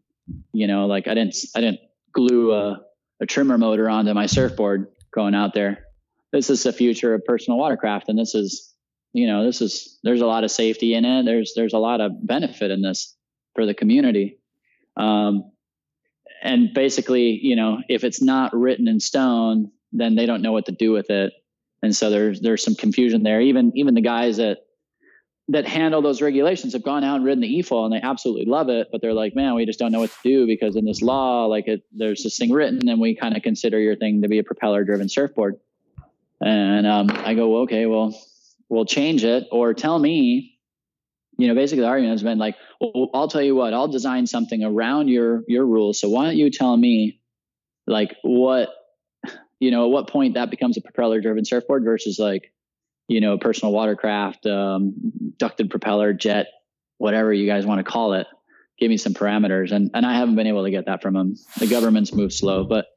You 0.53 0.67
know, 0.67 0.88
like 0.88 1.07
I 1.07 1.13
didn't, 1.13 1.35
I 1.55 1.61
didn't 1.61 1.81
glue 2.13 2.53
a, 2.53 2.81
a 3.21 3.25
trimmer 3.25 3.57
motor 3.57 3.89
onto 3.89 4.13
my 4.13 4.25
surfboard 4.25 4.88
going 5.13 5.35
out 5.35 5.53
there. 5.53 5.85
This 6.31 6.49
is 6.49 6.63
the 6.63 6.73
future 6.73 7.13
of 7.13 7.25
personal 7.25 7.59
watercraft. 7.59 8.09
And 8.09 8.17
this 8.17 8.33
is, 8.33 8.73
you 9.13 9.27
know, 9.27 9.45
this 9.45 9.61
is, 9.61 9.99
there's 10.03 10.21
a 10.21 10.25
lot 10.25 10.43
of 10.43 10.51
safety 10.51 10.95
in 10.95 11.05
it. 11.05 11.25
There's, 11.25 11.53
there's 11.55 11.73
a 11.73 11.77
lot 11.79 12.01
of 12.01 12.25
benefit 12.25 12.71
in 12.71 12.81
this 12.81 13.15
for 13.53 13.65
the 13.65 13.73
community. 13.73 14.39
Um, 14.97 15.51
and 16.41 16.73
basically, 16.73 17.39
you 17.43 17.55
know, 17.55 17.79
if 17.88 18.03
it's 18.03 18.21
not 18.21 18.55
written 18.55 18.88
in 18.88 18.99
stone, 18.99 19.71
then 19.91 20.15
they 20.15 20.25
don't 20.25 20.41
know 20.41 20.53
what 20.53 20.65
to 20.67 20.71
do 20.71 20.91
with 20.91 21.09
it. 21.09 21.33
And 21.83 21.95
so 21.95 22.09
there's 22.09 22.41
there's 22.41 22.63
some 22.63 22.75
confusion 22.75 23.23
there. 23.23 23.41
Even 23.41 23.71
even 23.75 23.93
the 23.95 24.01
guys 24.01 24.37
that 24.37 24.59
that 25.51 25.67
handle 25.67 26.01
those 26.01 26.21
regulations 26.21 26.73
have 26.73 26.83
gone 26.83 27.03
out 27.03 27.17
and 27.17 27.25
ridden 27.25 27.41
the 27.41 27.57
e-foil 27.57 27.85
and 27.85 27.93
they 27.93 28.01
absolutely 28.01 28.45
love 28.45 28.69
it, 28.69 28.87
but 28.89 29.01
they're 29.01 29.13
like, 29.13 29.35
man, 29.35 29.53
we 29.55 29.65
just 29.65 29.79
don't 29.79 29.91
know 29.91 29.99
what 29.99 30.09
to 30.09 30.17
do 30.23 30.45
because 30.45 30.77
in 30.77 30.85
this 30.85 31.01
law, 31.01 31.45
like 31.45 31.67
it, 31.67 31.83
there's 31.91 32.23
this 32.23 32.37
thing 32.37 32.51
written 32.51 32.87
and 32.87 33.01
we 33.01 33.15
kind 33.15 33.35
of 33.35 33.43
consider 33.43 33.77
your 33.77 33.97
thing 33.97 34.21
to 34.21 34.29
be 34.29 34.39
a 34.39 34.43
propeller 34.43 34.85
driven 34.85 35.09
surfboard. 35.09 35.55
And 36.39 36.87
um, 36.87 37.09
I 37.09 37.33
go, 37.33 37.49
well, 37.49 37.61
okay, 37.63 37.85
well, 37.85 38.17
we'll 38.69 38.85
change 38.85 39.25
it 39.25 39.47
or 39.51 39.73
tell 39.73 39.99
me, 39.99 40.57
you 41.37 41.47
know, 41.47 41.55
basically 41.55 41.81
the 41.81 41.87
argument 41.87 42.13
has 42.13 42.23
been 42.23 42.37
like, 42.37 42.55
well, 42.79 43.09
I'll 43.13 43.27
tell 43.27 43.41
you 43.41 43.55
what, 43.55 43.73
I'll 43.73 43.89
design 43.89 44.27
something 44.27 44.63
around 44.63 45.09
your, 45.09 45.43
your 45.47 45.65
rules. 45.65 45.99
So 45.99 46.07
why 46.07 46.25
don't 46.25 46.37
you 46.37 46.49
tell 46.49 46.77
me 46.77 47.19
like 47.87 48.15
what 48.21 48.69
you 49.61 49.69
know, 49.69 49.85
at 49.85 49.91
what 49.91 50.09
point 50.09 50.33
that 50.33 50.49
becomes 50.49 50.75
a 50.75 50.81
propeller 50.81 51.21
driven 51.21 51.45
surfboard 51.45 51.85
versus 51.85 52.17
like, 52.17 52.51
you 53.07 53.21
know, 53.21 53.33
a 53.33 53.38
personal 53.38 53.71
watercraft, 53.71 54.47
um, 54.47 54.95
ducted 55.38 55.69
propeller, 55.69 56.13
jet, 56.13 56.47
whatever 56.97 57.31
you 57.31 57.45
guys 57.45 57.63
want 57.63 57.77
to 57.77 57.89
call 57.89 58.13
it. 58.13 58.25
Give 58.79 58.89
me 58.89 58.97
some 58.97 59.13
parameters. 59.13 59.71
And, 59.71 59.91
and 59.93 60.03
I 60.03 60.15
haven't 60.15 60.35
been 60.35 60.47
able 60.47 60.63
to 60.63 60.71
get 60.71 60.88
that 60.88 61.03
from 61.03 61.13
them. 61.13 61.35
The 61.59 61.67
government's 61.67 62.11
moved 62.11 62.33
slow. 62.33 62.63
But 62.63 62.88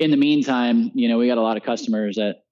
in 0.00 0.10
the 0.10 0.16
meantime, 0.16 0.90
you 0.94 1.08
know, 1.08 1.16
we 1.16 1.28
got 1.28 1.38
a 1.38 1.42
lot 1.42 1.56
of 1.56 1.62
customers 1.62 2.16
that 2.16 2.42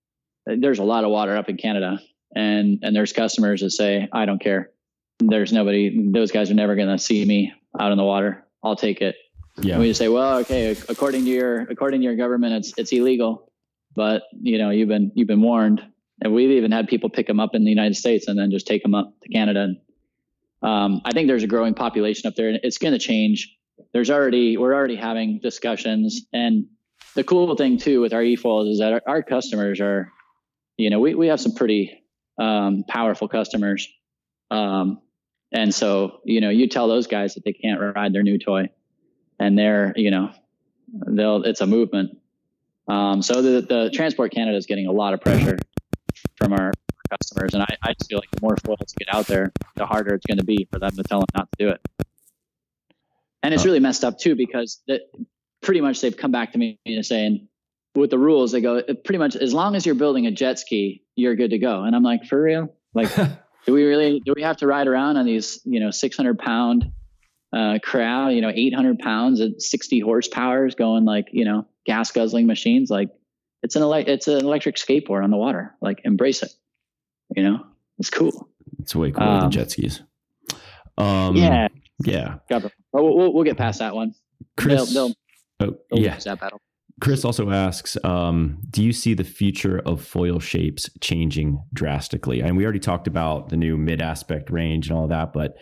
there's 0.47 0.79
a 0.79 0.85
lot 0.85 1.03
of 1.03 1.11
water 1.11 1.37
up 1.37 1.49
in 1.49 1.57
Canada. 1.57 1.99
And, 2.37 2.79
and 2.83 2.95
there's 2.95 3.13
customers 3.13 3.63
that 3.63 3.73
say, 3.73 4.09
I 4.13 4.25
don't 4.25 4.41
care. 4.41 4.71
There's 5.19 5.53
nobody, 5.53 6.13
those 6.13 6.31
guys 6.31 6.49
are 6.53 6.55
never 6.55 6.77
going 6.77 6.97
to 6.97 6.99
see 6.99 7.25
me 7.25 7.53
out 7.79 7.91
in 7.91 7.99
the 7.99 8.05
water. 8.05 8.47
I'll 8.63 8.77
take 8.77 9.01
it. 9.03 9.17
Yeah. 9.61 9.75
And 9.75 9.83
we 9.83 9.89
just 9.89 9.99
say, 9.99 10.07
well, 10.07 10.39
okay, 10.39 10.77
according 10.89 11.25
to 11.25 11.31
your 11.31 11.63
according 11.63 12.01
to 12.01 12.05
your 12.05 12.15
government, 12.15 12.55
it's 12.55 12.73
it's 12.77 12.93
illegal 12.93 13.48
but 13.95 14.23
you 14.41 14.59
know 14.59 14.71
you've 14.71 14.89
been 14.89 15.13
you've 15.15 15.29
been 15.29 15.43
warned. 15.43 15.83
And 16.21 16.35
we've 16.35 16.51
even 16.51 16.73
had 16.73 16.89
people 16.89 17.11
pick 17.11 17.29
them 17.29 17.39
up 17.39 17.55
in 17.55 17.63
the 17.63 17.71
united 17.71 17.95
states 17.95 18.27
and 18.27 18.37
then 18.37 18.51
just 18.51 18.67
take 18.67 18.83
them 18.83 18.95
up 18.95 19.13
to 19.23 19.29
canada. 19.29 19.61
And 19.61 19.77
um, 20.63 21.01
i 21.05 21.13
think 21.13 21.29
there's 21.29 21.45
a 21.45 21.49
growing 21.49 21.75
population 21.75 22.27
up 22.27 22.35
there 22.35 22.49
and 22.49 22.61
it's 22.63 22.79
going 22.79 22.93
to 22.93 22.99
change. 22.99 23.57
There's 23.93 24.11
already 24.11 24.57
we're 24.57 24.75
already 24.75 24.97
having 24.97 25.39
discussions. 25.41 26.23
And 26.33 26.67
the 27.15 27.25
cool 27.25 27.55
thing 27.57 27.79
too 27.79 28.01
with 28.01 28.13
our 28.13 28.23
e-foils 28.23 28.69
is 28.69 28.79
that 28.81 28.93
our, 28.93 29.03
our 29.07 29.23
customers 29.23 29.81
are 29.81 30.13
you 30.77 30.91
know 30.91 31.01
we, 31.01 31.15
we 31.15 31.29
have 31.29 31.41
some 31.41 31.55
pretty 31.55 32.05
um, 32.39 32.85
powerful 32.89 33.29
customers. 33.29 33.89
Um, 34.51 35.01
and 35.53 35.75
so 35.75 36.21
you 36.25 36.41
know 36.41 36.51
you 36.51 36.69
tell 36.69 36.89
those 36.89 37.07
guys 37.07 37.35
that 37.35 37.45
they 37.45 37.53
can't 37.53 37.81
ride 37.81 38.13
their 38.13 38.23
new 38.23 38.39
toy 38.39 38.69
and 39.39 39.59
they're 39.59 39.93
you 39.97 40.11
know 40.11 40.31
they'll 41.07 41.43
it's 41.45 41.61
a 41.61 41.67
movement 41.67 42.18
um, 42.89 43.23
so 43.23 43.43
the, 43.43 43.61
the 43.61 43.91
Transport 43.93 44.33
Canada 44.33 44.57
is 44.57 44.67
getting 44.67 44.87
a 44.87 44.93
lot 44.93 45.15
of 45.15 45.21
pressure 45.21 45.59
from 46.37 46.53
our 46.53 46.73
customers, 47.11 47.55
and 47.55 47.63
I, 47.63 47.77
I 47.83 47.93
just 47.95 48.09
feel 48.09 48.19
like 48.19 48.31
the 48.31 48.41
more 48.43 48.57
foils 48.65 48.95
get 48.99 49.15
out 49.15 49.27
there, 49.27 49.53
the 49.77 49.87
harder 49.87 50.15
it's 50.15 50.27
going 50.27 50.39
to 50.39 50.45
be 50.45 50.69
for 50.73 50.79
them 50.79 50.91
to 50.91 51.03
tell 51.03 51.21
them 51.21 51.29
not 51.35 51.49
to 51.53 51.65
do 51.65 51.71
it. 51.71 51.81
And 53.43 53.55
it's 53.55 53.65
really 53.65 53.81
messed 53.81 54.05
up 54.05 54.19
too 54.19 54.35
because 54.35 54.83
that 54.89 55.03
pretty 55.63 55.81
much 55.81 56.01
they've 56.01 56.17
come 56.17 56.33
back 56.33 56.53
to 56.53 56.59
me 56.59 56.79
and 56.87 57.05
saying 57.05 57.49
with 57.95 58.11
the 58.11 58.19
rules 58.19 58.53
they 58.53 58.61
go 58.61 58.83
pretty 58.83 59.19
much 59.19 59.37
as 59.37 59.53
long 59.53 59.75
as 59.75 59.87
you're 59.87 59.95
building 59.95 60.27
a 60.27 60.31
jet 60.31 60.59
ski 60.59 61.03
you're 61.17 61.35
good 61.35 61.51
to 61.51 61.59
go. 61.59 61.83
And 61.83 61.95
i'm 61.95 62.03
like 62.03 62.25
for 62.25 62.41
real? 62.41 62.75
Like 62.95 63.15
do 63.67 63.73
we 63.73 63.85
really 63.85 64.21
do 64.21 64.33
we 64.35 64.43
have 64.43 64.57
to 64.59 64.67
ride 64.67 64.87
around 64.87 65.17
on 65.17 65.27
these 65.27 65.61
you 65.65 65.81
know 65.81 65.91
600 65.91 66.39
pound 66.39 66.93
uh, 67.53 67.79
crowd 67.83 68.29
you 68.29 68.41
know 68.41 68.51
800 68.55 68.99
pounds 68.99 69.41
at 69.41 69.61
60 69.61 70.01
horsepower 70.01 70.69
going 70.71 71.05
like 71.05 71.29
you 71.33 71.45
know 71.45 71.67
gas 71.89 72.13
guzzling 72.13 72.47
machines. 72.47 72.91
Like 72.91 73.09
it's 73.63 73.75
an 73.75 73.83
ele- 73.83 73.95
it's 74.07 74.29
an 74.29 74.45
electric 74.45 74.77
skateboard 74.77 75.25
on 75.25 75.31
the 75.31 75.37
water. 75.37 75.75
Like 75.81 76.03
embrace 76.05 76.43
it. 76.43 76.53
You 77.35 77.43
know, 77.43 77.67
it's 77.99 78.11
cool. 78.11 78.49
It's 78.79 78.95
way 78.95 79.11
cooler 79.11 79.27
um, 79.27 79.41
than 79.41 79.51
jet 79.51 79.71
skis. 79.71 80.03
Um, 80.97 81.35
yeah, 81.35 81.69
yeah. 82.05 82.37
We'll, 82.93 83.17
we'll, 83.17 83.33
we'll, 83.33 83.45
get 83.45 83.57
past 83.57 83.81
that 83.81 83.95
one. 83.95 84.15
Chris, 84.57 84.93
they'll, 84.93 85.09
they'll, 85.09 85.71
oh, 85.71 85.79
they'll 85.91 86.01
yeah. 86.01 86.19
That 86.19 86.41
battle. 86.41 86.61
Chris 87.01 87.25
also 87.25 87.51
asks, 87.51 87.97
um, 88.03 88.59
do 88.71 88.83
you 88.83 88.93
see 88.93 89.15
the 89.15 89.25
future 89.25 89.79
of 89.87 90.03
foil 90.03 90.41
shapes 90.41 90.91
changing 91.01 91.63
drastically? 91.73 92.41
And 92.41 92.57
we 92.57 92.65
already 92.65 92.81
talked 92.81 93.07
about 93.07 93.51
the 93.51 93.57
new 93.57 93.77
mid 93.77 94.03
aspect 94.03 94.51
range 94.51 94.89
and 94.89 94.99
all 94.99 95.07
that, 95.07 95.33
but 95.33 95.55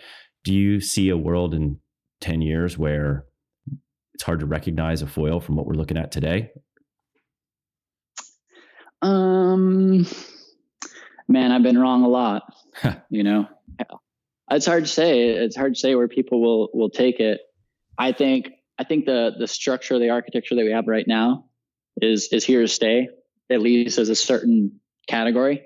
do 0.44 0.54
you 0.54 0.80
see 0.80 1.10
a 1.10 1.16
world 1.16 1.52
in 1.52 1.78
10 2.22 2.40
years 2.40 2.78
where 2.78 3.26
it's 4.16 4.22
hard 4.22 4.40
to 4.40 4.46
recognize 4.46 5.02
a 5.02 5.06
foil 5.06 5.40
from 5.40 5.56
what 5.56 5.66
we're 5.66 5.74
looking 5.74 5.98
at 5.98 6.10
today? 6.10 6.50
Um, 9.02 10.06
man, 11.28 11.52
I've 11.52 11.62
been 11.62 11.76
wrong 11.76 12.02
a 12.02 12.08
lot. 12.08 12.44
you 13.10 13.22
know, 13.22 13.46
it's 14.50 14.64
hard 14.64 14.86
to 14.86 14.90
say. 14.90 15.28
It's 15.28 15.54
hard 15.54 15.74
to 15.74 15.78
say 15.78 15.94
where 15.94 16.08
people 16.08 16.40
will 16.40 16.70
will 16.72 16.88
take 16.88 17.20
it. 17.20 17.42
I 17.98 18.12
think 18.12 18.52
I 18.78 18.84
think 18.84 19.04
the 19.04 19.34
the 19.38 19.46
structure, 19.46 19.98
the 19.98 20.08
architecture 20.08 20.54
that 20.54 20.64
we 20.64 20.72
have 20.72 20.88
right 20.88 21.06
now, 21.06 21.44
is 22.00 22.30
is 22.32 22.42
here 22.42 22.62
to 22.62 22.68
stay. 22.68 23.10
At 23.50 23.60
least 23.60 23.98
as 23.98 24.08
a 24.08 24.16
certain 24.16 24.80
category. 25.06 25.62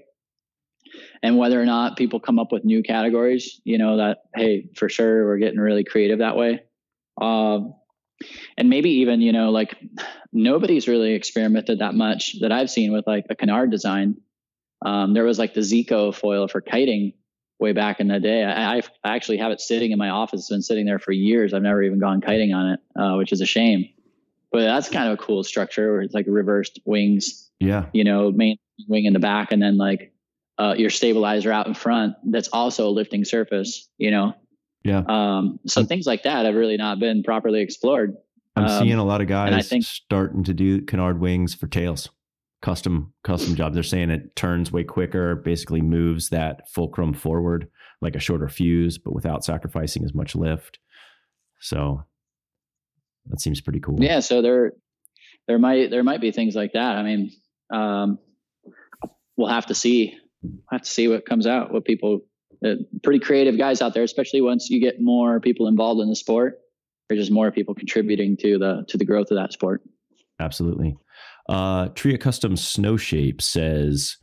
And 1.22 1.38
whether 1.38 1.62
or 1.62 1.66
not 1.66 1.96
people 1.96 2.18
come 2.18 2.40
up 2.40 2.50
with 2.50 2.64
new 2.64 2.82
categories, 2.82 3.60
you 3.62 3.78
know, 3.78 3.98
that 3.98 4.18
hey, 4.34 4.70
for 4.74 4.88
sure, 4.88 5.24
we're 5.24 5.38
getting 5.38 5.60
really 5.60 5.84
creative 5.84 6.18
that 6.18 6.36
way. 6.36 6.64
Um, 7.20 7.74
and 8.56 8.68
maybe 8.68 8.90
even 8.90 9.20
you 9.20 9.32
know 9.32 9.50
like 9.50 9.76
nobody's 10.32 10.88
really 10.88 11.12
experimented 11.12 11.78
that 11.78 11.94
much 11.94 12.36
that 12.40 12.52
i've 12.52 12.70
seen 12.70 12.92
with 12.92 13.06
like 13.06 13.26
a 13.30 13.34
canard 13.34 13.70
design. 13.70 14.16
Um, 14.82 15.12
there 15.12 15.24
was 15.24 15.38
like 15.38 15.52
the 15.52 15.60
Zeeko 15.60 16.14
foil 16.14 16.48
for 16.48 16.62
kiting 16.62 17.12
way 17.58 17.72
back 17.72 18.00
in 18.00 18.08
the 18.08 18.18
day. 18.18 18.42
I, 18.42 18.78
I, 18.78 18.82
actually 19.04 19.36
have 19.36 19.52
it 19.52 19.60
sitting 19.60 19.90
in 19.90 19.98
my 19.98 20.08
office. 20.08 20.40
It's 20.40 20.48
been 20.48 20.62
sitting 20.62 20.86
there 20.86 20.98
for 20.98 21.12
years. 21.12 21.52
I've 21.52 21.60
never 21.60 21.82
even 21.82 21.98
gone 21.98 22.22
kiting 22.22 22.54
on 22.54 22.72
it 22.72 22.80
uh, 22.98 23.16
which 23.16 23.30
is 23.30 23.42
a 23.42 23.46
shame. 23.46 23.90
But 24.50 24.62
that's 24.62 24.88
kind 24.88 25.08
of 25.08 25.14
a 25.14 25.22
cool 25.22 25.44
structure 25.44 25.92
where 25.92 26.00
it's 26.00 26.14
like 26.14 26.24
reversed 26.26 26.80
wings 26.86 27.50
yeah. 27.60 27.86
you 27.92 28.02
know 28.02 28.32
main 28.32 28.56
wing 28.88 29.04
in 29.04 29.12
the 29.12 29.20
back 29.20 29.52
and 29.52 29.62
then 29.62 29.76
like 29.76 30.12
uh, 30.58 30.74
your 30.76 30.90
stabilizer 30.90 31.52
out 31.52 31.66
in 31.66 31.74
front 31.74 32.16
that's 32.24 32.48
also 32.48 32.88
a 32.88 32.90
lifting 32.90 33.24
surface 33.24 33.88
you 33.98 34.10
know 34.10 34.34
yeah. 34.84 35.02
Um, 35.06 35.60
so 35.66 35.82
I'm, 35.82 35.86
things 35.86 36.06
like 36.06 36.22
that 36.24 36.46
have 36.46 36.54
really 36.54 36.76
not 36.76 36.98
been 36.98 37.22
properly 37.22 37.60
explored. 37.60 38.16
I'm 38.56 38.64
um, 38.64 38.82
seeing 38.82 38.98
a 38.98 39.04
lot 39.04 39.20
of 39.20 39.28
guys 39.28 39.68
think, 39.68 39.84
starting 39.84 40.44
to 40.44 40.54
do 40.54 40.82
canard 40.82 41.20
wings 41.20 41.54
for 41.54 41.66
tails. 41.66 42.08
custom 42.62 43.12
custom 43.24 43.54
jobs. 43.54 43.74
They're 43.74 43.82
saying 43.82 44.10
it 44.10 44.36
turns 44.36 44.72
way 44.72 44.84
quicker, 44.84 45.36
basically 45.36 45.80
moves 45.80 46.28
that 46.30 46.68
fulcrum 46.70 47.14
forward 47.14 47.68
like 48.02 48.16
a 48.16 48.20
shorter 48.20 48.48
fuse, 48.48 48.98
but 48.98 49.14
without 49.14 49.44
sacrificing 49.44 50.04
as 50.04 50.14
much 50.14 50.34
lift. 50.34 50.78
So 51.60 52.04
that 53.26 53.40
seems 53.40 53.60
pretty 53.60 53.80
cool. 53.80 54.02
Yeah. 54.02 54.20
So 54.20 54.42
there, 54.42 54.72
there 55.46 55.58
might 55.58 55.90
there 55.90 56.02
might 56.02 56.20
be 56.20 56.32
things 56.32 56.54
like 56.54 56.72
that. 56.72 56.96
I 56.96 57.02
mean, 57.02 57.30
um, 57.72 58.18
we'll 59.36 59.48
have 59.48 59.66
to 59.66 59.74
see. 59.74 60.16
We'll 60.42 60.62
have 60.72 60.82
to 60.82 60.90
see 60.90 61.08
what 61.08 61.26
comes 61.26 61.46
out. 61.46 61.72
What 61.72 61.84
people, 61.84 62.20
pretty 63.02 63.18
creative 63.20 63.56
guys 63.58 63.80
out 63.82 63.94
there, 63.94 64.02
especially 64.02 64.40
once 64.40 64.70
you 64.70 64.80
get 64.80 65.00
more 65.00 65.40
people 65.40 65.66
involved 65.66 66.00
in 66.00 66.08
the 66.08 66.16
sport. 66.16 66.58
or 67.10 67.16
just 67.16 67.30
more 67.30 67.50
people 67.50 67.74
contributing 67.74 68.36
to 68.36 68.58
the 68.58 68.84
to 68.88 68.96
the 68.96 69.04
growth 69.04 69.30
of 69.30 69.36
that 69.36 69.52
sport. 69.52 69.82
Absolutely. 70.38 70.96
Uh, 71.48 71.88
Tria 71.88 72.16
Custom 72.18 72.56
Snow 72.56 72.96
Shape 72.96 73.42
says, 73.42 74.16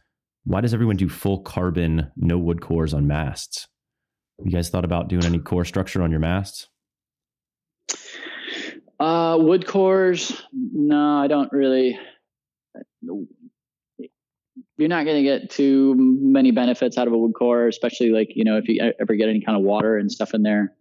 "Why 0.45 0.61
does 0.61 0.73
everyone 0.73 0.95
do 0.95 1.09
full 1.09 1.39
carbon, 1.41 2.11
no 2.15 2.37
wood 2.37 2.61
cores 2.61 2.93
on 2.93 3.05
masts? 3.05 3.67
You 4.43 4.51
guys 4.51 4.69
thought 4.69 4.85
about 4.85 5.09
doing 5.09 5.25
any 5.25 5.39
core 5.39 5.65
structure 5.65 6.01
on 6.01 6.11
your 6.11 6.21
masts?" 6.21 6.69
Uh, 8.99 9.37
wood 9.39 9.67
cores, 9.67 10.41
no, 10.53 11.17
I 11.17 11.27
don't 11.27 11.51
really. 11.51 11.99
You're 14.77 14.89
not 14.89 15.05
going 15.05 15.17
to 15.17 15.23
get 15.23 15.49
too 15.49 15.95
many 15.97 16.51
benefits 16.51 16.97
out 16.97 17.07
of 17.07 17.13
a 17.13 17.17
wood 17.17 17.33
core, 17.33 17.67
especially 17.67 18.11
like 18.11 18.29
you 18.35 18.43
know 18.43 18.57
if 18.57 18.67
you 18.67 18.93
ever 18.99 19.15
get 19.15 19.29
any 19.29 19.41
kind 19.41 19.57
of 19.57 19.63
water 19.63 19.97
and 19.97 20.11
stuff 20.11 20.33
in 20.33 20.43
there, 20.43 20.73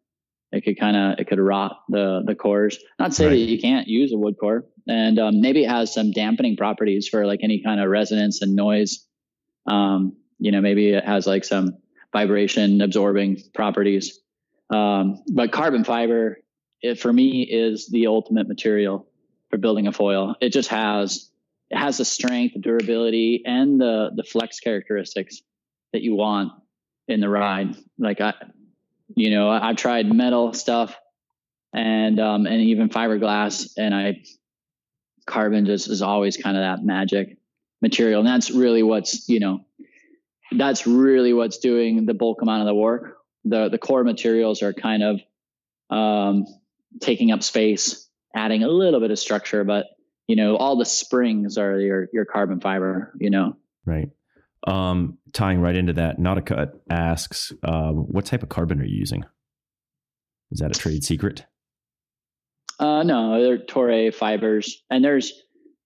it 0.53 0.63
could 0.65 0.79
kind 0.79 0.97
of 0.97 1.19
it 1.19 1.29
could 1.29 1.41
rot 1.41 1.83
the 1.89 2.23
the 2.27 2.35
cores. 2.35 2.79
Not 2.99 3.09
to 3.09 3.15
say 3.15 3.25
right. 3.27 3.31
that 3.31 3.39
you 3.39 3.61
can't 3.61 3.89
use 3.89 4.13
a 4.13 4.17
wood 4.17 4.37
core, 4.39 4.67
and 4.87 5.19
um, 5.19 5.41
maybe 5.41 5.65
it 5.65 5.71
has 5.71 5.93
some 5.95 6.13
dampening 6.13 6.57
properties 6.57 7.09
for 7.09 7.27
like 7.27 7.41
any 7.43 7.63
kind 7.63 7.81
of 7.81 7.89
resonance 7.89 8.43
and 8.43 8.55
noise. 8.55 9.07
Um, 9.67 10.17
you 10.39 10.53
know, 10.53 10.61
maybe 10.61 10.91
it 10.91 11.05
has 11.05 11.27
like 11.27 11.45
some 11.45 11.79
vibration 12.13 12.81
absorbing 12.83 13.43
properties. 13.55 14.21
Um, 14.71 15.23
but 15.33 15.53
carbon 15.53 15.85
fiber 15.85 16.39
it 16.83 17.01
for 17.01 17.13
me 17.13 17.43
is 17.43 17.89
the 17.89 18.07
ultimate 18.07 18.49
material 18.49 19.07
for 19.51 19.59
building 19.59 19.87
a 19.87 19.93
foil. 19.93 20.35
It 20.41 20.53
just 20.53 20.69
has 20.69 21.31
has 21.73 21.99
the 21.99 22.05
strength, 22.05 22.55
the 22.55 22.61
durability, 22.61 23.43
and 23.45 23.81
the 23.81 24.11
the 24.15 24.25
flex 24.25 24.61
characteristics 24.61 25.43
that 25.93 26.03
you 26.03 26.15
want 26.15 26.53
in 27.09 27.21
the 27.21 27.29
ride. 27.29 27.77
Like 27.99 28.21
I, 28.21 28.35
you 29.15 29.31
know, 29.31 29.49
I've 29.49 29.77
tried 29.77 30.13
metal 30.13 30.53
stuff 30.53 30.97
and 31.75 32.21
um, 32.21 32.47
and 32.47 32.61
even 32.63 32.89
fiberglass, 32.89 33.73
and 33.77 33.95
I 33.95 34.23
carbon 35.27 35.67
just 35.67 35.89
is 35.89 36.03
always 36.03 36.37
kind 36.37 36.57
of 36.57 36.63
that 36.63 36.85
magic 36.85 37.39
material, 37.83 38.21
and 38.21 38.29
that's 38.29 38.51
really 38.51 38.83
what's 38.83 39.29
you 39.29 39.41
know 39.41 39.61
that's 40.57 40.87
really 40.87 41.33
what's 41.33 41.59
doing 41.59 42.07
the 42.07 42.15
bulk 42.15 42.43
amount 42.43 42.63
of 42.63 42.67
the 42.67 42.75
work. 42.75 43.19
The 43.45 43.69
the 43.69 43.79
core 43.79 44.05
materials 44.05 44.63
are 44.63 44.73
kind 44.73 45.03
of 45.03 45.21
um, 45.91 46.47
taking 47.01 47.31
up 47.33 47.43
space, 47.43 48.09
adding 48.35 48.63
a 48.63 48.69
little 48.69 49.01
bit 49.01 49.11
of 49.11 49.19
structure, 49.19 49.65
but 49.65 49.87
you 50.27 50.37
know, 50.37 50.57
all 50.57 50.77
the 50.77 50.85
springs 50.85 51.59
are 51.59 51.79
your 51.79 52.09
your 52.13 52.25
carbon 52.25 52.61
fiber, 52.61 53.13
you 53.21 53.31
know. 53.31 53.57
Right. 53.85 54.11
Um, 54.67 55.19
tying 55.33 55.61
right 55.61 55.77
into 55.77 55.93
that, 55.93 56.19
Nauticut 56.19 56.71
asks, 56.91 57.53
um, 57.63 58.07
what 58.09 58.25
type 58.25 58.43
of 58.43 58.49
carbon 58.49 58.81
are 58.81 58.85
you 58.85 58.99
using? 58.99 59.25
Is 60.51 60.59
that 60.59 60.75
a 60.75 60.79
trade 60.79 61.05
secret? 61.05 61.47
Uh, 62.79 63.03
no, 63.05 63.41
they're 63.41 63.59
Toray 63.59 64.13
fibers, 64.13 64.83
and 64.91 65.05
there's 65.05 65.33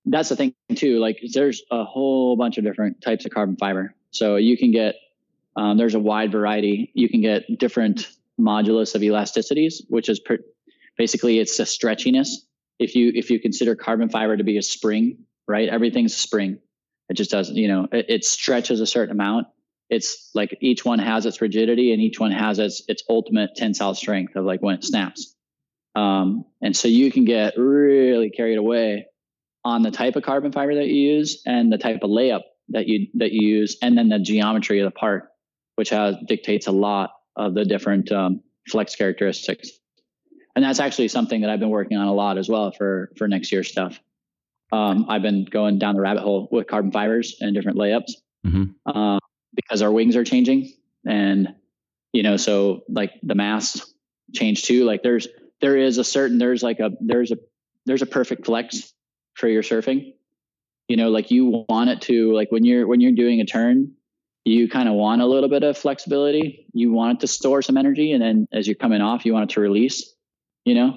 that's 0.06 0.30
the 0.30 0.36
thing 0.36 0.54
too. 0.74 0.98
Like, 0.98 1.20
there's 1.34 1.62
a 1.70 1.84
whole 1.84 2.36
bunch 2.36 2.56
of 2.56 2.64
different 2.64 3.02
types 3.02 3.26
of 3.26 3.32
carbon 3.32 3.56
fiber. 3.56 3.94
So 4.10 4.36
you 4.36 4.56
can 4.56 4.72
get 4.72 4.94
um, 5.56 5.76
there's 5.76 5.94
a 5.94 6.00
wide 6.00 6.32
variety. 6.32 6.90
You 6.94 7.08
can 7.08 7.20
get 7.20 7.58
different 7.58 8.08
modulus 8.40 8.94
of 8.94 9.02
elasticities, 9.02 9.82
which 9.88 10.08
is 10.08 10.18
per, 10.20 10.38
basically 10.96 11.38
it's 11.38 11.58
a 11.58 11.64
stretchiness. 11.64 12.28
If 12.80 12.96
you 12.96 13.12
if 13.14 13.30
you 13.30 13.38
consider 13.38 13.76
carbon 13.76 14.08
fiber 14.08 14.36
to 14.36 14.42
be 14.42 14.56
a 14.56 14.62
spring, 14.62 15.18
right? 15.46 15.68
Everything's 15.68 16.14
a 16.14 16.18
spring. 16.18 16.58
It 17.10 17.14
just 17.14 17.30
doesn't, 17.30 17.56
you 17.56 17.68
know, 17.68 17.86
it, 17.92 18.06
it 18.08 18.24
stretches 18.24 18.80
a 18.80 18.86
certain 18.86 19.12
amount. 19.12 19.48
It's 19.90 20.30
like 20.34 20.56
each 20.60 20.84
one 20.84 20.98
has 20.98 21.26
its 21.26 21.40
rigidity 21.42 21.92
and 21.92 22.00
each 22.00 22.18
one 22.18 22.30
has 22.30 22.58
its 22.58 22.82
its 22.88 23.02
ultimate 23.08 23.50
tensile 23.54 23.94
strength 23.94 24.34
of 24.34 24.46
like 24.46 24.62
when 24.62 24.76
it 24.76 24.84
snaps. 24.84 25.36
Um, 25.94 26.46
and 26.62 26.74
so 26.74 26.88
you 26.88 27.12
can 27.12 27.26
get 27.26 27.58
really 27.58 28.30
carried 28.30 28.56
away 28.56 29.06
on 29.62 29.82
the 29.82 29.90
type 29.90 30.16
of 30.16 30.22
carbon 30.22 30.52
fiber 30.52 30.74
that 30.76 30.86
you 30.86 31.16
use 31.16 31.42
and 31.44 31.70
the 31.70 31.78
type 31.78 31.98
of 32.02 32.10
layup 32.10 32.42
that 32.70 32.86
you 32.86 33.08
that 33.14 33.32
you 33.32 33.46
use, 33.46 33.76
and 33.82 33.98
then 33.98 34.08
the 34.08 34.18
geometry 34.18 34.80
of 34.80 34.86
the 34.86 34.98
part, 34.98 35.28
which 35.76 35.90
has 35.90 36.14
dictates 36.26 36.66
a 36.66 36.72
lot 36.72 37.10
of 37.36 37.52
the 37.52 37.64
different 37.66 38.10
um, 38.10 38.40
flex 38.68 38.94
characteristics 38.94 39.79
and 40.56 40.64
that's 40.64 40.80
actually 40.80 41.08
something 41.08 41.42
that 41.42 41.50
I've 41.50 41.60
been 41.60 41.70
working 41.70 41.96
on 41.96 42.06
a 42.06 42.12
lot 42.12 42.38
as 42.38 42.48
well 42.48 42.72
for 42.72 43.10
for 43.16 43.28
next 43.28 43.52
year's 43.52 43.68
stuff. 43.68 44.00
Um, 44.72 45.06
I've 45.08 45.22
been 45.22 45.44
going 45.44 45.78
down 45.78 45.94
the 45.94 46.00
rabbit 46.00 46.22
hole 46.22 46.48
with 46.50 46.66
carbon 46.66 46.92
fibers 46.92 47.36
and 47.40 47.54
different 47.54 47.78
layups 47.78 48.12
mm-hmm. 48.46 48.64
uh, 48.86 49.18
because 49.54 49.82
our 49.82 49.90
wings 49.90 50.16
are 50.16 50.24
changing, 50.24 50.72
and 51.06 51.54
you 52.12 52.22
know, 52.22 52.36
so 52.36 52.82
like 52.88 53.12
the 53.22 53.34
mass 53.34 53.92
change 54.34 54.64
too. 54.64 54.84
Like 54.84 55.02
there's 55.02 55.28
there 55.60 55.76
is 55.76 55.98
a 55.98 56.04
certain 56.04 56.38
there's 56.38 56.62
like 56.62 56.80
a 56.80 56.92
there's 57.00 57.32
a 57.32 57.36
there's 57.86 58.02
a 58.02 58.06
perfect 58.06 58.46
flex 58.46 58.92
for 59.34 59.48
your 59.48 59.62
surfing. 59.62 60.14
You 60.88 60.96
know, 60.96 61.10
like 61.10 61.30
you 61.30 61.64
want 61.68 61.90
it 61.90 62.00
to 62.02 62.32
like 62.32 62.50
when 62.50 62.64
you're 62.64 62.86
when 62.86 63.00
you're 63.00 63.12
doing 63.12 63.40
a 63.40 63.46
turn, 63.46 63.92
you 64.44 64.68
kind 64.68 64.88
of 64.88 64.94
want 64.94 65.22
a 65.22 65.26
little 65.26 65.48
bit 65.48 65.62
of 65.62 65.78
flexibility. 65.78 66.66
You 66.72 66.92
want 66.92 67.18
it 67.18 67.20
to 67.20 67.26
store 67.28 67.62
some 67.62 67.76
energy, 67.76 68.12
and 68.12 68.22
then 68.22 68.48
as 68.52 68.66
you're 68.66 68.74
coming 68.74 69.00
off, 69.00 69.24
you 69.24 69.32
want 69.32 69.50
it 69.50 69.54
to 69.54 69.60
release 69.60 70.14
you 70.64 70.74
know? 70.74 70.96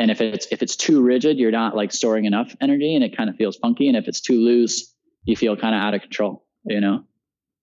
And 0.00 0.10
if 0.10 0.20
it's 0.20 0.46
if 0.50 0.62
it's 0.62 0.76
too 0.76 1.02
rigid 1.02 1.38
you're 1.38 1.50
not 1.50 1.76
like 1.76 1.92
storing 1.92 2.24
enough 2.24 2.54
energy 2.60 2.94
and 2.94 3.04
it 3.04 3.16
kind 3.16 3.30
of 3.30 3.36
feels 3.36 3.56
funky. 3.56 3.88
And 3.88 3.96
if 3.96 4.08
it's 4.08 4.20
too 4.20 4.40
loose 4.40 4.94
you 5.24 5.36
feel 5.36 5.56
kind 5.56 5.74
of 5.74 5.80
out 5.80 5.94
of 5.94 6.02
control 6.02 6.44
you 6.64 6.80
know? 6.80 7.04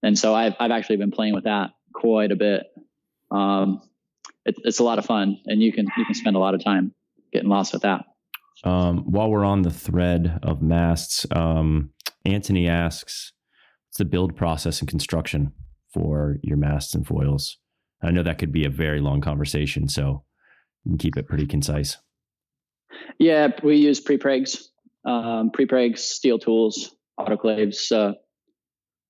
And 0.03 0.17
so 0.17 0.33
i've, 0.33 0.55
I've 0.59 0.71
actually 0.71 0.97
been 0.97 1.11
playing 1.11 1.33
with 1.33 1.45
that 1.45 1.71
quite 1.93 2.31
a 2.31 2.35
bit. 2.35 2.63
Um, 3.31 3.81
it, 4.45 4.55
it's 4.63 4.79
a 4.79 4.83
lot 4.83 4.99
of 4.99 5.05
fun 5.05 5.39
and 5.45 5.61
you 5.61 5.73
can 5.73 5.87
you 5.97 6.05
can 6.05 6.15
spend 6.15 6.35
a 6.35 6.39
lot 6.39 6.53
of 6.53 6.63
time 6.63 6.93
getting 7.33 7.49
lost 7.49 7.73
with 7.73 7.83
that. 7.83 8.05
Um, 8.63 8.99
while 8.99 9.29
we're 9.29 9.45
on 9.45 9.61
the 9.61 9.71
thread 9.71 10.39
of 10.43 10.61
masts 10.61 11.25
um, 11.31 11.91
anthony 12.25 12.67
asks 12.67 13.31
what's 13.87 13.97
the 13.97 14.05
build 14.05 14.35
process 14.35 14.81
and 14.81 14.89
construction 14.89 15.53
for 15.93 16.37
your 16.43 16.57
masts 16.57 16.93
and 16.93 17.05
foils? 17.05 17.57
I 18.01 18.11
know 18.11 18.23
that 18.23 18.37
could 18.37 18.51
be 18.51 18.65
a 18.65 18.69
very 18.69 19.01
long 19.01 19.19
conversation 19.21 19.89
so 19.89 20.23
and 20.85 20.99
keep 20.99 21.17
it 21.17 21.27
pretty 21.27 21.47
concise. 21.47 21.97
Yeah, 23.17 23.49
we 23.63 23.77
use 23.77 24.01
prepregs, 24.01 24.67
um, 25.05 25.51
prepregs, 25.51 25.99
steel 25.99 26.39
tools, 26.39 26.95
autoclaves. 27.19 27.91
Uh, 27.91 28.13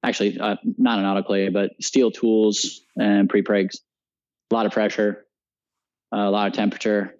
actually, 0.04 0.40
uh, 0.40 0.56
not 0.78 1.00
an 1.00 1.06
autoclave, 1.06 1.54
but 1.54 1.72
steel 1.82 2.12
tools 2.12 2.82
and 2.98 3.30
prepregs. 3.30 3.78
A 4.52 4.56
lot 4.56 4.66
of 4.66 4.72
pressure, 4.72 5.26
a 6.12 6.30
lot 6.30 6.48
of 6.48 6.54
temperature, 6.54 7.16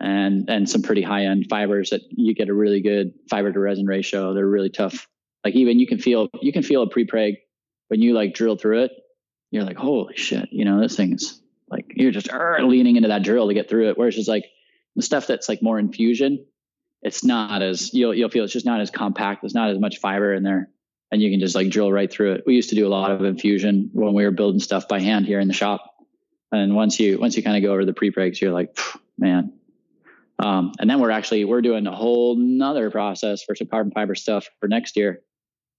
and 0.00 0.48
and 0.48 0.68
some 0.68 0.82
pretty 0.82 1.02
high 1.02 1.24
end 1.24 1.46
fibers 1.48 1.90
that 1.90 2.02
you 2.10 2.34
get 2.34 2.48
a 2.48 2.54
really 2.54 2.82
good 2.82 3.14
fiber 3.30 3.52
to 3.52 3.58
resin 3.58 3.86
ratio. 3.86 4.34
They're 4.34 4.46
really 4.46 4.70
tough. 4.70 5.08
Like 5.44 5.54
even 5.54 5.78
you 5.78 5.86
can 5.86 5.98
feel 5.98 6.28
you 6.40 6.52
can 6.52 6.62
feel 6.62 6.82
a 6.82 6.90
prepreg 6.90 7.36
when 7.88 8.00
you 8.00 8.14
like 8.14 8.34
drill 8.34 8.56
through 8.56 8.84
it. 8.84 8.92
You're 9.50 9.64
like, 9.64 9.76
holy 9.76 10.16
shit, 10.16 10.48
you 10.50 10.64
know 10.64 10.80
this 10.80 10.96
thing's 10.96 11.41
like 11.72 11.92
you're 11.96 12.12
just 12.12 12.28
leaning 12.32 12.96
into 12.96 13.08
that 13.08 13.22
drill 13.22 13.48
to 13.48 13.54
get 13.54 13.68
through 13.68 13.88
it. 13.88 13.98
Whereas 13.98 14.14
just 14.14 14.28
like 14.28 14.44
the 14.94 15.02
stuff 15.02 15.26
that's 15.26 15.48
like 15.48 15.62
more 15.62 15.78
infusion, 15.78 16.44
it's 17.00 17.24
not 17.24 17.62
as 17.62 17.92
you'll 17.94 18.14
you'll 18.14 18.28
feel 18.28 18.44
it's 18.44 18.52
just 18.52 18.66
not 18.66 18.80
as 18.80 18.90
compact. 18.90 19.40
There's 19.42 19.54
not 19.54 19.70
as 19.70 19.78
much 19.78 19.98
fiber 19.98 20.34
in 20.34 20.42
there, 20.42 20.68
and 21.10 21.22
you 21.22 21.30
can 21.30 21.40
just 21.40 21.54
like 21.54 21.70
drill 21.70 21.90
right 21.90 22.12
through 22.12 22.34
it. 22.34 22.44
We 22.46 22.54
used 22.54 22.68
to 22.68 22.76
do 22.76 22.86
a 22.86 22.90
lot 22.90 23.10
of 23.10 23.24
infusion 23.24 23.90
when 23.94 24.12
we 24.12 24.24
were 24.24 24.30
building 24.30 24.60
stuff 24.60 24.86
by 24.86 25.00
hand 25.00 25.26
here 25.26 25.40
in 25.40 25.48
the 25.48 25.54
shop. 25.54 25.88
And 26.52 26.76
once 26.76 27.00
you 27.00 27.18
once 27.18 27.36
you 27.36 27.42
kind 27.42 27.56
of 27.56 27.62
go 27.62 27.72
over 27.72 27.86
the 27.86 27.94
prepregs, 27.94 28.40
you're 28.40 28.52
like, 28.52 28.78
man. 29.18 29.54
Um, 30.38 30.72
and 30.78 30.90
then 30.90 31.00
we're 31.00 31.10
actually 31.10 31.44
we're 31.46 31.62
doing 31.62 31.86
a 31.86 31.94
whole 31.94 32.36
nother 32.36 32.90
process 32.90 33.42
for 33.42 33.54
some 33.54 33.68
carbon 33.68 33.92
fiber 33.92 34.14
stuff 34.14 34.48
for 34.60 34.68
next 34.68 34.96
year 34.96 35.22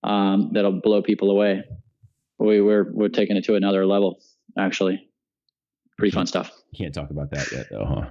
um, 0.03 0.49
that'll 0.53 0.79
blow 0.79 1.03
people 1.03 1.29
away. 1.29 1.63
We, 2.39 2.61
we're 2.61 2.91
we're 2.91 3.09
taking 3.09 3.37
it 3.37 3.45
to 3.45 3.55
another 3.55 3.85
level 3.85 4.19
actually 4.57 5.07
pretty 6.03 6.13
fun 6.13 6.27
stuff. 6.27 6.51
Can't 6.75 6.93
talk 6.93 7.11
about 7.11 7.31
that 7.31 7.49
yet, 7.53 7.67
though, 7.71 7.85
huh? 7.85 8.09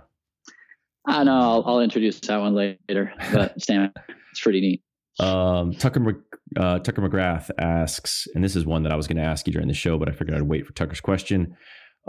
I 1.06 1.24
know. 1.24 1.39
I'll, 1.39 1.64
I'll 1.66 1.81
introduce 1.81 2.19
that 2.20 2.40
one 2.40 2.55
later, 2.55 3.12
but 3.31 3.60
Stan, 3.60 3.93
it's 4.31 4.40
pretty 4.40 4.62
neat. 4.62 4.82
Um, 5.20 5.74
Tucker 5.74 6.24
uh, 6.59 6.78
Tucker 6.78 7.02
McGrath 7.02 7.51
asks, 7.59 8.27
and 8.35 8.43
this 8.43 8.56
is 8.56 8.64
one 8.64 8.82
that 8.85 8.93
I 8.93 8.97
was 8.97 9.06
going 9.06 9.19
to 9.19 9.23
ask 9.23 9.47
you 9.47 9.52
during 9.52 9.69
the 9.69 9.74
show, 9.74 9.98
but 9.98 10.09
I 10.09 10.12
figured 10.12 10.35
I'd 10.35 10.40
wait 10.40 10.64
for 10.66 10.73
Tucker's 10.73 11.02
question. 11.02 11.55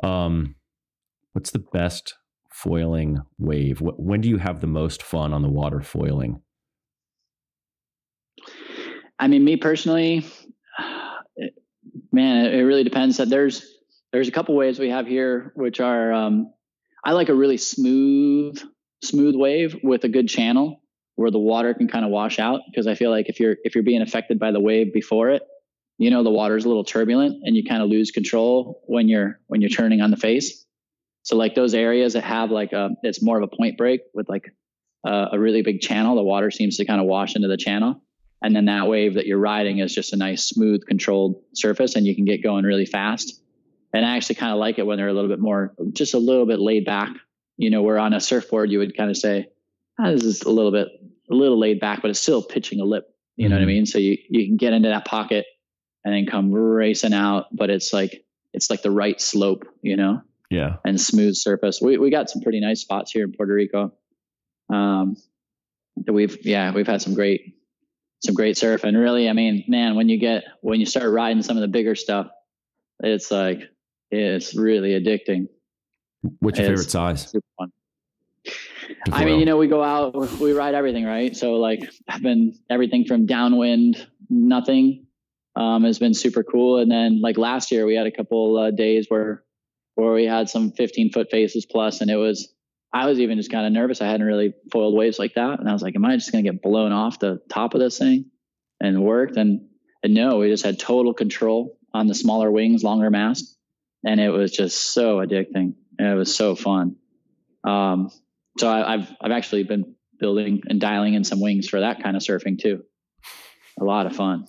Um, 0.02 0.56
what's 1.34 1.52
the 1.52 1.60
best 1.74 2.16
foiling 2.50 3.20
wave? 3.38 3.82
When 3.82 4.22
do 4.22 4.30
you 4.30 4.38
have 4.38 4.62
the 4.62 4.68
most 4.68 5.04
fun 5.04 5.34
on 5.34 5.42
the 5.42 5.50
water 5.50 5.82
foiling? 5.82 6.40
I 9.20 9.28
mean, 9.28 9.44
me 9.44 9.58
personally, 9.58 10.26
man, 12.14 12.46
it, 12.46 12.62
really 12.62 12.86
depends. 12.86 13.18
That 13.18 13.28
there's 13.28 13.66
there's 14.14 14.28
a 14.28 14.32
couple 14.32 14.56
waves 14.56 14.80
we 14.80 14.92
have 14.92 15.08
here, 15.08 15.52
which 15.56 15.80
are 15.80 16.14
um, 16.14 16.54
I 17.04 17.12
like 17.12 17.30
a 17.30 17.34
really 17.34 17.58
smooth 17.58 18.62
smooth 19.04 19.36
wave 19.36 19.76
with 19.84 20.06
a 20.06 20.08
good 20.08 20.30
channel 20.30 20.80
where 21.16 21.30
the 21.30 21.40
water 21.40 21.74
can 21.74 21.90
kind 21.90 22.06
of 22.06 22.12
wash 22.12 22.40
out 22.40 22.62
because 22.70 22.88
I 22.88 22.96
feel 22.96 23.10
like 23.10 23.28
if 23.28 23.40
you're 23.40 23.58
if 23.64 23.76
you're 23.76 23.84
being 23.84 24.04
affected 24.04 24.40
by 24.40 24.52
the 24.52 24.60
wave 24.60 24.94
before 24.94 25.32
it, 25.32 25.42
you 25.98 26.12
know 26.12 26.24
the 26.24 26.30
water's 26.30 26.64
a 26.64 26.68
little 26.68 26.86
turbulent 26.86 27.42
and 27.44 27.56
you 27.56 27.64
kind 27.68 27.82
of 27.82 27.90
lose 27.90 28.12
control 28.12 28.84
when 28.86 29.10
you're 29.10 29.40
when 29.48 29.62
you're 29.62 29.72
turning 29.72 30.00
on 30.00 30.12
the 30.12 30.18
face. 30.18 30.64
So 31.24 31.36
like 31.36 31.56
those 31.56 31.74
areas 31.74 32.14
that 32.14 32.24
have 32.24 32.52
like 32.52 32.72
a 32.72 32.92
it's 33.02 33.22
more 33.22 33.42
of 33.42 33.44
a 33.52 33.56
point 33.56 33.78
break 33.78 34.02
with 34.14 34.30
like 34.30 34.56
a, 35.04 35.30
a 35.34 35.40
really 35.40 35.64
big 35.64 35.82
channel, 35.82 36.16
the 36.16 36.24
water 36.24 36.52
seems 36.52 36.78
to 36.78 36.86
kind 36.86 37.02
of 37.02 37.08
wash 37.08 37.36
into 37.36 37.48
the 37.48 37.58
channel. 37.58 38.02
And 38.44 38.56
then 38.56 38.66
that 38.66 38.88
wave 38.88 39.16
that 39.16 39.26
you're 39.26 39.40
riding 39.40 39.80
is 39.80 39.96
just 39.96 40.12
a 40.12 40.18
nice, 40.18 40.44
smooth, 40.44 40.86
controlled 40.86 41.42
surface, 41.54 41.96
and 41.96 42.06
you 42.06 42.14
can 42.14 42.26
get 42.26 42.44
going 42.44 42.66
really 42.66 42.86
fast. 42.86 43.40
And 43.94 44.06
I 44.06 44.16
actually 44.18 44.36
kind 44.36 44.52
of 44.52 44.60
like 44.60 44.80
it 44.80 44.86
when 44.86 44.98
they're 44.98 45.08
a 45.08 45.14
little 45.14 45.30
bit 45.30 45.40
more, 45.40 45.74
just 45.92 46.14
a 46.14 46.20
little 46.20 46.46
bit 46.46 46.60
laid 46.60 46.86
back. 46.86 47.16
You 47.58 47.70
know, 47.70 47.84
where 47.84 48.00
on 48.00 48.14
a 48.14 48.20
surfboard 48.20 48.72
you 48.72 48.80
would 48.80 48.98
kind 48.98 49.12
of 49.12 49.18
say, 49.18 49.48
oh, 50.00 50.12
"This 50.12 50.24
is 50.24 50.42
a 50.42 50.50
little 50.50 50.72
bit, 50.72 50.88
a 51.30 51.36
little 51.36 51.60
laid 51.60 51.80
back, 51.80 52.02
but 52.02 52.10
it's 52.10 52.20
still 52.20 52.42
pitching 52.42 52.80
a 52.80 52.86
lip." 52.86 53.06
You 53.36 53.48
know 53.48 53.56
mm-hmm. 53.56 53.62
what 53.62 53.68
I 53.68 53.72
mm-hmm. 53.72 53.76
mean? 53.76 53.86
So 53.86 54.00
you 54.00 54.18
you 54.30 54.46
can 54.48 54.58
get 54.58 54.74
into 54.74 54.90
that 54.90 55.06
pocket 55.06 55.46
and 56.04 56.14
then 56.14 56.26
come 56.26 56.52
racing 56.52 57.14
out, 57.14 57.48
but 57.56 57.70
it's 57.70 57.94
like 57.94 58.26
it's 58.54 58.70
like 58.70 58.82
the 58.82 58.92
right 58.92 59.20
slope, 59.20 59.66
you 59.82 59.96
know? 59.96 60.22
Yeah. 60.50 60.78
And 60.86 61.02
smooth 61.02 61.36
surface. 61.36 61.80
We 61.82 61.98
we 61.98 62.12
got 62.12 62.30
some 62.30 62.42
pretty 62.42 62.60
nice 62.60 62.82
spots 62.82 63.12
here 63.12 63.24
in 63.24 63.32
Puerto 63.32 63.54
Rico. 63.54 63.94
Um, 64.70 65.18
we've 66.08 66.38
yeah 66.46 66.74
we've 66.74 66.88
had 66.88 67.02
some 67.02 67.16
great 67.16 67.56
some 68.24 68.36
great 68.36 68.58
surf. 68.58 68.84
And 68.84 68.98
really, 68.98 69.28
I 69.30 69.34
mean, 69.34 69.64
man, 69.68 69.96
when 69.96 70.10
you 70.10 70.20
get 70.20 70.44
when 70.62 70.80
you 70.80 70.86
start 70.86 71.12
riding 71.12 71.42
some 71.42 71.58
of 71.58 71.62
the 71.62 71.68
bigger 71.68 71.96
stuff, 71.96 72.28
it's 73.00 73.32
like 73.32 73.64
it's 74.14 74.56
really 74.56 74.92
addicting. 74.92 75.48
What's 76.40 76.60
your 76.60 76.74
it's 76.74 76.82
favorite 76.82 76.92
size? 76.92 77.36
I 79.12 79.26
mean, 79.26 79.40
you 79.40 79.46
know, 79.46 79.58
we 79.58 79.68
go 79.68 79.84
out, 79.84 80.14
we 80.40 80.54
ride 80.54 80.76
everything, 80.76 81.06
right? 81.06 81.36
So 81.36 81.54
like, 81.54 81.90
I've 82.08 82.22
been 82.22 82.54
everything 82.70 83.06
from 83.06 83.26
downwind, 83.26 84.06
nothing, 84.30 85.06
um, 85.56 85.84
has 85.84 86.00
been 86.00 86.14
super 86.14 86.44
cool. 86.44 86.80
And 86.80 86.92
then 86.92 87.22
like 87.22 87.38
last 87.38 87.72
year, 87.72 87.86
we 87.86 87.96
had 87.96 88.08
a 88.08 88.12
couple 88.12 88.58
uh, 88.58 88.72
days 88.72 89.08
where 89.10 89.44
where 89.96 90.14
we 90.14 90.26
had 90.26 90.50
some 90.50 90.72
15 90.72 91.12
foot 91.12 91.30
faces 91.30 91.66
plus, 91.66 92.02
and 92.02 92.10
it 92.10 92.16
was 92.16 92.54
I 92.94 93.08
was 93.08 93.20
even 93.20 93.38
just 93.38 93.52
kind 93.52 93.66
of 93.66 93.74
nervous. 93.74 94.02
I 94.02 94.08
hadn't 94.08 94.26
really 94.26 94.54
foiled 94.72 94.96
waves 94.96 95.18
like 95.18 95.34
that. 95.34 95.60
And 95.60 95.68
I 95.68 95.74
was 95.74 95.82
like, 95.82 95.96
am 95.96 96.06
I 96.06 96.16
just 96.16 96.32
going 96.32 96.44
to 96.44 96.52
get 96.52 96.62
blown 96.62 96.92
off 96.92 97.18
the 97.18 97.42
top 97.50 97.74
of 97.74 97.80
this 97.80 97.98
thing? 97.98 98.26
And 98.80 98.96
it 98.96 99.00
worked. 99.00 99.36
And, 99.36 99.68
and 100.04 100.14
no, 100.14 100.38
we 100.38 100.50
just 100.50 100.64
had 100.64 100.80
total 100.80 101.14
control 101.14 101.80
on 101.92 102.06
the 102.06 102.14
smaller 102.14 102.52
wings, 102.52 102.84
longer 102.84 103.10
mast. 103.10 103.53
And 104.06 104.20
it 104.20 104.30
was 104.30 104.52
just 104.52 104.94
so 104.94 105.18
addicting. 105.18 105.74
And 105.98 106.08
it 106.08 106.16
was 106.16 106.36
so 106.36 106.56
fun. 106.56 106.98
Um, 107.64 108.12
so 108.58 108.70
I, 108.70 108.98
have 108.98 109.16
I've 109.22 109.32
actually 109.32 109.64
been 109.64 109.96
building 110.20 110.62
and 110.68 110.80
dialing 110.80 111.14
in 111.14 111.24
some 111.24 111.42
wings 111.42 111.68
for 111.70 111.80
that 111.80 112.04
kind 112.04 112.16
of 112.16 112.22
surfing 112.22 112.60
too. 112.60 112.84
A 113.80 113.84
lot 113.84 114.06
of 114.06 114.16
fun. 114.16 114.48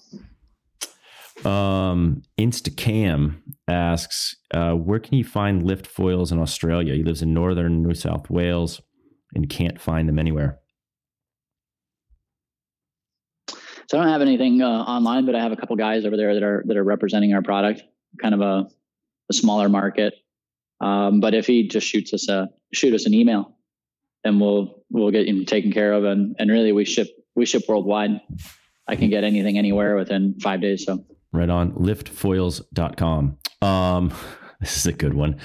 Um, 1.44 2.22
Instacam 2.38 3.40
asks, 3.68 4.36
uh, 4.52 4.72
where 4.72 5.00
can 5.00 5.14
you 5.14 5.24
find 5.24 5.62
lift 5.62 5.86
foils 5.86 6.32
in 6.32 6.38
Australia? 6.38 6.94
He 6.94 7.02
lives 7.02 7.22
in 7.22 7.34
northern 7.34 7.82
New 7.82 7.94
South 7.94 8.30
Wales 8.30 8.80
and 9.34 9.48
can't 9.48 9.80
find 9.80 10.08
them 10.08 10.18
anywhere. 10.18 10.60
So 13.90 13.98
I 13.98 14.02
don't 14.02 14.12
have 14.12 14.22
anything 14.22 14.62
uh, 14.62 14.66
online, 14.66 15.26
but 15.26 15.34
I 15.34 15.42
have 15.42 15.52
a 15.52 15.56
couple 15.56 15.76
guys 15.76 16.06
over 16.06 16.16
there 16.16 16.34
that 16.34 16.42
are 16.42 16.64
that 16.66 16.76
are 16.76 16.84
representing 16.84 17.34
our 17.34 17.42
product, 17.42 17.82
kind 18.20 18.34
of 18.34 18.40
a, 18.40 18.66
a 19.30 19.34
smaller 19.34 19.68
market. 19.68 20.14
Um, 20.80 21.20
but 21.20 21.34
if 21.34 21.46
he 21.46 21.68
just 21.68 21.86
shoots 21.86 22.12
us 22.12 22.28
a 22.28 22.48
shoot 22.72 22.94
us 22.94 23.06
an 23.06 23.14
email, 23.14 23.56
then 24.22 24.38
we'll 24.40 24.82
we'll 24.90 25.10
get 25.10 25.26
him 25.26 25.44
taken 25.44 25.72
care 25.72 25.92
of. 25.92 26.04
And 26.04 26.36
and 26.38 26.50
really, 26.50 26.72
we 26.72 26.84
ship 26.84 27.08
we 27.34 27.46
ship 27.46 27.62
worldwide. 27.68 28.20
I 28.86 28.96
can 28.96 29.08
get 29.08 29.24
anything 29.24 29.56
anywhere 29.56 29.96
within 29.96 30.38
five 30.40 30.60
days. 30.60 30.84
So 30.84 31.04
right 31.32 31.50
on 31.50 31.72
liftfoils.com. 31.72 33.38
Um, 33.60 34.12
this 34.60 34.76
is 34.76 34.86
a 34.86 34.92
good 34.92 35.14
one. 35.14 35.40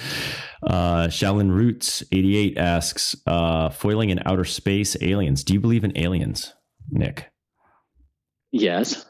Uh, 0.61 1.07
Shaolin 1.07 1.51
Roots 1.51 2.03
88 2.11 2.57
asks, 2.57 3.15
uh, 3.26 3.69
foiling 3.69 4.10
in 4.10 4.22
outer 4.26 4.45
space 4.45 4.95
aliens. 5.01 5.43
Do 5.43 5.53
you 5.53 5.60
believe 5.60 5.84
in 5.84 5.97
aliens, 5.97 6.53
Nick? 6.91 7.31
Yes. 8.51 9.06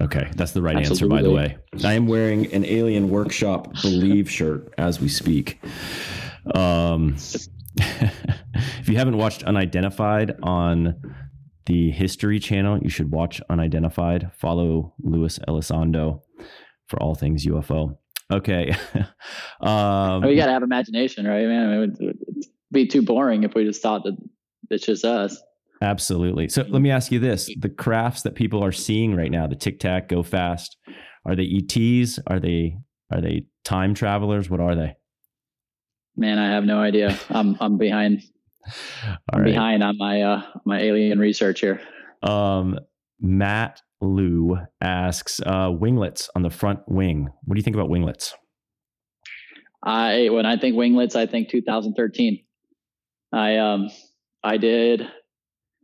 Okay, 0.00 0.30
that's 0.34 0.52
the 0.52 0.62
right 0.62 0.76
Absolutely. 0.76 1.04
answer, 1.04 1.08
by 1.08 1.22
the 1.22 1.30
way. 1.30 1.58
I 1.84 1.94
am 1.94 2.06
wearing 2.06 2.52
an 2.52 2.64
Alien 2.64 3.10
Workshop 3.10 3.74
Believe 3.82 4.30
shirt 4.30 4.72
as 4.78 5.00
we 5.00 5.08
speak. 5.08 5.60
Um, 6.54 7.16
if 7.76 8.88
you 8.88 8.96
haven't 8.96 9.18
watched 9.18 9.42
Unidentified 9.42 10.36
on 10.42 10.94
the 11.70 11.90
History 11.92 12.40
channel. 12.40 12.78
You 12.82 12.90
should 12.90 13.12
watch 13.12 13.40
Unidentified. 13.48 14.32
Follow 14.34 14.92
Luis 15.02 15.38
Elizondo 15.46 16.20
for 16.88 17.00
all 17.00 17.14
things 17.14 17.46
UFO. 17.46 17.96
Okay. 18.28 18.74
um, 19.60 20.22
we 20.22 20.34
got 20.34 20.46
to 20.46 20.52
have 20.52 20.64
imagination, 20.64 21.26
right, 21.26 21.46
man? 21.46 21.72
It 21.72 21.78
would, 21.78 22.00
it 22.00 22.16
would 22.26 22.44
be 22.72 22.88
too 22.88 23.02
boring 23.02 23.44
if 23.44 23.54
we 23.54 23.64
just 23.64 23.82
thought 23.82 24.02
that 24.02 24.16
it's 24.68 24.84
just 24.84 25.04
us. 25.04 25.40
Absolutely. 25.82 26.48
So 26.48 26.64
let 26.68 26.82
me 26.82 26.90
ask 26.90 27.10
you 27.10 27.18
this: 27.18 27.50
the 27.58 27.68
crafts 27.68 28.22
that 28.22 28.34
people 28.34 28.62
are 28.64 28.72
seeing 28.72 29.14
right 29.14 29.30
now, 29.30 29.46
the 29.46 29.56
Tic 29.56 29.80
Tac, 29.80 30.08
Go 30.08 30.22
Fast, 30.22 30.76
are 31.24 31.34
they 31.34 31.44
ETs? 31.44 32.18
Are 32.26 32.40
they 32.40 32.76
are 33.12 33.20
they 33.20 33.46
time 33.64 33.94
travelers? 33.94 34.50
What 34.50 34.60
are 34.60 34.74
they? 34.74 34.96
Man, 36.16 36.38
I 36.38 36.50
have 36.50 36.64
no 36.64 36.80
idea. 36.80 37.18
I'm 37.30 37.56
I'm 37.60 37.78
behind 37.78 38.22
right. 39.34 39.44
behind 39.44 39.82
on 39.82 39.96
my 39.98 40.22
uh, 40.22 40.42
my 40.64 40.80
alien 40.80 41.18
research 41.18 41.60
here. 41.60 41.80
Um, 42.22 42.78
Matt 43.20 43.80
Lou 44.00 44.58
asks, 44.80 45.40
uh, 45.44 45.70
winglets 45.70 46.30
on 46.34 46.42
the 46.42 46.50
front 46.50 46.80
wing. 46.86 47.28
What 47.44 47.54
do 47.54 47.58
you 47.58 47.62
think 47.62 47.76
about 47.76 47.90
winglets? 47.90 48.34
I 49.82 50.28
when 50.30 50.46
I 50.46 50.56
think 50.56 50.76
winglets, 50.76 51.16
I 51.16 51.26
think 51.26 51.48
2013. 51.48 52.44
I 53.32 53.56
um 53.56 53.88
I 54.42 54.56
did 54.56 55.06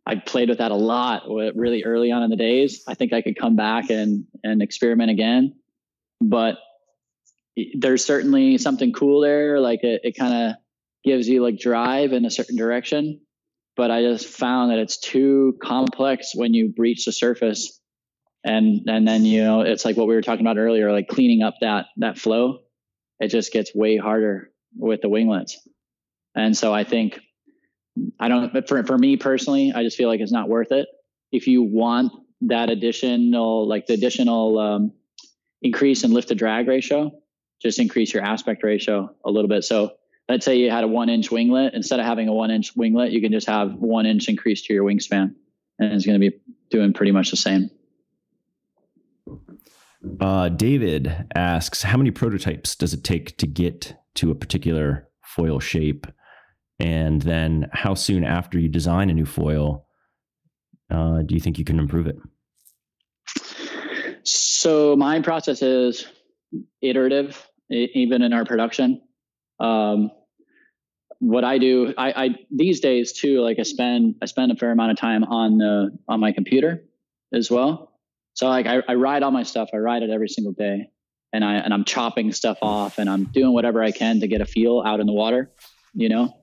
I 0.07 0.15
played 0.15 0.49
with 0.49 0.59
that 0.59 0.71
a 0.71 0.77
lot 0.77 1.25
really 1.27 1.83
early 1.83 2.13
on 2.13 2.23
in 2.23 2.31
the 2.31 2.37
days. 2.37 2.85
I 2.87 2.95
think 2.95 3.13
I 3.13 3.23
could 3.23 3.37
come 3.37 3.57
back 3.57 3.91
and 3.91 4.25
and 4.45 4.63
experiment 4.63 5.11
again, 5.11 5.57
but 6.21 6.59
there's 7.75 8.05
certainly 8.05 8.59
something 8.59 8.93
cool 8.93 9.21
there. 9.21 9.59
Like 9.59 9.83
it, 9.83 10.03
it 10.05 10.17
kind 10.17 10.35
of 10.35 10.57
gives 11.05 11.29
you 11.29 11.43
like 11.43 11.59
drive 11.59 12.13
in 12.13 12.25
a 12.25 12.31
certain 12.31 12.57
direction. 12.57 13.21
But 13.77 13.91
I 13.91 14.03
just 14.03 14.27
found 14.27 14.71
that 14.71 14.79
it's 14.79 14.99
too 14.99 15.59
complex 15.63 16.35
when 16.35 16.55
you 16.55 16.69
breach 16.69 17.05
the 17.05 17.13
surface. 17.13 17.81
And 18.45 18.83
and 18.87 19.09
then 19.09 19.25
you 19.25 19.43
know 19.43 19.63
it's 19.63 19.85
like 19.85 19.97
what 19.97 20.07
we 20.07 20.15
were 20.15 20.23
talking 20.23 20.47
about 20.47 20.57
earlier, 20.57 20.93
like 20.93 21.09
cleaning 21.09 21.43
up 21.43 21.55
that 21.63 21.87
that 21.97 22.17
flow. 22.17 22.61
It 23.19 23.29
just 23.29 23.53
gets 23.53 23.75
way 23.75 23.97
harder 23.97 24.53
with 24.77 25.01
the 25.01 25.09
winglets. 25.09 25.59
And 26.37 26.57
so 26.57 26.73
I 26.73 26.85
think 26.85 27.19
I 28.21 28.29
don't 28.29 28.53
but 28.53 28.69
for 28.69 28.83
for 28.85 28.99
me 28.99 29.17
personally, 29.17 29.73
I 29.75 29.83
just 29.83 29.97
feel 29.97 30.09
like 30.09 30.21
it's 30.21 30.33
not 30.33 30.49
worth 30.49 30.73
it. 30.73 30.87
If 31.33 31.47
you 31.47 31.63
want 31.63 32.13
that 32.43 32.71
additional 32.71 33.67
like 33.67 33.87
the 33.87 33.95
additional 33.95 34.59
um, 34.59 34.93
increase 35.63 36.05
in 36.05 36.13
lift 36.13 36.29
to 36.29 36.35
drag 36.35 36.69
ratio, 36.69 37.13
just 37.61 37.79
increase 37.79 38.13
your 38.13 38.23
aspect 38.23 38.63
ratio 38.63 39.15
a 39.25 39.31
little 39.31 39.49
bit. 39.49 39.65
So 39.65 39.93
let's 40.29 40.45
say 40.45 40.57
you 40.57 40.71
had 40.71 40.85
a 40.85 40.89
one 40.89 41.09
inch 41.09 41.31
winglet 41.31 41.75
instead 41.75 42.01
of 42.01 42.07
having 42.07 42.29
a 42.29 42.33
one 42.33 42.51
inch 42.51 42.75
winglet 42.75 43.13
you 43.13 43.21
can 43.21 43.33
just 43.33 43.47
have 43.47 43.75
one 43.75 44.07
inch 44.07 44.29
increase 44.29 44.63
to 44.63 44.75
your 44.75 44.85
wingspan 44.85 45.35
and 45.79 45.93
it's 45.93 46.07
going 46.07 46.21
to 46.21 46.31
be 46.31 46.37
doing 46.71 46.93
pretty 46.93 47.13
much 47.13 47.31
the 47.31 47.37
same 47.37 47.71
uh, 50.21 50.49
david 50.49 51.27
asks 51.35 51.83
how 51.83 51.97
many 51.97 52.11
prototypes 52.11 52.75
does 52.75 52.93
it 52.93 53.05
take 53.05 53.37
to 53.39 53.47
get 53.47 53.97
to 54.15 54.31
a 54.31 54.35
particular 54.35 55.09
foil 55.23 55.61
shape 55.61 56.07
and 56.79 57.23
then 57.23 57.69
how 57.73 57.95
soon 57.95 58.25
after 58.25 58.59
you 58.59 58.69
design 58.69 59.11
a 59.11 59.15
new 59.15 59.27
foil 59.27 59.87
uh, 60.91 61.23
do 61.23 61.35
you 61.35 61.41
think 61.41 61.59
you 61.59 61.65
can 61.65 61.79
improve 61.79 62.07
it 62.07 62.17
so 64.23 64.97
my 64.97 65.21
process 65.21 65.63
is 65.63 66.07
iterative 66.81 67.49
even 67.71 68.23
in 68.23 68.33
our 68.33 68.45
production 68.45 69.01
um, 69.59 70.11
what 71.19 71.45
I 71.45 71.59
do, 71.59 71.95
I, 71.97 72.25
I, 72.25 72.29
these 72.51 72.81
days 72.81 73.13
too, 73.13 73.41
like 73.41 73.59
I 73.59 73.63
spend 73.63 74.17
I 74.23 74.27
spend 74.27 74.53
a 74.53 74.57
fair 74.57 74.71
amount 74.71 74.93
of 74.93 74.99
time 74.99 75.25
on 75.25 75.59
the 75.59 75.97
on 76.09 76.21
my 76.21 76.33
computer 76.33 76.85
as 77.33 77.51
well. 77.51 77.93
So 78.35 78.49
like 78.49 78.67
I, 78.67 78.83
I 78.87 78.95
write 78.95 79.23
all 79.23 79.31
my 79.31 79.43
stuff. 79.43 79.71
I 79.73 79.79
write 79.79 80.03
it 80.03 80.11
every 80.11 80.29
single 80.29 80.53
day, 80.53 80.91
and 81.33 81.45
I 81.45 81.55
and 81.55 81.73
I'm 81.73 81.85
chopping 81.85 82.33
stuff 82.33 82.59
off, 82.61 82.99
and 82.99 83.09
I'm 83.09 83.25
doing 83.25 83.53
whatever 83.53 83.83
I 83.83 83.93
can 83.93 84.21
to 84.21 84.29
get 84.29 84.41
a 84.41 84.47
feel 84.47 84.83
out 84.85 85.01
in 85.01 85.07
the 85.07 85.13
water, 85.13 85.51
you 85.95 86.09
know. 86.09 86.35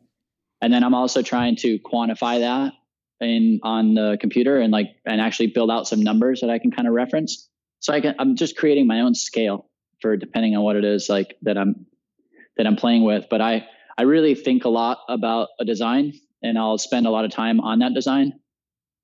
And 0.64 0.72
then 0.72 0.82
I'm 0.82 0.96
also 0.96 1.22
trying 1.22 1.58
to 1.58 1.78
quantify 1.80 2.40
that 2.40 2.72
in 3.20 3.60
on 3.64 3.96
the 3.96 4.18
computer 4.22 4.60
and 4.60 4.72
like 4.72 4.96
and 5.06 5.20
actually 5.20 5.48
build 5.48 5.70
out 5.70 5.90
some 5.90 6.02
numbers 6.02 6.40
that 6.40 6.50
I 6.50 6.58
can 6.58 6.72
kind 6.72 6.88
of 6.88 6.94
reference. 6.94 7.50
So 7.80 7.94
I 7.94 8.00
can 8.00 8.16
I'm 8.18 8.38
just 8.38 8.56
creating 8.56 8.88
my 8.88 9.02
own 9.02 9.14
scale 9.14 9.70
for 10.00 10.16
depending 10.16 10.56
on 10.56 10.64
what 10.64 10.78
it 10.78 10.86
is 10.86 11.10
like 11.10 11.36
that 11.42 11.58
I'm 11.58 11.86
that 12.56 12.66
I'm 12.66 12.78
playing 12.78 13.04
with. 13.04 13.26
But 13.30 13.42
I 13.42 13.68
I 13.98 14.04
really 14.04 14.36
think 14.36 14.64
a 14.64 14.70
lot 14.70 15.00
about 15.10 15.50
a 15.60 15.66
design 15.66 16.14
and 16.42 16.58
I'll 16.58 16.78
spend 16.78 17.08
a 17.08 17.10
lot 17.10 17.26
of 17.26 17.32
time 17.32 17.60
on 17.60 17.80
that 17.80 17.94
design. 17.94 18.40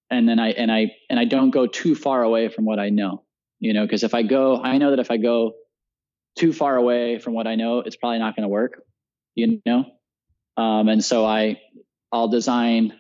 And 0.10 0.30
then 0.30 0.40
I 0.40 0.52
and 0.52 0.72
I 0.72 0.94
and 1.10 1.20
I 1.20 1.26
don't 1.26 1.52
go 1.52 1.68
too 1.68 1.94
far 1.94 2.24
away 2.24 2.48
from 2.48 2.64
what 2.64 2.80
I 2.80 2.88
know. 2.88 3.26
You 3.60 3.74
know, 3.74 3.84
because 3.86 4.04
if 4.04 4.14
I 4.14 4.24
go, 4.24 4.64
I 4.64 4.78
know 4.78 4.92
that 4.92 5.00
if 5.00 5.12
I 5.12 5.18
go 5.18 5.56
too 6.38 6.54
far 6.54 6.78
away 6.78 7.20
from 7.20 7.34
what 7.34 7.48
I 7.48 7.56
know, 7.56 7.80
it's 7.80 7.98
probably 7.98 8.20
not 8.20 8.38
going 8.38 8.44
to 8.44 8.50
work. 8.50 8.82
You 9.36 9.62
know, 9.66 9.84
um, 10.60 10.90
and 10.90 11.04
so 11.04 11.26
I 11.26 11.62
I'll 12.12 12.28
design. 12.28 12.94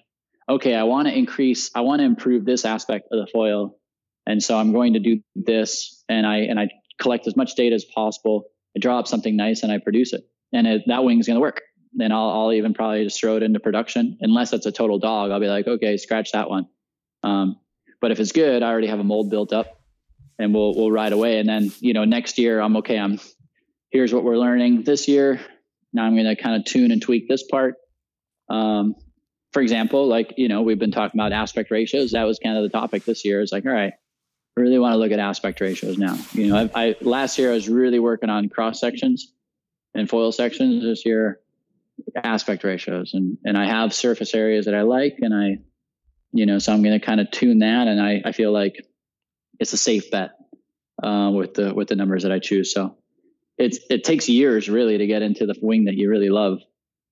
Okay, 0.47 0.73
I 0.73 0.83
want 0.83 1.07
to 1.07 1.15
increase. 1.15 1.69
I 1.75 1.81
want 1.81 1.99
to 1.99 2.05
improve 2.05 2.45
this 2.45 2.65
aspect 2.65 3.09
of 3.11 3.19
the 3.19 3.27
foil, 3.31 3.77
and 4.25 4.41
so 4.41 4.57
I'm 4.57 4.71
going 4.71 4.93
to 4.93 4.99
do 4.99 5.21
this. 5.35 6.03
And 6.09 6.25
I 6.25 6.37
and 6.37 6.59
I 6.59 6.69
collect 6.99 7.27
as 7.27 7.35
much 7.35 7.55
data 7.55 7.75
as 7.75 7.85
possible. 7.85 8.45
I 8.75 8.79
draw 8.79 8.99
up 8.99 9.07
something 9.07 9.35
nice 9.35 9.63
and 9.63 9.71
I 9.71 9.77
produce 9.77 10.13
it, 10.13 10.23
and 10.53 10.65
it, 10.65 10.83
that 10.87 11.03
wing 11.03 11.19
is 11.19 11.27
going 11.27 11.35
to 11.35 11.41
work 11.41 11.61
then 11.93 12.11
I'll, 12.11 12.29
I'll 12.29 12.53
even 12.53 12.73
probably 12.73 13.03
just 13.03 13.19
throw 13.19 13.37
it 13.37 13.43
into 13.43 13.59
production. 13.59 14.17
Unless 14.21 14.53
it's 14.53 14.65
a 14.65 14.71
total 14.71 14.99
dog, 14.99 15.31
I'll 15.31 15.39
be 15.39 15.47
like, 15.47 15.67
okay, 15.67 15.97
scratch 15.97 16.31
that 16.33 16.49
one. 16.49 16.67
Um, 17.23 17.59
but 18.01 18.11
if 18.11 18.19
it's 18.19 18.31
good, 18.31 18.63
I 18.63 18.69
already 18.69 18.87
have 18.87 18.99
a 18.99 19.03
mold 19.03 19.29
built 19.29 19.51
up, 19.51 19.81
and 20.37 20.53
we'll 20.53 20.73
we'll 20.75 20.91
ride 20.91 21.11
away. 21.13 21.39
And 21.39 21.49
then 21.49 21.71
you 21.79 21.93
know 21.93 22.05
next 22.05 22.37
year 22.37 22.59
I'm 22.59 22.77
okay. 22.77 22.97
I'm 22.97 23.19
here's 23.91 24.13
what 24.13 24.23
we're 24.23 24.37
learning 24.37 24.83
this 24.83 25.07
year. 25.07 25.41
Now 25.93 26.03
I'm 26.03 26.15
going 26.15 26.25
to 26.25 26.35
kind 26.35 26.55
of 26.55 26.65
tune 26.65 26.91
and 26.91 27.01
tweak 27.01 27.27
this 27.27 27.43
part. 27.43 27.75
Um, 28.49 28.95
for 29.51 29.61
example, 29.61 30.07
like 30.07 30.35
you 30.37 30.47
know 30.47 30.61
we've 30.61 30.79
been 30.79 30.91
talking 30.91 31.19
about 31.19 31.31
aspect 31.31 31.71
ratios. 31.71 32.11
That 32.11 32.23
was 32.23 32.39
kind 32.39 32.57
of 32.57 32.63
the 32.63 32.69
topic 32.69 33.05
this 33.05 33.25
year. 33.25 33.41
It's 33.41 33.51
like 33.51 33.65
all 33.65 33.71
right, 33.71 33.93
I 34.57 34.61
really 34.61 34.79
want 34.79 34.93
to 34.93 34.97
look 34.97 35.11
at 35.11 35.19
aspect 35.19 35.59
ratios 35.61 35.97
now. 35.97 36.17
You 36.33 36.47
know, 36.47 36.69
I, 36.75 36.87
I 36.87 36.95
last 37.01 37.37
year 37.39 37.51
I 37.51 37.53
was 37.53 37.67
really 37.67 37.99
working 37.99 38.29
on 38.29 38.49
cross 38.49 38.79
sections 38.79 39.33
and 39.95 40.07
foil 40.07 40.31
sections. 40.31 40.83
This 40.83 41.05
year 41.05 41.39
aspect 42.15 42.63
ratios 42.63 43.13
and 43.13 43.37
and 43.43 43.57
I 43.57 43.67
have 43.67 43.93
surface 43.93 44.33
areas 44.33 44.65
that 44.65 44.75
I 44.75 44.81
like 44.81 45.17
and 45.21 45.33
I 45.33 45.59
you 46.31 46.45
know 46.45 46.59
so 46.59 46.73
I'm 46.73 46.83
going 46.83 46.99
to 46.99 47.05
kind 47.05 47.19
of 47.19 47.31
tune 47.31 47.59
that 47.59 47.87
and 47.87 48.01
I 48.01 48.21
I 48.25 48.31
feel 48.31 48.51
like 48.51 48.85
it's 49.59 49.73
a 49.73 49.77
safe 49.77 50.11
bet 50.11 50.31
uh, 51.01 51.31
with 51.33 51.53
the 51.55 51.73
with 51.73 51.87
the 51.87 51.95
numbers 51.95 52.23
that 52.23 52.31
I 52.31 52.39
choose 52.39 52.73
so 52.73 52.95
it's 53.59 53.79
it 53.89 54.03
takes 54.03 54.27
years 54.27 54.69
really 54.69 54.97
to 54.97 55.05
get 55.05 55.21
into 55.21 55.45
the 55.45 55.55
wing 55.61 55.85
that 55.85 55.95
you 55.95 56.09
really 56.09 56.29
love 56.29 56.59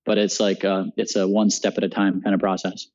but 0.04 0.18
it's 0.18 0.40
like 0.40 0.64
uh, 0.64 0.84
it's 0.96 1.14
a 1.16 1.28
one 1.28 1.50
step 1.50 1.76
at 1.76 1.84
a 1.84 1.88
time 1.88 2.20
kind 2.22 2.34
of 2.34 2.40
process 2.40 2.88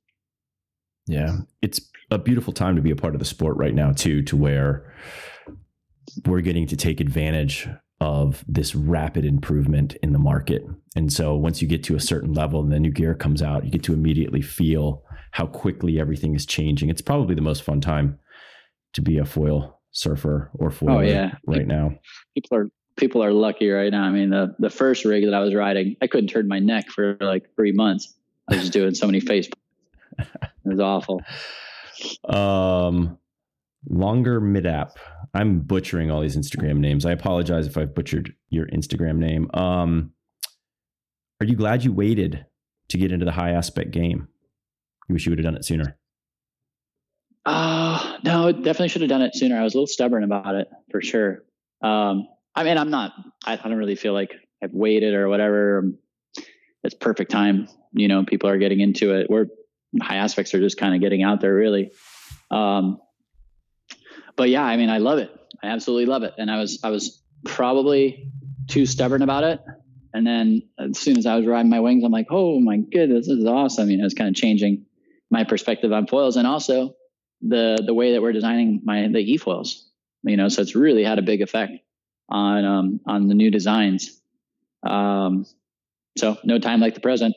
yeah 1.07 1.38
it's 1.61 1.80
a 2.11 2.17
beautiful 2.17 2.53
time 2.53 2.75
to 2.75 2.81
be 2.81 2.91
a 2.91 2.95
part 2.95 3.15
of 3.15 3.19
the 3.19 3.25
sport 3.25 3.55
right 3.57 3.73
now 3.73 3.91
too 3.91 4.21
to 4.23 4.35
where 4.35 4.93
we're 6.25 6.41
getting 6.41 6.67
to 6.67 6.75
take 6.75 6.99
advantage 6.99 7.67
of 7.99 8.43
this 8.47 8.75
rapid 8.75 9.23
improvement 9.23 9.95
in 10.03 10.11
the 10.11 10.19
market. 10.19 10.65
And 10.95 11.11
so 11.11 11.35
once 11.35 11.61
you 11.61 11.67
get 11.67 11.84
to 11.85 11.95
a 11.95 11.99
certain 11.99 12.34
level 12.34 12.61
and 12.61 12.71
the 12.71 12.80
new 12.80 12.91
gear 12.91 13.15
comes 13.15 13.41
out, 13.41 13.63
you 13.63 13.71
get 13.71 13.84
to 13.84 13.93
immediately 13.93 14.41
feel 14.41 15.03
how 15.31 15.47
quickly 15.47 15.99
everything 15.99 16.35
is 16.35 16.45
changing. 16.45 16.89
It's 16.89 17.01
probably 17.01 17.34
the 17.34 17.41
most 17.41 17.63
fun 17.63 17.81
time 17.81 18.19
to 18.93 19.01
be 19.01 19.17
a 19.17 19.25
foil 19.25 19.80
surfer 19.91 20.51
or 20.55 20.69
foil 20.69 20.97
oh, 20.97 20.99
yeah. 20.99 21.35
right 21.47 21.65
now. 21.65 21.95
People 22.35 22.57
are 22.57 22.69
people 22.95 23.24
are 23.24 23.32
lucky 23.34 23.70
right 23.70 23.91
now. 23.91 24.03
I 24.03 24.10
mean, 24.10 24.30
the 24.30 24.56
the 24.60 24.70
first 24.70 25.06
rig 25.06 25.26
that 25.26 25.34
I 25.34 25.40
was 25.40 25.53
riding, 25.53 25.95
I 26.02 26.07
couldn't 26.07 26.30
turn 26.30 26.48
my 26.48 26.60
neck 26.60 26.90
for 26.90 27.18
like 27.20 27.49
three 27.56 27.72
months. 27.72 28.14
I 28.49 28.56
was 28.56 28.61
just 28.61 28.74
doing 28.74 28.94
so 28.94 29.06
many 29.06 29.20
face. 29.20 29.49
It 30.65 30.70
was 30.70 30.80
awful. 30.80 31.22
Um, 32.24 33.18
longer 33.90 34.40
mid 34.40 34.65
app. 34.65 34.98
I'm 35.34 35.60
butchering 35.60 36.10
all 36.10 36.22
these 36.22 36.38
Instagram 36.38 36.78
names. 36.78 37.06
I 37.06 37.11
apologize 37.11 37.68
if 37.68 37.78
I've 37.78 37.94
butchered 37.94 38.34
your 38.49 38.68
Instagram 38.68 39.18
name. 39.18 39.49
Um, 39.53 40.14
are 41.41 41.45
you 41.45 41.56
glad 41.57 41.84
you 41.84 41.91
waited 41.91 42.45
to 42.90 42.98
get 42.98 43.11
into 43.11 43.26
the 43.26 43.32
high 43.34 43.52
aspect 43.52 43.91
game? 43.91 44.30
You 45.10 45.14
wish 45.14 45.26
you 45.26 45.32
would 45.32 45.40
have 45.40 45.45
done 45.45 45.56
it 45.56 45.65
sooner. 45.65 45.98
Uh, 47.45 48.18
no, 48.24 48.52
definitely 48.53 48.88
should 48.88 49.02
have 49.02 49.10
done 49.10 49.22
it 49.22 49.36
sooner. 49.36 49.60
I 49.60 49.64
was 49.64 49.74
a 49.74 49.78
little 49.78 49.88
stubborn 49.88 50.24
about 50.24 50.56
it 50.56 50.70
for 50.91 51.02
sure. 51.02 51.44
Um, 51.82 52.28
I 52.55 52.63
mean, 52.63 52.77
I'm 52.77 52.89
not, 52.89 53.13
I, 53.45 53.55
don't 53.55 53.75
really 53.75 53.95
feel 53.95 54.13
like 54.13 54.34
I've 54.63 54.73
waited 54.73 55.13
or 55.13 55.27
whatever. 55.27 55.91
It's 56.84 56.93
perfect 56.93 57.31
time. 57.31 57.67
You 57.93 58.07
know, 58.07 58.23
people 58.23 58.49
are 58.49 58.57
getting 58.57 58.80
into 58.80 59.15
it. 59.15 59.30
We're 59.30 59.47
high 60.01 60.17
aspects 60.17 60.53
are 60.53 60.59
just 60.59 60.77
kind 60.77 60.95
of 60.95 61.01
getting 61.01 61.23
out 61.23 61.41
there 61.41 61.53
really. 61.53 61.91
Um, 62.51 62.99
but 64.35 64.49
yeah, 64.49 64.63
I 64.63 64.77
mean, 64.77 64.89
I 64.89 64.97
love 64.99 65.19
it. 65.19 65.31
I 65.63 65.67
absolutely 65.67 66.05
love 66.05 66.23
it. 66.23 66.34
And 66.38 66.51
I 66.51 66.59
was, 66.59 66.80
I 66.84 66.89
was 66.89 67.21
probably 67.45 68.31
too 68.67 68.85
stubborn 68.85 69.21
about 69.21 69.43
it. 69.43 69.61
And 70.13 70.25
then 70.27 70.63
as 70.77 70.99
soon 70.99 71.17
as 71.17 71.25
I 71.25 71.35
was 71.35 71.45
riding 71.45 71.69
my 71.69 71.80
wings, 71.80 72.03
I'm 72.03 72.11
like, 72.11 72.27
oh 72.30 72.59
my 72.59 72.77
goodness, 72.77 73.27
this 73.27 73.38
is 73.38 73.45
awesome. 73.45 73.89
You 73.89 73.97
know, 73.97 74.05
it's 74.05 74.13
kind 74.13 74.30
of 74.30 74.35
changing 74.35 74.85
my 75.31 75.43
perspective 75.43 75.91
on 75.91 76.05
foils 76.05 76.38
and 76.38 76.45
also 76.45 76.95
the 77.41 77.84
the 77.84 77.93
way 77.93 78.13
that 78.13 78.21
we're 78.21 78.31
designing 78.31 78.81
my 78.84 79.07
the 79.07 79.19
e 79.19 79.38
foils. 79.38 79.89
You 80.23 80.38
know, 80.38 80.49
so 80.49 80.61
it's 80.61 80.75
really 80.75 81.03
had 81.03 81.17
a 81.17 81.23
big 81.23 81.41
effect 81.41 81.73
on 82.34 82.65
um, 82.65 82.99
on 83.05 83.27
the 83.27 83.35
new 83.35 83.51
designs. 83.51 84.19
Um, 84.85 85.45
so 86.18 86.38
no 86.43 86.60
time 86.60 86.81
like 86.81 86.95
the 86.95 86.99
present. 86.99 87.35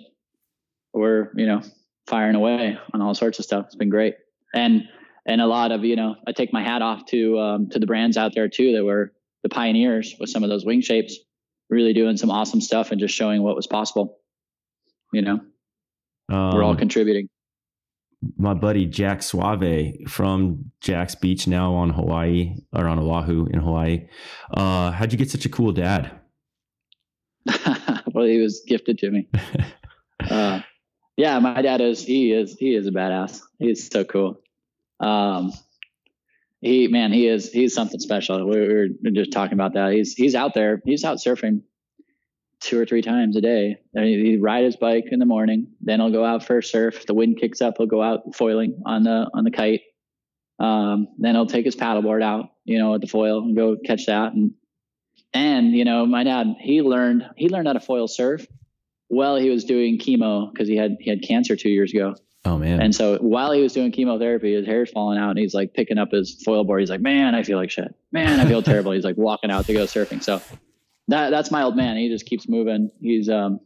We're 0.93 1.31
you 1.37 1.47
know 1.47 1.63
firing 2.07 2.35
away 2.35 2.79
on 2.93 3.03
all 3.03 3.15
sorts 3.15 3.39
of 3.39 3.45
stuff. 3.45 3.67
It's 3.67 3.77
been 3.77 3.91
great. 3.91 4.15
And 4.55 4.85
and 5.27 5.41
a 5.41 5.47
lot 5.47 5.71
of 5.71 5.85
you 5.85 5.97
know 5.97 6.17
I 6.27 6.33
take 6.33 6.53
my 6.53 6.63
hat 6.63 6.83
off 6.83 7.07
to 7.07 7.39
um, 7.39 7.69
to 7.71 7.79
the 7.79 7.87
brands 7.87 8.17
out 8.17 8.35
there 8.35 8.49
too 8.49 8.73
that 8.73 8.85
were 8.85 9.13
the 9.43 9.49
pioneers 9.49 10.17
with 10.19 10.31
some 10.31 10.43
of 10.43 10.49
those 10.49 10.65
wing 10.65 10.81
shapes, 10.81 11.19
really 11.69 11.93
doing 11.93 12.17
some 12.17 12.31
awesome 12.31 12.61
stuff 12.61 12.91
and 12.91 12.99
just 12.99 13.15
showing 13.15 13.43
what 13.43 13.55
was 13.55 13.67
possible. 13.67 14.19
You 15.13 15.23
know, 15.23 15.41
um, 16.33 16.55
we're 16.55 16.65
all 16.65 16.71
um, 16.71 16.77
contributing. 16.79 17.29
My 18.37 18.55
buddy 18.55 18.87
Jack 18.87 19.23
Suave 19.23 20.09
from 20.09 20.71
Jack's 20.81 21.15
Beach 21.15 21.47
now 21.47 21.75
on 21.75 21.91
Hawaii 21.91 22.55
or 22.73 22.87
on 22.87 22.99
Oahu 22.99 23.47
in 23.47 23.61
Hawaii. 23.61 24.09
Uh, 24.51 24.91
how'd 24.91 25.13
you 25.13 25.19
get 25.19 25.31
such 25.31 25.45
a 25.45 25.49
cool 25.49 25.73
dad? 25.73 26.19
well, 28.13 28.25
he 28.25 28.39
was 28.39 28.63
gifted 28.67 28.99
to 28.99 29.11
me. 29.11 29.29
uh, 30.31 30.61
yeah, 31.17 31.39
my 31.39 31.63
dad 31.63 31.81
is. 31.81 32.05
He 32.05 32.33
is. 32.33 32.57
He 32.59 32.75
is 32.75 32.87
a 32.87 32.91
badass. 32.91 33.41
He's 33.59 33.89
so 33.91 34.05
cool. 34.05 34.41
Um, 35.01 35.53
he 36.61 36.89
man, 36.89 37.13
he 37.13 37.29
is 37.29 37.53
he's 37.53 37.75
something 37.75 38.01
special. 38.01 38.47
We 38.49 38.59
were 38.59 38.89
just 39.13 39.33
talking 39.33 39.55
about 39.55 39.75
that. 39.75 39.93
He's 39.93 40.15
he's 40.15 40.35
out 40.35 40.55
there. 40.55 40.83
He's 40.85 41.05
out 41.05 41.19
surfing 41.19 41.63
two 42.61 42.81
or 42.81 42.87
three 42.87 43.03
times 43.03 43.37
a 43.37 43.41
day. 43.41 43.79
He, 43.95 44.31
he 44.31 44.37
ride 44.37 44.65
his 44.65 44.77
bike 44.77 45.07
in 45.11 45.19
the 45.19 45.27
morning. 45.27 45.69
Then 45.81 46.01
he'll 46.01 46.11
go 46.11 46.25
out 46.25 46.45
for 46.45 46.59
a 46.59 46.63
surf. 46.63 46.97
If 46.97 47.07
the 47.07 47.15
wind 47.15 47.39
kicks 47.39 47.61
up, 47.61 47.75
he'll 47.79 47.87
go 47.87 48.03
out 48.03 48.35
foiling 48.35 48.83
on 48.87 49.03
the 49.03 49.29
on 49.35 49.45
the 49.45 49.51
kite. 49.51 49.83
Um, 50.59 51.09
then 51.19 51.35
he'll 51.35 51.47
take 51.47 51.67
his 51.67 51.77
paddleboard 51.77 52.23
out, 52.23 52.51
you 52.65 52.79
know, 52.79 52.95
at 52.95 53.01
the 53.01 53.07
foil 53.07 53.41
and 53.41 53.57
go 53.57 53.77
catch 53.85 54.07
that. 54.07 54.33
And 54.33 54.53
and 55.35 55.73
you 55.73 55.85
know, 55.85 56.07
my 56.07 56.25
dad 56.25 56.57
he 56.61 56.83
learned 56.83 57.29
he 57.37 57.49
learned 57.49 57.67
how 57.67 57.75
to 57.75 57.81
foil 57.81 58.09
surf 58.09 58.47
while 59.09 59.37
he 59.37 59.51
was 59.51 59.65
doing 59.65 59.99
chemo 59.99 60.51
because 60.53 60.69
he 60.69 60.77
had 60.77 60.97
he 61.01 61.11
had 61.11 61.23
cancer 61.23 61.57
two 61.57 61.71
years 61.71 61.93
ago. 61.93 62.15
Oh 62.45 62.59
man! 62.59 62.81
And 62.81 62.95
so 62.95 63.19
while 63.19 63.51
he 63.51 63.61
was 63.61 63.73
doing 63.73 63.91
chemotherapy, 63.91 64.55
his 64.55 64.67
hair's 64.67 64.91
falling 64.91 65.19
out, 65.19 65.31
and 65.31 65.39
he's 65.39 65.53
like 65.53 65.75
picking 65.75 65.99
up 65.99 66.13
his 66.13 66.41
foil 66.45 66.63
board. 66.65 66.81
He's 66.81 66.91
like, 66.91 67.01
"Man, 67.01 67.35
I 67.35 67.43
feel 67.43 67.59
like 67.59 67.71
shit. 67.71 67.93
Man, 68.13 68.39
I 68.39 68.47
feel 68.47 68.63
terrible." 68.63 68.93
He's 68.93 69.05
like 69.05 69.17
walking 69.17 69.51
out 69.51 69.67
to 69.67 69.73
go 69.73 69.85
surfing. 69.85 70.23
So 70.23 70.41
that 71.09 71.31
that's 71.31 71.51
my 71.51 71.63
old 71.63 71.77
man. 71.77 71.97
He 71.97 72.09
just 72.09 72.27
keeps 72.27 72.49
moving. 72.49 72.91
He's 73.01 73.29
um 73.29 73.61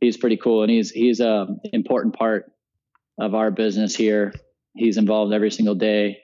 he's 0.00 0.16
pretty 0.16 0.36
cool, 0.36 0.62
and 0.62 0.70
he's 0.70 0.90
he's 0.90 1.20
a 1.20 1.46
important 1.72 2.14
part 2.14 2.52
of 3.18 3.34
our 3.34 3.50
business 3.50 3.94
here. 3.94 4.32
He's 4.74 4.98
involved 4.98 5.32
every 5.32 5.50
single 5.50 5.74
day, 5.74 6.18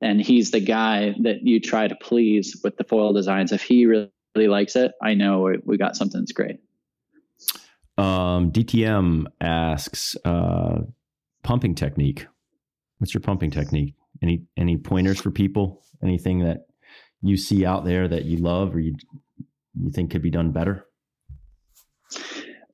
and 0.00 0.20
he's 0.20 0.50
the 0.50 0.60
guy 0.60 1.14
that 1.22 1.42
you 1.42 1.60
try 1.60 1.88
to 1.88 1.94
please 1.96 2.60
with 2.64 2.76
the 2.76 2.84
foil 2.84 3.12
designs. 3.12 3.52
If 3.52 3.62
he 3.62 3.86
really, 3.86 4.10
really 4.34 4.48
likes 4.48 4.76
it, 4.76 4.92
I 5.02 5.14
know 5.14 5.42
we, 5.42 5.58
we 5.64 5.76
got 5.76 5.96
something 5.96 6.20
that's 6.20 6.32
great. 6.32 6.60
Um, 7.98 8.52
DTM 8.52 9.26
asks. 9.40 10.16
Uh, 10.24 10.80
pumping 11.42 11.74
technique. 11.74 12.26
What's 12.98 13.14
your 13.14 13.20
pumping 13.20 13.50
technique? 13.50 13.94
Any 14.22 14.42
any 14.56 14.76
pointers 14.76 15.20
for 15.20 15.30
people? 15.30 15.82
Anything 16.02 16.40
that 16.40 16.66
you 17.22 17.36
see 17.36 17.64
out 17.64 17.84
there 17.84 18.08
that 18.08 18.24
you 18.24 18.38
love 18.38 18.74
or 18.74 18.80
you 18.80 18.94
you 19.78 19.90
think 19.90 20.10
could 20.10 20.22
be 20.22 20.30
done 20.30 20.52
better? 20.52 20.86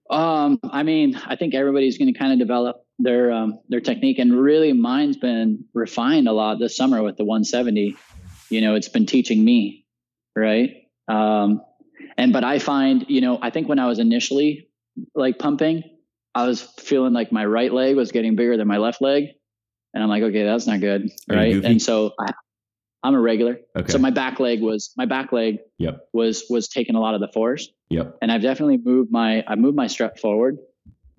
Um, 0.08 0.60
I 0.62 0.82
mean, 0.82 1.16
I 1.16 1.36
think 1.36 1.54
everybody's 1.54 1.98
going 1.98 2.12
to 2.12 2.18
kind 2.18 2.32
of 2.32 2.38
develop 2.38 2.76
their 2.98 3.32
um, 3.32 3.60
their 3.68 3.80
technique, 3.80 4.18
and 4.18 4.38
really, 4.40 4.72
mine's 4.72 5.16
been 5.16 5.64
refined 5.74 6.28
a 6.28 6.32
lot 6.32 6.58
this 6.58 6.76
summer 6.76 7.02
with 7.02 7.16
the 7.16 7.24
170. 7.24 7.96
You 8.48 8.60
know, 8.60 8.74
it's 8.76 8.88
been 8.88 9.06
teaching 9.06 9.44
me, 9.44 9.84
right? 10.34 10.70
Um, 11.08 11.62
and 12.16 12.32
but 12.32 12.44
I 12.44 12.58
find, 12.58 13.04
you 13.08 13.20
know, 13.20 13.38
I 13.40 13.50
think 13.50 13.68
when 13.68 13.78
I 13.78 13.86
was 13.86 13.98
initially 13.98 14.68
like 15.14 15.38
pumping, 15.38 15.82
I 16.34 16.46
was 16.46 16.62
feeling 16.78 17.12
like 17.12 17.32
my 17.32 17.44
right 17.44 17.72
leg 17.72 17.96
was 17.96 18.12
getting 18.12 18.36
bigger 18.36 18.56
than 18.56 18.68
my 18.68 18.78
left 18.78 19.02
leg. 19.02 19.24
and 19.92 20.02
I'm 20.02 20.08
like, 20.08 20.22
okay, 20.22 20.44
that's 20.44 20.66
not 20.66 20.80
good, 20.80 21.10
right? 21.28 21.64
And 21.64 21.80
so 21.80 22.12
I, 22.18 22.32
I'm 23.06 23.14
a 23.14 23.20
regular. 23.20 23.60
Okay. 23.76 23.92
So 23.92 23.98
my 23.98 24.10
back 24.10 24.40
leg 24.40 24.60
was 24.60 24.92
my 24.96 25.06
back 25.06 25.30
leg 25.30 25.58
yep. 25.78 26.08
was 26.12 26.44
was 26.50 26.66
taking 26.66 26.96
a 26.96 27.00
lot 27.00 27.14
of 27.14 27.20
the 27.20 27.28
force. 27.28 27.68
Yep. 27.88 28.18
And 28.20 28.32
I've 28.32 28.42
definitely 28.42 28.78
moved 28.78 29.12
my 29.12 29.44
I 29.46 29.54
moved 29.54 29.76
my 29.76 29.86
strep 29.86 30.18
forward 30.18 30.58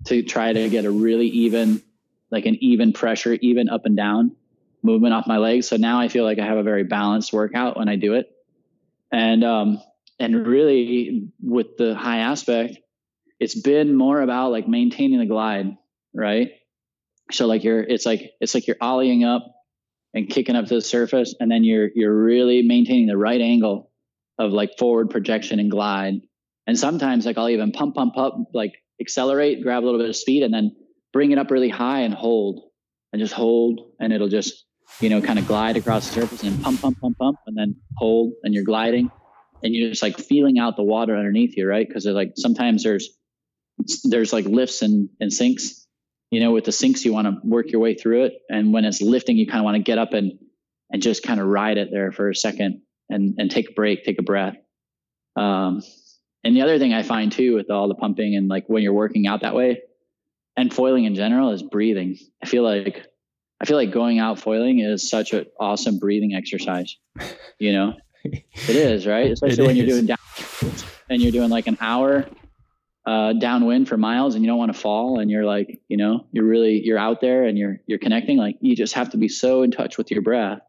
to 0.04 0.22
try 0.22 0.52
to 0.52 0.68
get 0.68 0.84
a 0.84 0.90
really 0.90 1.28
even 1.28 1.82
like 2.30 2.44
an 2.44 2.56
even 2.62 2.92
pressure, 2.92 3.32
even 3.40 3.70
up 3.70 3.86
and 3.86 3.96
down 3.96 4.36
movement 4.82 5.14
off 5.14 5.26
my 5.26 5.38
legs. 5.38 5.66
So 5.66 5.76
now 5.76 5.98
I 5.98 6.08
feel 6.08 6.24
like 6.24 6.38
I 6.38 6.44
have 6.44 6.58
a 6.58 6.62
very 6.62 6.84
balanced 6.84 7.32
workout 7.32 7.78
when 7.78 7.88
I 7.88 7.96
do 7.96 8.12
it. 8.14 8.30
And 9.10 9.42
um 9.42 9.80
and 10.20 10.46
really 10.46 11.30
with 11.42 11.78
the 11.78 11.94
high 11.94 12.18
aspect, 12.18 12.76
it's 13.40 13.58
been 13.58 13.96
more 13.96 14.20
about 14.20 14.52
like 14.52 14.68
maintaining 14.68 15.20
the 15.20 15.26
glide, 15.26 15.78
right? 16.12 16.50
So 17.30 17.46
like 17.46 17.64
you're 17.64 17.80
it's 17.80 18.04
like 18.04 18.32
it's 18.42 18.54
like 18.54 18.66
you're 18.66 18.76
ollieing 18.76 19.26
up 19.26 19.54
and 20.14 20.28
kicking 20.28 20.56
up 20.56 20.66
to 20.66 20.74
the 20.74 20.80
surface 20.80 21.34
and 21.38 21.50
then 21.50 21.64
you're 21.64 21.88
you're 21.94 22.14
really 22.14 22.62
maintaining 22.62 23.06
the 23.06 23.16
right 23.16 23.40
angle 23.40 23.90
of 24.38 24.52
like 24.52 24.78
forward 24.78 25.10
projection 25.10 25.58
and 25.58 25.70
glide. 25.70 26.20
And 26.66 26.78
sometimes 26.78 27.26
like 27.26 27.38
I'll 27.38 27.48
even 27.48 27.72
pump 27.72 27.94
pump 27.94 28.16
up 28.16 28.36
like 28.54 28.74
accelerate, 29.00 29.62
grab 29.62 29.82
a 29.82 29.84
little 29.84 30.00
bit 30.00 30.08
of 30.08 30.16
speed 30.16 30.42
and 30.42 30.52
then 30.52 30.76
bring 31.12 31.30
it 31.30 31.38
up 31.38 31.50
really 31.50 31.68
high 31.68 32.00
and 32.00 32.14
hold 32.14 32.60
and 33.12 33.20
just 33.20 33.32
hold 33.32 33.80
and 34.00 34.12
it'll 34.12 34.28
just 34.28 34.64
you 35.00 35.08
know 35.08 35.20
kind 35.20 35.38
of 35.38 35.46
glide 35.46 35.76
across 35.76 36.08
the 36.08 36.20
surface 36.20 36.42
and 36.42 36.62
pump 36.62 36.80
pump 36.80 36.98
pump 37.00 37.18
pump 37.18 37.36
and 37.46 37.56
then 37.56 37.76
hold 37.96 38.32
and 38.42 38.54
you're 38.54 38.64
gliding 38.64 39.10
and 39.62 39.74
you're 39.74 39.90
just 39.90 40.02
like 40.02 40.18
feeling 40.18 40.58
out 40.58 40.76
the 40.76 40.82
water 40.82 41.16
underneath 41.16 41.56
you 41.56 41.66
right 41.66 41.86
because 41.86 42.06
like 42.06 42.32
sometimes 42.36 42.84
there's 42.84 43.10
there's 44.04 44.32
like 44.32 44.44
lifts 44.46 44.82
and, 44.82 45.08
and 45.20 45.32
sinks 45.32 45.86
you 46.30 46.40
know 46.40 46.52
with 46.52 46.64
the 46.64 46.72
sinks 46.72 47.04
you 47.04 47.12
want 47.12 47.26
to 47.26 47.46
work 47.46 47.70
your 47.70 47.80
way 47.80 47.94
through 47.94 48.24
it. 48.24 48.34
And 48.48 48.72
when 48.72 48.84
it's 48.84 49.00
lifting 49.00 49.36
you 49.36 49.46
kind 49.46 49.58
of 49.58 49.64
want 49.64 49.76
to 49.76 49.82
get 49.82 49.98
up 49.98 50.12
and 50.12 50.38
and 50.90 51.02
just 51.02 51.22
kind 51.22 51.40
of 51.40 51.46
ride 51.46 51.78
it 51.78 51.90
there 51.90 52.12
for 52.12 52.30
a 52.30 52.34
second 52.34 52.82
and 53.08 53.34
and 53.38 53.50
take 53.50 53.70
a 53.70 53.72
break 53.72 54.04
take 54.04 54.18
a 54.18 54.22
breath. 54.22 54.56
Um 55.36 55.82
and 56.44 56.56
the 56.56 56.62
other 56.62 56.78
thing 56.78 56.92
i 56.94 57.02
find 57.02 57.32
too 57.32 57.54
with 57.54 57.70
all 57.70 57.88
the 57.88 57.94
pumping 57.94 58.36
and 58.36 58.48
like 58.48 58.64
when 58.68 58.82
you're 58.82 58.92
working 58.92 59.26
out 59.26 59.42
that 59.42 59.54
way 59.54 59.82
and 60.56 60.72
foiling 60.72 61.04
in 61.04 61.14
general 61.14 61.52
is 61.52 61.62
breathing. 61.62 62.18
I 62.42 62.46
feel 62.46 62.62
like 62.62 63.06
i 63.60 63.64
feel 63.64 63.76
like 63.76 63.90
going 63.90 64.18
out 64.18 64.38
foiling 64.38 64.78
is 64.80 65.08
such 65.08 65.32
an 65.32 65.46
awesome 65.58 65.98
breathing 65.98 66.34
exercise 66.34 66.96
you 67.58 67.72
know? 67.72 67.94
It 68.24 68.76
is 68.76 69.06
right? 69.06 69.30
Especially 69.30 69.64
it 69.64 69.66
when 69.66 69.76
is. 69.76 69.78
you're 69.78 69.86
doing 69.86 70.06
down 70.06 70.18
and 71.08 71.22
you're 71.22 71.32
doing 71.32 71.50
like 71.50 71.66
an 71.66 71.78
hour 71.80 72.26
uh, 73.08 73.32
downwind 73.32 73.88
for 73.88 73.96
miles 73.96 74.34
and 74.34 74.44
you 74.44 74.50
don't 74.50 74.58
want 74.58 74.70
to 74.70 74.78
fall 74.78 75.18
and 75.18 75.30
you're 75.30 75.46
like 75.46 75.80
you 75.88 75.96
know 75.96 76.26
you're 76.30 76.44
really 76.44 76.78
you're 76.84 76.98
out 76.98 77.22
there 77.22 77.44
and 77.44 77.56
you're 77.56 77.80
you're 77.86 77.98
connecting 77.98 78.36
like 78.36 78.56
you 78.60 78.76
just 78.76 78.92
have 78.92 79.08
to 79.08 79.16
be 79.16 79.28
so 79.28 79.62
in 79.62 79.70
touch 79.70 79.96
with 79.96 80.10
your 80.10 80.20
breath 80.20 80.60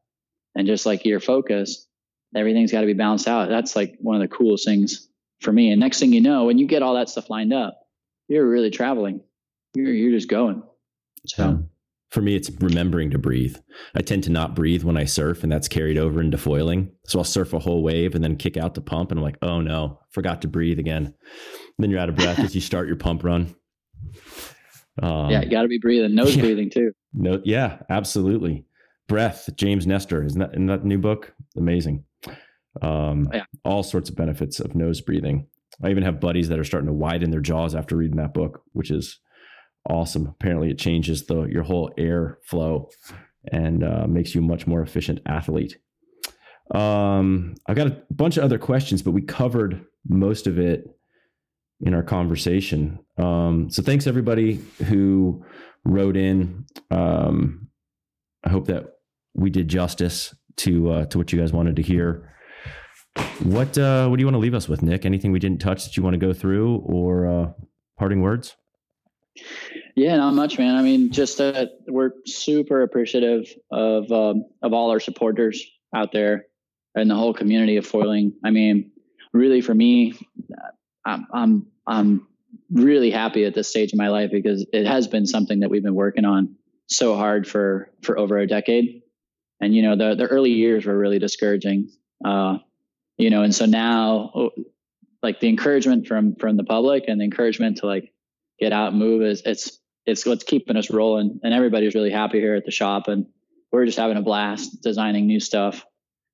and 0.55 0.65
just 0.65 0.85
like 0.85 1.03
your 1.03 1.19
focus 1.19 1.85
everything's 2.33 2.71
got 2.71 2.81
to 2.81 2.87
be 2.87 2.93
balanced 2.93 3.27
out. 3.27 3.49
That's 3.49 3.75
like 3.75 3.97
one 3.99 4.15
of 4.15 4.21
the 4.21 4.33
coolest 4.33 4.63
things 4.63 5.09
for 5.41 5.51
me. 5.51 5.71
And 5.71 5.79
next 5.79 5.99
thing 5.99 6.13
you 6.13 6.21
know 6.21 6.45
when 6.45 6.57
you 6.57 6.65
get 6.65 6.81
all 6.81 6.93
that 6.93 7.09
stuff 7.09 7.29
lined 7.29 7.51
up 7.51 7.79
you're 8.29 8.47
really 8.47 8.69
traveling. 8.69 9.21
You're 9.73 9.91
you're 9.91 10.11
just 10.11 10.29
going. 10.29 10.63
So 11.27 11.65
for 12.11 12.21
me 12.21 12.35
it's 12.35 12.49
remembering 12.59 13.11
to 13.11 13.17
breathe 13.17 13.55
i 13.95 14.01
tend 14.01 14.23
to 14.23 14.31
not 14.31 14.55
breathe 14.55 14.83
when 14.83 14.97
i 14.97 15.05
surf 15.05 15.43
and 15.43 15.51
that's 15.51 15.67
carried 15.67 15.97
over 15.97 16.21
into 16.21 16.37
foiling 16.37 16.91
so 17.05 17.19
i'll 17.19 17.25
surf 17.25 17.53
a 17.53 17.59
whole 17.59 17.83
wave 17.83 18.15
and 18.15 18.23
then 18.23 18.35
kick 18.35 18.57
out 18.57 18.73
the 18.73 18.81
pump 18.81 19.11
and 19.11 19.19
i'm 19.19 19.23
like 19.23 19.37
oh 19.41 19.61
no 19.61 19.99
forgot 20.11 20.41
to 20.41 20.47
breathe 20.47 20.79
again 20.79 21.13
then 21.79 21.89
you're 21.89 21.99
out 21.99 22.09
of 22.09 22.15
breath 22.15 22.39
as 22.39 22.53
you 22.53 22.61
start 22.61 22.87
your 22.87 22.97
pump 22.97 23.23
run. 23.23 23.55
Um, 25.01 25.29
yeah, 25.29 25.41
you 25.41 25.49
got 25.49 25.61
to 25.61 25.67
be 25.67 25.79
breathing, 25.79 26.13
nose 26.13 26.35
yeah. 26.35 26.41
breathing 26.41 26.69
too. 26.69 26.91
No, 27.13 27.41
yeah, 27.45 27.79
absolutely. 27.89 28.65
Breath, 29.07 29.49
James 29.55 29.87
Nestor, 29.87 30.23
isn't 30.23 30.39
that 30.39 30.53
in 30.53 30.67
that 30.67 30.83
new 30.83 30.97
book? 30.97 31.33
Amazing. 31.57 32.03
Um, 32.81 33.29
yeah. 33.33 33.45
All 33.63 33.81
sorts 33.81 34.09
of 34.09 34.15
benefits 34.15 34.59
of 34.59 34.75
nose 34.75 35.01
breathing. 35.01 35.47
I 35.81 35.89
even 35.89 36.03
have 36.03 36.19
buddies 36.19 36.49
that 36.49 36.59
are 36.59 36.65
starting 36.65 36.87
to 36.87 36.93
widen 36.93 37.31
their 37.31 37.39
jaws 37.39 37.73
after 37.73 37.95
reading 37.95 38.17
that 38.17 38.33
book, 38.33 38.61
which 38.73 38.91
is 38.91 39.19
awesome. 39.89 40.27
Apparently, 40.27 40.69
it 40.69 40.77
changes 40.77 41.25
the 41.25 41.43
your 41.45 41.63
whole 41.63 41.91
air 41.97 42.39
flow 42.43 42.89
and 43.51 43.83
uh, 43.83 44.05
makes 44.07 44.35
you 44.35 44.41
a 44.41 44.43
much 44.43 44.67
more 44.67 44.81
efficient 44.81 45.19
athlete. 45.25 45.77
Um, 46.73 47.55
I've 47.67 47.75
got 47.75 47.87
a 47.87 48.03
bunch 48.11 48.37
of 48.37 48.43
other 48.43 48.59
questions, 48.59 49.01
but 49.01 49.11
we 49.11 49.21
covered 49.21 49.85
most 50.07 50.45
of 50.45 50.59
it 50.59 50.85
in 51.81 51.93
our 51.93 52.03
conversation. 52.03 52.99
Um, 53.17 53.69
so 53.69 53.81
thanks 53.81 54.05
everybody 54.05 54.61
who 54.85 55.43
wrote 55.83 56.17
in. 56.17 56.65
Um, 56.91 57.69
I 58.43 58.49
hope 58.49 58.67
that 58.67 58.85
we 59.33 59.49
did 59.49 59.67
justice 59.67 60.35
to 60.57 60.91
uh, 60.91 61.05
to 61.05 61.17
what 61.17 61.31
you 61.31 61.39
guys 61.39 61.53
wanted 61.53 61.75
to 61.77 61.81
hear. 61.81 62.33
What 63.43 63.77
uh, 63.77 64.07
what 64.07 64.17
do 64.17 64.21
you 64.21 64.27
want 64.27 64.35
to 64.35 64.39
leave 64.39 64.53
us 64.53 64.69
with, 64.69 64.83
Nick? 64.83 65.05
Anything 65.05 65.31
we 65.31 65.39
didn't 65.39 65.61
touch 65.61 65.83
that 65.85 65.97
you 65.97 66.03
want 66.03 66.13
to 66.13 66.19
go 66.19 66.33
through, 66.33 66.77
or 66.85 67.27
uh, 67.27 67.51
parting 67.97 68.21
words? 68.21 68.55
Yeah, 69.99 70.15
not 70.15 70.33
much, 70.33 70.57
man. 70.57 70.75
I 70.77 70.81
mean, 70.81 71.11
just 71.11 71.39
that 71.39 71.71
we're 71.85 72.11
super 72.25 72.83
appreciative 72.83 73.53
of 73.69 74.09
um, 74.13 74.45
of 74.61 74.71
all 74.71 74.91
our 74.91 75.01
supporters 75.01 75.61
out 75.93 76.13
there 76.13 76.45
and 76.95 77.11
the 77.11 77.15
whole 77.15 77.33
community 77.33 77.75
of 77.75 77.85
foiling. 77.85 78.31
I 78.41 78.51
mean, 78.51 78.91
really, 79.33 79.59
for 79.59 79.73
me, 79.73 80.13
I'm, 81.05 81.27
I'm, 81.33 81.67
I'm 81.85 82.27
really 82.71 83.11
happy 83.11 83.43
at 83.43 83.53
this 83.53 83.67
stage 83.67 83.91
of 83.91 83.97
my 83.97 84.07
life 84.07 84.31
because 84.31 84.65
it 84.71 84.85
has 84.85 85.09
been 85.09 85.25
something 85.25 85.59
that 85.59 85.69
we've 85.69 85.83
been 85.83 85.95
working 85.95 86.23
on 86.23 86.55
so 86.87 87.17
hard 87.17 87.45
for, 87.45 87.91
for 88.01 88.17
over 88.17 88.37
a 88.37 88.47
decade. 88.47 89.01
And, 89.59 89.75
you 89.75 89.81
know, 89.81 89.97
the, 89.97 90.15
the 90.15 90.27
early 90.27 90.51
years 90.51 90.85
were 90.85 90.97
really 90.97 91.19
discouraging. 91.19 91.89
Uh, 92.23 92.59
you 93.17 93.29
know, 93.29 93.43
and 93.43 93.53
so 93.53 93.65
now 93.65 94.31
oh, 94.33 94.51
like 95.21 95.41
the 95.41 95.49
encouragement 95.49 96.07
from, 96.07 96.35
from 96.35 96.55
the 96.55 96.63
public 96.63 97.03
and 97.09 97.19
the 97.19 97.25
encouragement 97.25 97.79
to 97.79 97.85
like 97.85 98.13
get 98.61 98.71
out 98.71 98.91
and 98.91 98.99
move 98.99 99.23
is 99.23 99.41
it's, 99.45 99.78
it's 100.09 100.25
what's 100.25 100.43
keeping 100.43 100.75
us 100.75 100.89
rolling 100.89 101.39
and 101.43 101.53
everybody's 101.53 101.95
really 101.95 102.11
happy 102.11 102.39
here 102.39 102.55
at 102.55 102.65
the 102.65 102.71
shop 102.71 103.07
and 103.07 103.25
we're 103.71 103.85
just 103.85 103.97
having 103.97 104.17
a 104.17 104.21
blast 104.21 104.81
designing 104.81 105.27
new 105.27 105.39
stuff. 105.39 105.85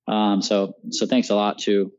Um, 0.08 0.40
so, 0.40 0.74
so 0.90 1.06
thanks 1.06 1.30
a 1.30 1.34
lot 1.34 1.58
to, 1.60 1.92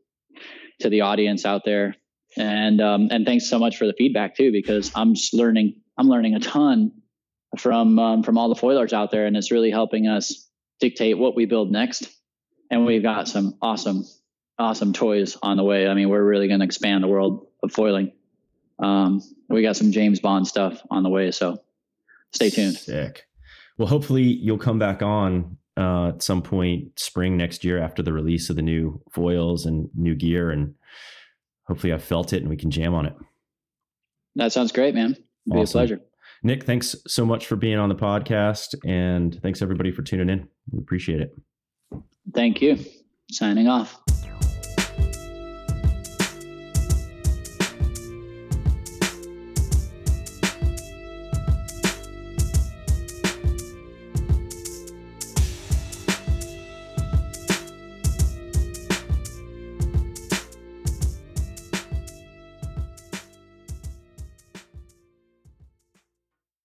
to 0.80 0.90
the 0.90 1.02
audience 1.02 1.44
out 1.44 1.64
there. 1.64 1.94
And 2.36 2.80
um, 2.80 3.08
and 3.10 3.24
thanks 3.24 3.48
so 3.48 3.58
much 3.58 3.76
for 3.76 3.86
the 3.86 3.94
feedback 3.94 4.36
too 4.36 4.52
because 4.52 4.92
i'm 4.94 5.14
just 5.14 5.34
learning 5.34 5.80
i'm 5.96 6.08
learning 6.08 6.34
a 6.34 6.40
ton 6.40 6.92
from 7.56 7.98
um, 7.98 8.22
from 8.22 8.36
all 8.36 8.48
the 8.48 8.60
foilers 8.60 8.92
out 8.92 9.10
there 9.10 9.26
and 9.26 9.36
it's 9.36 9.50
really 9.50 9.70
helping 9.70 10.06
us 10.06 10.48
dictate 10.78 11.18
what 11.18 11.34
we 11.34 11.46
build 11.46 11.72
next. 11.72 12.08
And 12.70 12.84
we've 12.84 13.02
got 13.02 13.28
some 13.28 13.56
awesome 13.62 14.04
awesome 14.58 14.92
toys 14.92 15.36
on 15.42 15.56
the 15.56 15.64
way. 15.64 15.88
I 15.88 15.94
mean 15.94 16.10
we're 16.10 16.22
really 16.22 16.48
going 16.48 16.60
to 16.60 16.66
expand 16.66 17.02
the 17.02 17.08
world 17.08 17.46
of 17.62 17.72
foiling. 17.72 18.12
Um, 18.78 19.22
we 19.48 19.62
got 19.62 19.76
some 19.76 19.90
james 19.90 20.20
bond 20.20 20.46
stuff 20.46 20.80
on 20.90 21.02
the 21.02 21.08
way 21.08 21.32
so 21.32 21.60
stay 22.32 22.50
tuned 22.50 22.76
sick 22.76 23.26
well 23.78 23.88
hopefully 23.88 24.22
you'll 24.22 24.58
come 24.58 24.78
back 24.78 25.02
on 25.02 25.56
uh, 25.78 26.08
at 26.08 26.22
some 26.22 26.42
point 26.42 26.98
spring 26.98 27.36
next 27.36 27.64
year 27.64 27.80
after 27.80 28.02
the 28.02 28.12
release 28.12 28.50
of 28.50 28.56
the 28.56 28.62
new 28.62 29.00
foils 29.12 29.64
and 29.64 29.88
new 29.94 30.14
gear 30.14 30.50
and 30.50 30.74
hopefully 31.68 31.92
I've 31.92 32.02
felt 32.02 32.32
it 32.32 32.40
and 32.40 32.48
we 32.48 32.56
can 32.56 32.70
jam 32.70 32.94
on 32.94 33.06
it. 33.06 33.14
That 34.34 34.52
sounds 34.52 34.72
great, 34.72 34.94
man. 34.94 35.12
It'd 35.12 35.22
awesome. 35.48 35.54
be 35.54 35.62
a 35.62 35.66
pleasure. 35.66 36.00
Nick, 36.42 36.64
thanks 36.64 36.96
so 37.06 37.24
much 37.24 37.46
for 37.46 37.56
being 37.56 37.78
on 37.78 37.88
the 37.88 37.94
podcast 37.94 38.74
and 38.84 39.40
thanks 39.42 39.62
everybody 39.62 39.92
for 39.92 40.02
tuning 40.02 40.28
in. 40.28 40.48
We 40.72 40.78
appreciate 40.80 41.20
it. 41.20 41.36
Thank 42.34 42.60
you. 42.60 42.78
Signing 43.30 43.68
off. 43.68 44.00